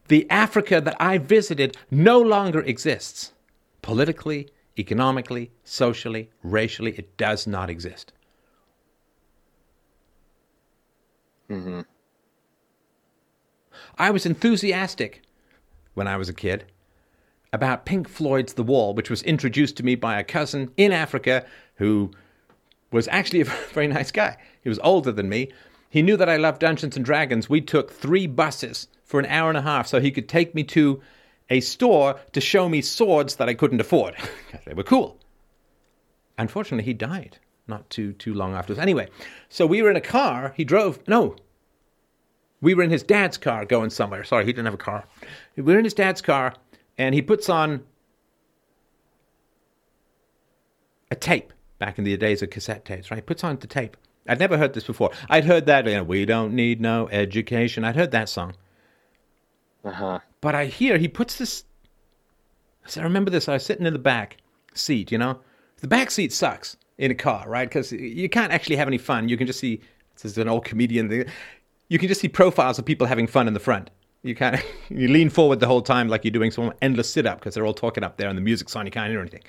The 0.09 0.29
Africa 0.31 0.81
that 0.81 0.97
I 1.01 1.19
visited 1.19 1.77
no 1.91 2.21
longer 2.21 2.61
exists. 2.61 3.33
Politically, 3.83 4.49
economically, 4.79 5.51
socially, 5.63 6.31
racially, 6.43 6.93
it 6.93 7.17
does 7.17 7.47
not 7.47 7.71
exist. 7.71 8.13
Mm-hmm. 11.51 11.81
I 13.99 14.11
was 14.11 14.27
enthusiastic 14.27 15.23
when 15.95 16.09
I 16.09 16.17
was 16.17 16.29
a 16.29 16.35
kid 16.35 16.65
about 17.53 17.87
Pink 17.87 18.09
Floyd's 18.09 18.55
The 18.55 18.63
Wall, 18.63 18.95
which 18.95 19.11
was 19.11 19.23
introduced 19.23 19.77
to 19.77 19.85
me 19.85 19.95
by 19.95 20.19
a 20.19 20.25
cousin 20.25 20.73
in 20.77 20.91
Africa 20.91 21.47
who 21.77 22.11
was 22.91 23.09
actually 23.09 23.43
a 23.43 23.45
very 23.73 23.87
nice 23.87 24.11
guy. 24.11 24.37
He 24.63 24.69
was 24.69 24.81
older 24.81 25.13
than 25.13 25.29
me. 25.29 25.53
He 25.89 26.03
knew 26.03 26.17
that 26.17 26.29
I 26.29 26.37
loved 26.37 26.61
Dungeons 26.61 26.97
and 26.97 27.05
Dragons. 27.05 27.49
We 27.49 27.61
took 27.61 27.93
three 27.93 28.27
buses 28.27 28.89
for 29.15 29.21
an 29.21 29.27
hour 29.27 29.49
and 29.49 29.57
a 29.57 29.63
half 29.63 29.87
so 29.87 30.01
he 30.01 30.11
could 30.11 30.29
take 30.29 30.57
me 30.57 30.65
to 30.65 31.01
a 31.49 31.61
store 31.61 32.19
to 32.33 32.41
show 32.41 32.69
me 32.69 32.81
swords 32.81 33.37
that 33.37 33.49
I 33.49 33.55
couldn't 33.55 33.81
afford. 33.81 34.17
they 34.67 34.75
were 34.75 34.83
cool. 34.83 35.21
Unfortunately, 36.37 36.83
he 36.83 36.95
died 36.95 37.39
not 37.69 37.89
too 37.91 38.13
too 38.15 38.35
long 38.35 38.55
afterwards. 38.55 38.81
Anyway, 38.81 39.07
so 39.49 39.67
we 39.67 39.83
were 39.83 39.91
in 39.91 39.95
a 39.95 40.01
car. 40.01 40.53
He 40.57 40.65
drove. 40.65 40.99
No, 41.07 41.37
we 42.61 42.75
were 42.75 42.83
in 42.83 42.91
his 42.91 43.05
dad's 43.05 43.39
car 43.39 43.65
going 43.65 43.91
somewhere. 43.91 44.25
Sorry, 44.25 44.47
he 44.47 44.53
didn't 44.53 44.65
have 44.65 44.75
a 44.75 44.79
car. 44.79 45.05
We 45.55 45.63
were 45.63 45.79
in 45.79 45.85
his 45.85 45.95
dad's 45.95 46.21
car, 46.21 46.53
and 46.99 47.15
he 47.15 47.23
puts 47.23 47.49
on 47.49 47.85
a 51.13 51.15
tape 51.15 51.53
back 51.79 51.99
in 51.99 52.05
the 52.05 52.17
days 52.17 52.43
of 52.43 52.51
cassette 52.51 52.85
tapes, 52.85 53.13
right? 53.13 53.25
Puts 53.25 53.45
on 53.45 53.59
the 53.59 53.69
tape. 53.69 53.97
I'd 54.27 54.41
never 54.41 54.59
heard 54.59 54.75
this 54.75 54.83
before. 54.83 55.13
I'd 55.31 55.45
heard 55.45 55.67
that, 55.67 55.87
you 55.87 55.95
know, 55.95 56.03
we 56.03 56.25
don't 56.25 56.53
need 56.55 56.81
no 56.81 57.09
education. 57.11 57.85
I'd 57.85 57.95
heard 57.95 58.11
that 58.11 58.29
song. 58.29 58.55
Uh 59.85 59.91
huh. 59.91 60.19
But 60.41 60.55
I 60.55 60.67
hear 60.67 60.99
he 60.99 61.09
puts 61.09 61.37
this. 61.37 61.65
I 62.97 63.03
remember 63.03 63.31
this. 63.31 63.49
I 63.49 63.55
was 63.55 63.65
sitting 63.65 63.87
in 63.87 63.93
the 63.93 63.99
back 63.99 64.39
seat, 64.75 65.11
you 65.11 65.19
know? 65.19 65.41
The 65.81 65.89
back 65.89 66.11
seat 66.11 66.33
sucks 66.33 66.77
in 66.99 67.11
a 67.11 67.15
car, 67.15 67.49
right? 67.49 67.69
Because 67.69 67.93
you 67.93 68.29
can't 68.29 68.53
actually 68.53 68.77
have 68.77 68.89
any 68.89 68.99
fun. 68.99 69.29
You 69.29 69.37
can 69.37 69.47
just 69.47 69.59
see, 69.59 69.81
this 70.15 70.25
is 70.25 70.39
an 70.39 70.49
old 70.49 70.65
comedian 70.65 71.09
thing. 71.09 71.25
You 71.89 71.99
can 71.99 72.09
just 72.09 72.21
see 72.21 72.29
profiles 72.29 72.79
of 72.79 72.85
people 72.85 73.07
having 73.07 73.27
fun 73.27 73.49
in 73.49 73.55
the 73.55 73.61
front. 73.61 73.91
You 74.23 74.35
can't, 74.35 74.63
you 74.91 75.09
lean 75.09 75.31
forward 75.31 75.61
the 75.61 75.67
whole 75.67 75.83
time 75.83 76.09
like 76.09 76.25
you're 76.25 76.33
doing 76.33 76.51
some 76.51 76.73
endless 76.83 77.11
sit 77.11 77.27
up 77.27 77.41
because 77.41 77.55
they're 77.55 77.67
all 77.67 77.75
talking 77.75 78.05
up 78.05 78.17
there 78.17 78.29
and 78.29 78.37
the 78.37 78.43
music's 78.43 78.77
on. 78.77 78.87
You 78.87 78.93
can't 78.93 79.11
hear 79.11 79.21
anything. 79.21 79.43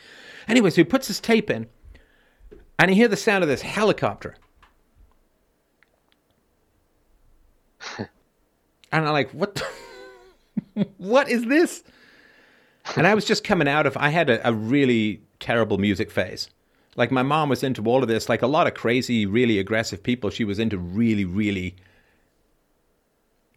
Anyway, 0.47 0.69
so 0.69 0.77
he 0.77 0.83
puts 0.83 1.07
his 1.07 1.19
tape 1.19 1.49
in 1.49 1.67
and 2.79 2.89
you 2.89 2.95
hear 2.95 3.07
the 3.07 3.17
sound 3.17 3.43
of 3.43 3.49
this 3.49 3.61
helicopter. 3.61 4.35
and 7.97 8.07
I'm 8.91 9.05
like, 9.05 9.31
what? 9.31 9.55
The, 9.55 9.65
what 10.97 11.29
is 11.29 11.45
this? 11.45 11.83
And 12.95 13.07
I 13.07 13.15
was 13.15 13.25
just 13.25 13.43
coming 13.43 13.67
out 13.67 13.85
of, 13.85 13.97
I 13.97 14.09
had 14.09 14.29
a, 14.29 14.47
a 14.47 14.53
really 14.53 15.21
terrible 15.39 15.77
music 15.77 16.11
phase. 16.11 16.49
Like 16.95 17.11
my 17.11 17.23
mom 17.23 17.49
was 17.49 17.63
into 17.63 17.83
all 17.85 18.01
of 18.01 18.07
this, 18.07 18.29
like 18.29 18.41
a 18.41 18.47
lot 18.47 18.67
of 18.67 18.73
crazy, 18.73 19.25
really 19.25 19.59
aggressive 19.59 20.01
people. 20.01 20.29
She 20.29 20.45
was 20.45 20.59
into 20.59 20.77
really, 20.77 21.25
really 21.25 21.75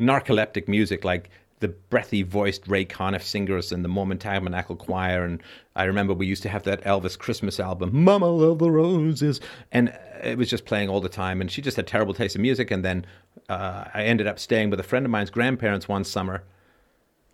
narcoleptic 0.01 0.67
music, 0.67 1.05
like 1.05 1.31
the 1.61 1.69
breathy 1.69 2.23
voiced 2.23 2.67
Ray 2.69 2.85
Conniff 2.85 3.23
singers 3.23 3.73
and 3.73 3.85
the 3.85 3.89
Mormon 3.89 4.19
Tabernacle 4.19 4.77
Choir. 4.77 5.25
And 5.25 5.43
I 5.77 5.85
remember 5.85 6.15
we 6.15 6.27
used 6.27 6.43
to 6.45 6.49
have 6.49 6.65
that 6.65 6.83
Elvis 6.83 7.19
Christmas 7.19 7.61
album, 7.61 8.05
Mama 8.05 8.29
Love 8.29 8.59
the 8.59 8.71
Roses. 8.71 9.41
And 9.73 9.93
it 10.23 10.39
was 10.39 10.51
just 10.51 10.65
playing 10.65 10.89
all 10.89 11.01
the 11.01 11.09
time. 11.09 11.41
And 11.41 11.51
she 11.51 11.63
just 11.63 11.77
had 11.77 11.87
terrible 11.87 12.15
taste 12.15 12.37
in 12.37 12.43
music. 12.43 12.71
And 12.71 12.85
then 12.85 13.07
uh, 13.49 13.85
I 13.93 14.05
ended 14.05 14.27
up 14.27 14.39
staying 14.39 14.71
with 14.71 14.81
a 14.81 14.85
friend 14.85 15.05
of 15.05 15.11
mine's 15.11 15.31
grandparents 15.31 15.89
one 15.89 16.05
summer. 16.05 16.43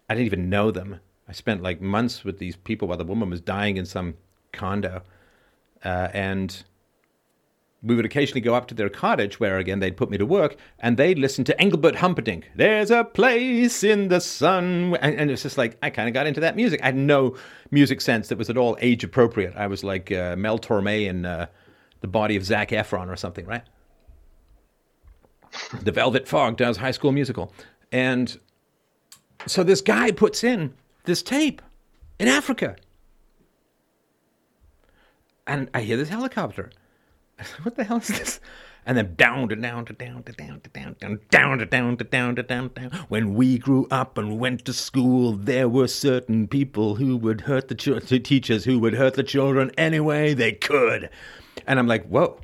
I 0.09 0.15
didn't 0.15 0.27
even 0.27 0.51
know 0.51 0.71
them. 0.71 1.01
I 1.29 1.33
spent 1.33 1.63
like 1.63 1.81
months 1.81 2.25
with 2.25 2.39
these 2.39 2.57
people 2.57 2.89
while 2.89 2.99
the 2.99 3.05
woman 3.05 3.31
was 3.31 3.41
dying 3.41 3.77
in 3.77 3.87
some 3.87 4.15
condo. 4.53 5.03
Uh, 5.85 6.09
and 6.13 6.65
we 7.83 7.95
would 7.95 8.05
occasionally 8.05 8.41
go 8.41 8.55
up 8.55 8.67
to 8.69 8.75
their 8.75 8.89
cottage 8.89 9.39
where 9.39 9.59
again 9.59 9.79
they'd 9.79 9.97
put 9.97 10.11
me 10.11 10.17
to 10.17 10.25
work 10.25 10.57
and 10.79 10.97
they'd 10.97 11.19
listen 11.19 11.45
to 11.45 11.61
Engelbert 11.61 11.97
Humperdinck. 11.97 12.51
There's 12.55 12.91
a 12.91 13.05
place 13.05 13.85
in 13.85 14.09
the 14.09 14.21
sun. 14.21 14.97
And, 15.01 15.15
and 15.17 15.31
it's 15.31 15.43
just 15.43 15.59
like, 15.59 15.77
I 15.83 15.91
kind 15.91 16.09
of 16.09 16.15
got 16.15 16.27
into 16.27 16.41
that 16.41 16.57
music. 16.57 16.81
I 16.83 16.87
had 16.87 16.97
no 16.97 17.37
music 17.71 18.01
sense 18.01 18.29
that 18.29 18.39
was 18.39 18.51
at 18.51 18.57
all 18.57 18.77
age 18.81 19.05
appropriate. 19.05 19.55
I 19.57 19.67
was 19.67 19.85
like 19.85 20.13
uh, 20.13 20.37
Mel 20.37 20.59
Torme 20.59 21.07
in 21.07 21.27
uh, 21.27 21.47
the 22.01 22.09
body 22.09 22.37
of 22.37 22.45
Zac 22.45 22.71
Efron 22.71 23.09
or 23.09 23.17
something, 23.17 23.47
right? 23.47 23.63
the 25.83 25.93
Velvet 25.93 26.27
Fog 26.27 26.57
does 26.57 26.77
High 26.77 26.91
School 26.91 27.13
Musical. 27.13 27.53
And 27.93 28.39
so 29.47 29.63
this 29.63 29.81
guy 29.81 30.11
puts 30.11 30.43
in 30.45 30.75
this 31.05 31.23
tape 31.23 31.61
in 32.19 32.29
Africa. 32.29 32.77
And 35.47 35.69
I 35.75 35.83
hear 35.83 35.97
this 35.97 36.09
helicopter. 36.09 36.71
what 37.63 37.77
the 37.77 37.85
hell 37.85 37.99
is 37.99 38.09
this? 38.09 38.41
And 38.87 38.99
then 38.99 39.15
down 39.15 39.49
to 39.49 39.57
down 39.57 39.87
to 39.87 39.93
down 39.95 40.23
to 40.25 40.33
down 40.33 40.61
to 40.61 40.71
down 40.71 40.97
down 41.01 41.21
down 41.31 41.59
to 41.59 41.65
down 41.65 41.97
to 41.97 42.05
down 42.05 42.37
to 42.37 42.43
down 42.43 42.69
down. 42.75 42.91
When 43.09 43.35
we 43.35 43.59
grew 43.59 43.87
up 43.91 44.19
and 44.19 44.39
went 44.39 44.65
to 44.67 44.73
school, 44.75 45.33
there 45.33 45.69
were 45.69 45.89
certain 45.89 46.47
people 46.49 46.97
who 46.97 47.17
would 47.17 47.43
hurt 47.43 47.69
the 47.69 47.75
teachers 47.75 48.65
who 48.65 48.79
would 48.81 48.95
hurt 48.95 49.15
the 49.15 49.23
children 49.23 49.71
any 49.79 50.01
way 50.01 50.35
they 50.35 50.53
could. 50.53 51.09
And 51.67 51.79
I'm 51.79 51.87
like, 51.87 52.07
whoa. 52.07 52.39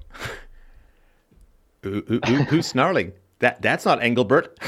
Who- 1.82 2.04
who- 2.06 2.20
who- 2.26 2.42
who's 2.44 2.66
snarling? 2.66 3.12
That 3.40 3.60
that's 3.62 3.84
not 3.84 4.02
Engelbert. 4.02 4.58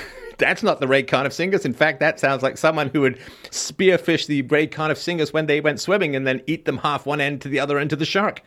That's 0.42 0.62
not 0.62 0.80
the 0.80 0.88
Ray 0.88 1.02
Conniff 1.04 1.32
singers. 1.32 1.64
In 1.64 1.72
fact, 1.72 2.00
that 2.00 2.18
sounds 2.20 2.42
like 2.42 2.58
someone 2.58 2.88
who 2.88 3.00
would 3.02 3.18
spearfish 3.50 4.26
the 4.26 4.42
Ray 4.42 4.66
Conniff 4.66 4.98
singers 4.98 5.32
when 5.32 5.46
they 5.46 5.60
went 5.60 5.80
swimming 5.80 6.16
and 6.16 6.26
then 6.26 6.42
eat 6.46 6.64
them 6.64 6.78
half 6.78 7.06
one 7.06 7.20
end 7.20 7.40
to 7.42 7.48
the 7.48 7.60
other 7.60 7.78
end 7.78 7.92
of 7.92 7.98
the 7.98 8.04
shark. 8.04 8.42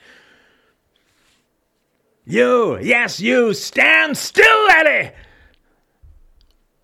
You, 2.26 2.80
yes, 2.80 3.20
you, 3.20 3.54
stand 3.54 4.18
still, 4.18 4.66
laddie! 4.68 5.12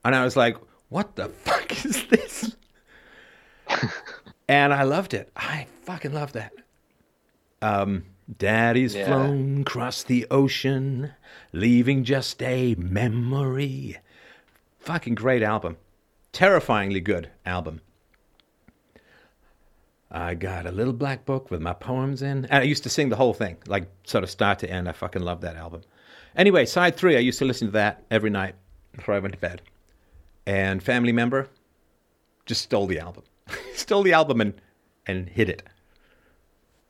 And 0.05 0.15
I 0.15 0.23
was 0.23 0.35
like, 0.35 0.55
what 0.89 1.15
the 1.15 1.29
fuck 1.29 1.85
is 1.85 2.05
this? 2.07 2.55
and 4.47 4.73
I 4.73 4.83
loved 4.83 5.13
it. 5.13 5.31
I 5.35 5.67
fucking 5.83 6.13
love 6.13 6.33
that. 6.33 6.53
Um, 7.61 8.05
Daddy's 8.37 8.95
Yeah. 8.95 9.07
flown 9.07 9.61
across 9.61 10.03
the 10.03 10.27
ocean, 10.31 11.11
leaving 11.53 12.03
just 12.03 12.41
a 12.41 12.75
memory. 12.75 13.97
Fucking 14.81 15.13
great 15.13 15.43
album. 15.43 15.77
Terrifyingly 16.31 17.01
good 17.01 17.29
album. 17.45 17.81
I 20.09 20.33
got 20.33 20.65
a 20.65 20.71
little 20.71 20.91
black 20.93 21.23
book 21.23 21.51
with 21.51 21.61
my 21.61 21.73
poems 21.73 22.23
in. 22.23 22.45
And 22.45 22.55
I 22.55 22.63
used 22.63 22.83
to 22.83 22.89
sing 22.89 23.09
the 23.09 23.15
whole 23.15 23.33
thing, 23.33 23.57
like 23.67 23.87
sort 24.05 24.23
of 24.23 24.31
start 24.31 24.57
to 24.59 24.69
end. 24.69 24.89
I 24.89 24.91
fucking 24.91 25.21
love 25.21 25.41
that 25.41 25.55
album. 25.55 25.81
Anyway, 26.35 26.65
side 26.65 26.95
three, 26.95 27.15
I 27.15 27.19
used 27.19 27.37
to 27.39 27.45
listen 27.45 27.67
to 27.67 27.71
that 27.73 28.03
every 28.09 28.31
night 28.31 28.55
before 28.93 29.13
I 29.13 29.19
went 29.19 29.35
to 29.35 29.39
bed. 29.39 29.61
And 30.47 30.81
Family 30.81 31.11
Member 31.11 31.47
just 32.47 32.63
stole 32.63 32.87
the 32.87 32.99
album. 32.99 33.23
stole 33.75 34.01
the 34.01 34.13
album 34.13 34.41
and, 34.41 34.53
and 35.05 35.29
hid 35.29 35.47
it. 35.47 35.61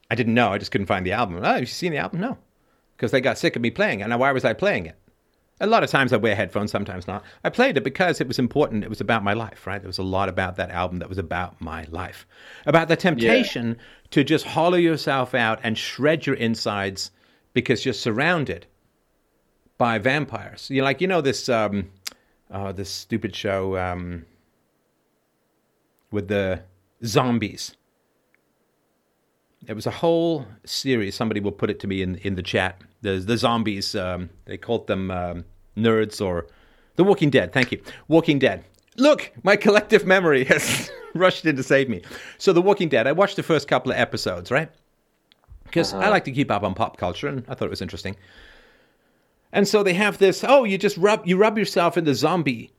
I 0.09 0.15
didn't 0.15 0.33
know. 0.33 0.53
I 0.53 0.57
just 0.57 0.71
couldn't 0.71 0.87
find 0.87 1.05
the 1.05 1.11
album. 1.11 1.39
Oh, 1.41 1.43
have 1.43 1.59
you 1.59 1.65
seen 1.65 1.91
the 1.91 1.97
album? 1.97 2.21
No. 2.21 2.37
Because 2.95 3.11
they 3.11 3.19
got 3.19 3.37
sick 3.37 3.57
of 3.57 3.61
me 3.61 3.69
playing 3.69 3.99
it. 3.99 4.07
Now, 4.07 4.17
why 4.17 4.31
was 4.31 4.45
I 4.45 4.53
playing 4.53 4.85
it? 4.85 4.95
A 5.61 5.67
lot 5.67 5.83
of 5.83 5.91
times 5.91 6.11
I 6.11 6.17
wear 6.17 6.35
headphones, 6.35 6.71
sometimes 6.71 7.07
not. 7.07 7.23
I 7.43 7.51
played 7.51 7.77
it 7.77 7.83
because 7.83 8.19
it 8.19 8.27
was 8.27 8.39
important. 8.39 8.83
It 8.83 8.89
was 8.89 8.99
about 8.99 9.23
my 9.23 9.33
life, 9.33 9.67
right? 9.67 9.79
There 9.79 9.87
was 9.87 9.99
a 9.99 10.03
lot 10.03 10.27
about 10.27 10.55
that 10.55 10.71
album 10.71 10.97
that 10.99 11.07
was 11.07 11.19
about 11.19 11.61
my 11.61 11.85
life. 11.91 12.25
About 12.65 12.87
the 12.87 12.95
temptation 12.95 13.77
to 14.09 14.23
just 14.23 14.43
hollow 14.43 14.77
yourself 14.77 15.35
out 15.35 15.59
and 15.61 15.77
shred 15.77 16.25
your 16.25 16.35
insides 16.35 17.11
because 17.53 17.85
you're 17.85 17.93
surrounded 17.93 18.65
by 19.77 19.99
vampires. 19.99 20.67
You're 20.71 20.83
like, 20.83 20.99
you 20.99 21.07
know, 21.07 21.21
this, 21.21 21.47
um, 21.47 21.91
uh, 22.49 22.71
this 22.71 22.89
stupid 22.89 23.35
show 23.35 23.77
um, 23.77 24.25
with 26.09 26.27
the 26.27 26.63
zombies. 27.05 27.75
It 29.67 29.75
was 29.75 29.85
a 29.85 29.91
whole 29.91 30.47
series. 30.65 31.13
Somebody 31.13 31.39
will 31.39 31.51
put 31.51 31.69
it 31.69 31.79
to 31.81 31.87
me 31.87 32.01
in, 32.01 32.15
in 32.15 32.33
the 32.33 32.41
chat. 32.41 32.81
The, 33.03 33.17
the 33.17 33.37
zombies, 33.37 33.93
um, 33.93 34.31
they 34.45 34.57
called 34.57 34.87
them 34.87 35.11
um, 35.11 35.45
nerds 35.77 36.23
or 36.23 36.47
The 36.95 37.03
Walking 37.03 37.29
Dead. 37.29 37.53
Thank 37.53 37.71
you. 37.71 37.81
Walking 38.07 38.39
Dead. 38.39 38.63
Look, 38.97 39.31
my 39.43 39.55
collective 39.55 40.05
memory 40.05 40.43
has 40.45 40.91
rushed 41.13 41.45
in 41.45 41.55
to 41.55 41.63
save 41.63 41.89
me. 41.89 42.01
So, 42.37 42.53
The 42.53 42.61
Walking 42.61 42.89
Dead, 42.89 43.07
I 43.07 43.11
watched 43.11 43.35
the 43.35 43.43
first 43.43 43.67
couple 43.67 43.91
of 43.91 43.97
episodes, 43.97 44.51
right? 44.51 44.69
Because 45.63 45.93
I 45.93 45.99
uh-huh. 45.99 46.09
like 46.09 46.25
to 46.25 46.31
keep 46.31 46.51
up 46.51 46.63
on 46.63 46.73
pop 46.73 46.97
culture, 46.97 47.27
and 47.27 47.45
I 47.47 47.55
thought 47.55 47.65
it 47.65 47.71
was 47.71 47.81
interesting. 47.81 48.15
And 49.53 49.67
so 49.67 49.83
they 49.83 49.93
have 49.93 50.17
this. 50.17 50.43
Oh, 50.47 50.63
you 50.63 50.77
just 50.77 50.97
rub 50.97 51.25
you 51.25 51.37
rub 51.37 51.57
yourself 51.57 51.97
in 51.97 52.03
the 52.03 52.13
zombie 52.13 52.71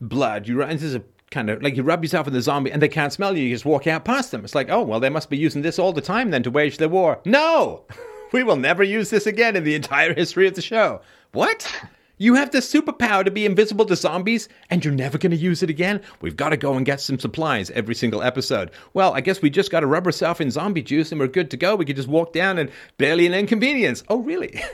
blood. 0.00 0.48
You 0.48 0.64
this 0.66 0.82
is 0.82 0.94
a 0.94 1.02
kind 1.30 1.50
of 1.50 1.62
like 1.62 1.76
you 1.76 1.82
rub 1.82 2.02
yourself 2.02 2.26
in 2.26 2.32
the 2.32 2.40
zombie, 2.40 2.70
and 2.70 2.80
they 2.80 2.88
can't 2.88 3.12
smell 3.12 3.36
you. 3.36 3.44
You 3.44 3.54
just 3.54 3.64
walk 3.64 3.86
out 3.86 4.04
past 4.04 4.30
them. 4.30 4.44
It's 4.44 4.54
like, 4.54 4.70
oh 4.70 4.82
well, 4.82 5.00
they 5.00 5.10
must 5.10 5.30
be 5.30 5.36
using 5.36 5.62
this 5.62 5.78
all 5.78 5.92
the 5.92 6.00
time 6.00 6.30
then 6.30 6.42
to 6.42 6.50
wage 6.50 6.78
their 6.78 6.88
war. 6.88 7.20
No, 7.24 7.84
we 8.32 8.42
will 8.42 8.56
never 8.56 8.82
use 8.82 9.10
this 9.10 9.26
again 9.26 9.56
in 9.56 9.64
the 9.64 9.74
entire 9.74 10.14
history 10.14 10.46
of 10.46 10.54
the 10.54 10.62
show. 10.62 11.00
What? 11.32 11.70
You 12.16 12.34
have 12.34 12.52
the 12.52 12.58
superpower 12.58 13.24
to 13.24 13.30
be 13.30 13.44
invisible 13.44 13.84
to 13.86 13.96
zombies, 13.96 14.48
and 14.70 14.84
you're 14.84 14.94
never 14.94 15.18
going 15.18 15.32
to 15.32 15.36
use 15.36 15.62
it 15.62 15.70
again? 15.70 16.00
We've 16.20 16.36
got 16.36 16.50
to 16.50 16.56
go 16.56 16.74
and 16.74 16.86
get 16.86 17.00
some 17.00 17.18
supplies 17.18 17.70
every 17.70 17.94
single 17.94 18.22
episode. 18.22 18.70
Well, 18.92 19.14
I 19.14 19.20
guess 19.20 19.42
we 19.42 19.50
just 19.50 19.70
got 19.70 19.80
to 19.80 19.86
rub 19.86 20.06
ourselves 20.06 20.40
in 20.40 20.50
zombie 20.50 20.82
juice 20.82 21.10
and 21.10 21.20
we're 21.20 21.26
good 21.26 21.50
to 21.50 21.56
go. 21.56 21.74
We 21.74 21.84
could 21.84 21.96
just 21.96 22.08
walk 22.08 22.32
down 22.32 22.58
and 22.58 22.70
barely 22.98 23.26
an 23.26 23.34
inconvenience. 23.34 24.04
Oh, 24.08 24.18
really? 24.18 24.62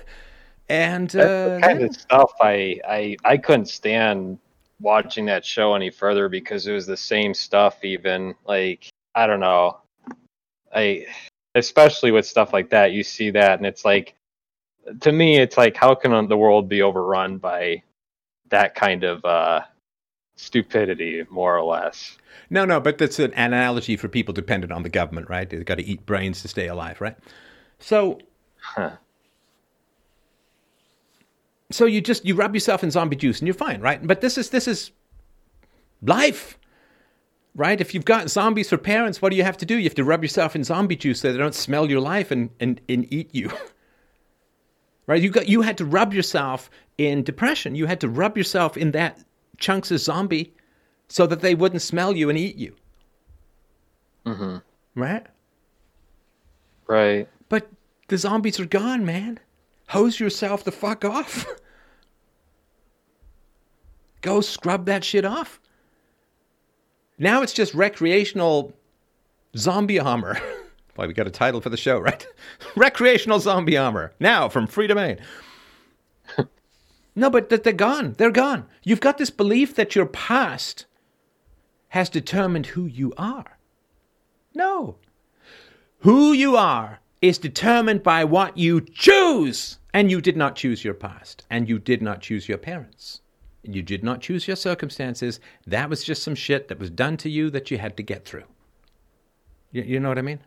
And 0.71 1.15
uh, 1.17 1.59
kind 1.59 1.83
of 1.83 1.93
stuff 1.97 2.31
I, 2.41 2.79
I 2.89 3.17
I 3.25 3.39
couldn't 3.39 3.67
stand 3.67 4.39
watching 4.81 5.27
that 5.27 5.45
show 5.45 5.75
any 5.75 5.91
further 5.91 6.29
because 6.29 6.65
it 6.69 6.73
was 6.73 6.87
the 6.87 6.97
same 6.97 7.35
stuff. 7.35 7.85
Even 7.85 8.37
like 8.47 8.89
I 9.13 9.27
don't 9.27 9.41
know, 9.41 9.79
I 10.73 11.07
especially 11.57 12.13
with 12.13 12.25
stuff 12.25 12.53
like 12.53 12.71
that, 12.71 12.93
you 12.93 13.03
see 13.03 13.31
that 13.31 13.59
and 13.59 13.67
it's 13.67 13.85
like 13.85 14.15
to 15.01 15.13
me, 15.13 15.39
it's 15.39 15.57
like 15.57 15.77
how 15.77 15.95
can 15.95 16.29
the 16.29 16.37
world 16.37 16.69
be 16.69 16.83
overrun 16.83 17.39
by 17.39 17.83
that 18.49 18.75
kind 18.75 19.05
of 19.05 19.25
uh, 19.25 19.61
stupidity, 20.37 21.25
more 21.31 21.57
or 21.57 21.65
less? 21.65 22.17
No, 22.49 22.65
no, 22.65 22.81
but 22.81 22.99
that's 22.99 23.19
an 23.19 23.33
analogy 23.35 23.97
for 23.97 24.09
people 24.09 24.35
dependent 24.35 24.73
on 24.73 24.83
the 24.83 24.89
government, 24.89 25.29
right? 25.29 25.49
They've 25.49 25.65
got 25.65 25.77
to 25.77 25.85
eat 25.85 26.05
brains 26.07 26.43
to 26.43 26.49
stay 26.49 26.67
alive, 26.67 27.01
right? 27.01 27.17
So, 27.79 28.19
Huh. 28.63 28.91
so 31.71 31.87
you 31.87 32.01
just 32.01 32.25
you 32.25 32.35
rub 32.35 32.55
yourself 32.55 32.83
in 32.85 32.91
zombie 32.91 33.17
juice 33.17 33.39
and 33.39 33.47
you're 33.49 33.55
fine, 33.55 33.81
right? 33.81 34.05
But 34.07 34.21
this 34.21 34.37
is 34.37 34.51
this 34.51 34.69
is 34.69 34.91
life, 36.03 36.59
right? 37.55 37.81
If 37.81 37.95
you've 37.95 38.05
got 38.05 38.29
zombies 38.29 38.69
for 38.69 38.77
parents, 38.77 39.23
what 39.23 39.31
do 39.31 39.37
you 39.37 39.45
have 39.45 39.57
to 39.59 39.67
do? 39.67 39.77
You 39.77 39.85
have 39.85 39.95
to 39.95 40.05
rub 40.05 40.23
yourself 40.23 40.55
in 40.55 40.65
zombie 40.65 40.97
juice 40.97 41.21
so 41.21 41.33
they 41.33 41.39
don't 41.39 41.55
smell 41.55 41.89
your 41.91 42.01
life 42.01 42.31
and 42.31 42.51
and, 42.61 42.81
and 42.89 43.11
eat 43.13 43.35
you. 43.35 43.51
Right? 45.11 45.21
You 45.21 45.31
got 45.31 45.49
you 45.49 45.63
had 45.63 45.77
to 45.79 45.85
rub 45.85 46.15
yourself 46.15 46.71
in 46.97 47.25
depression. 47.25 47.75
You 47.75 47.87
had 47.87 48.01
to 48.03 48.09
rub 48.09 48.39
yourself 48.39 48.77
in 48.77 48.93
that 48.93 49.19
chunks 49.59 49.91
of 49.91 49.99
zombie 49.99 50.55
so 51.09 51.27
that 51.27 51.41
they 51.41 51.57
wouldn't 51.57 51.83
smell 51.83 52.15
you 52.15 52.31
and 52.31 52.39
eat 52.39 52.55
you. 52.55 52.77
hmm 54.25 54.59
Right? 54.95 55.27
Right. 56.87 57.29
But 57.49 57.69
the 58.07 58.19
zombies 58.19 58.61
are 58.61 58.67
gone, 58.67 59.05
man. 59.05 59.41
Hose 59.89 60.21
yourself 60.21 60.63
the 60.63 60.71
fuck 60.71 61.05
off. 61.05 61.45
Go 64.21 64.41
scrub 64.41 64.87
that 64.87 65.03
shit 65.03 65.25
off. 65.25 65.59
Now 67.19 67.43
it's 67.43 67.53
just 67.53 67.75
recreational 67.75 68.75
zombie 69.57 69.99
armor. 69.99 70.39
We 71.07 71.15
got 71.15 71.27
a 71.27 71.31
title 71.31 71.61
for 71.61 71.71
the 71.71 71.77
show, 71.77 71.99
right? 72.01 72.27
recreational 72.77 73.41
zombie 73.41 73.77
armor. 73.77 74.13
Now 74.21 74.49
from 74.49 74.67
Freedomain. 74.67 75.21
no, 77.15 77.31
but 77.31 77.49
they're 77.49 77.73
gone. 77.73 78.15
They're 78.19 78.31
gone. 78.31 78.67
You've 78.83 79.01
got 79.01 79.19
this 79.19 79.31
belief 79.31 79.75
that 79.77 79.95
your 79.95 80.07
past 80.07 80.87
has 81.89 82.09
determined 82.09 82.67
who 82.67 82.87
you 82.87 83.13
are. 83.17 83.59
No. 84.55 84.97
Who 86.01 86.33
you 86.33 86.57
are 86.57 87.01
is 87.21 87.39
determined 87.39 88.03
by 88.03 88.25
what 88.25 88.57
you 88.57 88.81
choose. 88.81 89.79
And 89.93 90.11
you 90.11 90.21
did 90.21 90.37
not 90.37 90.57
choose 90.57 90.85
your 90.85 90.95
past. 90.95 91.45
And 91.51 91.69
you 91.69 91.79
did 91.79 92.01
not 92.01 92.21
choose 92.21 92.49
your 92.49 92.59
parents. 92.59 93.21
You 93.63 93.83
did 93.83 94.03
not 94.03 94.21
choose 94.21 94.47
your 94.47 94.57
circumstances. 94.57 95.41
That 95.67 95.91
was 95.91 96.05
just 96.05 96.23
some 96.23 96.35
shit 96.35 96.69
that 96.69 96.79
was 96.79 96.91
done 96.91 97.17
to 97.19 97.29
you 97.29 97.51
that 97.51 97.71
you 97.71 97.79
had 97.79 97.97
to 97.97 98.03
get 98.03 98.25
through. 98.25 98.45
You, 99.73 99.83
you 99.83 100.01
know 100.01 100.09
what 100.09 100.19
I 100.19 100.23
mean? 100.23 100.41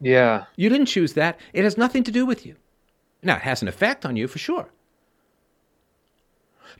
Yeah. 0.00 0.44
You 0.56 0.68
didn't 0.68 0.86
choose 0.86 1.14
that. 1.14 1.38
It 1.52 1.64
has 1.64 1.76
nothing 1.76 2.04
to 2.04 2.10
do 2.10 2.24
with 2.24 2.46
you. 2.46 2.56
Now, 3.22 3.36
it 3.36 3.42
has 3.42 3.62
an 3.62 3.68
effect 3.68 4.06
on 4.06 4.16
you 4.16 4.28
for 4.28 4.38
sure. 4.38 4.68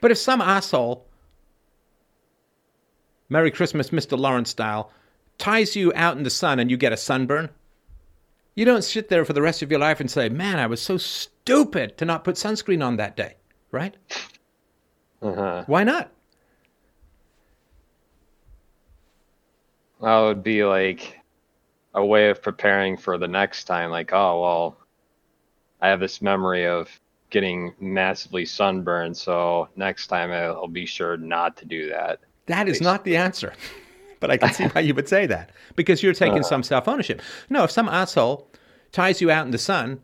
But 0.01 0.11
if 0.11 0.17
some 0.17 0.41
asshole, 0.41 1.05
Merry 3.27 3.51
Christmas, 3.51 3.89
Mr. 3.89 4.17
Lawrence 4.17 4.49
style, 4.49 4.91
ties 5.37 5.75
you 5.75 5.91
out 5.95 6.17
in 6.17 6.23
the 6.23 6.29
sun 6.29 6.59
and 6.59 6.71
you 6.71 6.77
get 6.77 6.93
a 6.93 6.97
sunburn, 6.97 7.49
you 8.55 8.65
don't 8.65 8.83
sit 8.83 9.09
there 9.09 9.25
for 9.25 9.33
the 9.33 9.41
rest 9.41 9.61
of 9.61 9.71
your 9.71 9.79
life 9.79 9.99
and 9.99 10.09
say, 10.09 10.29
man, 10.29 10.59
I 10.59 10.67
was 10.67 10.81
so 10.81 10.97
stupid 10.97 11.97
to 11.97 12.05
not 12.05 12.23
put 12.23 12.35
sunscreen 12.35 12.85
on 12.85 12.97
that 12.97 13.15
day, 13.15 13.35
right? 13.71 13.95
Uh-huh. 15.21 15.63
Why 15.67 15.83
not? 15.83 16.11
That 20.01 20.19
would 20.19 20.43
be 20.43 20.63
like 20.63 21.18
a 21.99 22.05
way 22.05 22.29
of 22.29 22.41
preparing 22.41 22.97
for 22.97 23.17
the 23.17 23.27
next 23.27 23.65
time. 23.65 23.91
Like, 23.91 24.11
oh, 24.13 24.41
well, 24.41 24.77
I 25.81 25.89
have 25.89 25.99
this 25.99 26.21
memory 26.21 26.65
of 26.65 26.89
getting 27.29 27.73
massively 27.79 28.45
sunburned, 28.45 29.15
so 29.15 29.69
next 29.75 30.07
time 30.07 30.31
I'll 30.31 30.55
I'll 30.55 30.67
be 30.67 30.85
sure 30.85 31.17
not 31.17 31.57
to 31.57 31.65
do 31.65 31.89
that. 31.89 32.19
That 32.47 32.67
is 32.67 32.81
not 32.81 33.03
the 33.03 33.17
answer. 33.17 33.53
but 34.19 34.31
I 34.31 34.37
can 34.37 34.53
see 34.53 34.65
why 34.65 34.81
you 34.81 34.93
would 34.95 35.07
say 35.07 35.25
that 35.27 35.51
because 35.75 36.01
you're 36.01 36.13
taking 36.13 36.39
uh-huh. 36.39 36.49
some 36.49 36.63
self 36.63 36.87
ownership. 36.87 37.21
No, 37.49 37.63
if 37.63 37.71
some 37.71 37.87
asshole 37.87 38.49
ties 38.91 39.21
you 39.21 39.29
out 39.29 39.45
in 39.45 39.51
the 39.51 39.57
sun, 39.57 40.01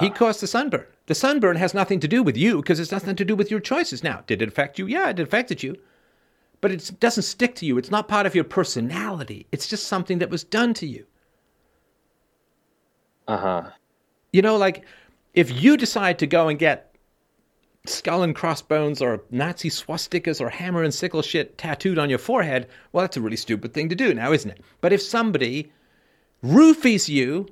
he 0.00 0.08
uh. 0.08 0.10
caused 0.10 0.40
the 0.40 0.46
sunburn. 0.46 0.86
The 1.06 1.14
sunburn 1.14 1.56
has 1.56 1.74
nothing 1.74 2.00
to 2.00 2.08
do 2.08 2.22
with 2.22 2.36
you 2.36 2.56
because 2.56 2.78
it's 2.80 2.92
nothing 2.92 3.16
to 3.16 3.24
do 3.24 3.36
with 3.36 3.50
your 3.50 3.60
choices. 3.60 4.02
Now, 4.02 4.22
did 4.26 4.40
it 4.40 4.48
affect 4.48 4.78
you? 4.78 4.86
Yeah, 4.86 5.10
it 5.10 5.20
affected 5.20 5.62
you. 5.62 5.76
But 6.62 6.70
it 6.70 6.92
doesn't 7.00 7.24
stick 7.24 7.54
to 7.56 7.66
you. 7.66 7.76
It's 7.76 7.90
not 7.90 8.08
part 8.08 8.24
of 8.24 8.34
your 8.34 8.44
personality. 8.44 9.46
It's 9.52 9.66
just 9.66 9.88
something 9.88 10.20
that 10.20 10.30
was 10.30 10.44
done 10.44 10.72
to 10.74 10.86
you. 10.86 11.04
Uh 13.28 13.36
huh. 13.36 13.70
You 14.32 14.40
know, 14.40 14.56
like 14.56 14.84
if 15.34 15.62
you 15.62 15.76
decide 15.76 16.18
to 16.20 16.26
go 16.26 16.48
and 16.48 16.58
get 16.58 16.94
skull 17.84 18.22
and 18.22 18.34
crossbones 18.34 19.02
or 19.02 19.24
Nazi 19.30 19.70
swastikas 19.70 20.40
or 20.40 20.48
hammer 20.48 20.84
and 20.84 20.94
sickle 20.94 21.20
shit 21.20 21.58
tattooed 21.58 21.98
on 21.98 22.08
your 22.08 22.20
forehead, 22.20 22.68
well, 22.92 23.02
that's 23.02 23.16
a 23.16 23.20
really 23.20 23.36
stupid 23.36 23.74
thing 23.74 23.88
to 23.88 23.96
do 23.96 24.14
now, 24.14 24.32
isn't 24.32 24.50
it? 24.50 24.60
But 24.80 24.92
if 24.92 25.02
somebody 25.02 25.72
roofies 26.44 27.08
you 27.08 27.48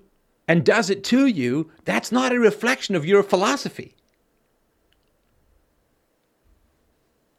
and 0.46 0.64
does 0.64 0.88
it 0.88 1.02
to 1.04 1.26
you, 1.26 1.70
that's 1.84 2.12
not 2.12 2.32
a 2.32 2.38
reflection 2.38 2.94
of 2.94 3.04
your 3.04 3.24
philosophy. 3.24 3.96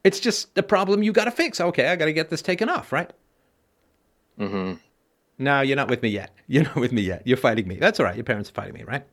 It's 0.04 0.20
just 0.20 0.58
a 0.58 0.64
problem 0.64 1.04
you 1.04 1.12
got 1.12 1.26
to 1.26 1.32
fix. 1.32 1.62
Okay, 1.62 1.88
I 1.88 1.96
got 1.96 2.06
to 2.06 2.14
get 2.14 2.30
this 2.30 2.42
taken 2.42 2.70
off, 2.70 2.92
right? 2.92 3.12
Mm-hmm. 4.40 4.74
No, 5.38 5.62
you're 5.62 5.76
not 5.76 5.90
with 5.90 6.02
me 6.04 6.10
yet. 6.10 6.32
You're 6.48 6.64
not 6.64 6.76
with 6.76 6.92
me 6.92 7.02
yet. 7.02 7.22
You're 7.26 7.38
fighting 7.38 7.66
me. 7.68 7.78
That's 7.78 7.98
all 8.00 8.06
right. 8.06 8.16
Your 8.16 8.26
parents 8.26 8.50
are 8.50 8.54
fighting 8.54 8.74
me, 8.74 8.84
right? 8.84 9.06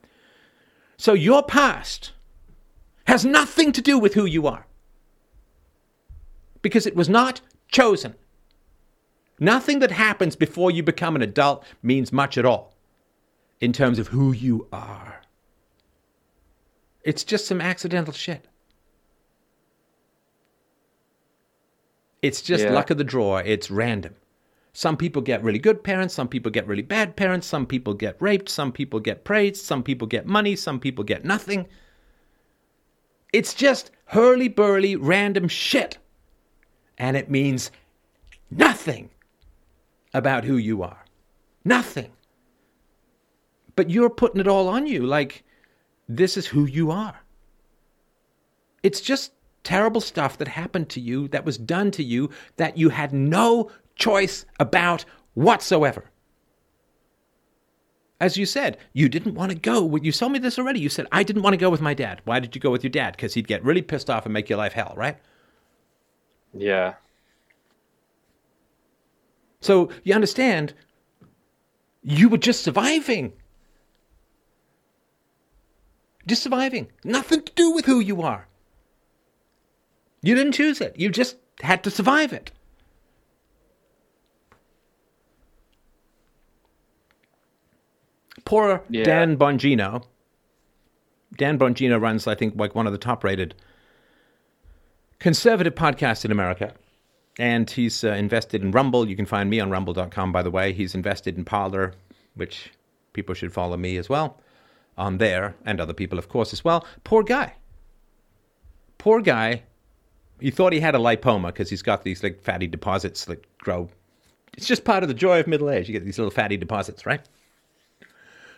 So 0.97 1.15
your 1.15 1.45
past 1.45 2.13
has 3.07 3.25
nothing 3.25 3.71
to 3.73 3.81
do 3.81 3.97
with 3.97 4.15
who 4.15 4.25
you 4.25 4.49
are 4.49 4.67
because 6.61 6.85
it 6.85 6.97
was 6.97 7.09
not 7.09 7.41
chosen. 7.69 8.17
Nothing 9.39 9.79
that 9.79 9.93
happens 9.93 10.35
before 10.35 10.71
you 10.71 10.83
become 10.83 11.15
an 11.15 11.23
adult 11.23 11.65
means 11.83 12.13
much 12.13 12.37
at 12.37 12.45
all 12.45 12.75
in 13.61 13.73
terms 13.73 13.99
of 13.99 14.09
who 14.09 14.33
you 14.33 14.67
are. 14.73 15.23
It's 17.03 17.25
just 17.25 17.47
some 17.47 17.61
accidental 17.61 18.13
shit. 18.13 18.47
It's 22.23 22.43
just 22.43 22.65
Yeah. 22.65 22.73
luck 22.73 22.91
of 22.91 22.99
the 22.99 23.05
draw. 23.05 23.39
It's 23.39 23.71
random. 23.71 24.15
Some 24.73 24.97
people 24.97 25.23
get 25.23 25.43
really 25.43 25.59
good 25.59 25.83
parents, 25.83 26.15
some 26.15 26.29
people 26.29 26.53
get 26.53 26.67
really 26.67 26.83
bad 26.83 27.17
parents, 27.17 27.47
some 27.47 27.67
people 27.67 27.95
get 27.95 28.17
raped, 28.21 28.49
some 28.49 28.71
people 28.71 29.01
get 29.01 29.25
praised, 29.25 29.65
some 29.65 29.83
people 29.83 30.07
get 30.07 30.27
money, 30.27 30.55
some 30.55 30.79
people 30.79 31.05
get 31.05 31.25
nothing. 31.25 31.67
It's 33.33 33.55
just 33.55 33.91
hurly 34.07 34.49
burly 34.49 34.95
random 34.95 35.49
shit. 35.49 35.99
And 36.97 37.17
it 37.17 37.31
means 37.31 37.71
nothing 38.51 39.11
about 40.15 40.45
who 40.45 40.57
you 40.57 40.83
are. 40.83 41.05
Nothing. 41.65 42.13
But 43.77 43.91
you're 43.91 44.11
putting 44.11 44.41
it 44.41 44.49
all 44.49 44.69
on 44.69 44.87
you 44.87 45.05
like 45.07 45.45
this 46.09 46.37
is 46.37 46.47
who 46.47 46.65
you 46.67 46.91
are. 46.91 47.21
It's 48.83 49.01
just 49.01 49.33
terrible 49.65 50.01
stuff 50.01 50.39
that 50.39 50.49
happened 50.49 50.89
to 50.91 51.01
you, 51.01 51.29
that 51.29 51.45
was 51.45 51.59
done 51.59 51.91
to 51.93 52.03
you, 52.03 52.31
that 52.57 52.79
you 52.79 52.89
had 52.91 53.13
no 53.13 53.71
choice 53.97 54.45
about 54.59 55.05
whatsoever. 55.35 56.11
As 58.21 58.37
you 58.37 58.47
said, 58.47 58.79
you 58.93 59.09
didn't 59.09 59.35
want 59.35 59.53
to 59.53 59.59
go. 59.59 59.95
You 59.97 60.11
told 60.11 60.33
me 60.33 60.41
this 60.41 60.59
already. 60.59 60.81
You 60.81 60.89
said, 60.89 61.07
I 61.13 61.23
didn't 61.23 61.43
want 61.43 61.55
to 61.55 61.59
go 61.59 61.71
with 61.71 61.81
my 61.81 61.95
dad. 61.95 62.21
Why 62.25 62.41
did 62.41 62.55
you 62.55 62.61
go 62.61 62.71
with 62.71 62.83
your 62.83 62.91
dad? 62.91 63.13
Because 63.13 63.35
he'd 63.35 63.47
get 63.47 63.65
really 63.65 63.83
pissed 63.83 64.11
off 64.11 64.27
and 64.27 64.33
make 64.33 64.49
your 64.49 64.59
life 64.59 64.73
hell, 64.73 64.93
right? 64.97 65.19
Yeah. 66.53 66.95
So 69.61 69.91
you 70.03 70.15
understand, 70.15 70.75
you 72.03 72.29
were 72.29 72.39
just 72.39 72.65
surviving. 72.65 73.35
Just 76.27 76.43
surviving. 76.43 76.89
Nothing 77.05 77.43
to 77.43 77.53
do 77.53 77.71
with 77.71 77.87
who 77.87 78.01
you 78.01 78.23
are. 78.23 78.48
You 80.23 80.35
didn't 80.35 80.53
choose 80.53 80.81
it. 80.81 80.99
You 80.99 81.11
just 81.11 81.37
had 81.61 81.83
to 81.85 81.91
survive 81.91 82.33
it. 82.33 82.51
Poor 88.45 88.83
Yeah. 88.89 89.05
Dan 89.05 89.37
Bongino. 89.37 90.05
Dan 91.37 91.59
Bongino 91.59 92.01
runs, 92.01 92.27
I 92.27 92.35
think, 92.35 92.55
like 92.57 92.75
one 92.75 92.87
of 92.87 92.93
the 92.93 92.99
top 92.99 93.23
rated 93.23 93.55
conservative 95.19 95.75
podcasts 95.75 96.25
in 96.25 96.33
America. 96.33 96.73
And 97.39 97.71
he's 97.71 98.03
uh, 98.03 98.09
invested 98.09 98.63
in 98.63 98.73
Rumble. 98.73 99.09
You 99.09 99.15
can 99.15 99.27
find 99.27 99.49
me 99.49 99.61
on 99.61 99.71
rumble.com, 99.71 100.33
by 100.33 100.43
the 100.43 100.51
way. 100.51 100.73
He's 100.73 100.95
invested 100.95 101.37
in 101.37 101.45
Parler, 101.45 101.93
which 102.35 102.73
people 103.13 103.35
should 103.35 103.53
follow 103.53 103.77
me 103.77 103.97
as 103.97 104.09
well 104.09 104.41
on 104.97 105.19
there, 105.19 105.55
and 105.65 105.81
other 105.81 105.93
people, 105.93 106.19
of 106.19 106.29
course, 106.29 106.53
as 106.53 106.65
well. 106.65 106.85
Poor 107.05 107.23
guy. 107.23 107.55
Poor 108.99 109.21
guy. 109.21 109.63
He 110.41 110.51
thought 110.51 110.73
he 110.73 110.81
had 110.81 110.95
a 110.95 110.99
lipoma 110.99 111.49
because 111.49 111.71
he's 111.71 111.83
got 111.83 112.03
these 112.03 112.23
like 112.23 112.43
fatty 112.43 112.67
deposits 112.67 113.25
that 113.27 113.45
grow. 113.59 113.89
It's 114.57 114.67
just 114.67 114.85
part 114.85 115.03
of 115.03 115.09
the 115.09 115.15
joy 115.15 115.41
of 115.41 115.47
middle 115.47 115.71
age. 115.71 115.89
You 115.89 115.93
get 115.93 116.05
these 116.05 116.19
little 116.19 116.31
fatty 116.31 116.57
deposits, 116.57 117.07
right? 117.07 117.21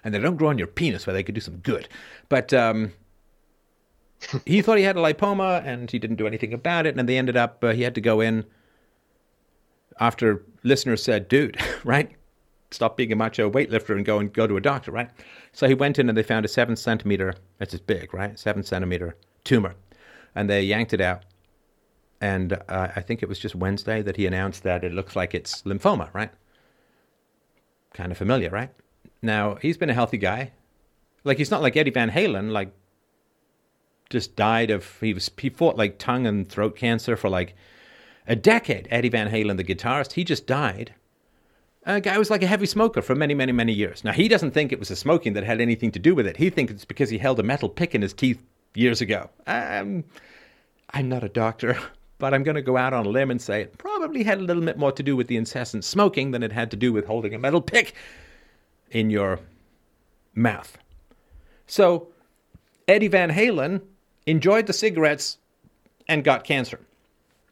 And 0.04 0.14
they 0.14 0.18
don't 0.18 0.36
grow 0.36 0.48
on 0.48 0.58
your 0.58 0.66
penis 0.66 1.06
where 1.06 1.14
they 1.14 1.22
could 1.22 1.34
do 1.34 1.40
some 1.40 1.58
good. 1.58 1.88
But 2.28 2.52
um, 2.54 2.92
he 4.46 4.62
thought 4.62 4.78
he 4.78 4.84
had 4.84 4.96
a 4.96 5.00
lipoma 5.00 5.64
and 5.64 5.90
he 5.90 5.98
didn't 5.98 6.16
do 6.16 6.26
anything 6.26 6.52
about 6.52 6.86
it. 6.86 6.98
And 6.98 7.08
they 7.08 7.18
ended 7.18 7.36
up, 7.36 7.62
uh, 7.62 7.72
he 7.72 7.82
had 7.82 7.94
to 7.94 8.00
go 8.00 8.20
in 8.20 8.44
after 9.98 10.42
listeners 10.62 11.02
said, 11.02 11.28
dude, 11.28 11.58
right? 11.84 12.10
Stop 12.70 12.96
being 12.96 13.12
a 13.12 13.16
macho 13.16 13.50
weightlifter 13.50 13.96
and 13.96 14.04
go 14.04 14.18
and 14.18 14.32
go 14.32 14.46
to 14.46 14.56
a 14.56 14.60
doctor, 14.60 14.92
right? 14.92 15.10
So 15.52 15.66
he 15.66 15.74
went 15.74 15.98
in 15.98 16.08
and 16.08 16.16
they 16.16 16.22
found 16.22 16.44
a 16.44 16.48
seven 16.48 16.76
centimeter, 16.76 17.34
that's 17.58 17.72
just 17.72 17.86
big, 17.86 18.14
right? 18.14 18.38
Seven 18.38 18.62
centimeter 18.62 19.16
tumor. 19.44 19.74
And 20.34 20.48
they 20.48 20.62
yanked 20.62 20.92
it 20.92 21.00
out. 21.00 21.24
And 22.20 22.52
uh, 22.52 22.88
I 22.94 23.00
think 23.00 23.22
it 23.22 23.28
was 23.28 23.38
just 23.38 23.54
Wednesday 23.54 24.02
that 24.02 24.16
he 24.16 24.26
announced 24.26 24.62
that 24.64 24.84
it 24.84 24.92
looks 24.92 25.16
like 25.16 25.34
it's 25.34 25.62
lymphoma, 25.62 26.12
right? 26.12 26.30
Kind 27.94 28.12
of 28.12 28.18
familiar, 28.18 28.50
right? 28.50 28.70
Now, 29.22 29.56
he's 29.56 29.78
been 29.78 29.90
a 29.90 29.94
healthy 29.94 30.18
guy. 30.18 30.52
Like, 31.24 31.38
he's 31.38 31.50
not 31.50 31.62
like 31.62 31.76
Eddie 31.76 31.90
Van 31.90 32.10
Halen, 32.10 32.50
like, 32.52 32.72
just 34.10 34.36
died 34.36 34.70
of, 34.70 34.98
he 35.00 35.14
was, 35.14 35.30
he 35.38 35.48
fought 35.48 35.76
like 35.76 35.98
tongue 35.98 36.26
and 36.26 36.48
throat 36.48 36.76
cancer 36.76 37.16
for 37.16 37.30
like 37.30 37.54
a 38.26 38.36
decade. 38.36 38.88
Eddie 38.90 39.08
Van 39.08 39.30
Halen, 39.30 39.56
the 39.56 39.64
guitarist, 39.64 40.12
he 40.12 40.24
just 40.24 40.46
died. 40.46 40.94
A 41.86 42.00
guy 42.00 42.18
was 42.18 42.28
like 42.28 42.42
a 42.42 42.46
heavy 42.46 42.66
smoker 42.66 43.00
for 43.00 43.14
many, 43.14 43.34
many, 43.34 43.52
many 43.52 43.72
years. 43.72 44.04
Now, 44.04 44.12
he 44.12 44.28
doesn't 44.28 44.50
think 44.50 44.72
it 44.72 44.78
was 44.78 44.88
the 44.88 44.96
smoking 44.96 45.32
that 45.32 45.44
had 45.44 45.60
anything 45.60 45.92
to 45.92 45.98
do 45.98 46.14
with 46.14 46.26
it. 46.26 46.36
He 46.36 46.50
thinks 46.50 46.72
it's 46.72 46.84
because 46.84 47.08
he 47.08 47.18
held 47.18 47.40
a 47.40 47.42
metal 47.42 47.68
pick 47.68 47.94
in 47.94 48.02
his 48.02 48.12
teeth 48.12 48.42
years 48.74 49.00
ago. 49.00 49.30
Um, 49.46 50.04
I'm 50.90 51.08
not 51.08 51.24
a 51.24 51.28
doctor, 51.28 51.78
but 52.20 52.32
I'm 52.32 52.44
going 52.44 52.54
to 52.54 52.62
go 52.62 52.76
out 52.76 52.92
on 52.92 53.06
a 53.06 53.08
limb 53.08 53.30
and 53.30 53.42
say 53.42 53.62
it 53.62 53.78
probably 53.78 54.22
had 54.22 54.38
a 54.38 54.42
little 54.42 54.62
bit 54.62 54.78
more 54.78 54.92
to 54.92 55.02
do 55.02 55.16
with 55.16 55.26
the 55.26 55.36
incessant 55.36 55.84
smoking 55.84 56.30
than 56.30 56.44
it 56.44 56.52
had 56.52 56.70
to 56.70 56.76
do 56.76 56.92
with 56.92 57.06
holding 57.06 57.34
a 57.34 57.38
metal 57.38 57.60
pick 57.60 57.94
in 58.90 59.10
your 59.10 59.40
mouth. 60.34 60.78
So, 61.66 62.08
Eddie 62.86 63.08
Van 63.08 63.30
Halen 63.30 63.82
enjoyed 64.26 64.66
the 64.66 64.72
cigarettes 64.72 65.38
and 66.08 66.22
got 66.22 66.44
cancer. 66.44 66.80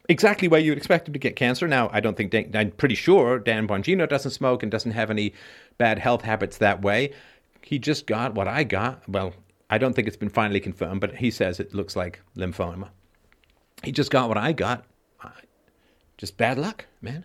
Exactly 0.07 0.47
where 0.47 0.59
you'd 0.59 0.77
expect 0.77 1.07
him 1.07 1.13
to 1.13 1.19
get 1.19 1.35
cancer. 1.35 1.67
Now, 1.67 1.89
I 1.93 1.99
don't 1.99 2.17
think, 2.17 2.31
Dan, 2.31 2.51
I'm 2.53 2.71
pretty 2.71 2.95
sure 2.95 3.39
Dan 3.39 3.67
Bongino 3.67 4.07
doesn't 4.07 4.31
smoke 4.31 4.63
and 4.63 4.71
doesn't 4.71 4.91
have 4.91 5.09
any 5.09 5.33
bad 5.77 5.99
health 5.99 6.23
habits 6.23 6.57
that 6.57 6.81
way. 6.81 7.13
He 7.61 7.79
just 7.79 8.07
got 8.07 8.33
what 8.35 8.47
I 8.47 8.63
got. 8.63 9.07
Well, 9.07 9.33
I 9.69 9.77
don't 9.77 9.93
think 9.93 10.07
it's 10.07 10.17
been 10.17 10.29
finally 10.29 10.59
confirmed, 10.59 11.01
but 11.01 11.15
he 11.15 11.31
says 11.31 11.59
it 11.59 11.73
looks 11.73 11.95
like 11.95 12.21
lymphoma. 12.35 12.89
He 13.83 13.91
just 13.91 14.11
got 14.11 14.27
what 14.27 14.37
I 14.37 14.51
got. 14.51 14.85
Just 16.17 16.35
bad 16.35 16.59
luck, 16.59 16.85
man. 17.01 17.23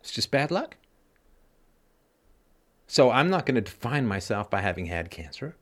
It's 0.00 0.12
just 0.12 0.30
bad 0.30 0.52
luck. 0.52 0.76
So 2.86 3.10
I'm 3.10 3.28
not 3.28 3.44
going 3.44 3.56
to 3.56 3.60
define 3.60 4.06
myself 4.06 4.48
by 4.48 4.60
having 4.60 4.86
had 4.86 5.10
cancer. 5.10 5.56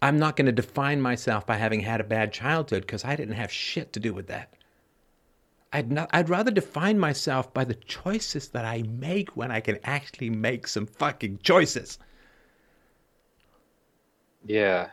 I'm 0.00 0.18
not 0.18 0.36
going 0.36 0.46
to 0.46 0.52
define 0.52 1.00
myself 1.00 1.46
by 1.46 1.56
having 1.56 1.80
had 1.80 2.00
a 2.00 2.04
bad 2.04 2.32
childhood 2.32 2.82
because 2.82 3.04
I 3.04 3.16
didn't 3.16 3.34
have 3.34 3.50
shit 3.50 3.92
to 3.94 4.00
do 4.00 4.14
with 4.14 4.28
that. 4.28 4.54
I'd, 5.72 5.90
not, 5.90 6.10
I'd 6.12 6.28
rather 6.28 6.52
define 6.52 6.98
myself 6.98 7.52
by 7.52 7.64
the 7.64 7.74
choices 7.74 8.48
that 8.50 8.64
I 8.64 8.82
make 8.82 9.36
when 9.36 9.50
I 9.50 9.58
can 9.58 9.80
actually 9.82 10.30
make 10.30 10.68
some 10.68 10.86
fucking 10.86 11.40
choices. 11.42 11.98
Yeah. 14.46 14.90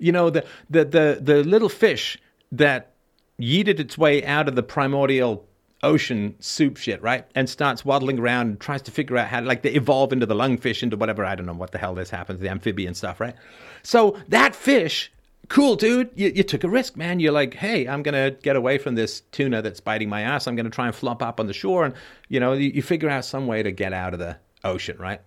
You 0.00 0.12
know, 0.12 0.30
the, 0.30 0.44
the, 0.68 0.84
the, 0.84 1.18
the 1.20 1.44
little 1.44 1.68
fish 1.68 2.18
that 2.52 2.94
yeeted 3.40 3.78
its 3.78 3.96
way 3.96 4.24
out 4.24 4.48
of 4.48 4.56
the 4.56 4.62
primordial 4.62 5.46
ocean 5.82 6.34
soup 6.40 6.76
shit, 6.76 7.00
right? 7.02 7.24
And 7.34 7.48
starts 7.48 7.84
waddling 7.84 8.18
around 8.18 8.48
and 8.48 8.60
tries 8.60 8.82
to 8.82 8.90
figure 8.90 9.16
out 9.16 9.28
how 9.28 9.40
to, 9.40 9.46
like, 9.46 9.62
they 9.62 9.72
evolve 9.72 10.12
into 10.12 10.26
the 10.26 10.34
lungfish, 10.34 10.82
into 10.82 10.96
whatever, 10.96 11.24
I 11.24 11.34
don't 11.34 11.46
know 11.46 11.54
what 11.54 11.72
the 11.72 11.78
hell 11.78 11.94
this 11.94 12.10
happens, 12.10 12.40
the 12.40 12.48
amphibian 12.48 12.94
stuff, 12.94 13.20
right? 13.20 13.34
So 13.82 14.18
that 14.28 14.54
fish, 14.54 15.10
cool, 15.48 15.76
dude, 15.76 16.10
you, 16.14 16.32
you 16.34 16.42
took 16.42 16.64
a 16.64 16.68
risk, 16.68 16.96
man. 16.96 17.20
You're 17.20 17.32
like, 17.32 17.54
hey, 17.54 17.88
I'm 17.88 18.02
going 18.02 18.14
to 18.14 18.36
get 18.42 18.56
away 18.56 18.78
from 18.78 18.94
this 18.94 19.22
tuna 19.32 19.62
that's 19.62 19.80
biting 19.80 20.08
my 20.08 20.20
ass. 20.22 20.46
I'm 20.46 20.56
going 20.56 20.64
to 20.64 20.70
try 20.70 20.86
and 20.86 20.94
flop 20.94 21.22
up 21.22 21.40
on 21.40 21.46
the 21.46 21.54
shore. 21.54 21.84
And, 21.84 21.94
you 22.28 22.40
know, 22.40 22.52
you, 22.52 22.70
you 22.70 22.82
figure 22.82 23.08
out 23.08 23.24
some 23.24 23.46
way 23.46 23.62
to 23.62 23.72
get 23.72 23.92
out 23.92 24.12
of 24.12 24.18
the 24.18 24.36
ocean, 24.64 24.98
right? 24.98 25.22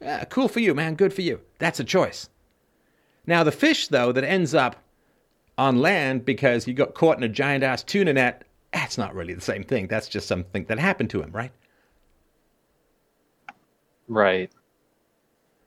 Yeah, 0.00 0.24
cool 0.24 0.48
for 0.48 0.60
you, 0.60 0.74
man. 0.74 0.96
Good 0.96 1.14
for 1.14 1.22
you. 1.22 1.40
That's 1.58 1.78
a 1.78 1.84
choice. 1.84 2.28
Now, 3.26 3.44
the 3.44 3.52
fish, 3.52 3.88
though, 3.88 4.12
that 4.12 4.24
ends 4.24 4.54
up 4.54 4.76
on 5.56 5.80
land 5.80 6.24
because 6.24 6.64
he 6.64 6.72
got 6.72 6.94
caught 6.94 7.16
in 7.16 7.22
a 7.22 7.28
giant 7.28 7.64
ass 7.64 7.82
tuna 7.82 8.12
net, 8.12 8.44
that's 8.72 8.98
not 8.98 9.14
really 9.14 9.34
the 9.34 9.40
same 9.40 9.62
thing. 9.62 9.86
That's 9.86 10.08
just 10.08 10.26
something 10.26 10.64
that 10.64 10.78
happened 10.78 11.10
to 11.10 11.22
him, 11.22 11.30
right? 11.32 11.52
Right. 14.08 14.50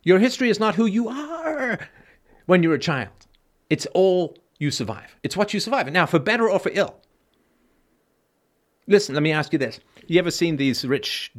Your 0.03 0.19
history 0.19 0.49
is 0.49 0.59
not 0.59 0.75
who 0.75 0.85
you 0.85 1.07
are. 1.09 1.79
when 2.47 2.63
you're 2.63 2.73
a 2.73 2.79
child. 2.79 3.09
It's 3.69 3.85
all 3.93 4.35
you 4.57 4.71
survive. 4.71 5.15
It's 5.21 5.37
what 5.37 5.53
you 5.53 5.59
survive. 5.59 5.91
Now, 5.91 6.07
for 6.07 6.17
better 6.17 6.49
or 6.49 6.57
for 6.57 6.71
ill. 6.73 6.95
Listen, 8.87 9.13
let 9.13 9.21
me 9.21 9.31
ask 9.31 9.53
you 9.53 9.59
this. 9.59 9.79
You 10.07 10.17
ever 10.17 10.31
seen 10.31 10.57
these 10.57 10.83
rich 10.85 11.31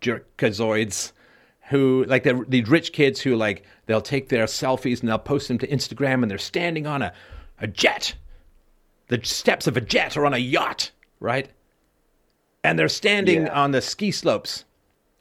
jerkazoids 0.00 1.12
who, 1.68 2.04
like, 2.06 2.22
they're 2.22 2.44
these 2.46 2.68
rich 2.68 2.92
kids 2.92 3.20
who, 3.20 3.34
like, 3.36 3.64
they'll 3.86 4.00
take 4.00 4.28
their 4.28 4.46
selfies 4.46 5.00
and 5.00 5.08
they'll 5.08 5.18
post 5.18 5.48
them 5.48 5.58
to 5.58 5.66
Instagram 5.66 6.22
and 6.22 6.30
they're 6.30 6.38
standing 6.38 6.86
on 6.86 7.02
a, 7.02 7.12
a 7.60 7.66
jet, 7.66 8.14
the 9.08 9.20
steps 9.24 9.66
of 9.66 9.76
a 9.76 9.80
jet 9.80 10.16
or 10.16 10.26
on 10.26 10.34
a 10.34 10.38
yacht, 10.38 10.90
right? 11.20 11.48
And 12.62 12.78
they're 12.78 12.88
standing 12.88 13.42
Yeah. 13.46 13.62
on 13.62 13.70
the 13.72 13.80
ski 13.82 14.10
slopes 14.10 14.64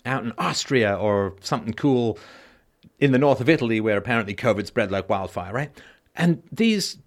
out 0.05 0.23
in 0.23 0.33
Austria 0.37 0.95
or 0.95 1.35
something 1.41 1.73
cool 1.73 2.17
in 2.99 3.11
the 3.11 3.17
north 3.17 3.41
of 3.41 3.49
Italy 3.49 3.81
where 3.81 3.97
apparently 3.97 4.35
COVID 4.35 4.65
spread 4.67 4.91
like 4.91 5.09
wildfire, 5.09 5.51
right? 5.53 5.71
And 6.15 6.43
these 6.51 6.97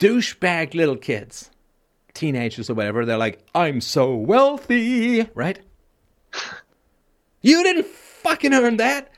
douchebag 0.00 0.74
little 0.74 0.96
kids, 0.96 1.50
teenagers 2.14 2.68
or 2.68 2.74
whatever, 2.74 3.06
they're 3.06 3.16
like, 3.18 3.38
I'm 3.54 3.80
so 3.80 4.14
wealthy, 4.16 5.28
right? 5.34 5.60
You 7.42 7.62
didn't 7.62 7.86
fucking 8.22 8.54
earn 8.54 8.76
that. 8.78 9.12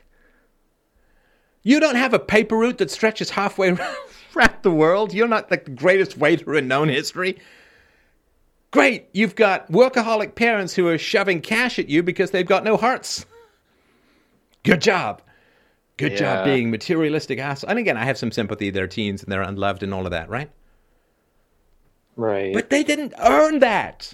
You 1.63 1.79
don't 1.79 1.95
have 1.95 2.13
a 2.13 2.19
paper 2.19 2.57
route 2.57 2.77
that 2.79 2.91
stretches 2.91 3.29
halfway 3.29 3.69
around 4.35 4.55
the 4.61 4.71
world. 4.71 5.13
You're 5.13 5.27
not 5.27 5.49
like 5.49 5.65
the 5.65 5.71
greatest 5.71 6.17
waiter 6.17 6.55
in 6.55 6.67
known 6.67 6.89
history. 6.89 7.39
Great, 8.71 9.07
you've 9.13 9.35
got 9.35 9.71
workaholic 9.71 10.35
parents 10.35 10.73
who 10.73 10.87
are 10.87 10.97
shoving 10.97 11.41
cash 11.41 11.77
at 11.77 11.89
you 11.89 12.01
because 12.01 12.31
they've 12.31 12.45
got 12.45 12.63
no 12.63 12.75
hearts. 12.75 13.25
Good 14.63 14.81
job. 14.81 15.21
Good 15.97 16.17
job 16.17 16.43
being 16.45 16.71
materialistic 16.71 17.37
ass. 17.37 17.63
And 17.63 17.77
again, 17.77 17.97
I 17.97 18.05
have 18.05 18.17
some 18.17 18.31
sympathy. 18.31 18.71
They're 18.71 18.87
teens 18.87 19.21
and 19.21 19.31
they're 19.31 19.43
unloved 19.43 19.83
and 19.83 19.93
all 19.93 20.05
of 20.05 20.11
that, 20.11 20.27
right? 20.27 20.49
Right. 22.15 22.53
But 22.53 22.69
they 22.71 22.83
didn't 22.83 23.13
earn 23.23 23.59
that. 23.59 24.13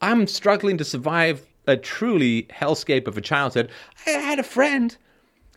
I'm 0.00 0.26
struggling 0.26 0.78
to 0.78 0.84
survive 0.84 1.46
a 1.66 1.76
truly 1.76 2.44
hellscape 2.44 3.06
of 3.06 3.16
a 3.16 3.20
childhood. 3.20 3.70
I 4.06 4.10
had 4.10 4.38
a 4.38 4.44
friend. 4.44 4.96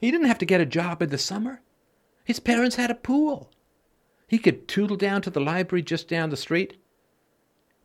He 0.01 0.11
didn't 0.11 0.27
have 0.27 0.37
to 0.39 0.45
get 0.45 0.61
a 0.61 0.65
job 0.65 1.01
in 1.01 1.09
the 1.09 1.17
summer. 1.17 1.61
His 2.23 2.39
parents 2.39 2.75
had 2.75 2.91
a 2.91 2.95
pool. 2.95 3.51
He 4.27 4.37
could 4.37 4.67
tootle 4.67 4.97
down 4.97 5.21
to 5.23 5.29
the 5.29 5.41
library 5.41 5.81
just 5.81 6.07
down 6.07 6.29
the 6.29 6.37
street. 6.37 6.77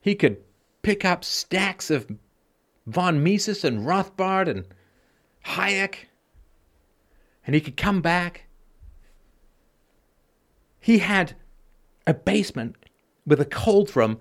He 0.00 0.14
could 0.14 0.38
pick 0.82 1.04
up 1.04 1.24
stacks 1.24 1.90
of 1.90 2.10
von 2.86 3.22
Mises 3.22 3.64
and 3.64 3.86
Rothbard 3.86 4.48
and 4.48 4.64
Hayek. 5.44 6.06
And 7.46 7.54
he 7.54 7.60
could 7.60 7.76
come 7.76 8.00
back 8.00 8.48
he 10.88 10.98
had 10.98 11.36
a 12.06 12.14
basement 12.14 12.74
with 13.26 13.40
a 13.40 13.44
cold 13.44 13.90
from 13.90 14.20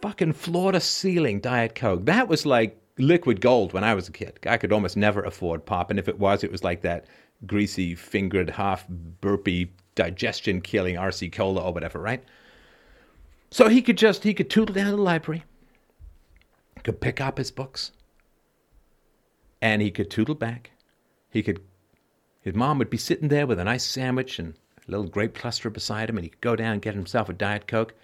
fucking 0.00 0.32
floor 0.32 0.72
to 0.72 0.80
ceiling 0.80 1.40
Diet 1.40 1.74
Coke. 1.74 2.06
That 2.06 2.28
was 2.28 2.46
like 2.46 2.80
liquid 2.98 3.40
gold 3.40 3.72
when 3.72 3.84
I 3.84 3.94
was 3.94 4.08
a 4.08 4.12
kid. 4.12 4.38
I 4.46 4.56
could 4.56 4.72
almost 4.72 4.96
never 4.96 5.22
afford 5.22 5.66
pop, 5.66 5.90
and 5.90 5.98
if 5.98 6.08
it 6.08 6.18
was, 6.18 6.44
it 6.44 6.52
was 6.52 6.64
like 6.64 6.82
that 6.82 7.06
greasy 7.46 7.94
fingered 7.94 8.50
half 8.50 8.86
burpy 8.88 9.72
digestion 9.94 10.60
killing 10.60 10.96
RC 10.96 11.32
cola 11.32 11.62
or 11.62 11.72
whatever, 11.72 11.98
right? 12.00 12.22
So 13.50 13.68
he 13.68 13.82
could 13.82 13.98
just 13.98 14.24
he 14.24 14.34
could 14.34 14.50
tootle 14.50 14.74
down 14.74 14.90
to 14.90 14.96
the 14.96 15.02
library, 15.02 15.44
could 16.82 17.00
pick 17.00 17.20
up 17.20 17.38
his 17.38 17.50
books, 17.50 17.92
and 19.62 19.80
he 19.80 19.90
could 19.90 20.10
tootle 20.10 20.34
back. 20.34 20.70
He 21.30 21.42
could 21.42 21.60
his 22.40 22.54
mom 22.54 22.78
would 22.78 22.90
be 22.90 22.98
sitting 22.98 23.28
there 23.28 23.46
with 23.46 23.58
a 23.58 23.64
nice 23.64 23.84
sandwich 23.84 24.38
and 24.38 24.54
a 24.86 24.90
little 24.90 25.06
grape 25.06 25.34
cluster 25.34 25.70
beside 25.70 26.08
him, 26.08 26.16
and 26.16 26.24
he 26.24 26.30
could 26.30 26.40
go 26.40 26.56
down 26.56 26.74
and 26.74 26.82
get 26.82 26.94
himself 26.94 27.28
a 27.28 27.32
Diet 27.32 27.66
Coke. 27.66 27.94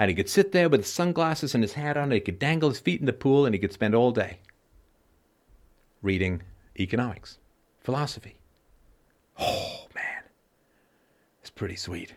And 0.00 0.08
he 0.08 0.14
could 0.14 0.30
sit 0.30 0.52
there 0.52 0.70
with 0.70 0.80
his 0.80 0.90
sunglasses 0.90 1.54
and 1.54 1.62
his 1.62 1.74
hat 1.74 1.98
on, 1.98 2.04
and 2.04 2.14
he 2.14 2.20
could 2.20 2.38
dangle 2.38 2.70
his 2.70 2.80
feet 2.80 3.00
in 3.00 3.06
the 3.06 3.12
pool, 3.12 3.44
and 3.44 3.54
he 3.54 3.58
could 3.58 3.74
spend 3.74 3.94
all 3.94 4.12
day 4.12 4.38
reading 6.00 6.40
economics, 6.78 7.36
philosophy. 7.80 8.38
Oh, 9.38 9.88
man. 9.94 10.22
It's 11.42 11.50
pretty 11.50 11.76
sweet. 11.76 12.14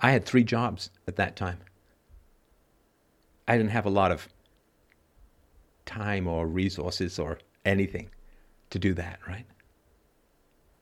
I 0.00 0.10
had 0.12 0.24
three 0.24 0.42
jobs 0.42 0.88
at 1.06 1.16
that 1.16 1.36
time. 1.36 1.58
I 3.46 3.58
didn't 3.58 3.72
have 3.72 3.84
a 3.84 3.90
lot 3.90 4.10
of 4.10 4.30
time 5.84 6.26
or 6.26 6.46
resources 6.46 7.18
or 7.18 7.38
anything 7.66 8.08
to 8.70 8.78
do 8.78 8.94
that, 8.94 9.20
right? 9.28 9.44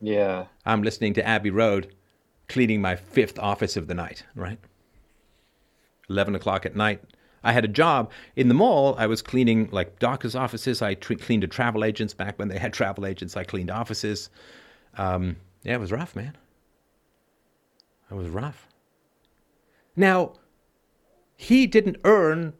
yeah. 0.01 0.47
I'm 0.65 0.85
listening 0.85 1.15
to 1.15 1.27
Abbey 1.27 1.51
Road, 1.51 1.93
cleaning 2.49 2.81
my 2.81 2.95
fifth 2.95 3.36
office 3.41 3.77
of 3.77 3.89
the 3.89 3.95
night, 3.95 4.24
right? 4.36 4.61
11 6.09 6.35
o'clock 6.35 6.67
at 6.67 6.77
night. 6.77 7.03
I 7.43 7.53
had 7.53 7.65
a 7.65 7.69
job 7.69 8.11
in 8.37 8.49
the 8.49 8.55
mall. 8.55 8.95
I 8.99 9.07
was 9.07 9.21
cleaning 9.21 9.69
like 9.71 9.99
doctors' 9.99 10.35
offices. 10.35 10.81
I 10.81 10.95
cleaned 10.95 11.43
to 11.43 11.49
travel 11.49 11.85
agents 11.85 12.15
back 12.15 12.39
when 12.39 12.49
they 12.49 12.59
had 12.59 12.73
travel 12.73 13.05
agents. 13.05 13.37
I 13.37 13.45
cleaned 13.45 13.71
offices. 13.71 14.31
Um, 14.97 15.37
yeah, 15.63 15.75
it 15.75 15.81
was 15.81 15.93
rough, 15.93 16.17
man. 16.17 16.37
It 18.11 18.15
was 18.15 18.29
rough. 18.29 18.67
Now, 19.97 20.35
he 21.37 21.67
didn't 21.67 21.99
earn 22.05 22.55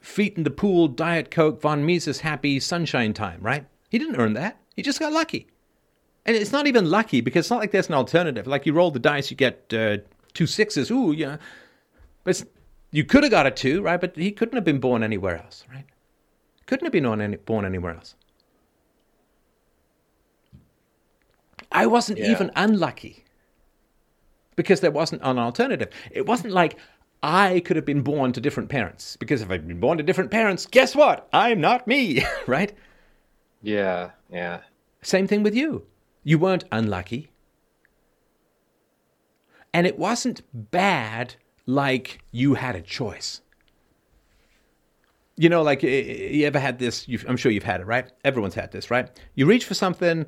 feet 0.00 0.36
in 0.36 0.44
the 0.44 0.50
pool, 0.50 0.88
Diet 0.88 1.30
Coke, 1.30 1.60
Von 1.60 1.84
Mises 1.84 2.20
happy 2.20 2.60
sunshine 2.60 3.12
time, 3.12 3.40
right? 3.40 3.66
He 3.90 3.98
didn't 3.98 4.16
earn 4.16 4.34
that. 4.34 4.60
He 4.74 4.82
just 4.82 5.00
got 5.00 5.12
lucky. 5.12 5.48
And 6.24 6.36
it's 6.36 6.52
not 6.52 6.66
even 6.66 6.90
lucky 6.90 7.20
because 7.20 7.46
it's 7.46 7.50
not 7.50 7.60
like 7.60 7.70
there's 7.70 7.88
an 7.88 7.94
alternative. 7.94 8.46
Like 8.46 8.66
you 8.66 8.72
roll 8.72 8.90
the 8.90 8.98
dice, 8.98 9.30
you 9.30 9.36
get 9.36 9.72
uh, 9.72 9.98
two 10.34 10.46
sixes. 10.46 10.90
Ooh, 10.90 11.12
yeah. 11.12 11.36
But 12.24 12.30
it's, 12.30 12.44
you 12.90 13.04
could 13.04 13.22
have 13.24 13.30
got 13.30 13.46
a 13.46 13.50
two, 13.50 13.82
right? 13.82 14.00
But 14.00 14.16
he 14.16 14.30
couldn't 14.32 14.54
have 14.54 14.64
been 14.64 14.80
born 14.80 15.02
anywhere 15.02 15.36
else, 15.36 15.64
right? 15.72 15.84
Couldn't 16.66 16.86
have 16.86 16.92
been 16.92 17.04
born, 17.04 17.20
any, 17.20 17.36
born 17.36 17.64
anywhere 17.64 17.94
else. 17.94 18.14
I 21.72 21.86
wasn't 21.86 22.18
Yeah. 22.18 22.30
even 22.30 22.50
unlucky 22.56 23.24
because 24.56 24.80
there 24.80 24.90
wasn't 24.90 25.22
an 25.22 25.38
alternative. 25.38 25.88
It 26.10 26.26
wasn't 26.26 26.52
like 26.52 26.76
I 27.22 27.60
could 27.60 27.76
have 27.76 27.84
been 27.84 28.02
born 28.02 28.32
to 28.32 28.40
different 28.40 28.68
parents 28.68 29.16
because 29.16 29.42
if 29.42 29.50
I'd 29.50 29.66
been 29.66 29.80
born 29.80 29.98
to 29.98 30.04
different 30.04 30.30
parents, 30.30 30.66
guess 30.66 30.94
what? 30.94 31.28
I'm 31.32 31.60
not 31.60 31.86
me, 31.86 32.24
right? 32.46 32.72
Yeah. 33.62 34.10
Yeah. 34.30 34.60
Same 35.02 35.26
thing 35.26 35.42
with 35.42 35.54
you. 35.54 35.86
You 36.24 36.38
weren't 36.38 36.64
unlucky. 36.72 37.30
And 39.72 39.86
it 39.86 39.98
wasn't 39.98 40.42
bad 40.70 41.34
like 41.66 42.20
you 42.30 42.54
had 42.54 42.76
a 42.76 42.80
choice. 42.80 43.40
You 45.36 45.48
know, 45.48 45.62
like 45.62 45.82
y- 45.82 45.88
y- 45.88 46.28
you 46.32 46.46
ever 46.46 46.58
had 46.58 46.78
this? 46.78 47.06
I'm 47.28 47.36
sure 47.36 47.52
you've 47.52 47.62
had 47.64 47.80
it, 47.80 47.86
right? 47.86 48.10
Everyone's 48.24 48.54
had 48.54 48.72
this, 48.72 48.90
right? 48.90 49.10
You 49.34 49.46
reach 49.46 49.64
for 49.64 49.74
something 49.74 50.26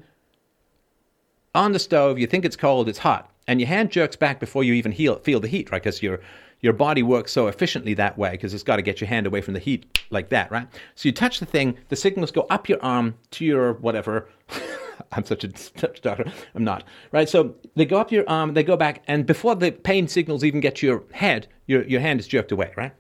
on 1.55 1.73
the 1.73 1.78
stove, 1.78 2.19
you 2.19 2.27
think 2.27 2.44
it's 2.44 2.56
cold, 2.56 2.89
it's 2.89 2.98
hot, 2.98 3.32
and 3.47 3.60
your 3.60 3.69
hand 3.69 3.90
jerks 3.90 4.16
back 4.16 4.39
before 4.39 4.62
you 4.65 4.74
even 4.74 4.93
heal, 4.93 5.16
feel 5.20 5.40
the 5.40 5.48
heat, 5.48 5.70
right? 5.70 5.82
Because 5.82 6.02
your 6.02 6.20
your 6.60 6.73
body 6.73 7.05
works 7.05 7.31
so 7.32 7.47
efficiently 7.47 7.94
that 7.94 8.19
way 8.19 8.32
because 8.32 8.52
it's 8.52 8.65
got 8.65 8.77
to 8.77 8.82
get 8.82 9.01
your 9.01 9.09
hand 9.09 9.27
away 9.28 9.40
from 9.40 9.55
the 9.55 9.60
heat 9.60 10.01
like 10.10 10.28
that, 10.31 10.51
right? 10.51 10.66
So 10.97 11.09
you 11.09 11.12
touch 11.12 11.39
the 11.39 11.47
thing, 11.47 11.78
the 11.89 11.94
signals 11.97 12.32
go 12.32 12.47
up 12.51 12.69
your 12.69 12.82
arm 12.82 13.15
to 13.32 13.44
your 13.44 13.74
whatever. 13.74 14.28
I'm 15.12 15.24
such 15.24 15.44
a, 15.44 15.56
such 15.56 16.00
doctor. 16.02 16.24
I'm 16.54 16.64
not. 16.64 16.84
Right? 17.12 17.28
So 17.28 17.54
they 17.76 17.84
go 17.84 17.98
up 17.98 18.12
your 18.12 18.28
arm, 18.28 18.54
they 18.54 18.62
go 18.62 18.76
back, 18.76 19.02
and 19.06 19.26
before 19.26 19.54
the 19.54 19.72
pain 19.72 20.08
signals 20.08 20.44
even 20.44 20.60
get 20.60 20.76
to 20.76 20.86
your 20.86 21.04
head, 21.12 21.48
your, 21.66 21.84
your 21.84 22.00
hand 22.00 22.20
is 22.20 22.26
jerked 22.28 22.52
away, 22.52 22.72
right? 22.76 22.92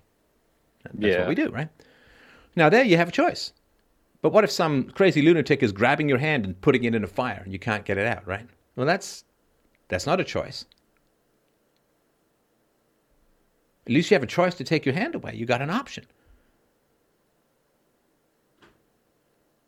That's 0.94 1.14
Yeah. 1.14 1.18
what 1.20 1.28
we 1.28 1.34
do, 1.34 1.50
right? 1.50 1.68
Now, 2.56 2.68
there 2.68 2.84
you 2.84 2.96
have 2.96 3.08
a 3.08 3.12
choice. 3.12 3.52
But 4.20 4.32
what 4.32 4.44
if 4.44 4.50
some 4.50 4.84
crazy 4.90 5.22
lunatic 5.22 5.62
is 5.62 5.70
grabbing 5.70 6.08
your 6.08 6.18
hand 6.18 6.44
and 6.44 6.60
putting 6.60 6.84
it 6.84 6.94
in 6.94 7.04
a 7.04 7.08
fire 7.08 7.40
and 7.44 7.52
you 7.52 7.58
can't 7.58 7.84
get 7.84 7.98
it 7.98 8.06
out, 8.06 8.26
right? 8.26 8.46
Well, 8.74 8.86
that's 8.86 9.24
that's 9.88 10.06
not 10.06 10.20
a 10.20 10.24
choice. 10.24 10.64
At 13.86 13.92
least 13.92 14.10
you 14.10 14.16
have 14.16 14.22
a 14.22 14.26
choice 14.26 14.54
to 14.56 14.64
take 14.64 14.84
your 14.84 14.94
hand 14.94 15.14
away. 15.14 15.34
You 15.34 15.46
got 15.46 15.62
an 15.62 15.70
option. 15.70 16.04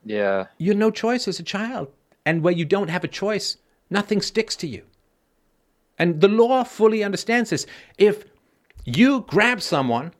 Yeah. 0.04 0.46
You 0.58 0.68
had 0.70 0.78
no 0.78 0.90
choice 0.90 1.28
as 1.28 1.38
a 1.38 1.42
child. 1.42 1.88
And 2.26 2.42
where 2.42 2.52
you 2.52 2.64
don't 2.64 2.88
have 2.88 3.04
a 3.04 3.08
choice, 3.08 3.56
nothing 3.88 4.20
sticks 4.20 4.56
to 4.56 4.66
you. 4.66 4.84
And 5.98 6.20
the 6.20 6.28
law 6.28 6.64
fully 6.64 7.04
understands 7.04 7.50
this. 7.50 7.66
If 7.98 8.24
you 8.84 9.22
grab 9.28 9.60
someone, 9.60 10.12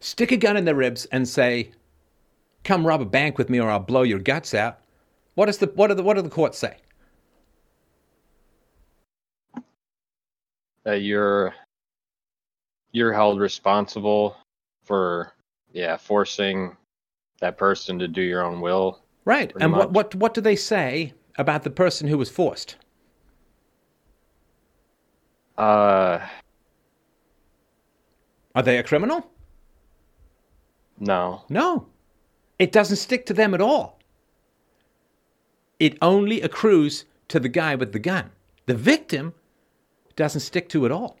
stick 0.00 0.32
a 0.32 0.36
gun 0.36 0.56
in 0.56 0.64
their 0.64 0.74
ribs, 0.74 1.04
and 1.06 1.28
say, 1.28 1.72
Come 2.64 2.86
rob 2.86 3.00
a 3.00 3.04
bank 3.04 3.38
with 3.38 3.50
me 3.50 3.60
or 3.60 3.68
I'll 3.68 3.80
blow 3.80 4.02
your 4.02 4.20
guts 4.20 4.54
out, 4.54 4.78
what, 5.34 5.48
is 5.48 5.58
the, 5.58 5.66
what, 5.66 5.88
do, 5.88 5.94
the, 5.94 6.02
what 6.02 6.14
do 6.14 6.22
the 6.22 6.28
courts 6.28 6.58
say? 6.58 6.76
That 10.84 11.02
you're 11.02 11.54
you're 12.92 13.12
held 13.12 13.40
responsible 13.40 14.36
for 14.84 15.32
yeah 15.72 15.96
forcing 15.96 16.76
that 17.40 17.56
person 17.56 17.98
to 17.98 18.08
do 18.08 18.20
your 18.20 18.44
own 18.44 18.60
will 18.60 19.01
Right. 19.24 19.52
And 19.60 19.72
what, 19.72 19.88
much. 19.88 19.94
what 19.94 20.14
what 20.16 20.34
do 20.34 20.40
they 20.40 20.56
say 20.56 21.12
about 21.36 21.62
the 21.62 21.70
person 21.70 22.08
who 22.08 22.18
was 22.18 22.30
forced? 22.30 22.76
Uh, 25.58 26.18
Are 28.54 28.62
they 28.62 28.78
a 28.78 28.82
criminal? 28.82 29.26
no. 30.98 31.42
No. 31.48 31.86
It 32.58 32.70
doesn't 32.70 32.96
stick 32.96 33.26
to 33.26 33.34
them 33.34 33.54
at 33.54 33.60
all. 33.60 33.98
It 35.80 35.98
only 36.00 36.40
accrues 36.40 37.06
to 37.28 37.40
the 37.40 37.48
guy 37.48 37.74
with 37.74 37.92
the 37.92 37.98
gun. 37.98 38.30
The 38.66 38.74
victim 38.74 39.34
doesn't 40.14 40.42
stick 40.42 40.68
to 40.68 40.84
it 40.84 40.86
at 40.86 40.92
all. 40.92 41.18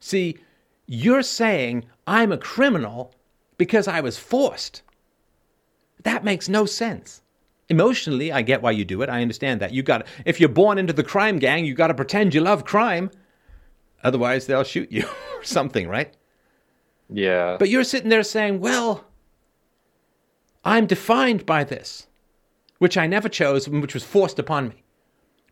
See, 0.00 0.38
you're 0.86 1.22
saying 1.22 1.84
I'm 2.06 2.32
a 2.32 2.38
criminal 2.38 3.14
because 3.56 3.86
I 3.86 4.00
was 4.00 4.18
forced. 4.18 4.82
That 6.04 6.24
makes 6.24 6.48
no 6.48 6.64
sense. 6.64 7.22
Emotionally, 7.68 8.30
I 8.30 8.42
get 8.42 8.62
why 8.62 8.70
you 8.70 8.84
do 8.84 9.02
it. 9.02 9.08
I 9.08 9.22
understand 9.22 9.60
that. 9.60 9.72
You 9.72 9.82
got 9.82 10.06
if 10.24 10.38
you're 10.38 10.48
born 10.48 10.78
into 10.78 10.92
the 10.92 11.02
crime 11.02 11.38
gang, 11.38 11.64
you 11.64 11.74
got 11.74 11.88
to 11.88 11.94
pretend 11.94 12.34
you 12.34 12.40
love 12.40 12.64
crime. 12.64 13.10
Otherwise, 14.02 14.46
they'll 14.46 14.64
shoot 14.64 14.92
you 14.92 15.06
or 15.36 15.42
something, 15.42 15.88
right? 15.88 16.14
Yeah. 17.08 17.56
But 17.58 17.70
you're 17.70 17.84
sitting 17.84 18.10
there 18.10 18.22
saying, 18.22 18.60
well, 18.60 19.04
I'm 20.64 20.86
defined 20.86 21.46
by 21.46 21.64
this, 21.64 22.06
which 22.78 22.96
I 22.96 23.06
never 23.06 23.28
chose 23.28 23.66
and 23.66 23.80
which 23.80 23.94
was 23.94 24.04
forced 24.04 24.38
upon 24.38 24.68
me. 24.68 24.82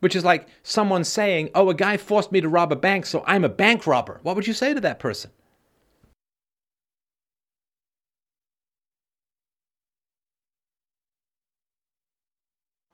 Which 0.01 0.17
is 0.17 0.25
like 0.25 0.49
someone 0.63 1.05
saying, 1.05 1.51
oh, 1.55 1.71
a 1.71 1.75
guy 1.75 1.97
forced 1.97 2.33
me 2.33 2.41
to 2.41 2.49
rob 2.49 2.73
a 2.73 2.77
bank, 2.77 3.07
so 3.07 3.23
I'm 3.27 3.45
a 3.45 3.49
bank 3.49 3.87
robber. 3.87 4.19
What 4.23 4.35
would 4.37 4.47
you 4.47 4.53
say 4.53 4.75
to 4.75 4.81
that 4.81 4.99
person? 4.99 5.31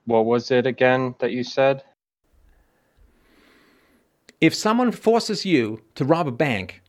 What 0.09 0.25
was 0.25 0.51
it 0.51 0.65
again 0.65 1.15
that 1.19 1.31
you 1.31 1.43
said? 1.43 1.83
If 4.41 4.55
someone 4.55 4.91
forces 4.91 5.45
you 5.45 5.81
to 5.95 6.05
rob 6.05 6.27
a 6.27 6.31
bank, 6.31 6.81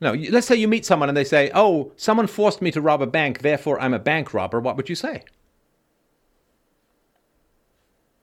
no, 0.00 0.12
let's 0.12 0.46
say 0.46 0.54
you 0.54 0.68
meet 0.68 0.86
someone 0.86 1.08
and 1.08 1.16
they 1.16 1.24
say, 1.24 1.50
oh, 1.54 1.92
someone 1.96 2.26
forced 2.26 2.62
me 2.62 2.70
to 2.70 2.80
rob 2.80 3.02
a 3.02 3.06
bank, 3.06 3.40
therefore 3.40 3.80
I'm 3.80 3.94
a 3.94 3.98
bank 3.98 4.32
robber, 4.32 4.60
what 4.60 4.76
would 4.76 4.88
you 4.88 4.94
say? 4.94 5.24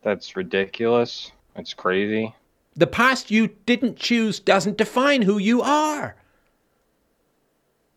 That's 0.04 0.36
ridiculous. 0.36 1.32
That's 1.56 1.74
crazy. 1.74 2.34
The 2.76 2.88
past 2.88 3.32
you 3.32 3.50
didn't 3.66 3.98
choose 3.98 4.40
doesn't 4.40 4.78
define 4.78 5.24
who 5.24 5.38
you 5.38 5.62
are. 5.62 6.16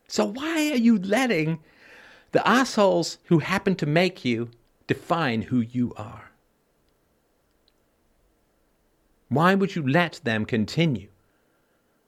So 0.09 0.24
why 0.24 0.70
are 0.70 0.77
you 0.77 0.99
letting 0.99 1.61
the 2.32 2.47
assholes 2.49 3.19
who 3.24 3.40
happen 3.40 3.77
to 3.77 3.86
make 3.86 4.24
you 4.24 4.51
define 4.89 5.43
who 5.43 5.60
you 5.60 5.93
are? 5.97 6.32
Why 9.28 9.55
would 9.55 9.77
you 9.77 9.86
let 9.86 10.20
them 10.24 10.44
continue? 10.44 11.10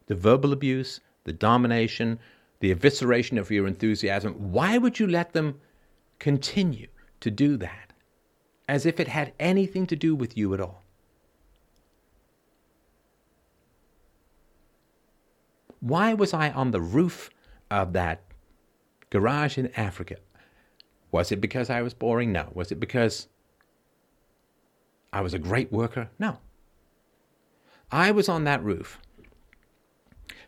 The 0.07 0.15
verbal 0.17 0.53
abuse, 0.53 1.01
the 1.25 1.33
domination, 1.33 2.19
the 2.59 2.75
evisceration 2.75 3.39
of 3.39 3.51
your 3.51 3.67
enthusiasm. 3.67 4.53
Why 4.53 4.79
would 4.79 4.99
you 4.99 5.07
let 5.07 5.33
them 5.35 5.61
continue 6.19 6.89
to 7.21 7.31
do 7.31 7.57
that 7.59 7.93
as 8.69 8.87
if 8.87 8.99
it 8.99 9.09
had 9.09 9.33
anything 9.39 9.87
to 9.87 9.97
do 9.97 10.15
with 10.15 10.37
you 10.37 10.53
at 10.55 10.61
all? 10.61 10.83
Why 15.81 16.15
was 16.15 16.35
I 16.35 16.51
on 16.51 16.71
the 16.71 16.81
roof 16.81 17.31
of 17.71 17.93
that 17.93 18.23
garage 19.11 19.57
in 19.59 19.71
Africa? 19.77 20.17
Was 21.11 21.33
it 21.33 21.41
because 21.41 21.71
I 21.71 21.83
was 21.83 21.95
boring? 21.95 22.33
No. 22.33 22.49
Was 22.55 22.71
it 22.71 22.81
because 22.81 23.29
I 25.13 25.21
was 25.21 25.35
a 25.35 25.39
great 25.39 25.73
worker? 25.73 26.11
No. 26.19 26.39
I 27.91 28.11
was 28.11 28.29
on 28.29 28.45
that 28.45 28.63
roof 28.63 29.01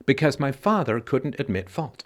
because 0.07 0.39
my 0.39 0.53
father 0.53 1.01
couldn't 1.01 1.41
admit 1.41 1.69
fault. 1.69 2.05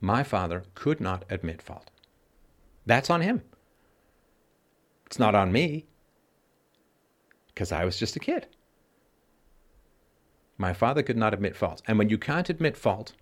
My 0.00 0.22
father 0.22 0.64
could 0.74 1.00
not 1.00 1.24
admit 1.30 1.62
fault. 1.62 1.90
That's 2.86 3.10
on 3.10 3.20
him. 3.20 3.42
It's 5.06 5.18
not 5.18 5.34
on 5.34 5.52
me 5.52 5.86
because 7.48 7.72
I 7.72 7.84
was 7.84 7.98
just 7.98 8.16
a 8.16 8.20
kid. 8.20 8.46
My 10.58 10.72
father 10.72 11.02
could 11.02 11.16
not 11.16 11.34
admit 11.34 11.56
fault. 11.56 11.82
And 11.86 11.98
when 11.98 12.08
you 12.08 12.18
can't 12.18 12.48
admit 12.48 12.76
fault, 12.76 13.12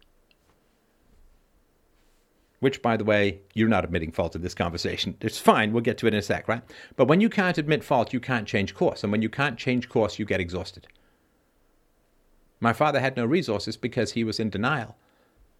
which, 2.61 2.82
by 2.82 2.97
the 2.97 3.05
way, 3.05 3.41
you're 3.55 3.69
not 3.69 3.85
admitting 3.85 4.12
fault 4.12 4.37
in 4.37 4.43
this 4.43 4.55
conversation. 4.55 5.16
It's 5.20 5.39
fine. 5.39 5.73
We'll 5.73 5.82
get 5.82 5.99
to 5.99 6.07
it 6.07 6.15
in 6.15 6.19
a 6.19 6.23
sec, 6.23 6.47
right? 6.47 6.62
But 6.97 7.09
when 7.09 7.20
you 7.20 7.28
can't 7.28 7.59
admit 7.59 7.82
fault, 7.82 8.12
you 8.12 8.20
can't 8.20 8.47
change 8.47 8.74
course. 8.74 9.03
And 9.03 9.11
when 9.11 9.23
you 9.23 9.31
can't 9.31 9.59
change 9.59 9.89
course, 9.89 10.19
you 10.19 10.24
get 10.24 10.41
exhausted. 10.41 10.87
My 12.61 12.74
father 12.74 13.01
had 13.01 13.16
no 13.16 13.24
resources 13.24 13.77
because 13.77 14.12
he 14.12 14.24
was 14.24 14.39
in 14.39 14.51
denial 14.51 14.97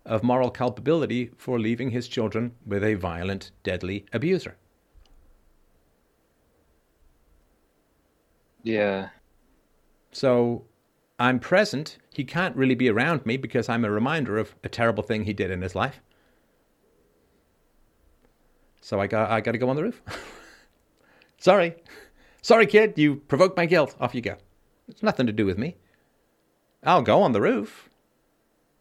of 0.05 0.23
moral 0.23 0.51
culpability 0.51 1.31
for 1.37 1.59
leaving 1.59 1.91
his 1.91 2.09
children 2.09 2.53
with 2.67 2.85
a 2.85 2.95
violent, 2.95 3.51
deadly 3.63 4.07
abuser. 4.13 4.57
Yeah. 8.63 9.09
So 10.13 10.65
I'm 11.19 11.39
present. 11.39 11.99
He 12.13 12.25
can't 12.25 12.57
really 12.57 12.75
be 12.75 12.91
around 12.91 13.25
me 13.25 13.37
because 13.37 13.69
I'm 13.69 13.85
a 13.85 13.91
reminder 13.91 14.39
of 14.39 14.55
a 14.63 14.69
terrible 14.69 15.03
thing 15.03 15.25
he 15.25 15.33
did 15.33 15.51
in 15.51 15.63
his 15.63 15.75
life. 15.75 16.01
So 18.81 19.01
I 19.01 19.07
got 19.07 19.31
I 19.31 19.41
got 19.41 19.53
to 19.53 19.59
go 19.59 19.69
on 19.69 19.77
the 19.77 19.83
roof. 19.83 20.03
Sorry. 21.39 21.75
Sorry 22.43 22.67
kid, 22.67 22.95
you 22.97 23.17
provoked 23.17 23.57
my 23.57 23.67
guilt. 23.67 23.95
Off 24.01 24.15
you 24.15 24.23
go. 24.23 24.37
It's 24.89 25.03
nothing 25.03 25.27
to 25.27 25.33
do 25.33 25.47
with 25.47 25.59
me. 25.59 25.77
I'll 26.83 27.03
go 27.03 27.23
on 27.23 27.33
the 27.33 27.41
roof. 27.41 27.89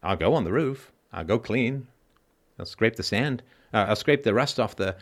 I'll 0.02 0.16
go 0.16 0.34
on 0.34 0.44
the 0.44 0.52
roof. 0.52 0.92
I'll 1.12 1.24
go 1.24 1.38
clean. 1.38 1.86
I'll 2.58 2.66
scrape 2.66 2.96
the 2.96 3.02
sand. 3.02 3.42
Uh, 3.72 3.86
I'll 3.88 3.96
scrape 3.96 4.22
the 4.22 4.34
rust 4.34 4.58
off 4.58 4.76
the 4.76 4.96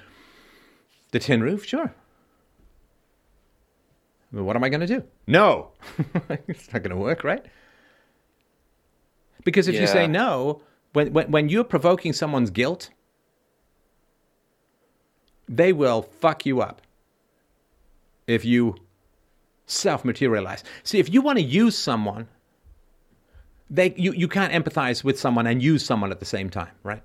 the 1.12 1.18
tin 1.18 1.42
roof, 1.42 1.64
sure. 1.64 1.94
Well, 4.32 4.44
what 4.44 4.56
am 4.56 4.64
I 4.64 4.68
going 4.68 4.80
to 4.80 4.86
do? 4.86 5.04
No. 5.26 5.70
it's 6.48 6.72
not 6.72 6.82
going 6.82 6.90
to 6.90 6.96
work, 6.96 7.24
right? 7.24 7.44
Because 9.44 9.68
if 9.68 9.76
you 9.76 9.86
say 9.86 10.06
no, 10.06 10.60
when, 10.92 11.12
when, 11.14 11.30
when 11.30 11.48
you're 11.48 11.64
provoking 11.64 12.12
someone's 12.12 12.50
guilt, 12.50 12.90
they 15.48 15.72
will 15.72 16.02
fuck 16.02 16.44
you 16.44 16.60
up 16.60 16.82
if 18.26 18.44
you 18.44 18.76
self 19.66 20.04
materialize. 20.04 20.64
See, 20.82 20.98
if 20.98 21.12
you 21.12 21.22
want 21.22 21.38
to 21.38 21.44
use 21.44 21.76
someone, 21.76 22.28
they, 23.70 23.94
you, 23.96 24.12
you 24.12 24.28
can't 24.28 24.52
empathize 24.52 25.04
with 25.04 25.18
someone 25.18 25.46
and 25.46 25.62
use 25.62 25.84
someone 25.84 26.10
at 26.10 26.20
the 26.20 26.26
same 26.26 26.50
time, 26.50 26.72
right? 26.82 27.02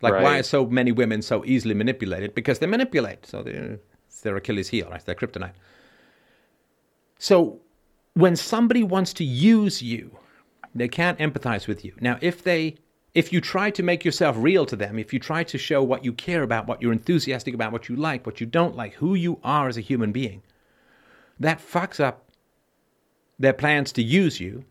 Like, 0.00 0.22
why 0.22 0.38
are 0.38 0.42
so 0.42 0.66
many 0.66 0.92
women 0.92 1.22
so 1.22 1.44
easily 1.46 1.74
manipulated? 1.74 2.34
Because 2.34 2.58
they 2.58 2.66
manipulate. 2.66 3.24
So 3.24 3.42
they, 3.42 3.78
it's 4.06 4.20
their 4.20 4.36
Achilles 4.36 4.68
heel, 4.68 4.88
right? 4.90 5.04
Their 5.04 5.14
kryptonite. 5.14 5.54
So 7.18 7.60
when 8.12 8.36
somebody 8.36 8.82
wants 8.82 9.14
to 9.14 9.24
use 9.24 9.82
you, 9.82 10.18
they 10.74 10.88
can't 10.88 11.18
empathize 11.18 11.66
with 11.66 11.84
you. 11.84 11.94
Now, 12.00 12.18
if 12.20 12.42
they 12.42 12.76
if 13.14 13.32
you 13.32 13.40
try 13.40 13.70
to 13.70 13.82
make 13.82 14.04
yourself 14.04 14.36
real 14.38 14.66
to 14.66 14.74
them, 14.74 14.98
if 14.98 15.12
you 15.12 15.20
try 15.20 15.44
to 15.44 15.56
show 15.56 15.82
what 15.82 16.04
you 16.04 16.12
care 16.12 16.42
about, 16.42 16.66
what 16.66 16.82
you're 16.82 16.92
enthusiastic 16.92 17.54
about, 17.54 17.70
what 17.70 17.88
you 17.88 17.94
like, 17.94 18.26
what 18.26 18.40
you 18.40 18.46
don't 18.46 18.76
like, 18.76 18.94
who 18.94 19.14
you 19.14 19.38
are 19.44 19.68
as 19.68 19.76
a 19.76 19.80
human 19.80 20.10
being, 20.10 20.42
that 21.38 21.60
fucks 21.60 22.00
up 22.00 22.28
their 23.38 23.52
plans 23.52 23.92
to 23.92 24.02
use 24.02 24.40
you 24.40 24.64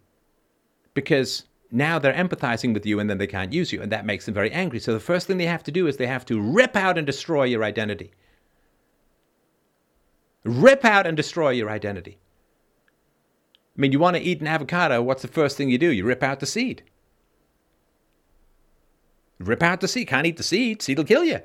because 0.94 1.45
now 1.72 1.98
they're 1.98 2.14
empathizing 2.14 2.74
with 2.74 2.86
you 2.86 2.99
and 2.99 3.10
then 3.10 3.18
they 3.18 3.28
can't 3.28 3.53
use 3.53 3.72
you. 3.72 3.82
And 3.82 3.91
that 3.91 4.06
makes 4.06 4.26
them 4.26 4.34
very 4.34 4.52
angry. 4.52 4.80
So 4.80 4.94
the 4.94 4.99
first 4.99 5.26
thing 5.26 5.38
they 5.38 5.45
have 5.45 5.64
to 5.64 5.72
do 5.72 5.88
is 5.88 5.95
they 5.95 6.07
have 6.07 6.26
to 6.26 6.40
rip 6.40 6.76
out 6.76 6.98
and 6.98 7.07
destroy 7.07 7.45
your 7.45 7.64
identity. 7.64 8.11
Rip 10.44 10.84
out 10.84 11.07
and 11.07 11.15
destroy 11.15 11.52
your 11.52 11.70
identity. 11.70 12.20
I 13.78 13.82
mean, 13.82 13.94
you 13.94 13.99
want 13.99 14.18
to 14.18 14.22
eat 14.22 14.41
an 14.41 14.48
avocado, 14.48 15.02
what's 15.02 15.22
the 15.22 15.28
first 15.28 15.57
thing 15.57 15.70
you 15.70 15.78
do? 15.78 15.90
You 15.90 16.06
rip 16.06 16.22
out 16.22 16.41
the 16.41 16.45
seed. 16.45 16.84
Rip 19.39 19.64
out 19.64 19.81
the 19.81 19.88
seed. 19.88 20.07
Can't 20.07 20.27
eat 20.27 20.38
the 20.38 20.43
seed. 20.43 20.81
Seed 20.81 20.97
will 20.97 21.05
kill 21.05 21.23
you. 21.23 21.39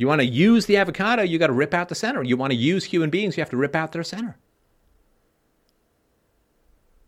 You 0.00 0.06
want 0.06 0.22
to 0.22 0.26
use 0.26 0.64
the 0.64 0.78
avocado, 0.78 1.22
you 1.22 1.38
got 1.38 1.48
to 1.48 1.52
rip 1.52 1.74
out 1.74 1.90
the 1.90 1.94
center. 1.94 2.22
You 2.22 2.38
want 2.38 2.52
to 2.52 2.56
use 2.56 2.84
human 2.84 3.10
beings, 3.10 3.36
you 3.36 3.42
have 3.42 3.50
to 3.50 3.58
rip 3.58 3.76
out 3.76 3.92
their 3.92 4.02
center. 4.02 4.38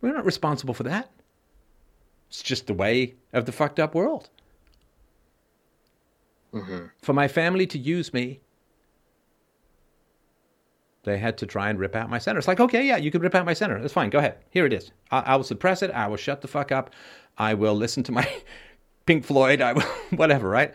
We're 0.02 0.12
not 0.12 0.26
responsible 0.26 0.74
for 0.74 0.82
that. 0.82 1.10
It's 2.28 2.42
just 2.42 2.66
the 2.66 2.74
way 2.74 3.14
of 3.32 3.46
the 3.46 3.52
fucked 3.52 3.80
up 3.80 3.94
world. 3.94 4.28
Mm-hmm. 6.52 6.88
For 7.00 7.14
my 7.14 7.28
family 7.28 7.66
to 7.68 7.78
use 7.78 8.12
me, 8.12 8.40
they 11.04 11.16
had 11.16 11.38
to 11.38 11.46
try 11.46 11.70
and 11.70 11.78
rip 11.78 11.96
out 11.96 12.10
my 12.10 12.18
center. 12.18 12.40
It's 12.40 12.48
like, 12.48 12.60
okay, 12.60 12.86
yeah, 12.86 12.98
you 12.98 13.10
can 13.10 13.22
rip 13.22 13.34
out 13.34 13.46
my 13.46 13.54
center. 13.54 13.80
That's 13.80 13.94
fine. 13.94 14.10
Go 14.10 14.18
ahead. 14.18 14.36
Here 14.50 14.66
it 14.66 14.72
is. 14.74 14.92
I, 15.10 15.20
I 15.20 15.36
will 15.36 15.44
suppress 15.44 15.80
it. 15.80 15.90
I 15.92 16.08
will 16.08 16.18
shut 16.18 16.42
the 16.42 16.48
fuck 16.48 16.70
up. 16.70 16.90
I 17.38 17.54
will 17.54 17.74
listen 17.74 18.02
to 18.02 18.12
my 18.12 18.28
Pink 19.06 19.24
Floyd. 19.24 19.60
I 19.60 19.74
whatever, 20.10 20.48
right? 20.48 20.74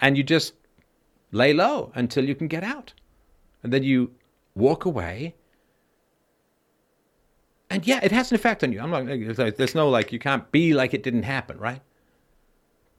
and 0.00 0.16
you 0.16 0.22
just 0.22 0.54
lay 1.30 1.52
low 1.52 1.92
until 1.94 2.24
you 2.24 2.34
can 2.34 2.48
get 2.48 2.64
out. 2.64 2.92
And 3.62 3.72
then 3.72 3.82
you 3.82 4.12
walk 4.54 4.84
away. 4.84 5.34
And 7.68 7.86
yeah, 7.86 8.00
it 8.02 8.10
has 8.10 8.30
an 8.30 8.34
effect 8.34 8.64
on 8.64 8.72
you. 8.72 8.80
I'm 8.80 8.90
not, 8.90 9.06
there's 9.56 9.74
no 9.74 9.88
like, 9.88 10.12
you 10.12 10.18
can't 10.18 10.50
be 10.50 10.72
like 10.74 10.94
it 10.94 11.02
didn't 11.02 11.22
happen, 11.22 11.58
right? 11.58 11.82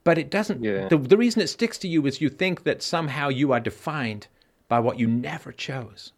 But 0.03 0.17
it 0.17 0.29
doesn't. 0.29 0.63
Yeah. 0.63 0.87
The, 0.87 0.97
the 0.97 1.17
reason 1.17 1.41
it 1.41 1.47
sticks 1.47 1.77
to 1.79 1.87
you 1.87 2.05
is 2.07 2.21
you 2.21 2.29
think 2.29 2.63
that 2.63 2.81
somehow 2.81 3.29
you 3.29 3.51
are 3.51 3.59
defined 3.59 4.27
by 4.67 4.79
what 4.79 4.97
you 4.97 5.07
never 5.07 5.51
chose. 5.51 6.13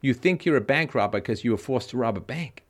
You 0.00 0.14
think 0.14 0.44
you're 0.44 0.56
a 0.56 0.62
bank 0.62 0.94
robber 0.94 1.18
because 1.18 1.44
you 1.44 1.52
were 1.52 1.58
forced 1.58 1.90
to 1.90 1.96
rob 1.96 2.16
a 2.16 2.20
bank. 2.20 2.64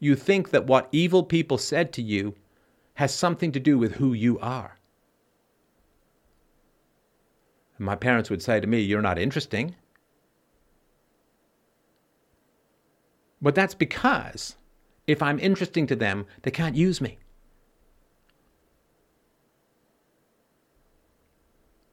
You 0.00 0.16
think 0.16 0.50
that 0.50 0.66
what 0.66 0.88
evil 0.90 1.22
people 1.22 1.58
said 1.58 1.92
to 1.92 2.02
you 2.02 2.34
has 2.94 3.14
something 3.14 3.52
to 3.52 3.60
do 3.60 3.78
with 3.78 3.92
who 3.92 4.12
you 4.12 4.38
are. 4.40 4.78
My 7.78 7.96
parents 7.96 8.28
would 8.28 8.42
say 8.42 8.60
to 8.60 8.66
me, 8.66 8.80
You're 8.80 9.00
not 9.02 9.18
interesting. 9.18 9.74
But 13.42 13.54
that's 13.54 13.74
because 13.74 14.56
if 15.06 15.22
I'm 15.22 15.38
interesting 15.38 15.86
to 15.86 15.96
them, 15.96 16.26
they 16.42 16.50
can't 16.50 16.76
use 16.76 17.00
me. 17.00 17.18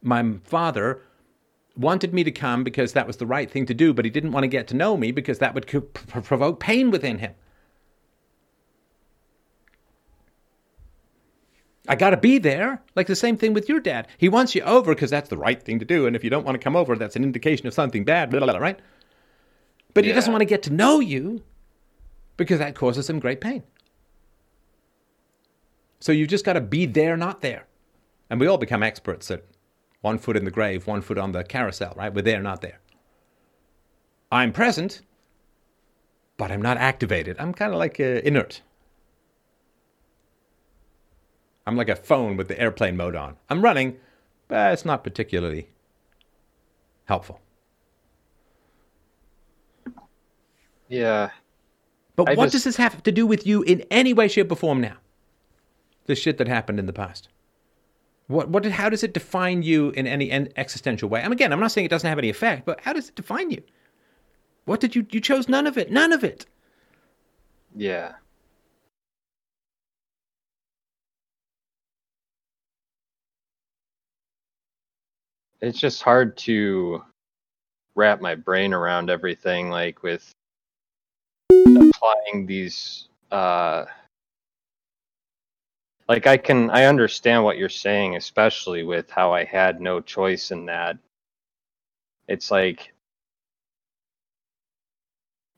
My 0.01 0.34
father 0.43 1.01
wanted 1.75 2.13
me 2.13 2.23
to 2.23 2.31
come 2.31 2.63
because 2.63 2.93
that 2.93 3.07
was 3.07 3.17
the 3.17 3.25
right 3.25 3.49
thing 3.49 3.65
to 3.65 3.73
do, 3.73 3.93
but 3.93 4.05
he 4.05 4.11
didn't 4.11 4.31
want 4.31 4.43
to 4.43 4.49
get 4.49 4.67
to 4.67 4.75
know 4.75 4.97
me 4.97 5.11
because 5.11 5.39
that 5.39 5.53
would 5.53 5.67
provoke 5.67 6.59
pain 6.59 6.91
within 6.91 7.19
him. 7.19 7.34
I 11.88 11.95
got 11.95 12.09
to 12.11 12.18
be 12.18 12.38
there. 12.38 12.81
Like 12.95 13.07
the 13.07 13.15
same 13.15 13.38
thing 13.38 13.53
with 13.53 13.69
your 13.69 13.80
dad. 13.80 14.07
He 14.18 14.30
wants 14.30 14.55
you 14.55 14.61
over 14.64 14.93
because 14.93 15.09
that's 15.09 15.30
the 15.30 15.38
right 15.38 15.61
thing 15.61 15.80
to 15.80 15.85
do. 15.85 16.05
And 16.05 16.15
if 16.15 16.23
you 16.23 16.30
don't 16.30 16.45
want 16.45 16.55
to 16.55 16.64
come 16.64 16.76
over, 16.76 16.95
that's 16.95 17.15
an 17.15 17.23
indication 17.23 17.68
of 17.68 17.73
something 17.73 18.03
bad, 18.03 18.30
blah, 18.30 18.39
blah, 18.39 18.51
blah, 18.51 18.59
right? 18.59 18.80
But 19.93 20.05
he 20.05 20.11
doesn't 20.11 20.31
want 20.31 20.41
to 20.41 20.45
get 20.45 20.64
to 20.64 20.73
know 20.73 20.99
you 20.99 21.41
because 22.35 22.59
that 22.59 22.76
causes 22.76 23.09
him 23.09 23.19
great 23.19 23.41
pain. 23.41 23.64
So 25.99 26.11
you've 26.11 26.30
just 26.30 26.45
got 26.45 26.53
to 26.53 26.61
be 26.61 26.85
there, 26.85 27.18
not 27.18 27.41
there. 27.41 27.65
And 28.30 28.39
we 28.39 28.47
all 28.47 28.57
become 28.57 28.84
experts 28.84 29.31
at 29.31 29.43
one 30.01 30.19
foot 30.19 30.38
in 30.38 30.45
the 30.45 30.51
grave, 30.51 30.85
one 30.85 31.01
foot 31.01 31.18
on 31.18 31.31
the 31.31 31.43
carousel, 31.43 31.93
right? 31.95 32.14
We're 32.14 32.22
there, 32.22 32.41
not 32.41 32.61
there. 32.61 32.80
I'm 34.31 34.51
present, 34.51 35.01
but 36.38 36.51
I'm 36.51 36.61
not 36.61 36.77
activated. 36.77 37.38
I'm 37.39 37.53
kind 37.53 37.73
of 37.73 37.80
like 37.80 37.99
uh, 37.99 38.22
inert. 38.23 38.61
I'm 41.68 41.76
like 41.76 41.89
a 41.89 41.98
phone 41.98 42.38
with 42.38 42.48
the 42.48 42.57
airplane 42.60 42.95
mode 42.95 43.15
on. 43.15 43.35
I'm 43.49 43.61
running, 43.61 43.98
but 44.48 44.72
it's 44.72 44.85
not 44.85 45.03
particularly 45.03 45.69
helpful. 47.06 47.41
Yeah. 50.88 51.31
But 52.15 52.30
I 52.30 52.34
what 52.35 52.45
just- 52.45 52.53
does 52.53 52.64
this 52.64 52.77
have 52.77 53.03
to 53.03 53.11
do 53.11 53.27
with 53.27 53.45
you 53.45 53.64
in 53.64 53.81
any 53.91 54.14
way, 54.14 54.30
shape, 54.30 54.49
or 54.49 54.56
form 54.56 54.80
now? 54.80 54.95
The 56.06 56.15
shit 56.15 56.38
that 56.38 56.48
happened 56.48 56.80
in 56.80 56.85
the 56.85 56.94
past. 56.94 57.27
What, 58.27 58.48
what, 58.49 58.65
how 58.65 58.89
does 58.89 59.03
it 59.03 59.14
define 59.14 59.61
you 59.61 59.89
in 59.91 60.07
any 60.07 60.31
existential 60.31 61.10
way? 61.10 61.22
And 61.22 61.34
again, 61.34 61.52
I'm 61.52 61.60
not 61.60 61.73
saying 61.73 61.85
it 61.85 61.89
doesn't 61.89 62.07
have 62.07 62.18
any 62.18 62.30
effect, 62.30 62.65
but 62.65 62.80
how 62.80 62.94
does 62.94 63.10
it 63.10 63.15
define 63.15 63.52
you? 63.52 63.61
What 64.64 64.80
did 64.80 64.95
you, 64.95 65.06
you 65.11 65.19
chose 65.19 65.49
none 65.49 65.68
of 65.68 65.77
it, 65.77 65.91
none 65.91 66.14
of 66.14 66.23
it. 66.23 66.45
Yeah. 67.76 68.14
It's 75.61 75.79
just 75.79 76.03
hard 76.03 76.38
to 76.39 77.03
wrap 77.95 78.21
my 78.21 78.35
brain 78.35 78.73
around 78.73 79.09
everything 79.09 79.69
like 79.69 80.03
with 80.03 80.31
applying 81.51 82.45
these 82.45 83.09
uh 83.31 83.85
like 86.07 86.27
I 86.27 86.38
can 86.38 86.69
I 86.69 86.85
understand 86.85 87.43
what 87.43 87.57
you're 87.57 87.69
saying 87.69 88.15
especially 88.15 88.84
with 88.84 89.09
how 89.09 89.34
I 89.34 89.43
had 89.45 89.81
no 89.81 89.99
choice 89.99 90.51
in 90.51 90.65
that. 90.67 90.97
It's 92.27 92.51
like 92.51 92.93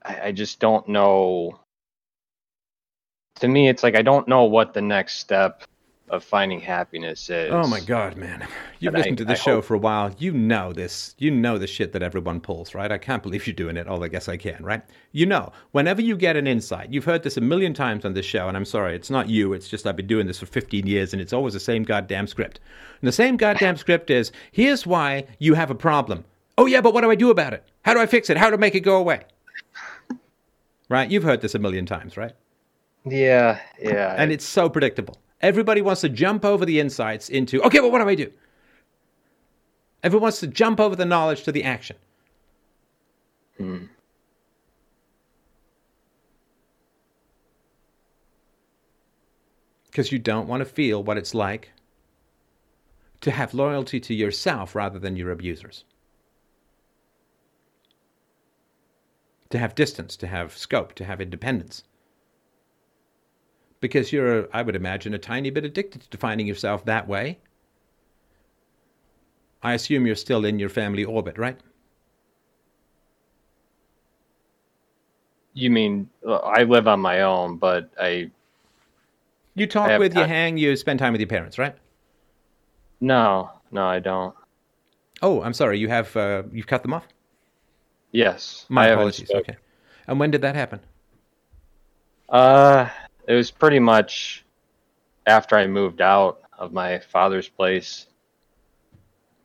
I, 0.05 0.27
I 0.27 0.31
just 0.31 0.59
don't 0.59 0.87
know 0.87 1.59
to 3.35 3.47
me 3.47 3.69
it's 3.69 3.83
like 3.83 3.95
i 3.95 4.01
don't 4.01 4.27
know 4.27 4.43
what 4.43 4.73
the 4.73 4.81
next 4.81 5.17
step 5.17 5.63
of 6.09 6.23
finding 6.23 6.59
happiness 6.59 7.29
is 7.29 7.51
Oh 7.51 7.67
my 7.67 7.79
God, 7.79 8.17
man. 8.17 8.47
You've 8.79 8.89
And 8.93 8.97
I- 8.97 8.99
listened 9.01 9.17
to 9.19 9.25
this 9.25 9.39
I 9.39 9.43
show 9.43 9.55
hope- 9.55 9.65
for 9.65 9.73
a 9.75 9.77
while. 9.77 10.13
You 10.17 10.31
know 10.31 10.73
this. 10.73 11.15
You 11.17 11.31
know 11.31 11.57
the 11.57 11.67
shit 11.67 11.91
that 11.93 12.01
everyone 12.03 12.39
pulls, 12.41 12.73
right? 12.73 12.91
I 12.91 12.97
can't 12.97 13.21
believe 13.23 13.45
you're 13.47 13.53
doing 13.55 13.77
it. 13.77 13.87
Oh, 13.89 14.01
I 14.03 14.07
guess 14.07 14.27
I 14.27 14.37
can, 14.37 14.57
right? 14.63 14.81
You 15.11 15.25
know, 15.25 15.51
whenever 15.71 16.01
you 16.01 16.15
get 16.17 16.35
an 16.35 16.47
insight, 16.47 16.91
you've 16.91 17.05
heard 17.05 17.23
this 17.23 17.37
a 17.37 17.41
million 17.41 17.73
times 17.73 18.05
on 18.05 18.13
this 18.13 18.25
show, 18.25 18.47
and 18.47 18.57
I'm 18.57 18.65
sorry, 18.65 18.95
it's 18.95 19.09
not 19.09 19.29
you. 19.29 19.53
It's 19.53 19.67
just 19.67 19.85
I've 19.87 19.95
been 19.95 20.07
doing 20.07 20.27
this 20.27 20.39
for 20.39 20.45
15 20.45 20.87
years, 20.87 21.13
and 21.13 21.21
it's 21.21 21.33
always 21.33 21.53
the 21.53 21.59
same 21.59 21.83
goddamn 21.83 22.27
script. 22.27 22.59
And 23.01 23.07
the 23.07 23.11
same 23.11 23.37
goddamn 23.37 23.77
script 23.83 24.09
is 24.09 24.31
here's 24.51 24.87
why 24.87 25.25
you 25.39 25.53
have 25.53 25.69
a 25.71 25.75
problem. 25.75 26.25
Oh, 26.57 26.65
yeah, 26.65 26.81
but 26.81 26.93
what 26.93 27.01
do 27.01 27.11
I 27.11 27.15
do 27.15 27.29
about 27.29 27.53
it? 27.53 27.63
How 27.83 27.93
do 27.93 27.99
I 28.01 28.05
fix 28.05 28.29
it? 28.29 28.37
How 28.37 28.49
do 28.49 28.55
I 28.55 28.59
make 28.59 28.75
it 28.75 28.81
go 28.81 28.97
away? 28.97 29.21
Right? 30.89 31.09
You've 31.11 31.21
heard 31.23 31.41
this 31.41 31.53
a 31.53 31.59
million 31.59 31.85
times, 31.85 32.17
right? 32.17 32.31
yeah 33.05 33.59
yeah 33.81 34.13
And 34.17 34.31
it's 34.31 34.43
so 34.43 34.67
predictable. 34.69 35.15
Everybody 35.41 35.81
wants 35.81 36.01
to 36.01 36.09
jump 36.09 36.43
over 36.43 36.65
the 36.65 36.79
insights 36.79 37.29
into, 37.29 37.61
okay, 37.63 37.79
well, 37.79 37.91
what 37.91 37.99
do 37.99 38.09
I 38.09 38.15
do? 38.15 38.31
Everyone 40.03 40.23
wants 40.23 40.39
to 40.41 40.47
jump 40.47 40.79
over 40.79 40.95
the 40.95 41.05
knowledge 41.05 41.43
to 41.43 41.51
the 41.51 41.63
action. 41.63 41.97
Hmm. 43.57 43.85
Because 49.87 50.11
you 50.11 50.19
don't 50.19 50.47
want 50.47 50.61
to 50.61 50.65
feel 50.65 51.03
what 51.03 51.17
it's 51.17 51.33
like 51.33 51.71
to 53.21 53.31
have 53.31 53.53
loyalty 53.53 53.99
to 53.99 54.13
yourself 54.13 54.75
rather 54.75 54.99
than 54.99 55.15
your 55.15 55.31
abusers. 55.31 55.83
To 59.49 59.57
have 59.57 59.75
distance, 59.75 60.15
to 60.17 60.27
have 60.27 60.55
scope, 60.55 60.93
to 60.95 61.05
have 61.05 61.19
independence. 61.19 61.83
Because 63.81 64.11
you're, 64.11 64.47
I 64.53 64.61
would 64.61 64.75
imagine, 64.75 65.13
a 65.13 65.17
tiny 65.17 65.49
bit 65.49 65.63
addicted 65.63 66.01
to 66.01 66.09
defining 66.09 66.47
yourself 66.47 66.83
that 66.85 67.07
way. 67.07 67.39
I 69.63 69.73
assume 69.73 70.05
you're 70.05 70.15
still 70.15 70.45
in 70.45 70.59
your 70.59 70.69
family 70.69 71.03
orbit, 71.03 71.37
right? 71.37 71.59
you 75.53 75.69
mean 75.69 76.07
i 76.45 76.63
live 76.63 76.87
on 76.87 76.99
my 76.99 77.21
own 77.21 77.57
but 77.57 77.89
i 77.99 78.29
You 79.55 79.65
talk 79.67 79.89
I 79.89 79.97
with, 79.97 80.13
you 80.13 80.19
not- 80.21 80.29
hang, 80.29 80.57
you 80.57 80.75
spend 80.75 80.99
time 80.99 81.11
with 81.11 81.19
your 81.19 81.27
parents, 81.27 81.57
right? 81.57 81.75
no 83.01 83.49
no 83.71 83.85
i 83.85 83.99
don't 83.99 84.35
Oh, 85.21 85.41
I'm 85.41 85.53
sorry. 85.53 85.77
You 85.79 85.89
have 85.89 86.15
uh, 86.15 86.43
you've 86.49 86.67
cut 86.67 86.81
them 86.81 86.93
off. 86.93 87.05
yes 88.13 88.65
My 88.69 88.85
I 88.85 88.87
apologies. 88.89 89.29
Okay. 89.31 89.57
And 90.07 90.17
when 90.17 90.31
did 90.31 90.41
that 90.43 90.55
happen? 90.55 90.79
uh 92.29 92.87
it 93.29 93.35
was 93.35 93.49
pretty 93.49 93.79
much 93.79 94.43
after 95.25 95.55
i 95.55 95.65
moved 95.65 96.01
out 96.01 96.41
of 96.57 96.73
my 96.73 96.99
father's 96.99 97.47
place 97.47 98.07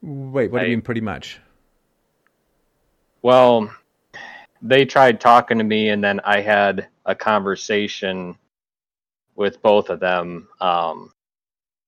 Wait, 0.05 0.51
what 0.51 0.59
do 0.61 0.67
you 0.67 0.77
mean? 0.77 0.83
Pretty 0.83 1.01
much. 1.01 1.41
Well, 3.23 3.75
they 4.61 4.85
tried 4.85 5.19
talking 5.19 5.57
to 5.57 5.65
me, 5.65 5.89
and 5.89 6.05
then 6.05 6.21
I 6.25 6.43
had 6.43 6.89
a 7.07 7.15
conversation 7.15 8.37
with 9.35 9.63
both 9.63 9.89
of 9.89 10.01
them, 10.01 10.49
um, 10.61 11.11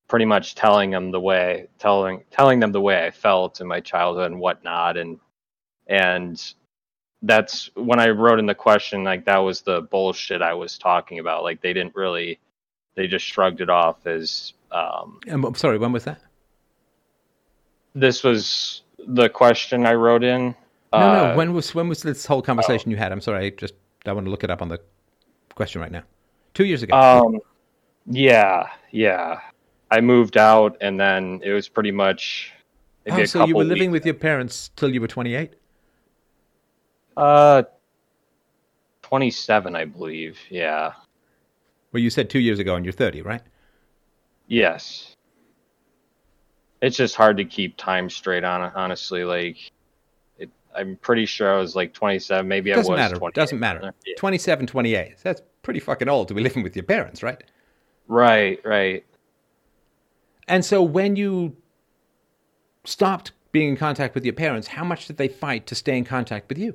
pretty 0.09 0.25
much 0.25 0.55
telling 0.55 0.91
them 0.91 1.11
the 1.11 1.21
way, 1.21 1.69
telling 1.79 2.25
telling 2.31 2.59
them 2.59 2.73
the 2.73 2.81
way 2.81 3.05
I 3.05 3.11
felt 3.11 3.61
in 3.61 3.67
my 3.67 3.81
childhood 3.81 4.31
and 4.31 4.41
whatnot, 4.41 4.97
and 4.97 5.21
and 5.87 6.43
that's 7.27 7.71
when 7.75 7.99
I 8.01 8.09
wrote 8.11 8.39
in 8.39 8.47
the 8.47 8.55
question 8.55 9.05
like 9.05 9.25
that 9.27 9.39
was 9.39 9.63
the 9.63 9.83
bullshit 9.83 10.43
I 10.43 10.55
was 10.55 10.79
talking 10.79 11.19
about. 11.19 11.43
Like 11.43 11.61
they 11.61 11.73
didn't 11.73 11.95
really, 11.95 12.39
they 12.95 13.07
just 13.07 13.25
shrugged 13.25 13.61
it 13.61 13.71
off 13.71 14.07
as 14.07 14.53
um, 14.73 15.21
I'm 15.29 15.55
sorry. 15.55 15.79
When 15.79 15.93
was 15.93 16.05
that? 16.05 16.21
this 17.95 18.23
was 18.23 18.83
the 18.99 19.29
question 19.29 19.87
I 19.87 19.95
wrote 19.95 20.23
in. 20.23 20.55
No, 20.93 20.99
Uh, 20.99 21.29
no. 21.31 21.37
When 21.37 21.53
was 21.55 21.75
when 21.75 21.89
was 21.89 22.03
this 22.03 22.27
whole 22.27 22.43
conversation 22.43 22.91
you 22.91 22.97
had? 22.97 23.13
I'm 23.13 23.21
sorry. 23.21 23.47
I 23.47 23.51
just 23.51 23.75
I 24.05 24.13
want 24.13 24.27
to 24.27 24.31
look 24.31 24.45
it 24.45 24.51
up 24.51 24.63
on 24.63 24.69
the 24.69 24.81
question 25.55 25.81
right 25.81 25.91
now. 25.93 26.03
Two 26.55 26.65
years 26.65 26.83
ago. 26.83 26.95
Um, 26.97 27.39
yeah, 28.07 28.69
yeah. 28.91 29.41
I 29.91 30.01
moved 30.01 30.37
out, 30.37 30.77
and 30.81 30.99
then 30.99 31.41
it 31.45 31.53
was 31.53 31.69
pretty 31.69 31.91
much 31.91 32.53
oh, 33.11 33.25
so 33.25 33.47
you 33.47 33.57
were 33.57 33.65
living 33.65 33.91
weeks- 33.91 34.01
with 34.03 34.07
your 34.07 34.15
parents 34.15 34.71
till 34.77 34.93
you 34.93 35.01
were 35.01 35.09
28. 35.09 35.55
Uh 37.17 37.63
twenty-seven, 39.03 39.75
I 39.77 39.85
believe. 39.85 40.39
Yeah. 40.51 40.93
Well, 41.93 42.03
you 42.03 42.11
said 42.11 42.29
two 42.29 42.41
years 42.41 42.59
ago, 42.59 42.75
and 42.75 42.85
you're 42.85 42.93
30, 42.93 43.23
right? 43.23 43.41
Yes. 44.49 45.15
it's 46.83 46.97
just 46.97 47.15
hard 47.15 47.37
to 47.39 47.45
keep 47.45 47.77
time 47.77 48.11
straight 48.11 48.45
on 48.45 48.63
it. 48.65 48.73
Honestly, 48.77 49.25
like 49.25 49.57
it, 50.39 50.51
I'm 50.77 50.97
pretty 50.97 51.25
sure 51.27 51.55
I 51.55 51.59
was 51.59 51.75
like 51.75 51.95
27. 51.95 52.47
Maybe 52.47 52.73
I 52.73 52.77
Doesn't 52.77 52.93
was. 52.93 52.99
matter. 52.99 53.17
28. 53.17 53.35
Doesn't 53.35 53.59
matter. 53.61 53.93
Yeah. 54.07 54.15
27, 54.19 54.67
28. 54.67 55.15
That's 55.23 55.41
pretty 55.63 55.81
fucking 55.81 56.09
old 56.09 56.29
to 56.29 56.35
be 56.35 56.43
living 56.43 56.63
with 56.63 56.77
your 56.77 56.85
parents, 56.85 57.23
right? 57.23 57.43
Right, 58.09 58.61
right. 58.65 59.05
And 60.49 60.65
so 60.65 60.83
when 60.83 61.17
you 61.17 61.57
stopped 62.85 63.33
being 63.53 63.71
in 63.71 63.77
contact 63.77 64.15
with 64.15 64.25
your 64.25 64.35
parents, 64.35 64.69
how 64.69 64.85
much 64.85 65.07
did 65.07 65.17
they 65.17 65.29
fight 65.29 65.67
to 65.69 65.75
stay 65.75 65.97
in 65.97 66.05
contact 66.05 66.49
with 66.49 66.59
you? 66.59 66.75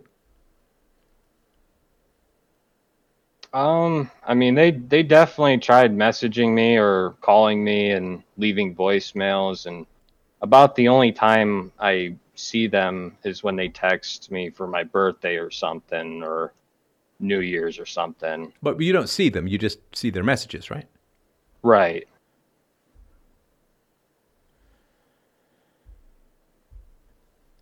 Um, 3.54 4.10
I 4.24 4.34
mean, 4.34 4.56
they 4.56 4.72
they 4.72 5.04
definitely 5.04 5.58
tried 5.58 5.96
messaging 5.96 6.54
me 6.54 6.78
or 6.78 7.12
calling 7.22 7.64
me 7.64 7.92
and 7.92 8.24
leaving 8.38 8.76
voicemails, 8.76 9.66
and 9.66 9.86
about 10.42 10.76
the 10.76 10.88
only 10.88 11.12
time 11.12 11.72
I 11.80 12.16
see 12.36 12.68
them 12.68 13.18
is 13.24 13.44
when 13.44 13.58
they 13.58 13.68
text 13.68 14.32
me 14.32 14.50
for 14.50 14.68
my 14.68 14.84
birthday 14.84 15.36
or 15.36 15.52
something, 15.52 16.24
or 16.24 16.54
New 17.20 17.42
Year's 17.42 17.78
or 17.78 17.86
something. 17.86 18.54
But 18.64 18.80
you 18.80 18.94
don't 18.94 19.10
see 19.10 19.30
them, 19.30 19.48
you 19.48 19.58
just 19.58 19.80
see 19.94 20.10
their 20.10 20.24
messages, 20.24 20.72
right? 20.72 20.88
Right. 21.62 22.08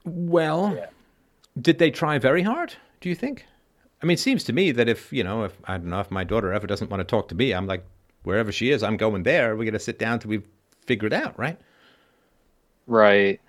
Well, 0.05 0.87
did 1.59 1.77
they 1.79 1.91
try 1.91 2.19
very 2.19 2.43
hard, 2.43 2.75
do 3.01 3.09
you 3.09 3.15
think? 3.15 3.45
I 4.01 4.05
mean, 4.05 4.13
it 4.13 4.19
seems 4.19 4.43
to 4.45 4.53
me 4.53 4.71
that 4.71 4.87
if, 4.87 5.11
you 5.11 5.23
know, 5.23 5.43
if 5.43 5.53
I 5.65 5.77
don't 5.77 5.89
know, 5.89 5.99
if 5.99 6.09
my 6.09 6.23
daughter 6.23 6.53
ever 6.53 6.67
doesn't 6.67 6.89
want 6.89 7.01
to 7.01 7.05
talk 7.05 7.27
to 7.29 7.35
me, 7.35 7.53
I'm 7.53 7.67
like, 7.67 7.85
wherever 8.23 8.51
she 8.51 8.71
is, 8.71 8.83
I'm 8.83 8.97
going 8.97 9.23
there. 9.23 9.55
We're 9.55 9.65
going 9.65 9.73
to 9.73 9.79
sit 9.79 9.99
down 9.99 10.19
till 10.19 10.29
we 10.29 10.41
figure 10.85 11.07
it 11.07 11.13
out, 11.13 11.37
right? 11.37 11.59
Right. 12.87 13.39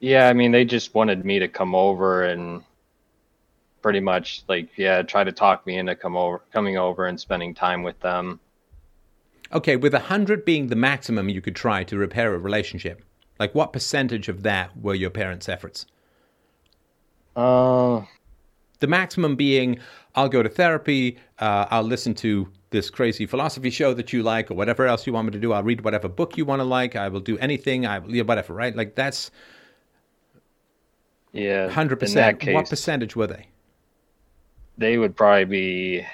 Yeah, 0.00 0.28
I 0.28 0.32
mean, 0.32 0.50
they 0.50 0.64
just 0.64 0.94
wanted 0.94 1.24
me 1.24 1.38
to 1.38 1.48
come 1.48 1.74
over 1.74 2.24
and 2.24 2.62
pretty 3.82 4.00
much 4.00 4.44
like 4.48 4.68
yeah, 4.76 5.02
try 5.02 5.24
to 5.24 5.32
talk 5.32 5.66
me 5.66 5.76
into 5.76 5.94
come 5.94 6.16
over 6.16 6.40
coming 6.52 6.78
over 6.78 7.06
and 7.06 7.20
spending 7.20 7.52
time 7.52 7.82
with 7.82 7.98
them. 8.00 8.40
Okay, 9.52 9.76
with 9.76 9.92
a 9.92 9.98
100 9.98 10.44
being 10.44 10.68
the 10.68 10.76
maximum 10.76 11.28
you 11.28 11.42
could 11.42 11.56
try 11.56 11.84
to 11.84 11.98
repair 11.98 12.32
a 12.34 12.38
relationship, 12.38 13.04
like 13.38 13.54
what 13.54 13.72
percentage 13.72 14.28
of 14.28 14.42
that 14.44 14.80
were 14.80 14.94
your 14.94 15.10
parents' 15.10 15.48
efforts? 15.48 15.84
Uh 17.36 18.02
The 18.82 18.88
maximum 18.88 19.36
being, 19.36 19.78
I'll 20.16 20.28
go 20.28 20.42
to 20.42 20.48
therapy, 20.48 21.16
uh, 21.38 21.66
I'll 21.70 21.84
listen 21.84 22.14
to 22.16 22.48
this 22.70 22.90
crazy 22.90 23.26
philosophy 23.26 23.70
show 23.70 23.94
that 23.94 24.12
you 24.12 24.24
like, 24.24 24.50
or 24.50 24.54
whatever 24.54 24.86
else 24.88 25.06
you 25.06 25.12
want 25.12 25.26
me 25.26 25.30
to 25.30 25.38
do. 25.38 25.52
I'll 25.52 25.62
read 25.62 25.82
whatever 25.82 26.08
book 26.08 26.36
you 26.36 26.44
want 26.44 26.58
to 26.58 26.64
like. 26.64 26.96
I 26.96 27.08
will 27.08 27.20
do 27.20 27.38
anything. 27.38 27.86
I 27.86 28.00
will, 28.00 28.12
yeah, 28.12 28.24
whatever, 28.24 28.54
right? 28.54 28.74
Like 28.74 28.96
that's 28.96 29.30
yeah. 31.32 31.68
100%. 31.70 32.40
case, 32.40 32.54
What 32.54 32.68
percentage 32.68 33.14
were 33.14 33.28
they? 33.28 33.46
they 34.78 34.98
would 34.98 35.14
probably 35.14 35.44
be 35.44 36.06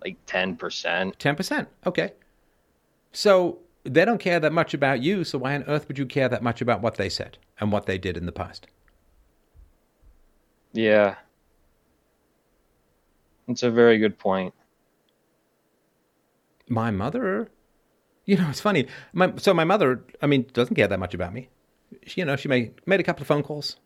like 0.00 0.16
ten 0.26 0.56
percent. 0.56 1.18
Ten 1.18 1.34
percent. 1.34 1.68
Okay. 1.86 2.12
So 3.10 3.58
they 3.82 4.04
don't 4.04 4.18
care 4.18 4.38
that 4.38 4.52
much 4.52 4.74
about 4.74 5.02
you. 5.02 5.24
So 5.24 5.38
why 5.38 5.56
on 5.56 5.64
earth 5.64 5.88
would 5.88 5.98
you 5.98 6.06
care 6.06 6.28
that 6.28 6.42
much 6.42 6.60
about 6.60 6.82
what 6.82 6.98
they 6.98 7.08
said 7.08 7.36
and 7.58 7.72
what 7.72 7.86
they 7.86 7.98
did 7.98 8.16
in 8.16 8.26
the 8.26 8.32
past? 8.32 8.68
Yeah. 10.72 11.16
It's 13.48 13.62
a 13.62 13.70
very 13.70 13.98
good 13.98 14.18
point. 14.18 14.54
my 16.68 16.90
mother? 16.90 17.48
You 18.24 18.36
know 18.36 18.48
it's 18.48 18.60
funny. 18.60 18.86
My, 19.12 19.32
so 19.36 19.54
my 19.54 19.64
mother 19.64 20.04
i 20.22 20.26
mean 20.26 20.46
doesn't 20.52 20.74
care 20.74 20.88
that 20.88 20.98
much 20.98 21.14
about 21.14 21.32
me. 21.32 21.48
She, 22.06 22.20
you 22.20 22.24
know 22.24 22.36
she 22.36 22.48
made, 22.48 22.74
made 22.86 23.00
a 23.00 23.02
couple 23.02 23.22
of 23.22 23.28
phone 23.28 23.42
calls. 23.42 23.76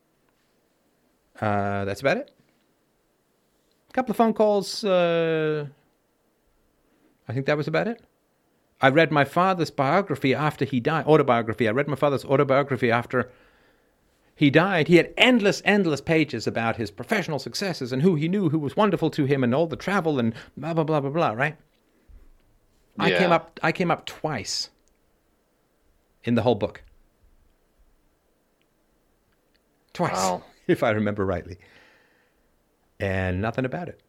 Uh, 1.40 1.84
that's 1.84 2.00
about 2.00 2.16
it. 2.16 2.30
A 3.90 3.92
couple 3.92 4.12
of 4.12 4.16
phone 4.16 4.34
calls 4.34 4.84
uh, 4.84 5.66
i 7.28 7.32
think 7.32 7.46
that 7.46 7.56
was 7.56 7.68
about 7.68 7.88
it. 7.88 8.02
I 8.82 8.88
read 8.88 9.12
my 9.12 9.26
father's 9.26 9.70
biography 9.70 10.34
after 10.34 10.64
he 10.64 10.80
died 10.80 11.04
autobiography. 11.04 11.68
I 11.68 11.72
read 11.72 11.86
my 11.86 11.96
father's 11.96 12.24
autobiography 12.24 12.90
after 12.90 13.30
he 14.34 14.50
died 14.50 14.88
he 14.88 14.96
had 14.96 15.12
endless 15.16 15.60
endless 15.64 16.00
pages 16.00 16.46
about 16.46 16.76
his 16.76 16.90
professional 16.90 17.38
successes 17.38 17.92
and 17.92 18.02
who 18.02 18.14
he 18.14 18.28
knew 18.28 18.48
who 18.48 18.58
was 18.58 18.76
wonderful 18.76 19.10
to 19.10 19.24
him 19.24 19.44
and 19.44 19.54
all 19.54 19.66
the 19.66 19.76
travel 19.76 20.18
and 20.18 20.34
blah 20.56 20.72
blah 20.74 20.84
blah 20.84 21.00
blah 21.00 21.10
blah 21.10 21.30
right 21.30 21.56
I 22.98 23.10
came 23.10 23.32
up 23.32 23.58
I 23.62 23.72
came 23.72 23.90
up 23.90 24.04
twice 24.06 24.70
in 26.24 26.34
the 26.34 26.42
whole 26.42 26.54
book. 26.54 26.82
Twice, 29.92 30.12
Wow. 30.12 30.44
if 30.66 30.82
I 30.82 30.90
remember 30.90 31.24
rightly. 31.24 31.58
And 32.98 33.40
nothing 33.40 33.64
about 33.64 33.88
it. 33.88 34.00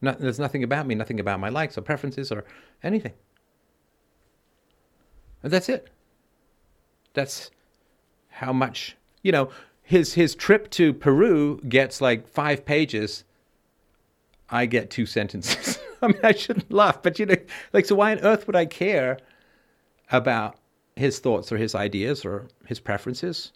No, 0.00 0.12
there's 0.12 0.38
nothing 0.38 0.62
about 0.62 0.86
me, 0.86 0.94
nothing 0.94 1.18
about 1.18 1.40
my 1.40 1.48
likes 1.48 1.76
or 1.76 1.82
preferences 1.82 2.30
or 2.30 2.44
anything. 2.82 3.12
And 5.42 5.52
that's 5.52 5.68
it. 5.68 5.90
That's 7.14 7.50
how 8.34 8.52
much, 8.52 8.96
you 9.22 9.32
know, 9.32 9.50
his 9.82 10.14
his 10.14 10.34
trip 10.34 10.70
to 10.70 10.92
Peru 10.92 11.60
gets 11.68 12.00
like 12.00 12.26
5 12.28 12.64
pages 12.64 13.24
I 14.50 14.66
get 14.66 14.90
two 14.90 15.06
sentences. 15.06 15.78
I 16.02 16.08
mean, 16.08 16.20
I 16.22 16.32
shouldn't 16.32 16.70
laugh, 16.70 17.02
but 17.02 17.18
you 17.18 17.26
know, 17.26 17.36
like, 17.72 17.86
so 17.86 17.94
why 17.94 18.12
on 18.12 18.20
earth 18.20 18.46
would 18.46 18.56
I 18.56 18.66
care 18.66 19.18
about 20.12 20.56
his 20.96 21.18
thoughts 21.18 21.50
or 21.50 21.56
his 21.56 21.74
ideas 21.74 22.24
or 22.24 22.46
his 22.66 22.78
preferences? 22.78 23.52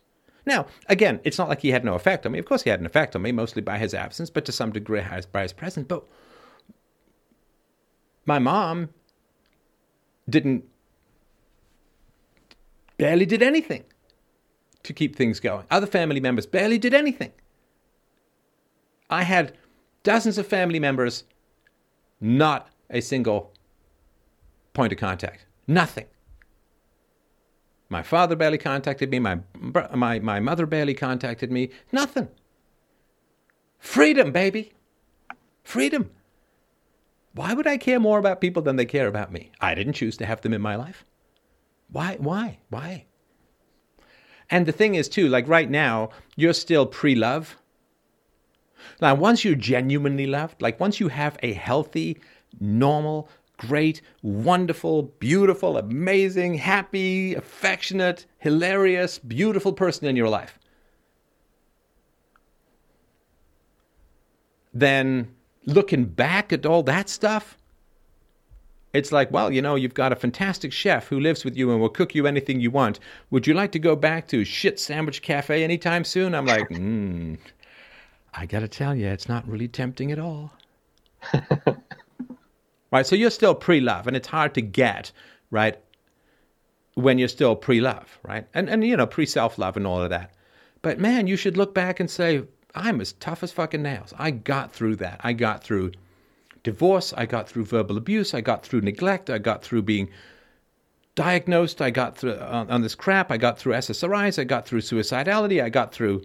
Now, 0.47 0.67
again, 0.89 1.21
it's 1.25 1.37
not 1.37 1.49
like 1.49 1.61
he 1.61 1.71
had 1.71 1.85
no 1.85 1.95
effect 1.95 2.25
on 2.25 2.33
me. 2.33 2.39
Of 2.39 2.47
course, 2.47 2.63
he 2.63 2.71
had 2.71 2.81
an 2.81 2.87
effect 2.87 3.15
on 3.15 3.23
me, 3.23 3.33
mostly 3.33 3.61
by 3.61 3.79
his 3.79 3.93
absence, 3.93 4.31
but 4.31 4.45
to 4.47 4.53
some 4.53 4.73
degree 4.73 5.03
by 5.31 5.43
his 5.43 5.53
presence. 5.53 5.87
But 5.87 6.05
my 8.25 8.39
mom 8.39 8.89
didn't, 10.29 10.65
barely 12.97 13.27
did 13.27 13.43
anything 13.43 13.85
to 14.89 14.93
keep 14.93 15.15
things 15.15 15.39
going. 15.39 15.65
Other 15.71 15.87
family 15.87 16.19
members 16.19 16.47
barely 16.47 16.79
did 16.79 16.93
anything. 16.93 17.33
I 19.09 19.23
had 19.23 19.57
dozens 20.03 20.39
of 20.39 20.47
family 20.47 20.81
members, 20.81 21.25
not 22.21 22.69
a 22.91 23.01
single 23.01 23.53
point 24.73 24.93
of 24.93 24.99
contact. 24.99 25.47
Nothing. 25.67 26.07
My 27.91 28.03
father 28.03 28.37
barely 28.37 28.59
contacted 28.59 29.11
me. 29.11 29.19
My, 29.19 29.39
my, 29.95 30.19
my 30.19 30.41
mother 30.41 30.67
barely 30.67 30.95
contacted 30.95 31.53
me. 31.53 31.71
Nothing. 31.93 32.29
Freedom, 33.79 34.33
baby. 34.33 34.73
Freedom. 35.63 36.11
Why 37.35 37.53
would 37.55 37.67
I 37.67 37.77
care 37.77 38.01
more 38.01 38.19
about 38.19 38.41
people 38.41 38.63
than 38.63 38.77
they 38.77 38.87
care 38.87 39.07
about 39.07 39.33
me? 39.33 39.53
I 39.61 39.75
didn't 39.75 39.93
choose 39.93 40.17
to 40.19 40.27
have 40.27 40.41
them 40.41 40.55
in 40.55 40.61
my 40.61 40.77
life. 40.77 41.05
Why? 41.91 42.17
Why? 42.19 42.59
Why? 42.69 43.05
And 44.51 44.67
the 44.67 44.73
thing 44.73 44.95
is, 44.95 45.09
too, 45.09 45.29
like 45.29 45.47
right 45.49 45.71
now, 45.71 46.11
you're 46.37 46.53
still 46.55 46.87
pre 46.87 47.15
love. 47.15 47.57
Now, 49.01 49.15
once 49.15 49.45
you're 49.45 49.55
genuinely 49.55 50.27
loved, 50.27 50.63
like 50.63 50.81
once 50.81 51.01
you 51.01 51.09
have 51.09 51.39
a 51.43 51.53
healthy, 51.53 52.19
normal, 52.59 53.29
great, 53.59 54.01
wonderful, 54.23 55.03
beautiful, 55.03 55.77
amazing, 55.77 56.55
happy, 56.55 57.35
affectionate, 57.35 58.27
hilarious, 58.39 59.19
beautiful 59.19 59.73
person 59.73 60.07
in 60.07 60.17
your 60.17 60.29
life, 60.29 60.59
then 64.73 65.35
looking 65.67 66.05
back 66.05 66.53
at 66.53 66.65
all 66.65 66.83
that 66.85 67.09
stuff, 67.09 67.59
it's 68.93 69.13
like, 69.13 69.31
well, 69.31 69.53
you 69.53 69.61
know, 69.61 69.75
you've 69.75 69.95
got 69.95 70.13
a 70.13 70.17
fantastic 70.17 70.73
chef 70.73 71.09
who 71.09 71.21
lives 71.21 71.45
with 71.45 71.57
you 71.57 71.71
and 71.71 71.81
will 71.81 71.89
cook 71.89 72.15
you 72.15 72.27
anything 72.27 72.61
you 72.61 72.71
want. 72.71 72.99
Would 73.31 73.47
you 73.47 73.55
like 73.55 73.73
to 73.73 73.79
go 73.79 73.95
back 73.95 74.29
to 74.29 74.45
Shit 74.45 74.81
Sandwich 74.81 75.21
Cafe 75.21 75.63
anytime 75.63 76.05
soon? 76.05 76.35
I'm 76.35 76.47
like, 76.47 76.69
hmm. 76.69 77.35
I 78.33 78.47
got 78.47 78.61
to 78.61 78.69
tell 78.69 78.95
you, 78.95 79.07
it's 79.09 79.29
not 79.29 79.47
really 79.49 79.69
tempting 79.69 80.13
at 80.13 80.19
all. 80.19 80.53
right? 82.93 83.07
So 83.07 83.17
you're 83.17 83.31
still 83.31 83.55
pre 83.55 83.81
love, 83.81 84.07
and 84.07 84.17
it's 84.17 84.29
hard 84.29 84.55
to 84.55 84.63
get, 84.63 85.13
right? 85.51 85.79
When 86.95 87.19
you're 87.19 87.29
still 87.29 87.57
pre 87.57 87.81
love, 87.81 88.19
right? 88.23 88.47
And, 88.55 88.69
and, 88.71 88.85
you 88.85 88.97
know, 88.97 89.07
pre 89.07 89.27
self 89.27 89.59
love 89.59 89.77
and 89.77 89.87
all 89.87 90.03
of 90.03 90.11
that. 90.11 90.33
But 90.81 90.99
man, 90.99 91.27
you 91.27 91.37
should 91.37 91.57
look 91.57 91.75
back 91.75 92.01
and 92.01 92.11
say, 92.11 92.43
I'm 92.75 93.01
as 93.01 93.13
tough 93.15 93.43
as 93.43 93.53
fucking 93.53 93.83
nails. 93.83 94.15
I 94.19 94.31
got 94.31 94.73
through 94.73 94.97
that. 94.97 95.21
I 95.25 95.33
got 95.33 95.65
through 95.65 95.93
divorce. 96.69 97.15
I 97.17 97.25
got 97.25 97.49
through 97.49 97.65
verbal 97.65 97.97
abuse. 97.97 98.35
I 98.35 98.43
got 98.43 98.65
through 98.65 98.83
neglect. 98.83 99.31
I 99.31 99.39
got 99.39 99.65
through 99.65 99.83
being 99.83 100.11
diagnosed. 101.15 101.81
I 101.81 101.91
got 101.91 102.19
through 102.19 102.37
on, 102.39 102.71
on 102.71 102.83
this 102.83 102.95
crap. 102.95 103.33
I 103.33 103.39
got 103.39 103.59
through 103.59 103.73
SSRIs. 103.73 104.39
I 104.39 104.45
got 104.45 104.67
through 104.67 104.83
suicidality. 104.83 105.63
I 105.63 105.71
got 105.71 105.95
through 105.95 106.25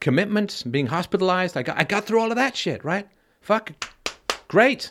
commitment, 0.00 0.64
being 0.70 0.88
hospitalized. 0.88 1.56
I 1.56 1.62
got, 1.62 1.78
I 1.78 1.84
got 1.84 2.04
through 2.04 2.20
all 2.20 2.32
of 2.32 2.36
that 2.36 2.56
shit, 2.56 2.84
right? 2.84 3.06
Fuck. 3.40 3.72
Great. 4.48 4.90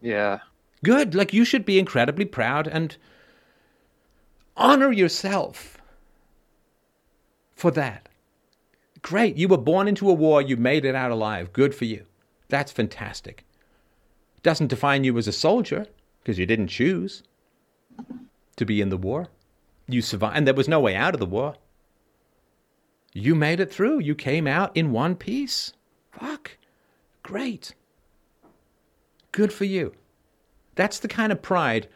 Yeah. 0.00 0.40
Good. 0.82 1.14
Like 1.14 1.32
you 1.32 1.44
should 1.44 1.64
be 1.64 1.78
incredibly 1.78 2.24
proud 2.24 2.66
and 2.66 2.96
honor 4.56 4.90
yourself 4.90 5.78
for 7.54 7.70
that. 7.70 8.08
Great. 9.04 9.36
You 9.36 9.48
were 9.48 9.58
born 9.58 9.86
into 9.86 10.08
a 10.08 10.14
war. 10.14 10.40
You 10.40 10.56
made 10.56 10.86
it 10.86 10.94
out 10.94 11.10
alive. 11.10 11.52
Good 11.52 11.74
for 11.74 11.84
you. 11.84 12.06
That's 12.48 12.72
fantastic. 12.72 13.44
Doesn't 14.42 14.68
define 14.68 15.04
you 15.04 15.18
as 15.18 15.28
a 15.28 15.32
soldier 15.32 15.86
because 16.22 16.38
you 16.38 16.46
didn't 16.46 16.68
choose 16.68 17.22
to 18.56 18.64
be 18.64 18.80
in 18.80 18.88
the 18.88 18.96
war. 18.96 19.28
You 19.86 20.00
survived, 20.00 20.38
and 20.38 20.46
there 20.46 20.54
was 20.54 20.68
no 20.68 20.80
way 20.80 20.96
out 20.96 21.12
of 21.12 21.20
the 21.20 21.26
war. 21.26 21.56
You 23.12 23.34
made 23.34 23.60
it 23.60 23.70
through. 23.70 23.98
You 23.98 24.14
came 24.14 24.46
out 24.46 24.74
in 24.74 24.90
one 24.90 25.16
piece. 25.16 25.74
Fuck. 26.10 26.56
Great. 27.22 27.74
Good 29.32 29.52
for 29.52 29.66
you. 29.66 29.92
That's 30.76 30.98
the 30.98 31.08
kind 31.08 31.30
of 31.30 31.42
pride 31.42 31.88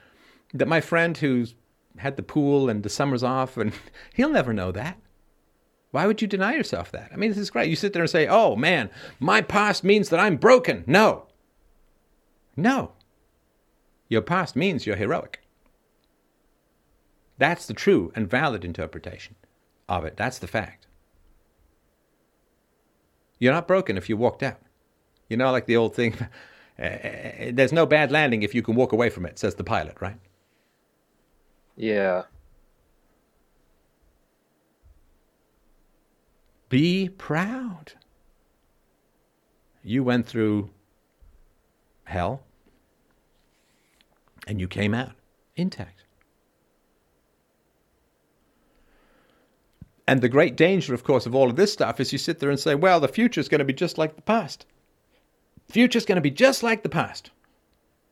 that 0.53 0.69
my 0.69 0.83
friend 0.83 1.17
who's 1.17 1.55
had 1.97 2.17
the 2.17 2.23
pool 2.23 2.69
and 2.69 2.83
the 2.83 2.91
summers 2.91 3.23
off, 3.23 3.57
and 3.57 3.73
he'll 4.13 4.29
never 4.29 4.53
know 4.53 4.73
that. 4.73 4.99
Why 5.91 6.07
would 6.07 6.21
you 6.21 6.29
deny 6.29 6.55
yourself 6.55 6.93
that? 6.93 7.11
I 7.13 7.17
mean, 7.17 7.31
this 7.31 7.39
is 7.39 7.51
great. 7.51 7.71
You 7.71 7.77
sit 7.77 7.93
there 7.93 8.03
and 8.03 8.11
say, 8.11 8.27
oh 8.27 8.57
man, 8.57 8.91
my 9.19 9.41
past 9.41 9.85
means 9.85 10.11
that 10.11 10.21
I'm 10.21 10.37
broken. 10.37 10.85
No. 10.87 11.27
No. 12.57 12.93
Your 14.09 14.23
past 14.23 14.57
means 14.57 14.87
you're 14.87 14.97
heroic. 14.97 15.41
That's 17.39 17.67
the 17.67 17.75
true 17.75 18.13
and 18.15 18.29
valid 18.29 18.65
interpretation 18.65 19.37
of 19.89 20.05
it. 20.05 20.17
That's 20.17 20.39
the 20.39 20.47
fact. 20.47 20.87
You're 23.39 23.55
not 23.55 23.69
broken 23.69 23.97
if 23.97 24.09
you 24.09 24.17
walked 24.17 24.43
out. 24.43 24.59
You 25.29 25.37
know, 25.37 25.53
like 25.53 25.67
the 25.67 25.77
old 25.77 25.95
thing 25.95 26.15
eh, 26.79 26.85
eh, 26.85 27.33
eh, 27.39 27.51
there's 27.55 27.73
no 27.73 27.87
bad 27.87 28.11
landing 28.11 28.43
if 28.43 28.55
you 28.55 28.63
can 28.63 28.75
walk 28.75 28.93
away 28.93 29.09
from 29.11 29.25
it, 29.25 29.39
says 29.39 29.55
the 29.55 29.65
pilot, 29.65 29.97
right? 30.01 30.19
Yeah. 31.77 32.25
Be 36.69 37.09
proud. 37.09 37.93
You 39.83 40.05
went 40.05 40.27
through 40.27 40.71
hell 42.05 42.43
and 44.47 44.61
you 44.61 44.69
came 44.69 44.95
out 44.95 45.13
intact. 45.57 46.05
And 50.07 50.23
the 50.23 50.29
great 50.29 50.57
danger, 50.57 50.95
of 50.95 51.05
course, 51.05 51.27
of 51.27 51.35
all 51.35 51.51
of 51.51 51.57
this 51.57 51.73
stuff 51.73 52.01
is 52.01 52.13
you 52.13 52.19
sit 52.19 52.39
there 52.39 52.49
and 52.49 52.59
say, 52.59 52.75
well, 52.75 52.99
the 52.99 53.09
future 53.09 53.41
is 53.41 53.49
going 53.49 53.59
to 53.59 53.65
be 53.65 53.75
just 53.75 53.99
like 53.99 54.17
the 54.17 54.23
past. 54.23 54.65
Future's 55.69 56.07
going 56.07 56.17
to 56.17 56.23
be 56.23 56.31
just 56.31 56.63
like 56.63 56.83
the 56.83 56.89
past. 56.89 57.31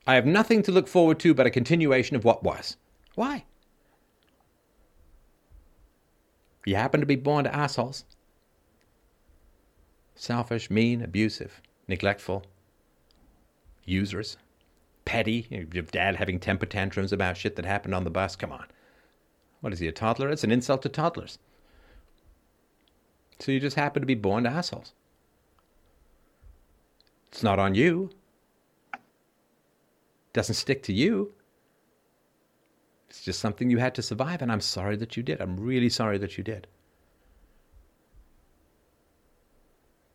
I 0.06 0.14
have 0.14 0.26
nothing 0.26 0.62
to 0.64 0.72
look 0.72 0.88
forward 0.88 1.18
to 1.20 1.32
but 1.32 1.46
a 1.46 1.50
continuation 1.50 2.14
of 2.14 2.24
what 2.24 2.42
was. 2.42 2.76
Why? 3.14 3.44
You 6.66 6.76
happen 6.76 7.00
to 7.00 7.06
be 7.06 7.16
born 7.16 7.44
to 7.44 7.54
assholes. 7.54 8.04
Selfish, 10.16 10.70
mean, 10.70 11.02
abusive, 11.02 11.60
neglectful, 11.86 12.44
users, 13.84 14.38
petty. 15.04 15.46
Your 15.50 15.84
dad 15.84 16.16
having 16.16 16.40
temper 16.40 16.66
tantrums 16.66 17.12
about 17.12 17.36
shit 17.36 17.54
that 17.56 17.66
happened 17.66 17.94
on 17.94 18.04
the 18.04 18.10
bus. 18.10 18.34
Come 18.34 18.50
on. 18.50 18.66
What 19.60 19.72
is 19.72 19.78
he, 19.78 19.86
a 19.88 19.92
toddler? 19.92 20.30
It's 20.30 20.42
an 20.42 20.50
insult 20.50 20.82
to 20.82 20.88
toddlers. 20.88 21.38
So 23.38 23.52
you 23.52 23.60
just 23.60 23.76
happen 23.76 24.00
to 24.00 24.06
be 24.06 24.14
born 24.14 24.44
to 24.44 24.50
assholes. 24.50 24.94
It's 27.28 27.42
not 27.42 27.58
on 27.58 27.74
you. 27.74 28.10
Doesn't 30.32 30.54
stick 30.54 30.82
to 30.84 30.92
you. 30.92 31.32
It's 33.10 33.22
just 33.22 33.40
something 33.40 33.70
you 33.70 33.78
had 33.78 33.94
to 33.96 34.02
survive, 34.02 34.40
and 34.40 34.50
I'm 34.50 34.60
sorry 34.62 34.96
that 34.96 35.16
you 35.16 35.22
did. 35.22 35.40
I'm 35.40 35.60
really 35.60 35.90
sorry 35.90 36.18
that 36.18 36.38
you 36.38 36.44
did. 36.44 36.66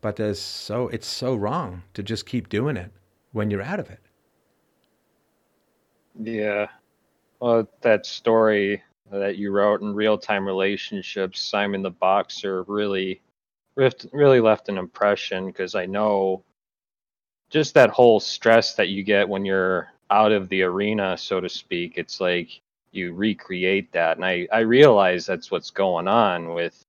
But 0.01 0.15
there's 0.15 0.41
so 0.41 0.87
it's 0.89 1.07
so 1.07 1.35
wrong 1.35 1.83
to 1.93 2.03
just 2.03 2.25
keep 2.25 2.49
doing 2.49 2.75
it 2.77 2.91
when 3.31 3.51
you're 3.51 3.61
out 3.61 3.79
of 3.79 3.89
it. 3.89 3.99
Yeah. 6.19 6.67
Well, 7.39 7.67
that 7.81 8.05
story 8.05 8.83
that 9.11 9.37
you 9.37 9.51
wrote 9.51 9.81
in 9.81 9.93
real 9.93 10.17
time 10.17 10.45
relationships, 10.45 11.41
Simon 11.41 11.81
the 11.81 11.91
Boxer, 11.91 12.63
really, 12.63 13.21
really 13.75 14.39
left 14.39 14.69
an 14.69 14.77
impression 14.77 15.47
because 15.47 15.75
I 15.75 15.85
know 15.85 16.43
just 17.49 17.73
that 17.73 17.89
whole 17.89 18.19
stress 18.19 18.75
that 18.75 18.89
you 18.89 19.03
get 19.03 19.27
when 19.27 19.45
you're 19.45 19.89
out 20.09 20.31
of 20.31 20.49
the 20.49 20.63
arena, 20.63 21.17
so 21.17 21.39
to 21.41 21.49
speak. 21.49 21.93
It's 21.97 22.21
like 22.21 22.61
you 22.91 23.13
recreate 23.13 23.91
that, 23.93 24.17
and 24.17 24.25
I 24.25 24.47
I 24.51 24.59
realize 24.59 25.25
that's 25.25 25.51
what's 25.51 25.71
going 25.71 26.07
on 26.07 26.53
with 26.53 26.83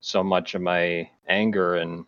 so 0.00 0.22
much 0.22 0.54
of 0.54 0.62
my 0.62 1.08
anger 1.28 1.76
and 1.76 2.04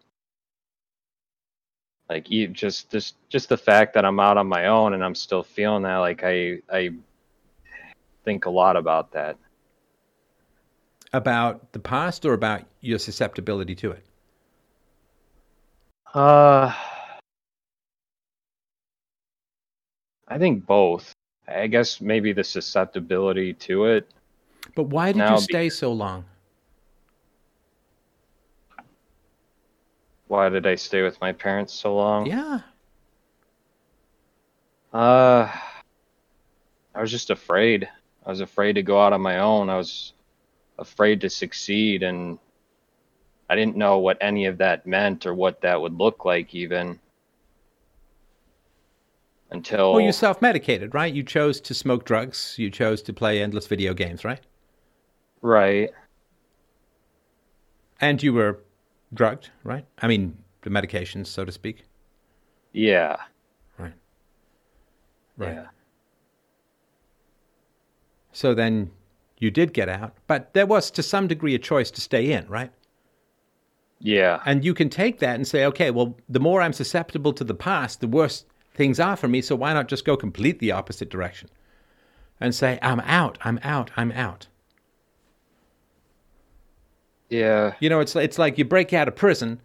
like 2.08 2.28
just 2.52 2.90
just 2.90 3.16
just 3.28 3.48
the 3.48 3.56
fact 3.56 3.94
that 3.94 4.04
I'm 4.04 4.20
out 4.20 4.36
on 4.36 4.46
my 4.46 4.66
own 4.66 4.94
and 4.94 5.04
I'm 5.04 5.14
still 5.14 5.42
feeling 5.42 5.82
that 5.82 5.96
like 5.96 6.22
I 6.24 6.58
I 6.70 6.90
think 8.24 8.46
a 8.46 8.50
lot 8.50 8.76
about 8.76 9.12
that 9.12 9.36
about 11.12 11.72
the 11.72 11.78
past 11.78 12.24
or 12.24 12.34
about 12.34 12.62
your 12.80 12.98
susceptibility 12.98 13.74
to 13.76 13.92
it 13.92 14.04
uh 16.14 16.72
I 20.28 20.38
think 20.38 20.66
both. 20.66 21.12
I 21.46 21.66
guess 21.66 22.00
maybe 22.00 22.32
the 22.32 22.44
susceptibility 22.44 23.52
to 23.54 23.84
it. 23.86 24.10
But 24.74 24.84
why 24.84 25.12
did 25.12 25.28
you 25.28 25.38
stay 25.38 25.68
so 25.68 25.92
long? 25.92 26.24
Why 30.34 30.48
did 30.48 30.66
I 30.66 30.74
stay 30.74 31.02
with 31.02 31.20
my 31.20 31.30
parents 31.30 31.72
so 31.72 31.94
long? 31.94 32.26
Yeah. 32.26 32.58
Uh 34.92 35.48
I 36.92 37.00
was 37.00 37.12
just 37.12 37.30
afraid. 37.30 37.88
I 38.26 38.30
was 38.30 38.40
afraid 38.40 38.72
to 38.72 38.82
go 38.82 39.00
out 39.00 39.12
on 39.12 39.20
my 39.20 39.38
own. 39.38 39.70
I 39.70 39.76
was 39.76 40.12
afraid 40.76 41.20
to 41.20 41.30
succeed 41.30 42.02
and 42.02 42.40
I 43.48 43.54
didn't 43.54 43.76
know 43.76 43.98
what 43.98 44.18
any 44.20 44.46
of 44.46 44.58
that 44.58 44.88
meant 44.88 45.24
or 45.24 45.34
what 45.34 45.60
that 45.60 45.80
would 45.80 45.94
look 45.94 46.24
like 46.24 46.52
even 46.52 46.98
until 49.52 49.92
well 49.92 50.00
you 50.00 50.10
self-medicated 50.10 50.94
right 50.94 51.14
you 51.14 51.22
chose 51.22 51.60
to 51.60 51.74
smoke 51.74 52.04
drugs 52.04 52.56
you 52.58 52.70
chose 52.70 53.02
to 53.02 53.12
play 53.12 53.40
endless 53.40 53.68
video 53.68 53.94
games 53.94 54.24
right 54.24 54.40
right 55.42 55.90
and 58.00 58.20
you 58.20 58.32
were 58.32 58.63
drugged 59.14 59.50
right 59.62 59.84
i 59.98 60.06
mean 60.06 60.36
the 60.62 60.70
medications 60.70 61.28
so 61.28 61.44
to 61.44 61.52
speak 61.52 61.84
yeah 62.72 63.16
right 63.78 63.92
right 65.36 65.54
yeah. 65.54 65.66
so 68.32 68.54
then 68.54 68.90
you 69.38 69.50
did 69.50 69.72
get 69.72 69.88
out 69.88 70.14
but 70.26 70.52
there 70.54 70.66
was 70.66 70.90
to 70.90 71.02
some 71.02 71.26
degree 71.26 71.54
a 71.54 71.58
choice 71.58 71.90
to 71.90 72.00
stay 72.00 72.32
in 72.32 72.46
right 72.48 72.72
yeah 74.00 74.40
and 74.44 74.64
you 74.64 74.74
can 74.74 74.88
take 74.88 75.18
that 75.20 75.36
and 75.36 75.46
say 75.46 75.64
okay 75.64 75.90
well 75.90 76.16
the 76.28 76.40
more 76.40 76.60
i'm 76.60 76.72
susceptible 76.72 77.32
to 77.32 77.44
the 77.44 77.54
past 77.54 78.00
the 78.00 78.08
worse 78.08 78.44
things 78.74 79.00
are 79.00 79.16
for 79.16 79.28
me. 79.28 79.40
So 79.40 79.56
why 79.56 79.72
not 79.72 79.88
just 79.88 80.04
go 80.04 80.16
complete 80.16 80.58
the 80.58 80.72
opposite 80.72 81.08
direction 81.08 81.48
and 82.40 82.54
say, 82.54 82.78
I'm 82.82 83.00
out, 83.00 83.38
I'm 83.42 83.60
out, 83.62 83.90
I'm 83.96 84.12
out. 84.12 84.48
Yeah. 87.28 87.74
You 87.80 87.88
know, 87.88 88.00
it's 88.00 88.14
it's 88.16 88.38
like 88.38 88.58
you 88.58 88.64
break 88.64 88.92
out 88.92 89.08
of 89.08 89.16
prison. 89.16 89.60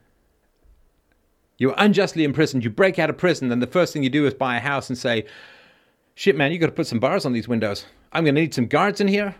You're 1.57 1.75
unjustly 1.77 2.23
imprisoned. 2.23 2.63
You 2.63 2.69
break 2.69 2.99
out 2.99 3.09
of 3.09 3.17
prison, 3.17 3.49
then 3.49 3.59
the 3.59 3.67
first 3.67 3.91
thing 3.91 4.01
you 4.01 4.09
do 4.09 4.25
is 4.25 4.33
buy 4.33 4.55
a 4.55 4.59
house 4.59 4.89
and 4.89 4.97
say, 4.97 5.25
"Shit, 6.15 6.35
man, 6.37 6.51
you 6.51 6.57
got 6.57 6.67
to 6.67 6.71
put 6.71 6.87
some 6.87 6.99
bars 6.99 7.25
on 7.25 7.33
these 7.33 7.47
windows. 7.47 7.85
I'm 8.13 8.23
going 8.23 8.35
to 8.35 8.41
need 8.41 8.53
some 8.53 8.67
guards 8.67 9.01
in 9.01 9.07
here. 9.07 9.35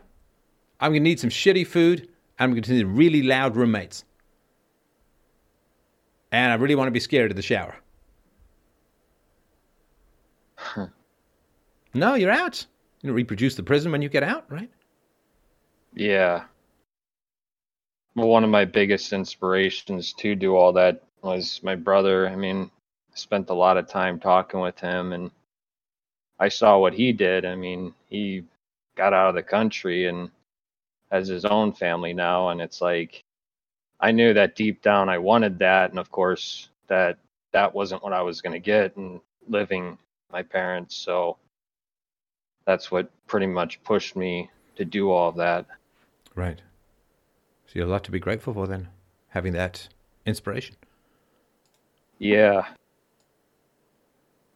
I'm 0.79 0.91
going 0.91 1.03
to 1.03 1.09
need 1.09 1.19
some 1.19 1.29
shitty 1.29 1.65
food. 1.65 2.09
I'm 2.37 2.51
going 2.51 2.63
to 2.63 2.73
need 2.73 2.85
really 2.85 3.23
loud 3.23 3.55
roommates. 3.55 4.03
And 6.31 6.51
I 6.51 6.55
really 6.55 6.75
want 6.75 6.87
to 6.87 6.91
be 6.91 6.99
scared 6.99 7.31
of 7.31 7.37
the 7.37 7.41
shower." 7.41 7.75
no, 11.93 12.15
you're 12.15 12.31
out. 12.31 12.65
You 13.01 13.07
don't 13.07 13.15
reproduce 13.15 13.55
the 13.55 13.63
prison 13.63 13.93
when 13.93 14.01
you 14.01 14.09
get 14.09 14.23
out, 14.23 14.45
right? 14.51 14.69
Yeah. 15.95 16.43
One 18.19 18.43
of 18.43 18.49
my 18.49 18.65
biggest 18.65 19.13
inspirations 19.13 20.13
to 20.13 20.35
do 20.35 20.55
all 20.55 20.73
that 20.73 21.01
was 21.21 21.61
my 21.63 21.75
brother. 21.75 22.27
I 22.27 22.35
mean, 22.35 22.69
I 23.11 23.15
spent 23.15 23.49
a 23.49 23.53
lot 23.53 23.77
of 23.77 23.87
time 23.87 24.19
talking 24.19 24.59
with 24.59 24.79
him 24.79 25.13
and 25.13 25.31
I 26.39 26.49
saw 26.49 26.77
what 26.77 26.93
he 26.93 27.11
did. 27.11 27.45
I 27.45 27.55
mean, 27.55 27.93
he 28.09 28.43
got 28.95 29.13
out 29.13 29.29
of 29.29 29.35
the 29.35 29.43
country 29.43 30.07
and 30.07 30.29
has 31.11 31.27
his 31.27 31.45
own 31.45 31.73
family 31.73 32.13
now. 32.13 32.49
And 32.49 32.61
it's 32.61 32.81
like, 32.81 33.23
I 33.99 34.11
knew 34.11 34.33
that 34.33 34.55
deep 34.55 34.81
down 34.81 35.09
I 35.09 35.17
wanted 35.17 35.59
that. 35.59 35.89
And 35.89 35.99
of 35.99 36.11
course, 36.11 36.69
that 36.87 37.17
that 37.51 37.73
wasn't 37.73 38.03
what 38.03 38.13
I 38.13 38.21
was 38.21 38.41
going 38.41 38.53
to 38.53 38.59
get. 38.59 38.95
And 38.95 39.19
living 39.47 39.97
my 40.31 40.43
parents. 40.43 40.95
So 40.95 41.37
that's 42.65 42.91
what 42.91 43.09
pretty 43.27 43.47
much 43.47 43.83
pushed 43.83 44.15
me 44.15 44.49
to 44.75 44.85
do 44.85 45.11
all 45.11 45.29
of 45.29 45.35
that. 45.35 45.65
Right. 46.35 46.61
So 47.69 47.73
you 47.75 47.81
have 47.81 47.89
a 47.89 47.91
lot 47.91 48.03
to 48.05 48.11
be 48.11 48.19
grateful 48.19 48.51
for 48.55 48.65
then, 48.65 48.87
having 49.27 49.53
that 49.53 49.89
inspiration. 50.25 50.75
Yeah. 52.17 52.65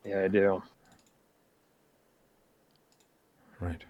Yeah, 0.03 0.23
I 0.23 0.27
do. 0.29 0.63
Right. 3.59 3.83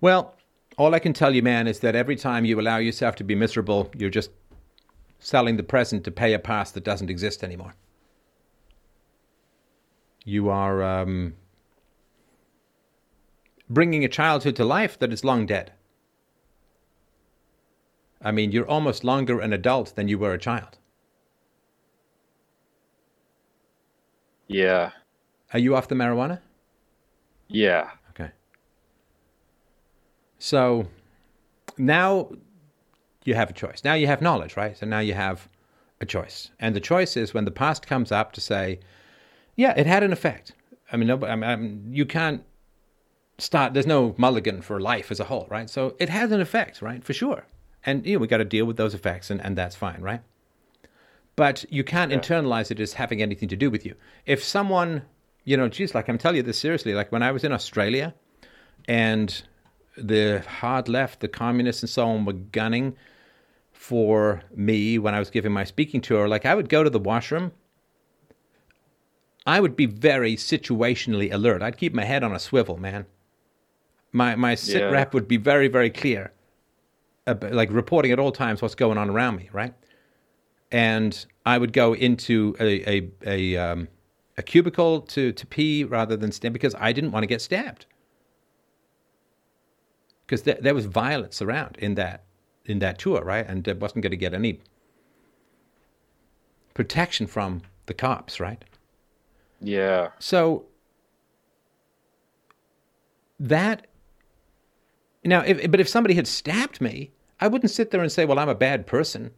Well, 0.00 0.34
all 0.78 0.94
I 0.94 0.98
can 0.98 1.12
tell 1.12 1.34
you, 1.34 1.42
man, 1.42 1.68
is 1.68 1.80
that 1.80 1.94
every 1.94 2.16
time 2.16 2.46
you 2.46 2.58
allow 2.58 2.78
yourself 2.78 3.16
to 3.16 3.24
be 3.24 3.34
miserable, 3.34 3.90
you're 3.98 4.08
just 4.08 4.30
selling 5.18 5.58
the 5.58 5.62
present 5.62 6.02
to 6.04 6.10
pay 6.10 6.32
a 6.32 6.38
past 6.38 6.72
that 6.72 6.84
doesn't 6.84 7.10
exist 7.10 7.44
anymore. 7.44 7.74
You 10.24 10.48
are 10.48 10.82
um, 10.82 11.34
bringing 13.68 14.06
a 14.06 14.08
childhood 14.08 14.56
to 14.56 14.64
life 14.64 14.98
that 15.00 15.12
is 15.12 15.22
long 15.22 15.44
dead. 15.44 15.74
I 18.22 18.30
mean, 18.30 18.52
you're 18.52 18.68
almost 18.68 19.04
longer 19.04 19.40
an 19.40 19.52
adult 19.52 19.94
than 19.96 20.08
you 20.08 20.18
were 20.18 20.32
a 20.32 20.38
child. 20.38 20.78
Yeah. 24.46 24.90
Are 25.52 25.58
you 25.58 25.74
off 25.74 25.88
the 25.88 25.94
marijuana? 25.94 26.40
Yeah. 27.48 27.90
Okay. 28.10 28.30
So 30.38 30.86
now 31.76 32.30
you 33.24 33.34
have 33.34 33.50
a 33.50 33.52
choice. 33.52 33.84
Now 33.84 33.94
you 33.94 34.06
have 34.06 34.22
knowledge, 34.22 34.56
right? 34.56 34.76
So 34.76 34.86
now 34.86 35.00
you 35.00 35.14
have 35.14 35.48
a 36.00 36.06
choice. 36.06 36.50
And 36.58 36.74
the 36.76 36.80
choice 36.80 37.16
is 37.16 37.34
when 37.34 37.44
the 37.44 37.50
past 37.50 37.86
comes 37.86 38.12
up 38.12 38.32
to 38.32 38.40
say, 38.40 38.80
yeah, 39.56 39.74
it 39.76 39.86
had 39.86 40.02
an 40.02 40.12
effect. 40.12 40.52
I 40.92 40.96
mean, 40.96 41.08
no, 41.08 41.24
I 41.24 41.56
mean, 41.56 41.88
you 41.90 42.04
can't 42.06 42.44
start, 43.38 43.74
there's 43.74 43.86
no 43.86 44.14
mulligan 44.18 44.62
for 44.62 44.80
life 44.80 45.10
as 45.10 45.20
a 45.20 45.24
whole, 45.24 45.46
right? 45.50 45.68
So 45.68 45.96
it 45.98 46.08
has 46.08 46.32
an 46.32 46.40
effect, 46.40 46.82
right? 46.82 47.02
For 47.02 47.12
sure. 47.12 47.46
And, 47.84 48.06
you 48.06 48.14
know, 48.14 48.20
we 48.20 48.26
got 48.28 48.38
to 48.38 48.44
deal 48.44 48.64
with 48.64 48.76
those 48.76 48.94
effects, 48.94 49.30
and, 49.30 49.40
and 49.44 49.56
that's 49.58 49.74
fine, 49.74 50.00
right? 50.00 50.20
But 51.34 51.64
you 51.70 51.82
can't 51.82 52.12
Yeah. 52.12 52.18
internalize 52.18 52.70
it 52.70 52.78
as 52.80 52.94
having 52.94 53.22
anything 53.22 53.48
to 53.48 53.56
do 53.56 53.70
with 53.70 53.84
you. 53.84 53.94
If 54.26 54.42
someone, 54.44 55.02
you 55.44 55.56
know, 55.56 55.68
geez, 55.68 55.94
like 55.94 56.08
I'm 56.08 56.18
telling 56.18 56.36
you 56.36 56.42
this 56.42 56.58
seriously, 56.58 56.94
like 56.94 57.10
when 57.10 57.22
I 57.22 57.32
was 57.32 57.42
in 57.42 57.52
Australia 57.52 58.14
and 58.86 59.42
the 59.96 60.44
hard 60.46 60.88
left, 60.88 61.20
the 61.20 61.28
communists 61.28 61.82
and 61.82 61.90
so 61.90 62.06
on 62.06 62.24
were 62.24 62.34
gunning 62.34 62.96
for 63.72 64.42
me 64.54 64.98
when 64.98 65.14
I 65.14 65.18
was 65.18 65.30
giving 65.30 65.52
my 65.52 65.64
speaking 65.64 66.00
tour, 66.00 66.28
like 66.28 66.46
I 66.46 66.54
would 66.54 66.68
go 66.68 66.84
to 66.84 66.90
the 66.90 67.00
washroom. 67.00 67.52
I 69.44 69.58
would 69.58 69.74
be 69.74 69.86
very 69.86 70.36
situationally 70.36 71.32
alert. 71.32 71.62
I'd 71.62 71.76
keep 71.78 71.92
my 71.92 72.04
head 72.04 72.22
on 72.22 72.32
a 72.32 72.38
swivel, 72.38 72.76
man. 72.76 73.06
My 74.12 74.36
my 74.36 74.54
sit 74.54 74.82
Yeah. 74.82 74.90
rep 74.90 75.14
would 75.14 75.26
be 75.26 75.36
very 75.36 75.66
very 75.68 75.90
clear, 75.90 76.30
like 77.26 77.70
reporting 77.70 78.12
at 78.12 78.18
all 78.18 78.32
times 78.32 78.62
what's 78.62 78.74
going 78.74 78.98
on 78.98 79.08
around 79.08 79.36
me, 79.36 79.48
right? 79.52 79.74
And 80.70 81.24
I 81.44 81.58
would 81.58 81.72
go 81.72 81.94
into 81.94 82.56
a 82.58 82.90
a 82.90 83.10
a, 83.26 83.56
um, 83.56 83.88
a 84.36 84.42
cubicle 84.42 85.00
to 85.02 85.32
to 85.32 85.46
pee 85.46 85.84
rather 85.84 86.16
than 86.16 86.32
stand 86.32 86.52
because 86.52 86.74
I 86.78 86.92
didn't 86.92 87.12
want 87.12 87.22
to 87.22 87.28
get 87.28 87.40
stabbed 87.40 87.86
because 90.26 90.42
there, 90.42 90.58
there 90.60 90.74
was 90.74 90.86
violence 90.86 91.42
around 91.42 91.76
in 91.78 91.94
that 91.96 92.24
in 92.64 92.78
that 92.78 92.98
tour, 92.98 93.22
right? 93.22 93.46
And 93.46 93.68
I 93.68 93.72
wasn't 93.72 94.02
going 94.02 94.12
to 94.12 94.16
get 94.16 94.32
any 94.32 94.60
protection 96.74 97.26
from 97.26 97.62
the 97.86 97.94
cops, 97.94 98.40
right? 98.40 98.64
Yeah. 99.60 100.08
So 100.18 100.64
that 103.38 103.86
now, 105.24 105.40
if, 105.40 105.70
but 105.70 105.80
if 105.80 105.88
somebody 105.88 106.14
had 106.14 106.26
stabbed 106.26 106.80
me, 106.80 107.12
I 107.40 107.48
wouldn't 107.48 107.70
sit 107.70 107.90
there 107.90 108.00
and 108.00 108.10
say, 108.10 108.24
"Well, 108.24 108.38
I'm 108.38 108.48
a 108.48 108.54
bad 108.54 108.86
person." 108.86 109.32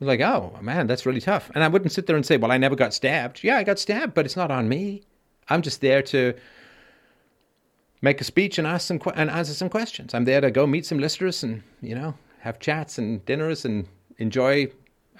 Like, 0.00 0.20
oh 0.20 0.58
man, 0.60 0.86
that's 0.86 1.06
really 1.06 1.20
tough. 1.20 1.50
And 1.54 1.64
I 1.64 1.68
wouldn't 1.68 1.92
sit 1.92 2.06
there 2.06 2.16
and 2.16 2.26
say, 2.26 2.36
"Well, 2.36 2.52
I 2.52 2.58
never 2.58 2.76
got 2.76 2.94
stabbed." 2.94 3.42
Yeah, 3.42 3.56
I 3.56 3.64
got 3.64 3.78
stabbed, 3.78 4.14
but 4.14 4.24
it's 4.24 4.36
not 4.36 4.50
on 4.50 4.68
me. 4.68 5.02
I'm 5.48 5.62
just 5.62 5.80
there 5.80 6.02
to 6.02 6.34
make 8.02 8.20
a 8.20 8.24
speech 8.24 8.58
and 8.58 8.66
ask 8.66 8.86
some 8.86 8.98
que- 8.98 9.12
and 9.14 9.30
answer 9.30 9.54
some 9.54 9.68
questions. 9.68 10.14
I'm 10.14 10.24
there 10.24 10.40
to 10.40 10.50
go 10.50 10.66
meet 10.66 10.86
some 10.86 10.98
listeners 10.98 11.42
and 11.42 11.62
you 11.80 11.94
know 11.94 12.14
have 12.40 12.58
chats 12.58 12.98
and 12.98 13.24
dinners 13.24 13.64
and 13.64 13.88
enjoy 14.18 14.68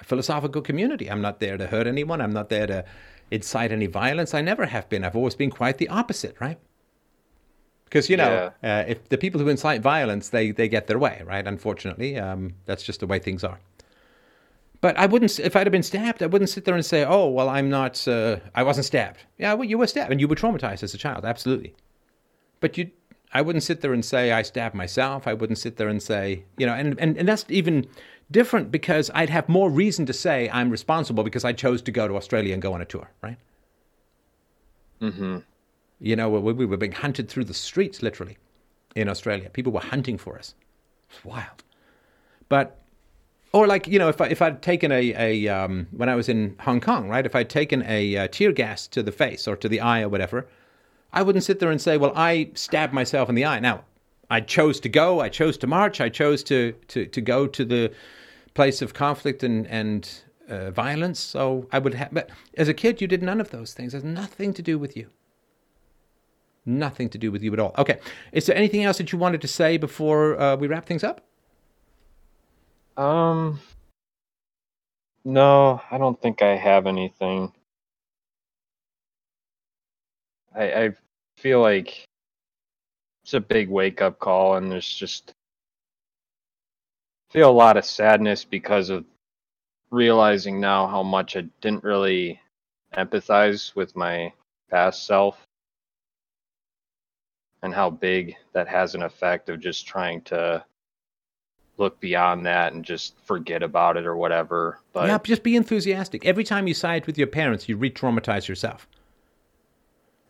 a 0.01 0.05
philosophical 0.05 0.61
community. 0.61 1.11
I'm 1.11 1.23
not 1.23 1.41
there 1.41 1.57
to 1.57 1.67
hurt 1.67 1.87
anyone. 1.87 2.21
I'm 2.21 2.33
not 2.33 2.51
there 2.51 2.67
to 2.67 2.85
incite 3.31 3.73
any 3.73 3.87
violence. 3.87 4.35
I 4.35 4.43
never 4.43 4.67
have 4.67 4.89
been. 4.89 5.05
I've 5.05 5.17
always 5.17 5.35
been 5.35 5.51
quite 5.51 5.79
the 5.79 5.89
opposite, 5.89 6.37
right? 6.41 6.59
Because 7.85 8.11
you 8.11 8.17
know, 8.17 8.51
uh, 8.63 8.85
if 8.89 9.09
the 9.09 9.19
people 9.19 9.41
who 9.41 9.49
incite 9.49 9.81
violence, 9.81 10.31
they 10.31 10.51
they 10.51 10.69
get 10.69 10.87
their 10.87 10.99
way, 10.99 11.23
right? 11.25 11.47
Unfortunately, 11.47 12.19
um, 12.19 12.55
that's 12.65 12.83
just 12.83 13.01
the 13.01 13.07
way 13.07 13.19
things 13.19 13.45
are. 13.45 13.59
But 14.81 14.99
I 14.99 15.07
wouldn't. 15.07 15.39
If 15.39 15.57
I'd 15.57 15.67
have 15.67 15.73
been 15.73 15.83
stabbed, 15.83 16.23
I 16.23 16.27
wouldn't 16.27 16.51
sit 16.51 16.65
there 16.65 16.75
and 16.75 16.85
say, 16.85 17.05
"Oh, 17.05 17.29
well, 17.29 17.49
I'm 17.49 17.71
not. 17.71 18.07
Uh, 18.07 18.39
I 18.55 18.63
wasn't 18.63 18.87
stabbed." 18.87 19.21
Yeah, 19.39 19.55
well, 19.55 19.69
you 19.69 19.79
were 19.79 19.87
stabbed, 19.87 20.11
and 20.11 20.21
you 20.21 20.29
were 20.29 20.37
traumatized 20.37 20.83
as 20.83 20.93
a 20.93 20.99
child, 20.99 21.25
absolutely. 21.25 21.75
But 22.61 22.77
you, 22.77 22.91
I 23.33 23.43
wouldn't 23.43 23.65
sit 23.65 23.81
there 23.81 23.93
and 23.93 24.05
say 24.05 24.31
I 24.31 24.43
stabbed 24.43 24.75
myself. 24.75 25.27
I 25.27 25.35
wouldn't 25.35 25.59
sit 25.59 25.77
there 25.77 25.89
and 25.89 26.03
say, 26.03 26.45
you 26.57 26.67
know, 26.67 26.73
and, 26.73 26.99
and, 27.01 27.19
and 27.19 27.27
that's 27.27 27.45
even 27.49 27.87
different 28.31 28.71
because 28.71 29.11
I'd 29.15 29.31
have 29.31 29.49
more 29.49 29.71
reason 29.71 30.07
to 30.07 30.13
say 30.13 30.49
I'm 30.51 30.71
responsible 30.71 31.25
because 31.25 31.45
I 31.45 31.53
chose 31.53 31.83
to 31.83 31.91
go 31.91 32.07
to 32.07 32.17
Australia 32.17 32.53
and 32.53 32.63
go 32.63 32.73
on 32.73 32.81
a 32.81 32.85
tour, 32.85 33.11
right? 33.23 33.39
Mm-hmm. 35.01 35.39
You 36.01 36.17
know, 36.17 36.29
we, 36.29 36.53
we 36.53 36.67
were 36.67 36.77
being 36.77 36.93
hunted 36.93 37.29
through 37.29 37.45
the 37.45 37.55
streets, 37.55 38.03
literally, 38.03 38.37
in 38.95 39.09
Australia. 39.09 39.49
People 39.51 39.73
were 39.73 39.81
hunting 39.81 40.19
for 40.19 40.39
us. 40.39 40.55
It's 41.11 41.25
wild. 41.25 41.63
But, 42.49 42.83
or 43.53 43.67
like, 43.67 43.87
you 43.87 43.99
know, 43.99 44.09
if, 44.09 44.21
I, 44.21 44.27
if 44.27 44.43
I'd 44.43 44.63
taken 44.63 44.93
a, 44.93 45.15
a 45.15 45.49
um, 45.49 45.87
when 45.93 46.09
I 46.09 46.15
was 46.15 46.29
in 46.29 46.57
Hong 46.61 46.81
Kong, 46.81 47.09
right? 47.09 47.25
If 47.25 47.35
I'd 47.35 47.51
taken 47.51 47.83
a 47.87 48.17
uh, 48.17 48.29
tear 48.29 48.53
gas 48.53 48.87
to 48.89 49.03
the 49.03 49.13
face 49.13 49.47
or 49.49 49.57
to 49.57 49.69
the 49.69 49.81
eye 49.81 50.03
or 50.03 50.09
whatever, 50.09 50.47
I 51.13 51.23
wouldn't 51.23 51.45
sit 51.45 51.61
there 51.61 51.71
and 51.71 51.81
say, 51.81 51.97
well, 51.97 52.13
I 52.17 52.51
stabbed 52.55 52.93
myself 52.93 53.29
in 53.29 53.35
the 53.35 53.45
eye. 53.45 53.61
Now, 53.61 53.85
I 54.31 54.41
chose 54.41 54.81
to 54.81 54.89
go. 54.89 55.21
I 55.21 55.29
chose 55.29 55.57
to 55.59 55.67
march. 55.67 56.01
I 56.01 56.09
chose 56.09 56.43
to, 56.45 56.73
to, 56.89 57.07
to 57.07 57.21
go 57.21 57.47
to 57.47 57.65
the 57.65 57.93
place 58.55 58.83
of 58.83 58.95
conflict 58.95 59.43
and, 59.43 59.67
and 59.69 60.11
uh, 60.49 60.71
violence. 60.71 61.21
So 61.21 61.69
I 61.73 61.79
would 61.79 61.95
have, 61.95 62.13
but 62.13 62.31
as 62.57 62.69
a 62.69 62.75
kid, 62.75 63.01
you 63.01 63.07
did 63.07 63.23
none 63.23 63.41
of 63.41 63.51
those 63.51 63.75
things. 63.75 63.95
It 63.95 63.99
has 63.99 64.05
nothing 64.05 64.53
to 64.55 64.63
do 64.63 64.79
with 64.79 64.97
you. 64.97 65.09
Nothing 66.67 67.09
to 67.11 67.19
do 67.19 67.31
with 67.31 67.43
you 67.43 67.53
at 67.53 67.59
all. 67.59 67.75
Okay. 67.77 67.99
Is 68.33 68.47
there 68.47 68.57
anything 68.57 68.85
else 68.85 68.99
that 68.99 69.13
you 69.13 69.19
wanted 69.19 69.41
to 69.43 69.49
say 69.49 69.77
before 69.77 70.41
uh, 70.41 70.57
we 70.57 70.67
wrap 70.67 70.87
things 70.87 71.05
up? 71.05 71.21
Um. 72.97 73.61
No, 75.25 75.81
I 75.91 75.99
don't 75.99 76.21
think 76.21 76.43
I 76.43 76.57
have 76.57 76.87
anything. 76.87 77.53
I 80.55 80.85
I 80.85 80.91
feel 81.37 81.61
like 81.61 82.05
it's 83.25 83.35
a 83.35 83.41
big 83.41 83.69
wake 83.69 84.01
up 84.01 84.19
call, 84.19 84.57
and 84.57 84.71
there's 84.71 84.89
just 84.89 85.33
feel 87.31 87.51
a 87.51 87.53
lot 87.53 87.77
of 87.77 87.85
sadness 87.85 88.45
because 88.45 88.91
of 88.91 89.05
realizing 89.91 90.61
now 90.61 90.87
how 90.87 91.03
much 91.03 91.37
I 91.37 91.43
didn't 91.61 91.85
really 91.85 92.41
empathize 92.95 93.75
with 93.75 93.97
my 93.97 94.33
past 94.71 95.07
self 95.07 95.39
and 97.65 97.75
how 97.75 97.89
big 97.89 98.37
that 98.53 98.69
has 98.69 98.95
an 98.95 99.03
effect 99.03 99.49
of 99.49 99.59
just 99.59 99.87
trying 99.87 100.21
to 100.21 100.63
look 101.79 101.99
beyond 101.99 102.45
that 102.45 102.75
and 102.75 102.85
just 102.85 103.19
forget 103.25 103.63
about 103.63 103.97
it 103.97 104.07
or 104.07 104.17
whatever. 104.17 104.81
But 104.93 105.09
yeah, 105.09 105.19
just 105.25 105.43
be 105.43 105.57
enthusiastic. 105.57 106.27
Every 106.27 106.45
time 106.45 106.69
you 106.69 106.75
side 106.75 107.07
with 107.07 107.17
your 107.17 107.27
parents, 107.27 107.67
you 107.67 107.77
re-traumatize 107.79 108.47
yourself. 108.47 108.87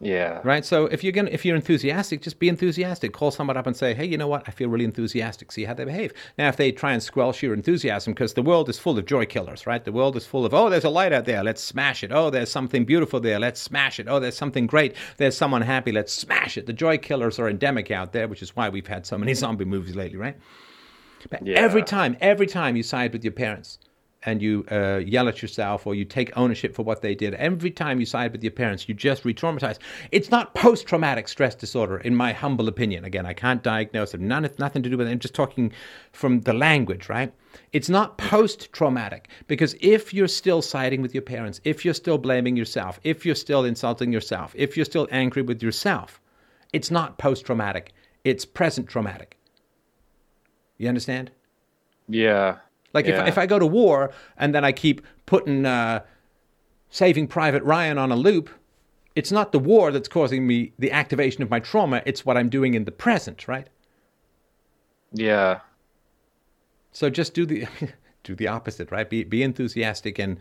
Yeah, 0.01 0.41
Right. 0.45 0.65
So 0.65 0.87
if 0.87 1.03
you're 1.05 1.12
gonna, 1.12 1.31
if 1.31 1.45
you're 1.45 1.57
enthusiastic, 1.57 2.21
just 2.21 2.39
be 2.39 2.49
enthusiastic. 2.49 3.12
Call 3.12 3.31
someone 3.31 3.57
up 3.57 3.66
and 3.66 3.77
say, 3.77 3.95
"Hey, 3.95 4.05
you 4.05 4.19
know 4.19 4.27
what? 4.27 4.43
I 4.47 4.51
feel 4.51 4.69
really 4.69 4.85
enthusiastic." 4.85 5.53
See 5.53 5.65
how 5.65 5.73
they 5.73 5.85
behave. 5.85 6.12
Now, 6.37 6.49
if 6.49 6.57
they 6.57 6.73
try 6.73 6.93
and 6.93 7.03
squelch 7.03 7.43
your 7.43 7.55
enthusiasm, 7.55 8.12
because 8.12 8.35
the 8.35 8.43
world 8.43 8.69
is 8.69 8.79
full 8.79 8.99
of 8.99 9.07
joy 9.07 9.25
killers, 9.25 9.66
right? 9.66 9.83
The 9.85 9.93
world 9.93 10.16
is 10.16 10.27
full 10.27 10.45
of, 10.45 10.53
"Oh, 10.53 10.69
there's 10.69 10.85
a 10.85 10.91
light 10.91 11.12
out 11.12 11.25
there. 11.27 11.43
Let's 11.45 11.62
smash 11.62 12.03
it. 12.03 12.11
Oh, 12.12 12.29
there's 12.29 12.51
something 12.51 12.85
beautiful 12.85 13.21
there. 13.21 13.39
Let's 13.39 13.61
smash 13.61 13.99
it. 14.01 14.07
Oh, 14.09 14.19
there's 14.21 14.37
something 14.37 14.66
great. 14.66 14.95
There's 15.16 15.37
someone 15.37 15.62
happy. 15.62 15.93
Let's 15.93 16.12
smash 16.12 16.59
it." 16.59 16.66
The 16.66 16.73
joy 16.73 16.99
killers 16.99 17.39
are 17.39 17.49
endemic 17.49 17.91
out 17.91 18.12
there, 18.12 18.27
which 18.29 18.43
is 18.43 18.55
why 18.57 18.69
we've 18.69 18.89
had 18.89 19.07
so 19.07 19.16
many 19.16 19.33
zombie 19.43 19.65
movies 19.65 19.95
lately, 19.95 20.19
right? 20.19 20.37
But 21.31 21.47
Yeah. 21.47 21.59
every 21.61 21.83
time, 21.83 22.16
every 22.21 22.47
time 22.47 22.77
you 22.77 22.83
side 22.83 23.12
with 23.12 23.25
your 23.25 23.33
parents 23.33 23.79
and 24.26 24.40
you 24.42 24.64
uh, 24.70 24.98
yell 25.05 25.28
at 25.28 25.42
yourself 25.42 25.86
or 25.86 25.94
you 25.94 26.05
take 26.05 26.32
ownership 26.36 26.74
for 26.74 26.82
what 26.82 27.02
they 27.02 27.14
did, 27.14 27.34
every 27.34 27.70
time 27.70 28.01
you 28.01 28.06
side 28.06 28.32
with 28.32 28.42
your 28.42 28.52
parents, 28.52 28.88
you 28.88 28.94
just 28.94 29.24
re 29.24 29.34
traumatize. 29.34 29.78
It's 30.10 30.30
not 30.30 30.55
post 30.55 30.86
traumatic 30.86 31.28
stress 31.28 31.55
disorder, 31.55 31.98
in 31.98 32.14
my 32.14 32.32
humble 32.32 32.68
opinion. 32.68 33.05
Again, 33.05 33.26
I 33.26 33.32
can't 33.32 33.62
diagnose 33.62 34.14
it, 34.14 34.20
none, 34.20 34.48
nothing 34.59 34.82
to 34.82 34.88
do 34.90 34.96
with 34.96 35.09
it. 35.09 35.10
I'm 35.10 35.18
just 35.18 35.34
talking 35.34 35.72
from 36.12 36.40
the 36.40 36.52
language, 36.55 37.09
right? 37.09 37.32
It's 37.72 37.88
not 37.88 38.18
post 38.18 38.72
traumatic 38.72 39.28
because 39.46 39.76
if 39.80 40.12
you're 40.12 40.28
still 40.28 40.62
siding 40.62 41.02
with 41.02 41.14
your 41.14 41.22
parents, 41.22 41.60
if 41.64 41.84
you're 41.84 41.94
still 41.94 42.18
blaming 42.18 42.56
yourself, 42.56 42.98
if 43.05 43.24
you're 43.24 43.34
still 43.34 43.64
insulting 43.64 44.12
yourself, 44.12 44.52
if 44.56 44.76
you're 44.76 44.84
still 44.84 45.06
angry 45.10 45.42
with 45.42 45.62
yourself, 45.62 46.20
It's 46.74 46.90
not 46.90 47.18
post 47.18 47.46
traumatic, 47.46 47.92
it's 48.24 48.44
present 48.44 48.88
traumatic. 48.88 49.36
You 50.76 50.88
understand? 50.88 51.30
Yeah. 52.09 52.56
Like 52.95 53.07
Yeah. 53.07 53.23
if, 53.23 53.29
if 53.29 53.39
I 53.39 53.47
go 53.47 53.59
to 53.59 53.66
war 53.66 54.12
and 54.39 54.55
then 54.55 54.65
I 54.65 54.73
keep 54.73 55.03
putting 55.27 55.66
uh, 55.66 56.01
Saving 56.91 57.27
Private 57.27 57.62
Ryan 57.65 57.99
on 57.99 58.11
a 58.11 58.16
loop, 58.16 58.49
it's 59.15 59.31
not 59.31 59.53
the 59.53 59.59
war 59.59 59.93
that's 59.93 60.09
causing 60.09 60.47
me 60.47 60.73
the 60.79 60.91
activation 60.93 61.43
of 61.43 61.51
my 61.51 61.61
trauma, 61.61 62.03
it's 62.07 62.25
what 62.25 62.37
I'm 62.37 62.49
doing 62.49 62.75
in 62.75 62.85
the 62.85 62.93
present, 62.93 63.47
right? 63.47 63.69
Yeah. 65.12 65.61
So 66.93 67.11
just 67.11 67.35
do 67.35 67.45
the 67.47 67.66
do 68.25 68.35
the 68.35 68.49
opposite, 68.49 68.91
right? 68.91 69.09
Be 69.09 69.25
be 69.25 69.43
enthusiastic 69.43 70.19
and 70.19 70.39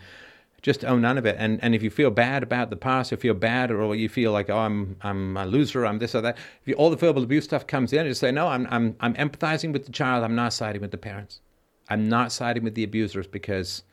just 0.62 0.86
own 0.86 1.02
none 1.02 1.18
of 1.18 1.26
it. 1.26 1.36
And 1.38 1.60
and 1.64 1.76
if 1.76 1.84
you 1.84 1.90
feel 1.90 2.10
bad 2.10 2.42
about 2.44 2.70
the 2.70 2.76
past, 2.76 3.12
or 3.14 3.18
feel 3.18 3.34
bad, 3.34 3.70
or 3.72 3.96
you 3.96 4.10
feel 4.10 4.32
like 4.32 4.50
oh 4.50 4.58
I'm 4.58 4.96
I'm 5.02 5.38
a 5.38 5.46
loser, 5.46 5.86
I'm 5.86 6.00
this 6.00 6.16
or 6.16 6.22
that. 6.22 6.38
If 6.62 6.68
you, 6.68 6.74
all 6.76 6.90
the 6.90 6.96
verbal 6.96 7.24
abuse 7.24 7.44
stuff 7.44 7.68
comes 7.68 7.94
in, 7.94 8.08
just 8.08 8.22
say 8.22 8.32
no. 8.32 8.48
I'm 8.48 8.68
I'm 8.72 8.96
I'm 9.00 9.14
empathizing 9.16 9.74
with 9.74 9.86
the 9.86 9.92
child. 9.92 10.24
I'm 10.24 10.36
not 10.36 10.54
siding 10.54 10.82
with 10.82 10.92
the 10.92 10.98
parents. 10.98 11.42
I'm 11.90 12.08
not 12.08 12.32
siding 12.32 12.64
with 12.64 12.76
the 12.76 12.84
abusers 12.84 13.28
because 13.28 13.84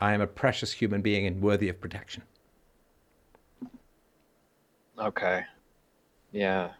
I 0.00 0.14
am 0.14 0.20
a 0.20 0.26
precious 0.26 0.72
human 0.72 1.02
being 1.02 1.26
and 1.26 1.40
worthy 1.40 1.68
of 1.68 1.80
protection. 1.80 2.22
Okay. 4.98 5.42
Yeah. 6.32 6.70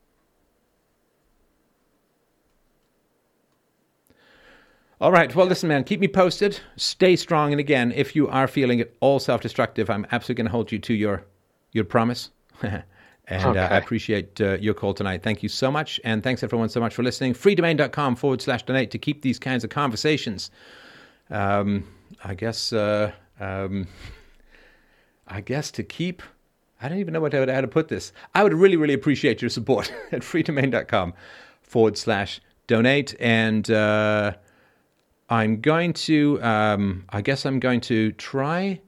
All 5.01 5.13
right. 5.13 5.35
Well, 5.35 5.47
listen, 5.47 5.69
man. 5.69 5.85
Keep 5.85 6.01
me 6.01 6.09
posted. 6.09 6.61
Stay 6.77 7.17
strong. 7.17 7.53
And 7.53 7.61
again, 7.61 7.93
if 7.93 8.17
you 8.17 8.29
are 8.29 8.47
feeling 8.47 8.81
at 8.81 8.93
all 9.01 9.19
self-destructive, 9.19 9.91
I'm 9.91 10.07
absolutely 10.13 10.43
going 10.43 10.47
to 10.47 10.53
hold 10.53 10.73
you 10.73 10.79
to 10.79 10.95
your 10.95 11.25
your 11.73 11.85
promise. 11.85 12.31
and 13.29 13.57
uh, 13.57 13.69
I 13.71 13.77
appreciate 13.77 14.41
uh, 14.41 14.59
your 14.61 14.75
call 14.75 14.95
tonight. 14.95 15.23
Thank 15.23 15.43
you 15.43 15.49
so 15.49 15.71
much, 15.71 16.01
and 16.05 16.23
thanks 16.23 16.43
everyone 16.43 16.69
so 16.69 16.81
much 16.81 16.95
for 16.95 17.03
listening. 17.03 17.35
Freedomain.com 17.35 18.17
forward 18.17 18.43
slash 18.43 18.65
donate 18.65 18.91
to 18.91 18.99
keep 18.99 19.23
these 19.23 19.39
kinds 19.39 19.65
of 19.65 19.71
conversations. 19.71 20.51
Um, 21.31 21.85
I 22.23 22.35
guess. 22.35 22.73
Uh, 22.73 23.13
um, 23.41 23.87
I 25.27 25.41
guess 25.41 25.71
to 25.73 25.83
keep. 25.83 26.23
I 26.81 26.89
don't 26.89 26.99
even 26.99 27.15
know 27.15 27.21
what 27.21 27.33
how 27.33 27.45
to, 27.45 27.69
put 27.69 27.89
this. 27.89 28.13
I 28.35 28.43
would 28.43 28.53
really, 28.53 28.77
really 28.77 28.95
appreciate 28.95 29.41
your 29.41 29.49
support 29.49 29.93
at 30.13 30.21
freedomain.com 30.21 31.15
forward 31.63 31.97
slash 31.97 32.41
donate. 32.67 33.15
And 33.19 33.71
uh, 33.71 34.35
I'm 35.31 35.61
going 35.61 35.95
to, 35.95 36.43
um, 36.43 37.05
I 37.09 37.23
guess 37.23 37.47
I'm 37.47 37.59
going 37.59 37.81
to 37.83 38.13
try 38.13 38.81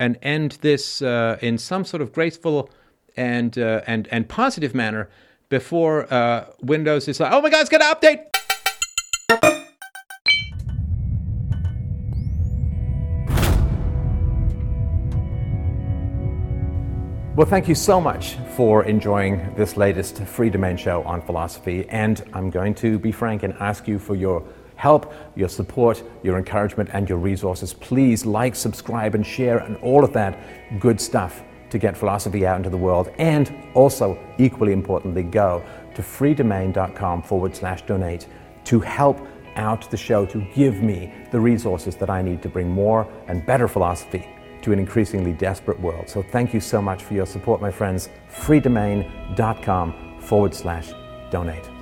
and 0.00 0.16
end 0.22 0.52
this 0.62 1.02
uh, 1.02 1.38
in 1.42 1.58
some 1.58 1.84
sort 1.84 2.00
of 2.00 2.12
graceful 2.12 2.70
and, 3.18 3.58
uh, 3.58 3.82
and, 3.86 4.08
and 4.12 4.28
positive 4.28 4.74
manner 4.74 5.10
before 5.48 6.12
uh, 6.12 6.46
Windows 6.62 7.08
is 7.08 7.20
like, 7.20 7.32
oh 7.32 7.40
my 7.42 7.50
God, 7.50 7.60
it's 7.60 7.70
to 7.70 7.78
update. 7.78 8.24
Well, 17.34 17.46
thank 17.46 17.68
you 17.68 17.76
so 17.76 18.00
much 18.00 18.34
for 18.56 18.84
enjoying 18.84 19.54
this 19.54 19.76
latest 19.76 20.16
Freedomain 20.16 20.76
show 20.76 21.02
on 21.04 21.22
philosophy. 21.22 21.86
And 21.88 22.22
I'm 22.32 22.50
going 22.50 22.74
to 22.76 22.98
be 22.98 23.12
frank 23.12 23.44
and 23.44 23.54
ask 23.60 23.86
you 23.86 24.00
for 24.00 24.16
your 24.16 24.44
help, 24.74 25.12
your 25.36 25.48
support, 25.48 26.02
your 26.24 26.36
encouragement, 26.36 26.90
and 26.92 27.08
your 27.08 27.18
resources. 27.18 27.72
Please 27.72 28.26
like, 28.26 28.56
subscribe, 28.56 29.14
and 29.14 29.24
share, 29.24 29.58
and 29.58 29.76
all 29.78 30.02
of 30.02 30.12
that 30.14 30.80
good 30.80 31.00
stuff 31.00 31.42
to 31.70 31.78
get 31.78 31.96
philosophy 31.96 32.46
out 32.46 32.56
into 32.56 32.70
the 32.70 32.76
world. 32.76 33.10
And 33.18 33.52
also, 33.74 34.18
equally 34.38 34.72
importantly, 34.72 35.22
go 35.22 35.62
to 35.94 36.02
freedomain.com 36.02 37.22
forward 37.22 37.54
slash 37.54 37.82
donate 37.82 38.26
to 38.64 38.80
help 38.80 39.20
out 39.56 39.90
the 39.90 39.96
show, 39.96 40.24
to 40.26 40.46
give 40.54 40.82
me 40.82 41.12
the 41.32 41.40
resources 41.40 41.96
that 41.96 42.10
I 42.10 42.22
need 42.22 42.42
to 42.42 42.48
bring 42.48 42.68
more 42.68 43.06
and 43.26 43.44
better 43.44 43.68
philosophy 43.68 44.26
to 44.62 44.72
an 44.72 44.78
increasingly 44.78 45.32
desperate 45.32 45.78
world. 45.80 46.08
So 46.08 46.22
thank 46.22 46.54
you 46.54 46.60
so 46.60 46.80
much 46.80 47.02
for 47.02 47.14
your 47.14 47.26
support, 47.26 47.60
my 47.60 47.70
friends. 47.70 48.08
freedomain.com 48.30 50.20
forward 50.20 50.54
slash 50.54 50.92
donate. 51.30 51.77